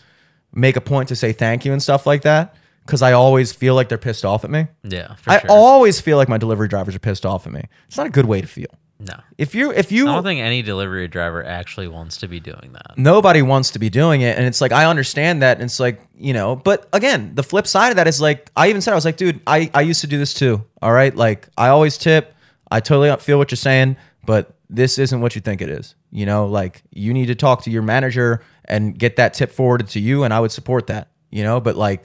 make 0.54 0.76
a 0.76 0.82
point 0.82 1.10
to 1.10 1.16
say 1.16 1.32
thank 1.34 1.66
you 1.66 1.72
and 1.72 1.82
stuff 1.82 2.06
like 2.06 2.24
that 2.24 2.56
because 2.86 3.02
I 3.02 3.14
always 3.14 3.52
feel 3.53 3.76
like 3.76 3.90
they're 3.90 3.98
pissed 3.98 4.26
off 4.26 4.44
at 4.44 4.49
me. 4.49 4.68
Yeah, 4.84 5.16
for 5.16 5.32
I 5.32 5.40
sure. 5.40 5.49
always 5.52 6.02
feel 6.02 6.18
like 6.18 6.30
my 6.30 6.38
delivery 6.38 6.68
drivers 6.68 6.95
are 6.95 6.99
pissed 6.99 7.26
off 7.26 7.45
at 7.48 7.53
me. 7.53 7.64
It's 7.88 7.98
not 7.98 8.08
a 8.08 8.10
good 8.12 8.26
way 8.26 8.41
to 8.41 8.48
feel. 8.48 8.68
no. 8.99 9.16
If 9.38 9.56
you 9.56 9.72
if 9.72 9.91
you 9.91 10.08
I 10.08 10.14
don't 10.14 10.24
think 10.24 10.41
any 10.41 10.62
delivery 10.62 11.08
driver 11.08 11.44
actually 11.44 11.88
wants 11.88 12.18
to 12.18 12.28
be 12.28 12.40
doing 12.40 12.74
that. 12.74 12.98
nobody 12.98 13.41
wants 13.41 13.72
to 13.72 13.80
be 13.80 13.90
doing 13.90 14.22
it 14.22 14.38
and 14.38 14.45
it's 14.45 14.62
like 14.62 14.72
i 14.72 14.86
understand 14.86 15.41
that 15.41 15.58
and 15.58 15.64
it's 15.64 15.80
like 15.80 15.99
you 16.16 16.34
know 16.34 16.56
but 16.56 16.88
again 16.94 17.34
the 17.34 17.41
flip 17.41 17.66
side 17.66 17.90
of 17.90 17.95
that 17.95 18.08
is 18.08 18.22
like 18.22 18.52
i 18.56 18.70
even 18.70 18.80
said 18.82 18.91
i 18.91 18.95
was 18.95 19.03
like 19.06 19.18
dude 19.18 19.40
i, 19.48 19.72
I 19.74 19.82
used 19.82 20.02
to 20.02 20.08
do 20.08 20.20
this 20.20 20.34
too 20.36 20.64
all 20.84 20.91
right 20.94 21.16
like 21.16 21.48
i 21.58 21.70
always 21.70 21.98
tip 21.98 22.36
i 22.70 22.80
totally 22.80 23.10
feel 23.18 23.40
what 23.40 23.49
you're 23.49 23.56
saying 23.72 23.98
but 24.24 24.53
this 24.70 24.99
isn't 24.99 25.20
what 25.20 25.34
you 25.34 25.41
think 25.41 25.62
it 25.64 25.70
is 25.70 25.95
you 26.12 26.28
know 26.28 26.45
like 26.45 26.84
you 26.91 27.12
need 27.12 27.26
to 27.28 27.36
talk 27.36 27.64
to 27.64 27.72
your 27.72 27.82
manager 27.82 28.44
and 28.66 28.99
get 28.99 29.16
that 29.16 29.34
tip 29.34 29.49
forwarded 29.52 29.88
to 29.88 29.99
you 29.99 30.24
and 30.24 30.32
i 30.32 30.40
would 30.40 30.52
support 30.52 30.86
that 30.88 31.08
you 31.32 31.44
know 31.44 31.60
but 31.60 31.76
like 31.76 32.03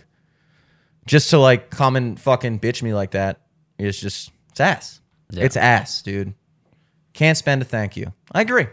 just 1.07 1.31
to 1.31 1.39
like 1.39 1.71
come 1.71 1.97
and 1.97 2.19
fucking 2.21 2.61
bitch 2.61 2.83
me 2.83 2.93
like 2.95 3.13
that 3.13 3.41
is 3.79 3.99
just 4.01 4.31
it's 4.51 4.61
ass 4.61 5.01
Yeah. 5.31 5.45
it's 5.45 5.57
ass 5.57 6.03
dude 6.03 6.35
can't 7.13 7.39
spend 7.39 7.63
a 7.63 7.65
thank 7.65 7.97
you 7.97 8.13
i 8.33 8.41
agree 8.41 8.67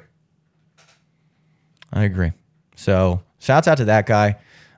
I 1.95 2.05
agree. 2.05 2.31
So 2.75 3.21
shouts 3.37 3.67
out 3.67 3.77
to 3.77 3.85
that 3.85 4.07
guy. 4.07 4.37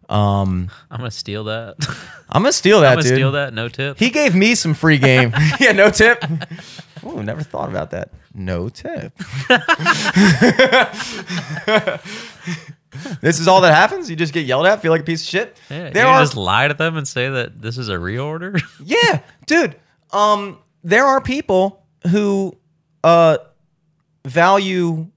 Um, 0.10 0.70
I'm 0.92 0.98
gonna 0.98 1.12
steal 1.12 1.46
that. 1.46 1.76
I'm 2.30 2.42
gonna 2.42 2.52
steal 2.52 2.82
that, 2.82 2.90
I'm 2.90 2.96
gonna 2.98 3.08
dude. 3.08 3.16
steal 3.18 3.32
that. 3.32 3.54
No 3.54 3.70
tip. 3.70 3.98
He 3.98 4.10
gave 4.10 4.36
me 4.36 4.54
some 4.54 4.74
free 4.74 4.98
game. 4.98 5.34
yeah, 5.62 5.72
no 5.72 5.90
tip. 5.90 6.22
Oh, 7.06 7.22
never 7.22 7.42
thought 7.42 7.70
about 7.70 7.92
that. 7.92 8.10
No 8.34 8.68
tip. 8.68 9.14
This 13.22 13.40
is 13.40 13.48
all 13.48 13.62
that 13.62 13.74
happens. 13.74 14.10
You 14.10 14.16
just 14.16 14.34
get 14.34 14.46
yelled 14.46 14.66
at, 14.66 14.82
feel 14.82 14.92
like 14.92 15.02
a 15.02 15.06
piece 15.06 15.22
of 15.22 15.30
shit. 15.30 15.58
Yeah, 15.70 15.90
there 15.90 16.06
you 16.06 16.10
are 16.10 16.22
just 16.22 16.36
lie 16.36 16.68
to 16.68 16.74
them 16.74 16.98
and 16.98 17.08
say 17.08 17.30
that 17.30 17.62
this 17.62 17.78
is 17.78 17.90
a 17.90 17.96
reorder. 17.96 18.62
yeah, 18.84 19.22
dude. 19.46 19.76
Um, 20.12 20.60
there 20.84 21.06
are 21.06 21.22
people 21.22 21.86
who 22.12 22.56
uh 23.04 23.38
value 24.26 25.08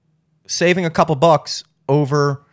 saving 0.47 0.85
a 0.85 0.89
couple 0.89 1.15
bucks 1.15 1.63
over 1.87 2.43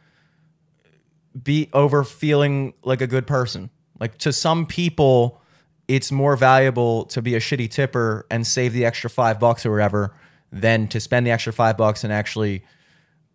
be 1.42 1.68
over 1.72 2.04
feeling 2.04 2.74
like 2.82 3.00
a 3.00 3.06
good 3.06 3.26
person. 3.26 3.70
Like 3.98 4.18
to 4.18 4.32
some 4.32 4.66
people, 4.66 5.40
it's 5.88 6.10
more 6.12 6.36
valuable 6.36 7.04
to 7.06 7.22
be 7.22 7.34
a 7.34 7.40
shitty 7.40 7.70
tipper 7.70 8.26
and 8.30 8.46
save 8.46 8.72
the 8.72 8.84
extra 8.84 9.08
five 9.10 9.38
bucks 9.38 9.64
or 9.64 9.70
whatever 9.70 10.14
than 10.52 10.88
to 10.88 11.00
spend 11.00 11.26
the 11.26 11.30
extra 11.30 11.52
five 11.52 11.76
bucks 11.76 12.04
and 12.04 12.12
actually 12.12 12.64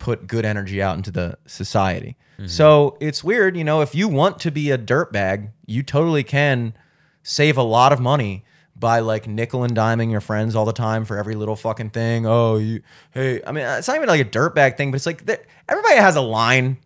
put 0.01 0.25
good 0.25 0.45
energy 0.45 0.81
out 0.81 0.97
into 0.97 1.11
the 1.11 1.37
society. 1.45 2.17
Mm-hmm. 2.33 2.47
So 2.47 2.97
it's 2.99 3.23
weird, 3.23 3.55
you 3.55 3.63
know, 3.63 3.81
if 3.81 3.93
you 3.93 4.07
want 4.07 4.39
to 4.39 4.49
be 4.49 4.71
a 4.71 4.77
dirtbag, 4.77 5.51
you 5.67 5.83
totally 5.83 6.23
can 6.23 6.73
save 7.21 7.55
a 7.55 7.61
lot 7.61 7.93
of 7.93 7.99
money 7.99 8.43
by 8.75 8.99
like 8.99 9.27
nickel 9.27 9.63
and 9.63 9.75
diming 9.75 10.09
your 10.09 10.19
friends 10.19 10.55
all 10.55 10.65
the 10.65 10.73
time 10.73 11.05
for 11.05 11.17
every 11.17 11.35
little 11.35 11.55
fucking 11.55 11.91
thing. 11.91 12.25
Oh, 12.25 12.57
you, 12.57 12.81
hey, 13.11 13.41
I 13.45 13.51
mean, 13.51 13.63
it's 13.63 13.87
not 13.87 13.95
even 13.95 14.09
like 14.09 14.21
a 14.21 14.25
dirtbag 14.25 14.75
thing, 14.75 14.89
but 14.89 14.95
it's 14.95 15.05
like 15.05 15.21
everybody 15.69 15.95
has 15.95 16.15
a 16.15 16.21
line. 16.21 16.77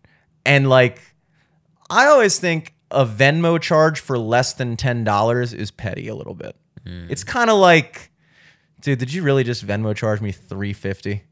And 0.45 0.69
like, 0.69 1.01
I 1.89 2.07
always 2.07 2.37
think 2.37 2.73
a 2.91 3.05
Venmo 3.05 3.59
charge 3.61 4.01
for 4.01 4.19
less 4.19 4.53
than 4.53 4.75
$10 4.75 5.53
is 5.53 5.71
petty 5.71 6.09
a 6.09 6.15
little 6.15 6.35
bit. 6.35 6.57
Mm. 6.85 7.09
It's 7.09 7.23
kind 7.23 7.49
of 7.49 7.57
like, 7.59 8.11
dude, 8.81 8.99
did 8.99 9.13
you 9.13 9.23
really 9.23 9.45
just 9.45 9.65
Venmo 9.65 9.95
charge 9.95 10.19
me 10.19 10.33
350? 10.33 11.23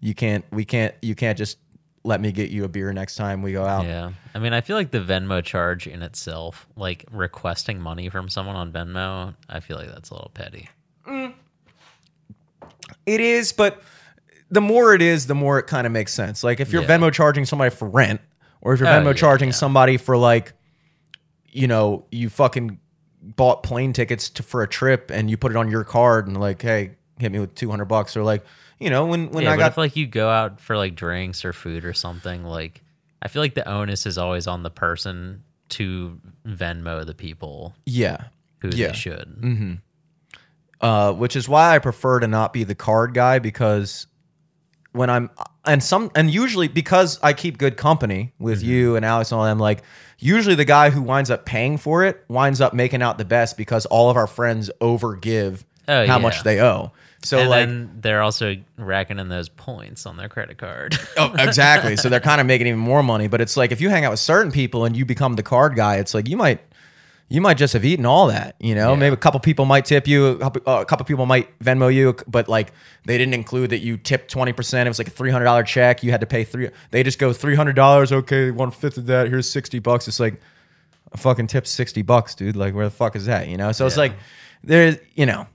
You 0.00 0.14
can't, 0.14 0.44
we 0.52 0.64
can't, 0.64 0.94
you 1.02 1.14
can't 1.14 1.36
just 1.36 1.58
let 2.04 2.20
me 2.20 2.30
get 2.32 2.50
you 2.50 2.64
a 2.64 2.68
beer 2.68 2.92
next 2.92 3.16
time 3.16 3.42
we 3.42 3.52
go 3.52 3.64
out. 3.64 3.84
yeah. 3.84 4.12
I 4.34 4.38
mean, 4.38 4.52
I 4.52 4.60
feel 4.60 4.76
like 4.76 4.90
the 4.92 5.00
Venmo 5.00 5.42
charge 5.42 5.86
in 5.86 6.02
itself, 6.02 6.66
like 6.76 7.04
requesting 7.10 7.80
money 7.80 8.08
from 8.08 8.28
someone 8.28 8.56
on 8.56 8.72
Venmo, 8.72 9.34
I 9.48 9.60
feel 9.60 9.76
like 9.76 9.88
that's 9.88 10.10
a 10.10 10.14
little 10.14 10.30
petty. 10.32 10.68
Mm. 11.06 11.34
It 13.06 13.20
is, 13.20 13.52
but 13.52 13.82
the 14.50 14.60
more 14.60 14.94
it 14.94 15.02
is, 15.02 15.26
the 15.26 15.34
more 15.34 15.58
it 15.58 15.64
kind 15.66 15.86
of 15.86 15.92
makes 15.92 16.14
sense. 16.14 16.44
Like 16.44 16.60
if 16.60 16.72
you're 16.72 16.82
Yeah. 16.82 16.88
Venmo 16.98 17.12
charging 17.12 17.44
somebody 17.44 17.70
for 17.74 17.88
rent, 17.88 18.20
or 18.60 18.72
if 18.74 18.80
you're 18.80 18.88
Oh, 18.88 18.92
Venmo 18.92 19.06
yeah, 19.06 19.12
charging 19.14 19.48
yeah. 19.48 19.54
somebody 19.54 19.96
for 19.96 20.16
like, 20.16 20.52
you 21.50 21.66
know, 21.66 22.04
you 22.10 22.28
fucking 22.28 22.78
bought 23.22 23.62
plane 23.62 23.92
tickets 23.92 24.30
to, 24.30 24.42
for 24.42 24.62
a 24.62 24.68
trip 24.68 25.10
and 25.10 25.28
you 25.28 25.36
put 25.36 25.50
it 25.52 25.56
on 25.56 25.70
your 25.70 25.84
card 25.84 26.26
and 26.28 26.38
like, 26.38 26.62
hey, 26.62 26.92
hit 27.18 27.32
me 27.32 27.40
with 27.40 27.54
two 27.54 27.68
hundred 27.70 27.86
bucks, 27.86 28.16
or 28.16 28.22
like, 28.22 28.44
you 28.80 28.90
know, 28.90 29.06
when 29.06 29.30
when 29.30 29.44
yeah, 29.44 29.52
I 29.52 29.56
got 29.56 29.72
if 29.72 29.76
like 29.76 29.96
you 29.96 30.06
go 30.06 30.28
out 30.28 30.60
for 30.60 30.76
like 30.76 30.94
drinks 30.94 31.44
or 31.44 31.52
food 31.52 31.84
or 31.84 31.92
something, 31.92 32.44
like 32.44 32.82
I 33.22 33.28
feel 33.28 33.42
like 33.42 33.54
the 33.54 33.68
onus 33.68 34.06
is 34.06 34.18
always 34.18 34.46
on 34.46 34.62
the 34.62 34.70
person 34.70 35.42
to 35.70 36.20
Venmo 36.46 37.04
the 37.04 37.14
people 37.14 37.74
yeah, 37.84 38.24
who 38.60 38.68
Yeah. 38.68 38.88
they 38.88 38.92
should. 38.94 39.78
uh, 40.80 41.12
which 41.12 41.36
is 41.36 41.48
why 41.48 41.74
I 41.74 41.78
prefer 41.78 42.20
to 42.20 42.28
not 42.28 42.52
be 42.52 42.64
the 42.64 42.74
card 42.74 43.14
guy 43.14 43.38
because 43.38 44.06
when 44.92 45.10
I'm 45.10 45.30
and 45.64 45.82
some 45.82 46.10
and 46.14 46.30
usually 46.30 46.68
because 46.68 47.18
I 47.22 47.32
keep 47.32 47.58
good 47.58 47.76
company 47.76 48.32
with 48.38 48.60
Mm-hmm. 48.60 48.70
you 48.70 48.96
and 48.96 49.04
Alex 49.04 49.30
and 49.32 49.38
all 49.38 49.44
them, 49.44 49.58
like 49.58 49.82
usually 50.18 50.54
the 50.54 50.64
guy 50.64 50.90
who 50.90 51.02
winds 51.02 51.30
up 51.30 51.44
paying 51.44 51.76
for 51.76 52.04
it 52.04 52.24
winds 52.28 52.60
up 52.60 52.72
making 52.74 53.02
out 53.02 53.18
the 53.18 53.24
best 53.24 53.56
because 53.56 53.84
all 53.86 54.08
of 54.10 54.16
our 54.16 54.26
friends 54.26 54.70
overgive 54.80 55.64
Oh, 55.90 56.06
how 56.06 56.16
yeah. 56.16 56.18
much 56.18 56.42
they 56.44 56.60
owe. 56.60 56.92
So 57.24 57.38
and 57.40 57.50
like 57.50 57.66
then 57.66 57.98
they're 58.00 58.22
also 58.22 58.56
racking 58.76 59.18
in 59.18 59.28
those 59.28 59.48
points 59.48 60.06
on 60.06 60.16
their 60.16 60.28
credit 60.28 60.56
card. 60.58 60.96
oh, 61.16 61.34
exactly. 61.38 61.96
So 61.96 62.08
they're 62.08 62.20
kind 62.20 62.40
of 62.40 62.46
making 62.46 62.68
even 62.68 62.78
more 62.78 63.02
money. 63.02 63.26
But 63.26 63.40
it's 63.40 63.56
like 63.56 63.72
if 63.72 63.80
you 63.80 63.88
hang 63.90 64.04
out 64.04 64.12
with 64.12 64.20
certain 64.20 64.52
people 64.52 64.84
and 64.84 64.96
you 64.96 65.04
become 65.04 65.34
the 65.34 65.42
card 65.42 65.74
guy, 65.74 65.96
it's 65.96 66.14
like 66.14 66.28
you 66.28 66.36
might 66.36 66.60
you 67.30 67.40
might 67.42 67.58
just 67.58 67.72
have 67.74 67.84
eaten 67.84 68.06
all 68.06 68.28
that. 68.28 68.54
You 68.60 68.74
know, 68.74 68.92
Yeah. 68.92 68.98
maybe 69.00 69.14
a 69.14 69.16
couple 69.16 69.38
people 69.40 69.64
might 69.66 69.84
tip 69.84 70.06
you, 70.08 70.28
a 70.28 70.38
couple, 70.38 70.62
uh, 70.66 70.80
a 70.80 70.84
couple 70.86 71.04
people 71.04 71.26
might 71.26 71.58
Venmo 71.58 71.92
you, 71.92 72.16
but 72.26 72.48
like 72.48 72.72
they 73.04 73.18
didn't 73.18 73.34
include 73.34 73.70
that 73.70 73.80
you 73.80 73.96
tipped 73.96 74.30
twenty 74.30 74.52
percent. 74.52 74.86
It 74.86 74.90
was 74.90 74.98
like 74.98 75.08
a 75.08 75.10
three 75.10 75.30
hundred 75.32 75.46
dollar 75.46 75.64
check. 75.64 76.02
You 76.04 76.12
had 76.12 76.20
to 76.20 76.26
pay 76.26 76.44
three. 76.44 76.70
They 76.92 77.02
just 77.02 77.18
go 77.18 77.32
three 77.32 77.56
hundred 77.56 77.74
dollars. 77.74 78.12
Okay, 78.12 78.50
one 78.52 78.70
fifth 78.70 78.96
of 78.96 79.06
that. 79.06 79.28
Here's 79.28 79.50
sixty 79.50 79.80
bucks. 79.80 80.06
It's 80.06 80.20
like 80.20 80.40
a 81.12 81.16
fucking 81.16 81.48
tip 81.48 81.66
sixty 81.66 82.02
bucks, 82.02 82.36
dude. 82.36 82.54
Like 82.54 82.74
where 82.74 82.84
the 82.86 82.90
fuck 82.94 83.16
is 83.16 83.26
that? 83.26 83.48
You 83.48 83.56
know. 83.56 83.72
So 83.72 83.86
it's 83.86 83.96
like 83.96 84.12
there's 84.62 84.96
you 85.14 85.26
know 85.26 85.46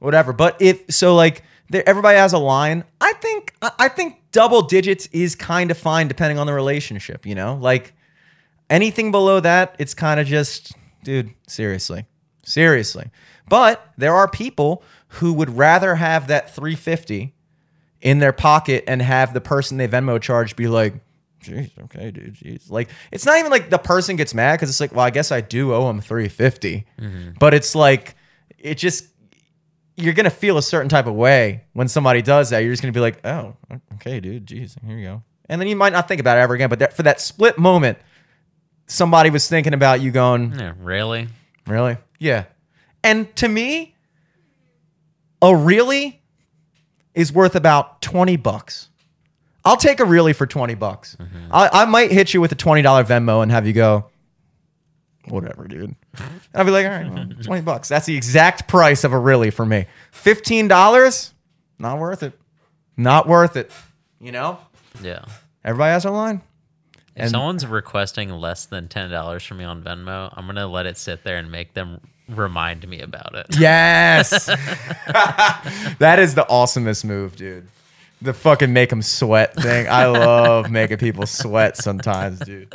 whatever. 0.00 0.32
But 0.32 0.60
if 0.60 0.84
so, 0.90 1.14
like 1.14 1.42
everybody 1.72 2.18
has 2.18 2.32
a 2.32 2.38
line. 2.38 2.84
I 3.00 3.12
think 3.14 3.54
I 3.62 3.88
think 3.88 4.16
double 4.32 4.62
digits 4.62 5.08
is 5.12 5.34
kind 5.34 5.70
of 5.70 5.78
fine 5.78 6.08
depending 6.08 6.38
on 6.38 6.46
the 6.46 6.52
relationship. 6.52 7.24
You 7.24 7.34
know, 7.36 7.54
like 7.54 7.94
anything 8.68 9.10
below 9.12 9.40
that, 9.40 9.76
it's 9.78 9.94
kind 9.94 10.18
of 10.18 10.26
just, 10.26 10.72
dude, 11.04 11.30
seriously, 11.46 12.06
seriously. 12.42 13.10
But 13.48 13.84
there 13.96 14.14
are 14.14 14.28
people 14.28 14.82
who 15.08 15.32
would 15.32 15.56
rather 15.56 15.96
have 15.96 16.28
that 16.28 16.54
350 16.54 17.34
in 18.00 18.18
their 18.18 18.32
pocket 18.32 18.84
and 18.86 19.02
have 19.02 19.34
the 19.34 19.40
person 19.40 19.76
they 19.76 19.88
Venmo 19.88 20.20
charge 20.20 20.56
be 20.56 20.68
like, 20.68 20.94
Jeez, 21.42 21.70
okay, 21.84 22.10
dude. 22.10 22.34
Jeez. 22.34 22.70
Like, 22.70 22.90
it's 23.10 23.24
not 23.24 23.38
even 23.38 23.50
like 23.50 23.70
the 23.70 23.78
person 23.78 24.16
gets 24.16 24.34
mad 24.34 24.56
because 24.56 24.68
it's 24.68 24.80
like, 24.80 24.94
well, 24.94 25.06
I 25.06 25.10
guess 25.10 25.32
I 25.32 25.40
do 25.40 25.72
owe 25.72 25.88
him 25.88 26.00
350. 26.00 26.84
Mm-hmm. 26.98 27.30
But 27.38 27.54
it's 27.54 27.74
like, 27.74 28.14
it 28.58 28.76
just, 28.76 29.06
you're 30.00 30.14
going 30.14 30.24
to 30.24 30.30
feel 30.30 30.58
a 30.58 30.62
certain 30.62 30.88
type 30.88 31.06
of 31.06 31.14
way 31.14 31.64
when 31.72 31.88
somebody 31.88 32.22
does 32.22 32.50
that. 32.50 32.60
You're 32.60 32.72
just 32.72 32.82
going 32.82 32.92
to 32.92 32.96
be 32.96 33.00
like, 33.00 33.24
oh, 33.24 33.56
okay, 33.94 34.20
dude. 34.20 34.46
Jeez, 34.46 34.76
here 34.84 34.96
you 34.96 35.06
go. 35.06 35.22
And 35.48 35.60
then 35.60 35.68
you 35.68 35.76
might 35.76 35.92
not 35.92 36.08
think 36.08 36.20
about 36.20 36.38
it 36.38 36.40
ever 36.40 36.54
again. 36.54 36.68
But 36.68 36.78
that, 36.78 36.92
for 36.92 37.02
that 37.02 37.20
split 37.20 37.58
moment, 37.58 37.98
somebody 38.86 39.30
was 39.30 39.48
thinking 39.48 39.74
about 39.74 40.00
you 40.00 40.10
going, 40.10 40.58
yeah, 40.58 40.74
really? 40.78 41.28
Really? 41.66 41.96
Yeah. 42.18 42.44
And 43.02 43.34
to 43.36 43.48
me, 43.48 43.94
a 45.42 45.54
really 45.54 46.20
is 47.14 47.32
worth 47.32 47.54
about 47.54 48.02
20 48.02 48.36
bucks. 48.36 48.88
I'll 49.64 49.76
take 49.76 50.00
a 50.00 50.04
really 50.04 50.32
for 50.32 50.46
20 50.46 50.74
bucks. 50.74 51.16
Mm-hmm. 51.20 51.52
I, 51.52 51.68
I 51.72 51.84
might 51.84 52.10
hit 52.10 52.32
you 52.32 52.40
with 52.40 52.52
a 52.52 52.56
$20 52.56 52.82
Venmo 53.06 53.42
and 53.42 53.50
have 53.50 53.66
you 53.66 53.72
go, 53.72 54.09
whatever, 55.30 55.66
dude. 55.68 55.94
And 56.18 56.30
I'll 56.54 56.64
be 56.64 56.70
like, 56.70 56.86
all 56.86 56.92
right, 56.92 57.10
well, 57.10 57.26
20 57.42 57.62
bucks. 57.62 57.88
That's 57.88 58.06
the 58.06 58.16
exact 58.16 58.68
price 58.68 59.04
of 59.04 59.12
a 59.12 59.18
really 59.18 59.50
for 59.50 59.64
me. 59.64 59.86
$15, 60.12 61.32
not 61.78 61.98
worth 61.98 62.22
it. 62.22 62.38
Not 62.96 63.26
worth 63.28 63.56
it. 63.56 63.70
You 64.20 64.32
know? 64.32 64.58
Yeah. 65.02 65.24
Everybody 65.64 65.92
has 65.92 66.02
their 66.02 66.12
line. 66.12 66.42
If 67.16 67.22
And- 67.24 67.30
someone's 67.30 67.66
requesting 67.66 68.30
less 68.30 68.66
than 68.66 68.88
ten 68.88 69.10
dollars 69.10 69.44
from 69.44 69.58
me 69.58 69.64
on 69.64 69.82
Venmo, 69.82 70.32
I'm 70.36 70.46
gonna 70.46 70.66
let 70.66 70.86
it 70.86 70.96
sit 70.98 71.24
there 71.24 71.38
and 71.38 71.50
make 71.50 71.74
them 71.74 72.00
remind 72.28 72.86
me 72.88 73.00
about 73.00 73.34
it. 73.34 73.46
Yes. 73.58 74.46
that 75.98 76.18
is 76.18 76.34
the 76.34 76.46
awesomest 76.48 77.04
move, 77.04 77.36
dude. 77.36 77.68
The 78.22 78.32
fucking 78.34 78.72
make 78.72 78.90
them 78.90 79.02
sweat 79.02 79.54
thing. 79.56 79.88
I 79.88 80.06
love 80.06 80.70
making 80.70 80.98
people 80.98 81.26
sweat 81.26 81.76
sometimes, 81.78 82.38
dude. 82.40 82.68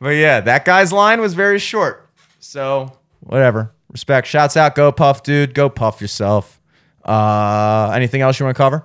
But 0.00 0.10
yeah, 0.10 0.40
that 0.40 0.64
guy's 0.64 0.92
line 0.92 1.20
was 1.20 1.34
very 1.34 1.58
short. 1.58 2.08
So, 2.38 2.92
whatever. 3.20 3.72
Respect. 3.90 4.26
Shouts 4.26 4.56
out. 4.56 4.74
Go 4.74 4.92
puff, 4.92 5.22
dude. 5.22 5.54
Go 5.54 5.68
puff 5.68 6.00
yourself. 6.00 6.60
Uh, 7.04 7.90
anything 7.94 8.20
else 8.20 8.38
you 8.38 8.44
want 8.44 8.56
to 8.56 8.62
cover? 8.62 8.82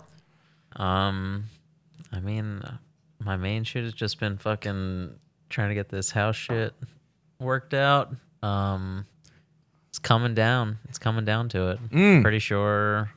Um, 0.76 1.46
I 2.12 2.20
mean, 2.20 2.64
my 3.20 3.36
main 3.36 3.64
shit 3.64 3.84
has 3.84 3.94
just 3.94 4.20
been 4.20 4.38
fucking 4.38 5.14
trying 5.50 5.70
to 5.70 5.76
get 5.76 5.90
this 5.90 6.12
house 6.12 6.36
shit 6.36 6.74
worked 7.40 7.74
out. 7.74 8.14
Um, 8.42 9.06
it's 9.90 10.00
coming 10.00 10.34
down. 10.34 10.80
It's 10.90 10.98
coming 10.98 11.26
down 11.26 11.50
to 11.50 11.70
it. 11.72 12.24
Pretty 12.24 12.40
sure 12.40 13.12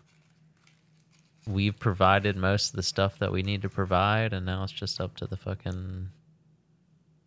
we've 1.46 1.78
provided 1.78 2.36
most 2.36 2.70
of 2.70 2.76
the 2.76 2.82
stuff 2.82 3.18
that 3.20 3.32
we 3.32 3.42
need 3.42 3.62
to 3.62 3.68
provide, 3.68 4.32
and 4.32 4.44
now 4.44 4.64
it's 4.64 4.72
just 4.72 5.00
up 5.00 5.16
to 5.16 5.26
the 5.26 5.36
fucking 5.36 6.08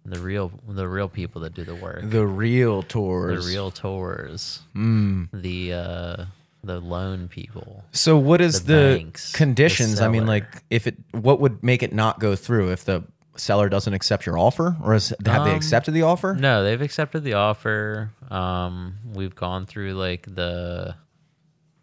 the 0.06 0.20
real 0.20 0.52
the 0.68 0.88
real 0.88 1.10
people 1.10 1.42
that 1.42 1.54
do 1.54 1.64
the 1.64 1.76
work. 1.76 2.02
The 2.04 2.26
real 2.26 2.82
tours. 2.84 3.46
The 3.46 3.52
real 3.52 3.72
tours. 3.72 4.62
The 4.74 5.74
uh 5.74 6.26
the 6.64 6.80
loan 6.80 7.28
people. 7.30 7.84
So 7.92 8.18
what 8.18 8.42
is 8.42 8.64
the 8.64 8.74
the, 8.74 8.98
banks, 8.98 9.32
the 9.32 9.38
conditions? 9.38 10.02
I 10.02 10.08
mean, 10.10 10.26
like 10.26 10.46
if 10.70 10.88
it, 10.88 10.98
what 11.12 11.40
would 11.40 11.64
make 11.64 11.84
it 11.84 11.94
not 11.94 12.20
go 12.20 12.36
through 12.36 12.72
if 12.72 12.84
the 12.84 13.04
seller 13.38 13.70
doesn't 13.70 13.94
accept 13.94 14.26
your 14.26 14.38
offer, 14.38 14.76
or 14.84 14.94
is, 14.94 15.14
have 15.26 15.46
they 15.46 15.52
Um, 15.52 15.56
accepted 15.56 15.92
the 15.94 16.02
offer? 16.02 16.36
No, 16.36 16.64
they've 16.64 16.82
accepted 16.82 17.24
the 17.24 17.34
offer. 17.36 18.12
Um, 18.30 18.96
we've 19.14 19.36
gone 19.36 19.66
through 19.66 19.94
like 19.94 20.24
the 20.36 20.96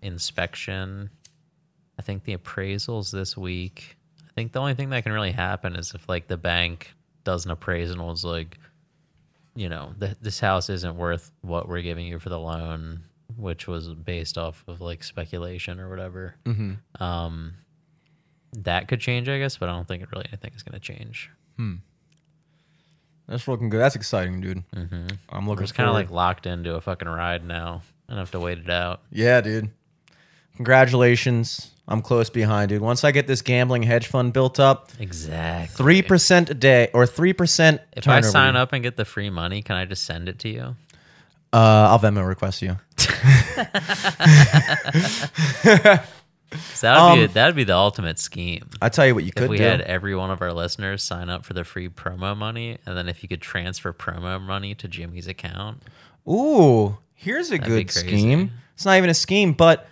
inspection. 0.02 1.10
I 1.98 2.02
think 2.02 2.24
the 2.24 2.36
appraisals 2.36 3.10
this 3.10 3.36
week. 3.36 3.96
I 4.22 4.32
think 4.34 4.52
the 4.52 4.60
only 4.60 4.74
thing 4.74 4.90
that 4.90 5.02
can 5.02 5.12
really 5.12 5.32
happen 5.32 5.74
is 5.76 5.94
if 5.94 6.08
like 6.08 6.28
the 6.28 6.36
bank 6.36 6.92
does 7.26 7.44
an 7.44 7.50
appraisal 7.50 7.98
and 7.98 8.08
was 8.08 8.24
like, 8.24 8.56
you 9.54 9.68
know, 9.68 9.92
th- 10.00 10.16
this 10.22 10.40
house 10.40 10.70
isn't 10.70 10.96
worth 10.96 11.30
what 11.42 11.68
we're 11.68 11.82
giving 11.82 12.06
you 12.06 12.18
for 12.18 12.30
the 12.30 12.38
loan, 12.38 13.00
which 13.36 13.66
was 13.66 13.88
based 13.92 14.38
off 14.38 14.64
of 14.66 14.80
like 14.80 15.04
speculation 15.04 15.78
or 15.80 15.90
whatever. 15.90 16.36
Um, 17.00 17.54
that 18.58 18.88
could 18.88 19.00
change, 19.00 19.28
I 19.28 19.38
guess, 19.38 19.56
but 19.58 19.68
I 19.68 19.72
don't 19.72 19.86
think 19.86 20.02
it 20.02 20.08
really 20.12 20.26
anything 20.30 20.52
is 20.54 20.62
going 20.62 20.80
to 20.80 20.80
change. 20.80 21.30
Hmm. 21.56 21.74
That's 23.28 23.48
looking 23.48 23.68
good. 23.70 23.80
That's 23.80 23.96
exciting, 23.96 24.40
dude. 24.40 24.62
Mm-hmm. 24.74 25.08
I'm 25.30 25.48
looking 25.48 25.64
just 25.64 25.74
kind 25.74 25.88
of 25.88 25.94
like 25.94 26.10
locked 26.10 26.46
into 26.46 26.76
a 26.76 26.80
fucking 26.80 27.08
ride 27.08 27.44
now 27.44 27.82
and 28.08 28.18
have 28.18 28.30
to 28.30 28.40
wait 28.40 28.58
it 28.58 28.70
out. 28.70 29.00
yeah, 29.10 29.40
dude. 29.40 29.70
Congratulations. 30.54 31.72
I'm 31.88 32.02
close 32.02 32.30
behind, 32.30 32.70
dude. 32.70 32.82
Once 32.82 33.04
I 33.04 33.12
get 33.12 33.28
this 33.28 33.42
gambling 33.42 33.84
hedge 33.84 34.08
fund 34.08 34.32
built 34.32 34.58
up, 34.58 34.90
Exactly. 34.98 35.76
three 35.76 36.02
percent 36.02 36.50
a 36.50 36.54
day 36.54 36.88
or 36.92 37.06
three 37.06 37.32
percent. 37.32 37.80
If 37.96 38.08
I 38.08 38.22
sign 38.22 38.56
up 38.56 38.72
and 38.72 38.82
get 38.82 38.96
the 38.96 39.04
free 39.04 39.30
money, 39.30 39.62
can 39.62 39.76
I 39.76 39.84
just 39.84 40.04
send 40.04 40.28
it 40.28 40.38
to 40.40 40.48
you? 40.48 40.76
uh, 41.52 41.86
I'll 41.90 42.00
Venmo 42.00 42.26
request 42.26 42.60
you. 42.62 42.76
So 46.74 46.86
that 46.86 47.10
would 47.10 47.16
be 47.16 47.24
Um, 47.26 47.32
that'd 47.32 47.56
be 47.56 47.64
the 47.64 47.74
ultimate 47.76 48.18
scheme. 48.20 48.70
I 48.80 48.88
tell 48.88 49.04
you 49.06 49.14
what, 49.16 49.24
you 49.24 49.32
could. 49.32 49.44
If 49.44 49.50
we 49.50 49.56
do. 49.58 49.64
had 49.64 49.80
every 49.80 50.14
one 50.14 50.30
of 50.30 50.40
our 50.40 50.52
listeners 50.52 51.02
sign 51.02 51.28
up 51.28 51.44
for 51.44 51.54
the 51.54 51.64
free 51.64 51.88
promo 51.88 52.36
money, 52.36 52.78
and 52.86 52.96
then 52.96 53.08
if 53.08 53.22
you 53.22 53.28
could 53.28 53.42
transfer 53.42 53.92
promo 53.92 54.40
money 54.40 54.74
to 54.76 54.86
Jimmy's 54.86 55.26
account, 55.26 55.82
Ooh, 56.28 56.98
here's 57.14 57.50
a 57.50 57.58
good 57.58 57.90
scheme. 57.90 58.52
It's 58.74 58.84
not 58.84 58.96
even 58.96 59.10
a 59.10 59.14
scheme, 59.14 59.54
but 59.54 59.88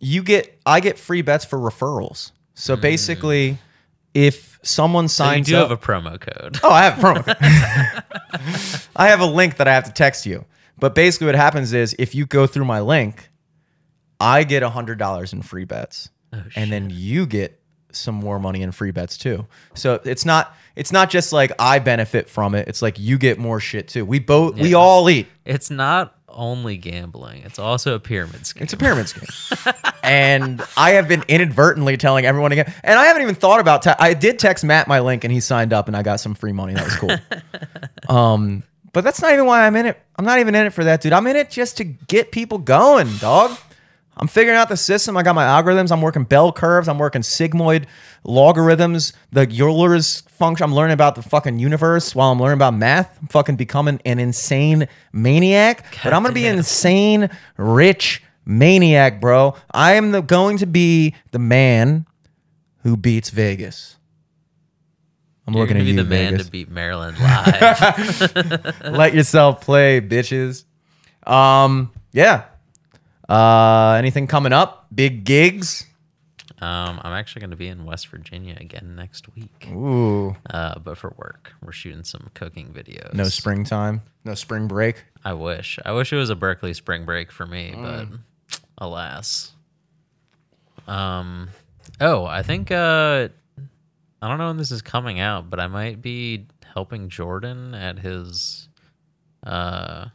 you 0.00 0.22
get 0.22 0.58
I 0.66 0.80
get 0.80 0.98
free 0.98 1.22
bets 1.22 1.44
for 1.44 1.58
referrals. 1.58 2.32
So 2.54 2.74
basically, 2.76 3.58
if 4.14 4.58
someone 4.62 5.06
Mm. 5.06 5.10
so 5.10 5.24
you 5.24 5.28
signs 5.30 5.46
do 5.46 5.56
up, 5.56 5.68
have 5.68 5.78
a 5.78 5.80
promo 5.80 6.18
code. 6.20 6.58
oh, 6.62 6.70
I 6.70 6.82
have 6.84 6.98
a 6.98 7.02
promo. 7.02 7.24
code. 7.24 8.86
I 8.96 9.08
have 9.08 9.20
a 9.20 9.26
link 9.26 9.56
that 9.58 9.68
I 9.68 9.72
have 9.74 9.84
to 9.84 9.92
text 9.92 10.26
you. 10.26 10.44
But 10.78 10.94
basically, 10.94 11.26
what 11.26 11.34
happens 11.36 11.72
is 11.72 11.94
if 11.98 12.14
you 12.14 12.26
go 12.26 12.46
through 12.46 12.64
my 12.64 12.80
link, 12.80 13.28
I 14.18 14.44
get 14.44 14.62
hundred 14.62 14.98
dollars 14.98 15.32
in 15.32 15.42
free 15.42 15.64
bets, 15.64 16.08
Oh, 16.32 16.42
and 16.56 16.70
then 16.72 16.90
you 16.90 17.26
get 17.26 17.60
some 17.92 18.14
more 18.14 18.38
money 18.38 18.62
in 18.62 18.70
free 18.72 18.92
bets 18.92 19.18
too. 19.18 19.46
So 19.74 20.00
it's 20.04 20.24
not 20.24 20.54
it's 20.76 20.92
not 20.92 21.10
just 21.10 21.32
like 21.32 21.50
I 21.58 21.80
benefit 21.80 22.28
from 22.28 22.54
it. 22.54 22.68
It's 22.68 22.82
like 22.82 22.98
you 22.98 23.18
get 23.18 23.38
more 23.38 23.58
shit 23.60 23.88
too. 23.88 24.04
We 24.04 24.20
both 24.20 24.54
we 24.58 24.74
all 24.74 25.10
eat. 25.10 25.26
It's 25.44 25.70
not 25.70 26.14
only 26.40 26.76
gambling; 26.76 27.42
it's 27.42 27.58
also 27.58 27.94
a 27.94 28.00
pyramid 28.00 28.46
scheme. 28.46 28.64
It's 28.64 28.72
a 28.72 28.76
pyramid 28.76 29.08
scheme. 29.08 29.74
and 30.02 30.62
I 30.76 30.92
have 30.92 31.06
been 31.06 31.22
inadvertently 31.28 31.96
telling 31.96 32.24
everyone 32.24 32.52
again. 32.52 32.72
And 32.82 32.98
I 32.98 33.06
haven't 33.06 33.22
even 33.22 33.34
thought 33.34 33.60
about. 33.60 33.82
Te- 33.82 33.90
I 33.98 34.14
did 34.14 34.38
text 34.38 34.64
Matt 34.64 34.88
my 34.88 35.00
link, 35.00 35.22
and 35.22 35.32
he 35.32 35.40
signed 35.40 35.72
up, 35.72 35.86
and 35.86 35.96
I 35.96 36.02
got 36.02 36.20
some 36.20 36.34
free 36.34 36.52
money. 36.52 36.74
That 36.74 36.84
was 36.84 36.96
cool. 36.96 37.16
um, 38.16 38.64
but 38.92 39.04
that's 39.04 39.22
not 39.22 39.32
even 39.32 39.46
why 39.46 39.66
I'm 39.66 39.76
in 39.76 39.86
it. 39.86 40.00
I'm 40.16 40.24
not 40.24 40.40
even 40.40 40.54
in 40.54 40.66
it 40.66 40.72
for 40.72 40.84
that, 40.84 41.00
dude. 41.00 41.12
I'm 41.12 41.26
in 41.26 41.36
it 41.36 41.50
just 41.50 41.76
to 41.76 41.84
get 41.84 42.32
people 42.32 42.58
going, 42.58 43.14
dog. 43.18 43.56
I'm 44.16 44.28
figuring 44.28 44.58
out 44.58 44.68
the 44.68 44.76
system. 44.76 45.16
I 45.16 45.22
got 45.22 45.34
my 45.34 45.44
algorithms. 45.44 45.90
I'm 45.90 46.02
working 46.02 46.24
bell 46.24 46.52
curves. 46.52 46.88
I'm 46.88 46.98
working 46.98 47.22
sigmoid 47.22 47.86
logarithms. 48.24 49.12
The 49.32 49.48
Euler's 49.50 50.20
function. 50.22 50.64
I'm 50.64 50.74
learning 50.74 50.94
about 50.94 51.14
the 51.14 51.22
fucking 51.22 51.58
universe 51.58 52.14
while 52.14 52.30
I'm 52.30 52.40
learning 52.40 52.58
about 52.58 52.74
math. 52.74 53.16
I'm 53.20 53.28
fucking 53.28 53.56
becoming 53.56 54.00
an 54.04 54.18
insane 54.18 54.88
maniac. 55.12 55.96
but 56.04 56.12
I'm 56.12 56.22
gonna 56.22 56.34
be 56.34 56.46
an 56.46 56.58
insane 56.58 57.30
rich 57.56 58.22
maniac, 58.44 59.20
bro. 59.20 59.54
I 59.70 59.94
am 59.94 60.12
the, 60.12 60.20
going 60.20 60.58
to 60.58 60.66
be 60.66 61.14
the 61.30 61.38
man 61.38 62.06
who 62.82 62.96
beats 62.96 63.30
Vegas. 63.30 63.96
I'm 65.46 65.54
You're 65.54 65.62
looking 65.62 65.78
at 65.78 65.84
be 65.84 65.90
you, 65.90 65.96
the 65.96 66.04
man 66.04 66.38
to 66.38 66.44
beat 66.44 66.70
Maryland 66.70 67.18
live. 67.18 68.74
Let 68.84 69.14
yourself 69.14 69.62
play, 69.62 70.00
bitches. 70.00 70.64
Um, 71.26 71.90
yeah. 72.12 72.44
Uh, 73.30 73.94
anything 73.98 74.26
coming 74.26 74.52
up? 74.52 74.86
Big 74.94 75.24
gigs? 75.24 75.86
um, 76.62 77.00
I'm 77.02 77.12
actually 77.12 77.40
gonna 77.40 77.56
be 77.56 77.68
in 77.68 77.84
West 77.86 78.08
Virginia 78.08 78.56
again 78.60 78.94
next 78.96 79.34
week, 79.34 79.68
Ooh, 79.70 80.36
uh, 80.50 80.78
but 80.80 80.98
for 80.98 81.14
work. 81.16 81.54
We're 81.62 81.72
shooting 81.72 82.04
some 82.04 82.28
cooking 82.34 82.68
videos. 82.68 83.14
no 83.14 83.24
springtime, 83.24 84.02
no 84.24 84.34
spring 84.34 84.66
break. 84.68 85.04
I 85.24 85.32
wish. 85.34 85.78
I 85.86 85.92
wish 85.92 86.12
it 86.12 86.16
was 86.16 86.28
a 86.28 86.34
Berkeley 86.36 86.74
spring 86.74 87.04
break 87.06 87.30
for 87.32 87.46
me, 87.46 87.72
but 87.74 88.06
Mm. 88.10 88.18
alas. 88.78 89.52
Um 90.86 91.50
oh, 92.00 92.24
I 92.24 92.42
think 92.42 92.70
uh 92.70 93.28
I 94.22 94.28
don't 94.28 94.36
know 94.38 94.48
when 94.48 94.56
this 94.58 94.70
is 94.70 94.82
coming 94.82 95.18
out, 95.20 95.48
but 95.48 95.60
I 95.60 95.66
might 95.66 96.02
be 96.02 96.46
helping 96.74 97.08
Jordan 97.08 97.74
at 97.74 98.00
his 98.00 98.68
uh 99.44 100.06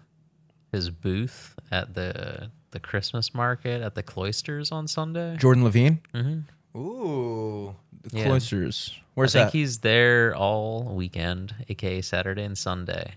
his 0.71 0.89
booth 0.91 1.55
at 1.71 1.93
the 1.95 2.51
the 2.75 2.79
Christmas 2.79 3.33
market 3.33 3.81
at 3.81 3.95
the 3.95 4.03
Cloisters 4.03 4.71
on 4.71 4.87
Sunday. 4.87 5.35
Jordan 5.37 5.63
Levine. 5.63 6.01
Mm-hmm. 6.13 6.77
Ooh, 6.79 7.75
the 8.03 8.17
Yeah. 8.19 8.25
cloisters. 8.25 8.91
I 8.93 9.01
Where's 9.15 9.33
think 9.33 9.47
that? 9.47 9.57
he's 9.57 9.79
there 9.79 10.35
all 10.35 10.83
weekend, 10.93 11.55
aka 11.69 12.01
Saturday 12.01 12.43
and 12.43 12.57
Sunday. 12.57 13.13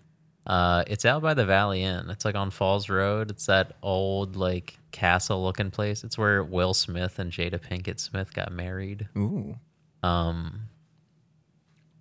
Uh, 0.47 0.83
it's 0.87 1.05
out 1.05 1.21
by 1.21 1.35
the 1.35 1.45
Valley 1.45 1.83
Inn. 1.83 2.09
It's 2.09 2.25
like 2.25 2.35
on 2.37 2.51
Falls 2.51 2.89
Road. 2.89 3.31
It's 3.31 3.45
that 3.47 3.77
old 3.83 4.37
like 4.37 4.79
castle 4.93 5.43
looking 5.45 5.71
place. 5.71 6.05
It's 6.05 6.17
where 6.17 6.43
Will 6.43 6.73
Smith 6.73 7.19
and 7.19 7.31
Jada 7.31 7.59
Pinkett 7.61 7.99
Smith 8.01 8.33
got 8.33 8.51
married. 8.53 9.09
Ooh, 9.17 9.57
Um, 10.03 10.69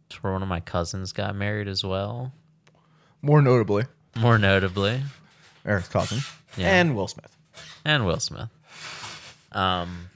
it's 0.09 0.21
where 0.23 0.31
one 0.31 0.43
of 0.43 0.47
my 0.47 0.59
cousins 0.61 1.11
got 1.11 1.35
married 1.35 1.67
as 1.67 1.83
well. 1.83 2.31
more 3.21 3.41
notably, 3.41 3.83
More 4.15 4.37
notably, 4.37 5.01
Eric's 5.65 5.89
cousin 5.89 6.19
Yeah. 6.55 6.69
and 6.79 6.95
Will 6.95 7.07
Smith. 7.07 7.35
And 7.85 8.05
Will 8.05 8.19
Smith. 8.19 8.49
Um, 9.51 10.09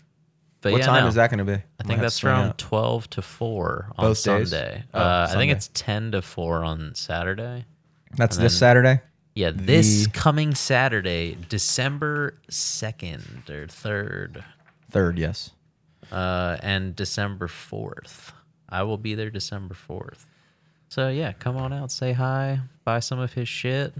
but 0.61 0.71
what 0.73 0.79
yeah, 0.81 0.85
time 0.87 1.03
no. 1.03 1.07
is 1.07 1.15
that 1.15 1.29
going 1.31 1.39
to 1.39 1.45
be? 1.45 1.63
I 1.79 1.83
think 1.83 2.01
that's 2.01 2.19
from 2.19 2.53
twelve 2.53 3.09
to 3.11 3.21
four 3.21 3.91
on 3.97 4.09
Both? 4.09 4.19
Sunday. 4.19 4.83
Oh, 4.93 4.99
uh, 4.99 5.27
I 5.29 5.33
think 5.33 5.51
it's 5.51 5.69
ten 5.73 6.11
to 6.11 6.21
four 6.21 6.63
on 6.63 6.93
Saturday. 6.95 7.65
That's 8.15 8.35
and 8.37 8.45
this 8.45 8.53
then- 8.53 8.59
Saturday. 8.59 9.01
Yeah, 9.33 9.51
this 9.55 10.03
The- 10.05 10.11
coming 10.11 10.53
Saturday, 10.55 11.37
December 11.47 12.37
second 12.49 13.49
or 13.49 13.65
third, 13.67 14.43
Third, 14.91 15.17
yes. 15.17 15.51
uh, 16.11 16.57
and 16.61 16.93
December 16.97 17.47
fourth. 17.47 18.33
I 18.67 18.83
will 18.83 18.97
be 18.97 19.15
there 19.15 19.29
December 19.29 19.73
fourth. 19.73 20.25
So 20.89 21.07
yeah, 21.07 21.31
come 21.31 21.55
on 21.55 21.71
out, 21.71 21.91
say 21.93 22.11
hi, 22.11 22.59
buy 22.83 22.99
some 22.99 23.19
of 23.19 23.31
his 23.31 23.47
shit, 23.47 23.93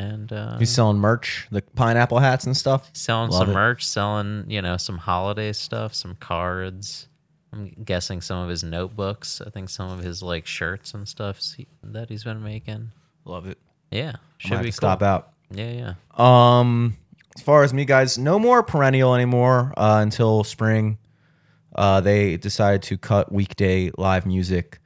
and 0.00 0.32
uh, 0.32 0.58
He's 0.58 0.70
selling 0.70 0.98
merch, 0.98 1.46
the 1.50 1.62
pineapple 1.62 2.18
hats 2.18 2.44
and 2.46 2.56
stuff. 2.56 2.90
selling 2.92 3.30
Love 3.30 3.40
some 3.40 3.50
it. 3.50 3.54
merch, 3.54 3.86
selling 3.86 4.44
you 4.48 4.62
know 4.62 4.76
some 4.76 4.98
holiday 4.98 5.52
stuff, 5.52 5.94
some 5.94 6.16
cards. 6.16 7.08
I'm 7.52 7.72
guessing 7.84 8.20
some 8.20 8.38
of 8.38 8.48
his 8.48 8.62
notebooks. 8.62 9.42
I 9.44 9.50
think 9.50 9.68
some 9.68 9.90
of 9.90 10.04
his 10.04 10.22
like 10.22 10.46
shirts 10.46 10.94
and 10.94 11.08
stuff 11.08 11.40
that 11.82 12.08
he's 12.08 12.24
been 12.24 12.42
making. 12.42 12.92
Love 13.24 13.46
it. 13.46 13.58
Yeah, 13.90 14.16
should 14.38 14.60
be 14.62 14.66
to 14.70 14.72
stop 14.72 15.02
out. 15.02 15.32
Yeah, 15.50 15.94
yeah. 16.16 16.58
Um, 16.60 16.96
as 17.36 17.42
far 17.42 17.64
as 17.64 17.74
me, 17.74 17.84
guys, 17.84 18.16
no 18.16 18.38
more 18.38 18.62
perennial 18.62 19.14
anymore 19.14 19.74
uh, 19.76 19.98
until 20.00 20.44
spring. 20.44 20.98
Uh, 21.74 22.00
they 22.00 22.36
decided 22.36 22.82
to 22.82 22.98
cut 22.98 23.32
weekday 23.32 23.90
live 23.96 24.26
music 24.26 24.78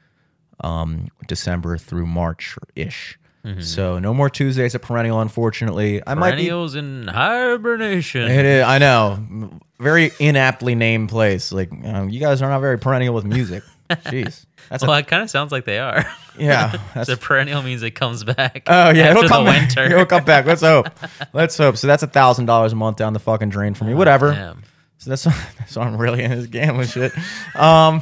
um, 0.60 1.08
December 1.26 1.76
through 1.78 2.06
March 2.06 2.56
ish. 2.74 3.18
So 3.60 3.98
no 3.98 4.14
more 4.14 4.30
Tuesdays 4.30 4.74
at 4.74 4.80
perennial. 4.80 5.20
Unfortunately, 5.20 6.02
I 6.06 6.14
might 6.14 6.30
be. 6.30 6.48
Perennials 6.48 6.74
in 6.76 7.06
hibernation. 7.06 8.22
It 8.22 8.44
is, 8.46 8.64
I 8.64 8.78
know, 8.78 9.60
very 9.78 10.12
inaptly 10.18 10.74
named 10.74 11.10
place. 11.10 11.52
Like 11.52 11.70
um, 11.84 12.08
you 12.08 12.20
guys 12.20 12.40
are 12.40 12.48
not 12.48 12.60
very 12.60 12.78
perennial 12.78 13.14
with 13.14 13.24
music. 13.24 13.62
Jeez, 13.90 14.46
that's 14.70 14.82
well, 14.82 14.96
a, 14.96 15.00
it 15.00 15.08
kind 15.08 15.22
of 15.22 15.28
sounds 15.28 15.52
like 15.52 15.66
they 15.66 15.78
are. 15.78 16.06
yeah. 16.38 16.78
That's 16.94 17.10
the 17.10 17.18
perennial 17.18 17.62
means 17.62 17.82
it 17.82 17.90
comes 17.90 18.24
back. 18.24 18.62
Oh 18.66 18.90
yeah, 18.90 19.10
it'll 19.10 19.28
come 19.28 19.44
back. 19.44 19.60
winter. 19.60 19.84
It'll 19.84 20.06
come 20.06 20.24
back. 20.24 20.46
Let's 20.46 20.62
hope. 20.62 20.88
Let's 21.34 21.56
hope. 21.58 21.76
So 21.76 21.86
that's 21.86 22.02
a 22.02 22.06
thousand 22.06 22.46
dollars 22.46 22.72
a 22.72 22.76
month 22.76 22.96
down 22.96 23.12
the 23.12 23.18
fucking 23.20 23.50
drain 23.50 23.74
for 23.74 23.84
me. 23.84 23.92
Whatever. 23.92 24.32
Damn. 24.32 24.62
So 25.04 25.30
that's 25.58 25.76
why 25.76 25.84
I'm 25.84 25.96
really 25.96 26.22
in 26.22 26.30
this 26.30 26.46
gambling 26.46 26.88
shit. 26.88 27.12
Um, 27.54 28.00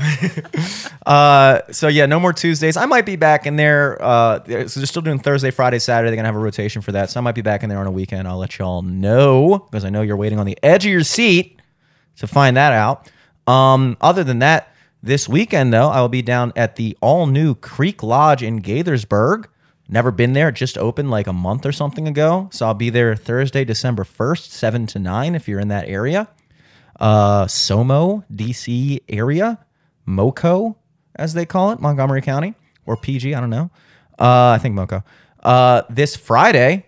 uh, 1.06 1.60
so 1.70 1.88
yeah, 1.88 2.06
no 2.06 2.20
more 2.20 2.32
Tuesdays. 2.32 2.76
I 2.76 2.86
might 2.86 3.06
be 3.06 3.16
back 3.16 3.46
in 3.46 3.56
there. 3.56 4.00
Uh, 4.00 4.44
so 4.44 4.80
they're 4.80 4.86
still 4.86 5.02
doing 5.02 5.18
Thursday, 5.18 5.50
Friday, 5.50 5.78
Saturday. 5.78 6.10
They're 6.10 6.16
gonna 6.16 6.28
have 6.28 6.36
a 6.36 6.38
rotation 6.38 6.82
for 6.82 6.92
that. 6.92 7.10
So 7.10 7.18
I 7.18 7.22
might 7.22 7.34
be 7.34 7.42
back 7.42 7.62
in 7.62 7.68
there 7.68 7.78
on 7.78 7.86
a 7.86 7.90
weekend. 7.90 8.28
I'll 8.28 8.38
let 8.38 8.58
y'all 8.58 8.82
know 8.82 9.66
because 9.70 9.84
I 9.84 9.90
know 9.90 10.02
you're 10.02 10.16
waiting 10.16 10.38
on 10.38 10.46
the 10.46 10.58
edge 10.62 10.84
of 10.84 10.92
your 10.92 11.04
seat 11.04 11.60
to 12.16 12.26
find 12.26 12.56
that 12.56 12.72
out. 12.72 13.10
Um, 13.46 13.96
other 14.00 14.22
than 14.22 14.38
that, 14.38 14.68
this 15.02 15.28
weekend 15.28 15.72
though, 15.72 15.88
I 15.88 16.00
will 16.00 16.08
be 16.08 16.22
down 16.22 16.52
at 16.54 16.76
the 16.76 16.96
all 17.00 17.26
new 17.26 17.56
Creek 17.56 18.02
Lodge 18.02 18.42
in 18.42 18.62
Gaithersburg. 18.62 19.46
Never 19.88 20.10
been 20.10 20.32
there, 20.32 20.52
just 20.52 20.78
opened 20.78 21.10
like 21.10 21.26
a 21.26 21.32
month 21.32 21.66
or 21.66 21.72
something 21.72 22.06
ago. 22.06 22.48
So 22.52 22.66
I'll 22.66 22.74
be 22.74 22.88
there 22.88 23.14
Thursday, 23.16 23.64
December 23.64 24.04
1st, 24.04 24.48
7 24.48 24.86
to 24.86 24.98
9 24.98 25.34
if 25.34 25.48
you're 25.48 25.60
in 25.60 25.68
that 25.68 25.88
area. 25.88 26.28
Uh, 26.98 27.46
SOMO, 27.46 28.24
DC 28.32 29.00
area, 29.08 29.58
MoCo, 30.06 30.76
as 31.16 31.34
they 31.34 31.46
call 31.46 31.70
it, 31.72 31.80
Montgomery 31.80 32.22
County, 32.22 32.54
or 32.86 32.96
PG, 32.96 33.34
I 33.34 33.40
don't 33.40 33.50
know. 33.50 33.70
Uh, 34.18 34.50
I 34.50 34.58
think 34.58 34.74
MoCo. 34.74 35.02
Uh, 35.42 35.82
this 35.90 36.16
Friday, 36.16 36.86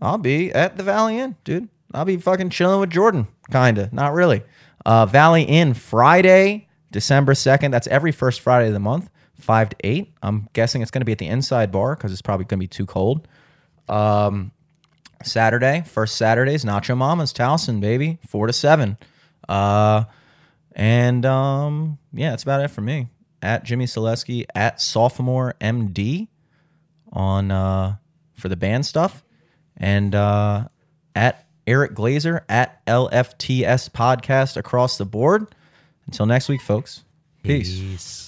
I'll 0.00 0.18
be 0.18 0.52
at 0.52 0.76
the 0.76 0.82
Valley 0.82 1.18
Inn, 1.18 1.36
dude. 1.44 1.68
I'll 1.94 2.04
be 2.04 2.16
fucking 2.16 2.50
chilling 2.50 2.80
with 2.80 2.90
Jordan, 2.90 3.28
kinda, 3.50 3.88
not 3.92 4.12
really. 4.12 4.42
Uh, 4.84 5.06
Valley 5.06 5.42
Inn 5.42 5.74
Friday, 5.74 6.68
December 6.90 7.34
2nd, 7.34 7.70
that's 7.70 7.86
every 7.88 8.12
first 8.12 8.40
Friday 8.40 8.68
of 8.68 8.72
the 8.72 8.80
month, 8.80 9.10
5 9.38 9.70
to 9.70 9.76
8. 9.84 10.12
I'm 10.22 10.48
guessing 10.52 10.82
it's 10.82 10.90
going 10.90 11.00
to 11.00 11.06
be 11.06 11.12
at 11.12 11.18
the 11.18 11.26
inside 11.26 11.70
bar 11.70 11.94
because 11.94 12.12
it's 12.12 12.22
probably 12.22 12.44
going 12.44 12.58
to 12.58 12.64
be 12.64 12.68
too 12.68 12.86
cold. 12.86 13.28
Um, 13.88 14.52
Saturday, 15.22 15.82
first 15.86 16.16
Saturdays, 16.16 16.64
Nacho 16.64 16.96
Mama's 16.96 17.32
Towson, 17.32 17.80
baby, 17.80 18.18
4 18.28 18.48
to 18.48 18.52
7. 18.52 18.96
Uh, 19.48 20.04
and 20.72 21.24
um, 21.24 21.98
yeah, 22.12 22.30
that's 22.30 22.42
about 22.42 22.62
it 22.62 22.68
for 22.68 22.80
me. 22.80 23.08
At 23.42 23.64
Jimmy 23.64 23.86
Selesky, 23.86 24.46
at 24.54 24.80
Sophomore 24.80 25.54
MD 25.60 26.28
on 27.12 27.50
uh, 27.50 27.96
for 28.34 28.48
the 28.48 28.56
band 28.56 28.86
stuff, 28.86 29.24
and 29.76 30.14
uh, 30.14 30.68
at 31.14 31.46
Eric 31.66 31.94
Glazer 31.94 32.42
at 32.48 32.84
LFTS 32.86 33.90
podcast 33.90 34.56
across 34.56 34.98
the 34.98 35.04
board. 35.04 35.46
Until 36.06 36.26
next 36.26 36.48
week, 36.48 36.60
folks. 36.60 37.04
Peace. 37.42 37.78
Peace. 37.78 38.25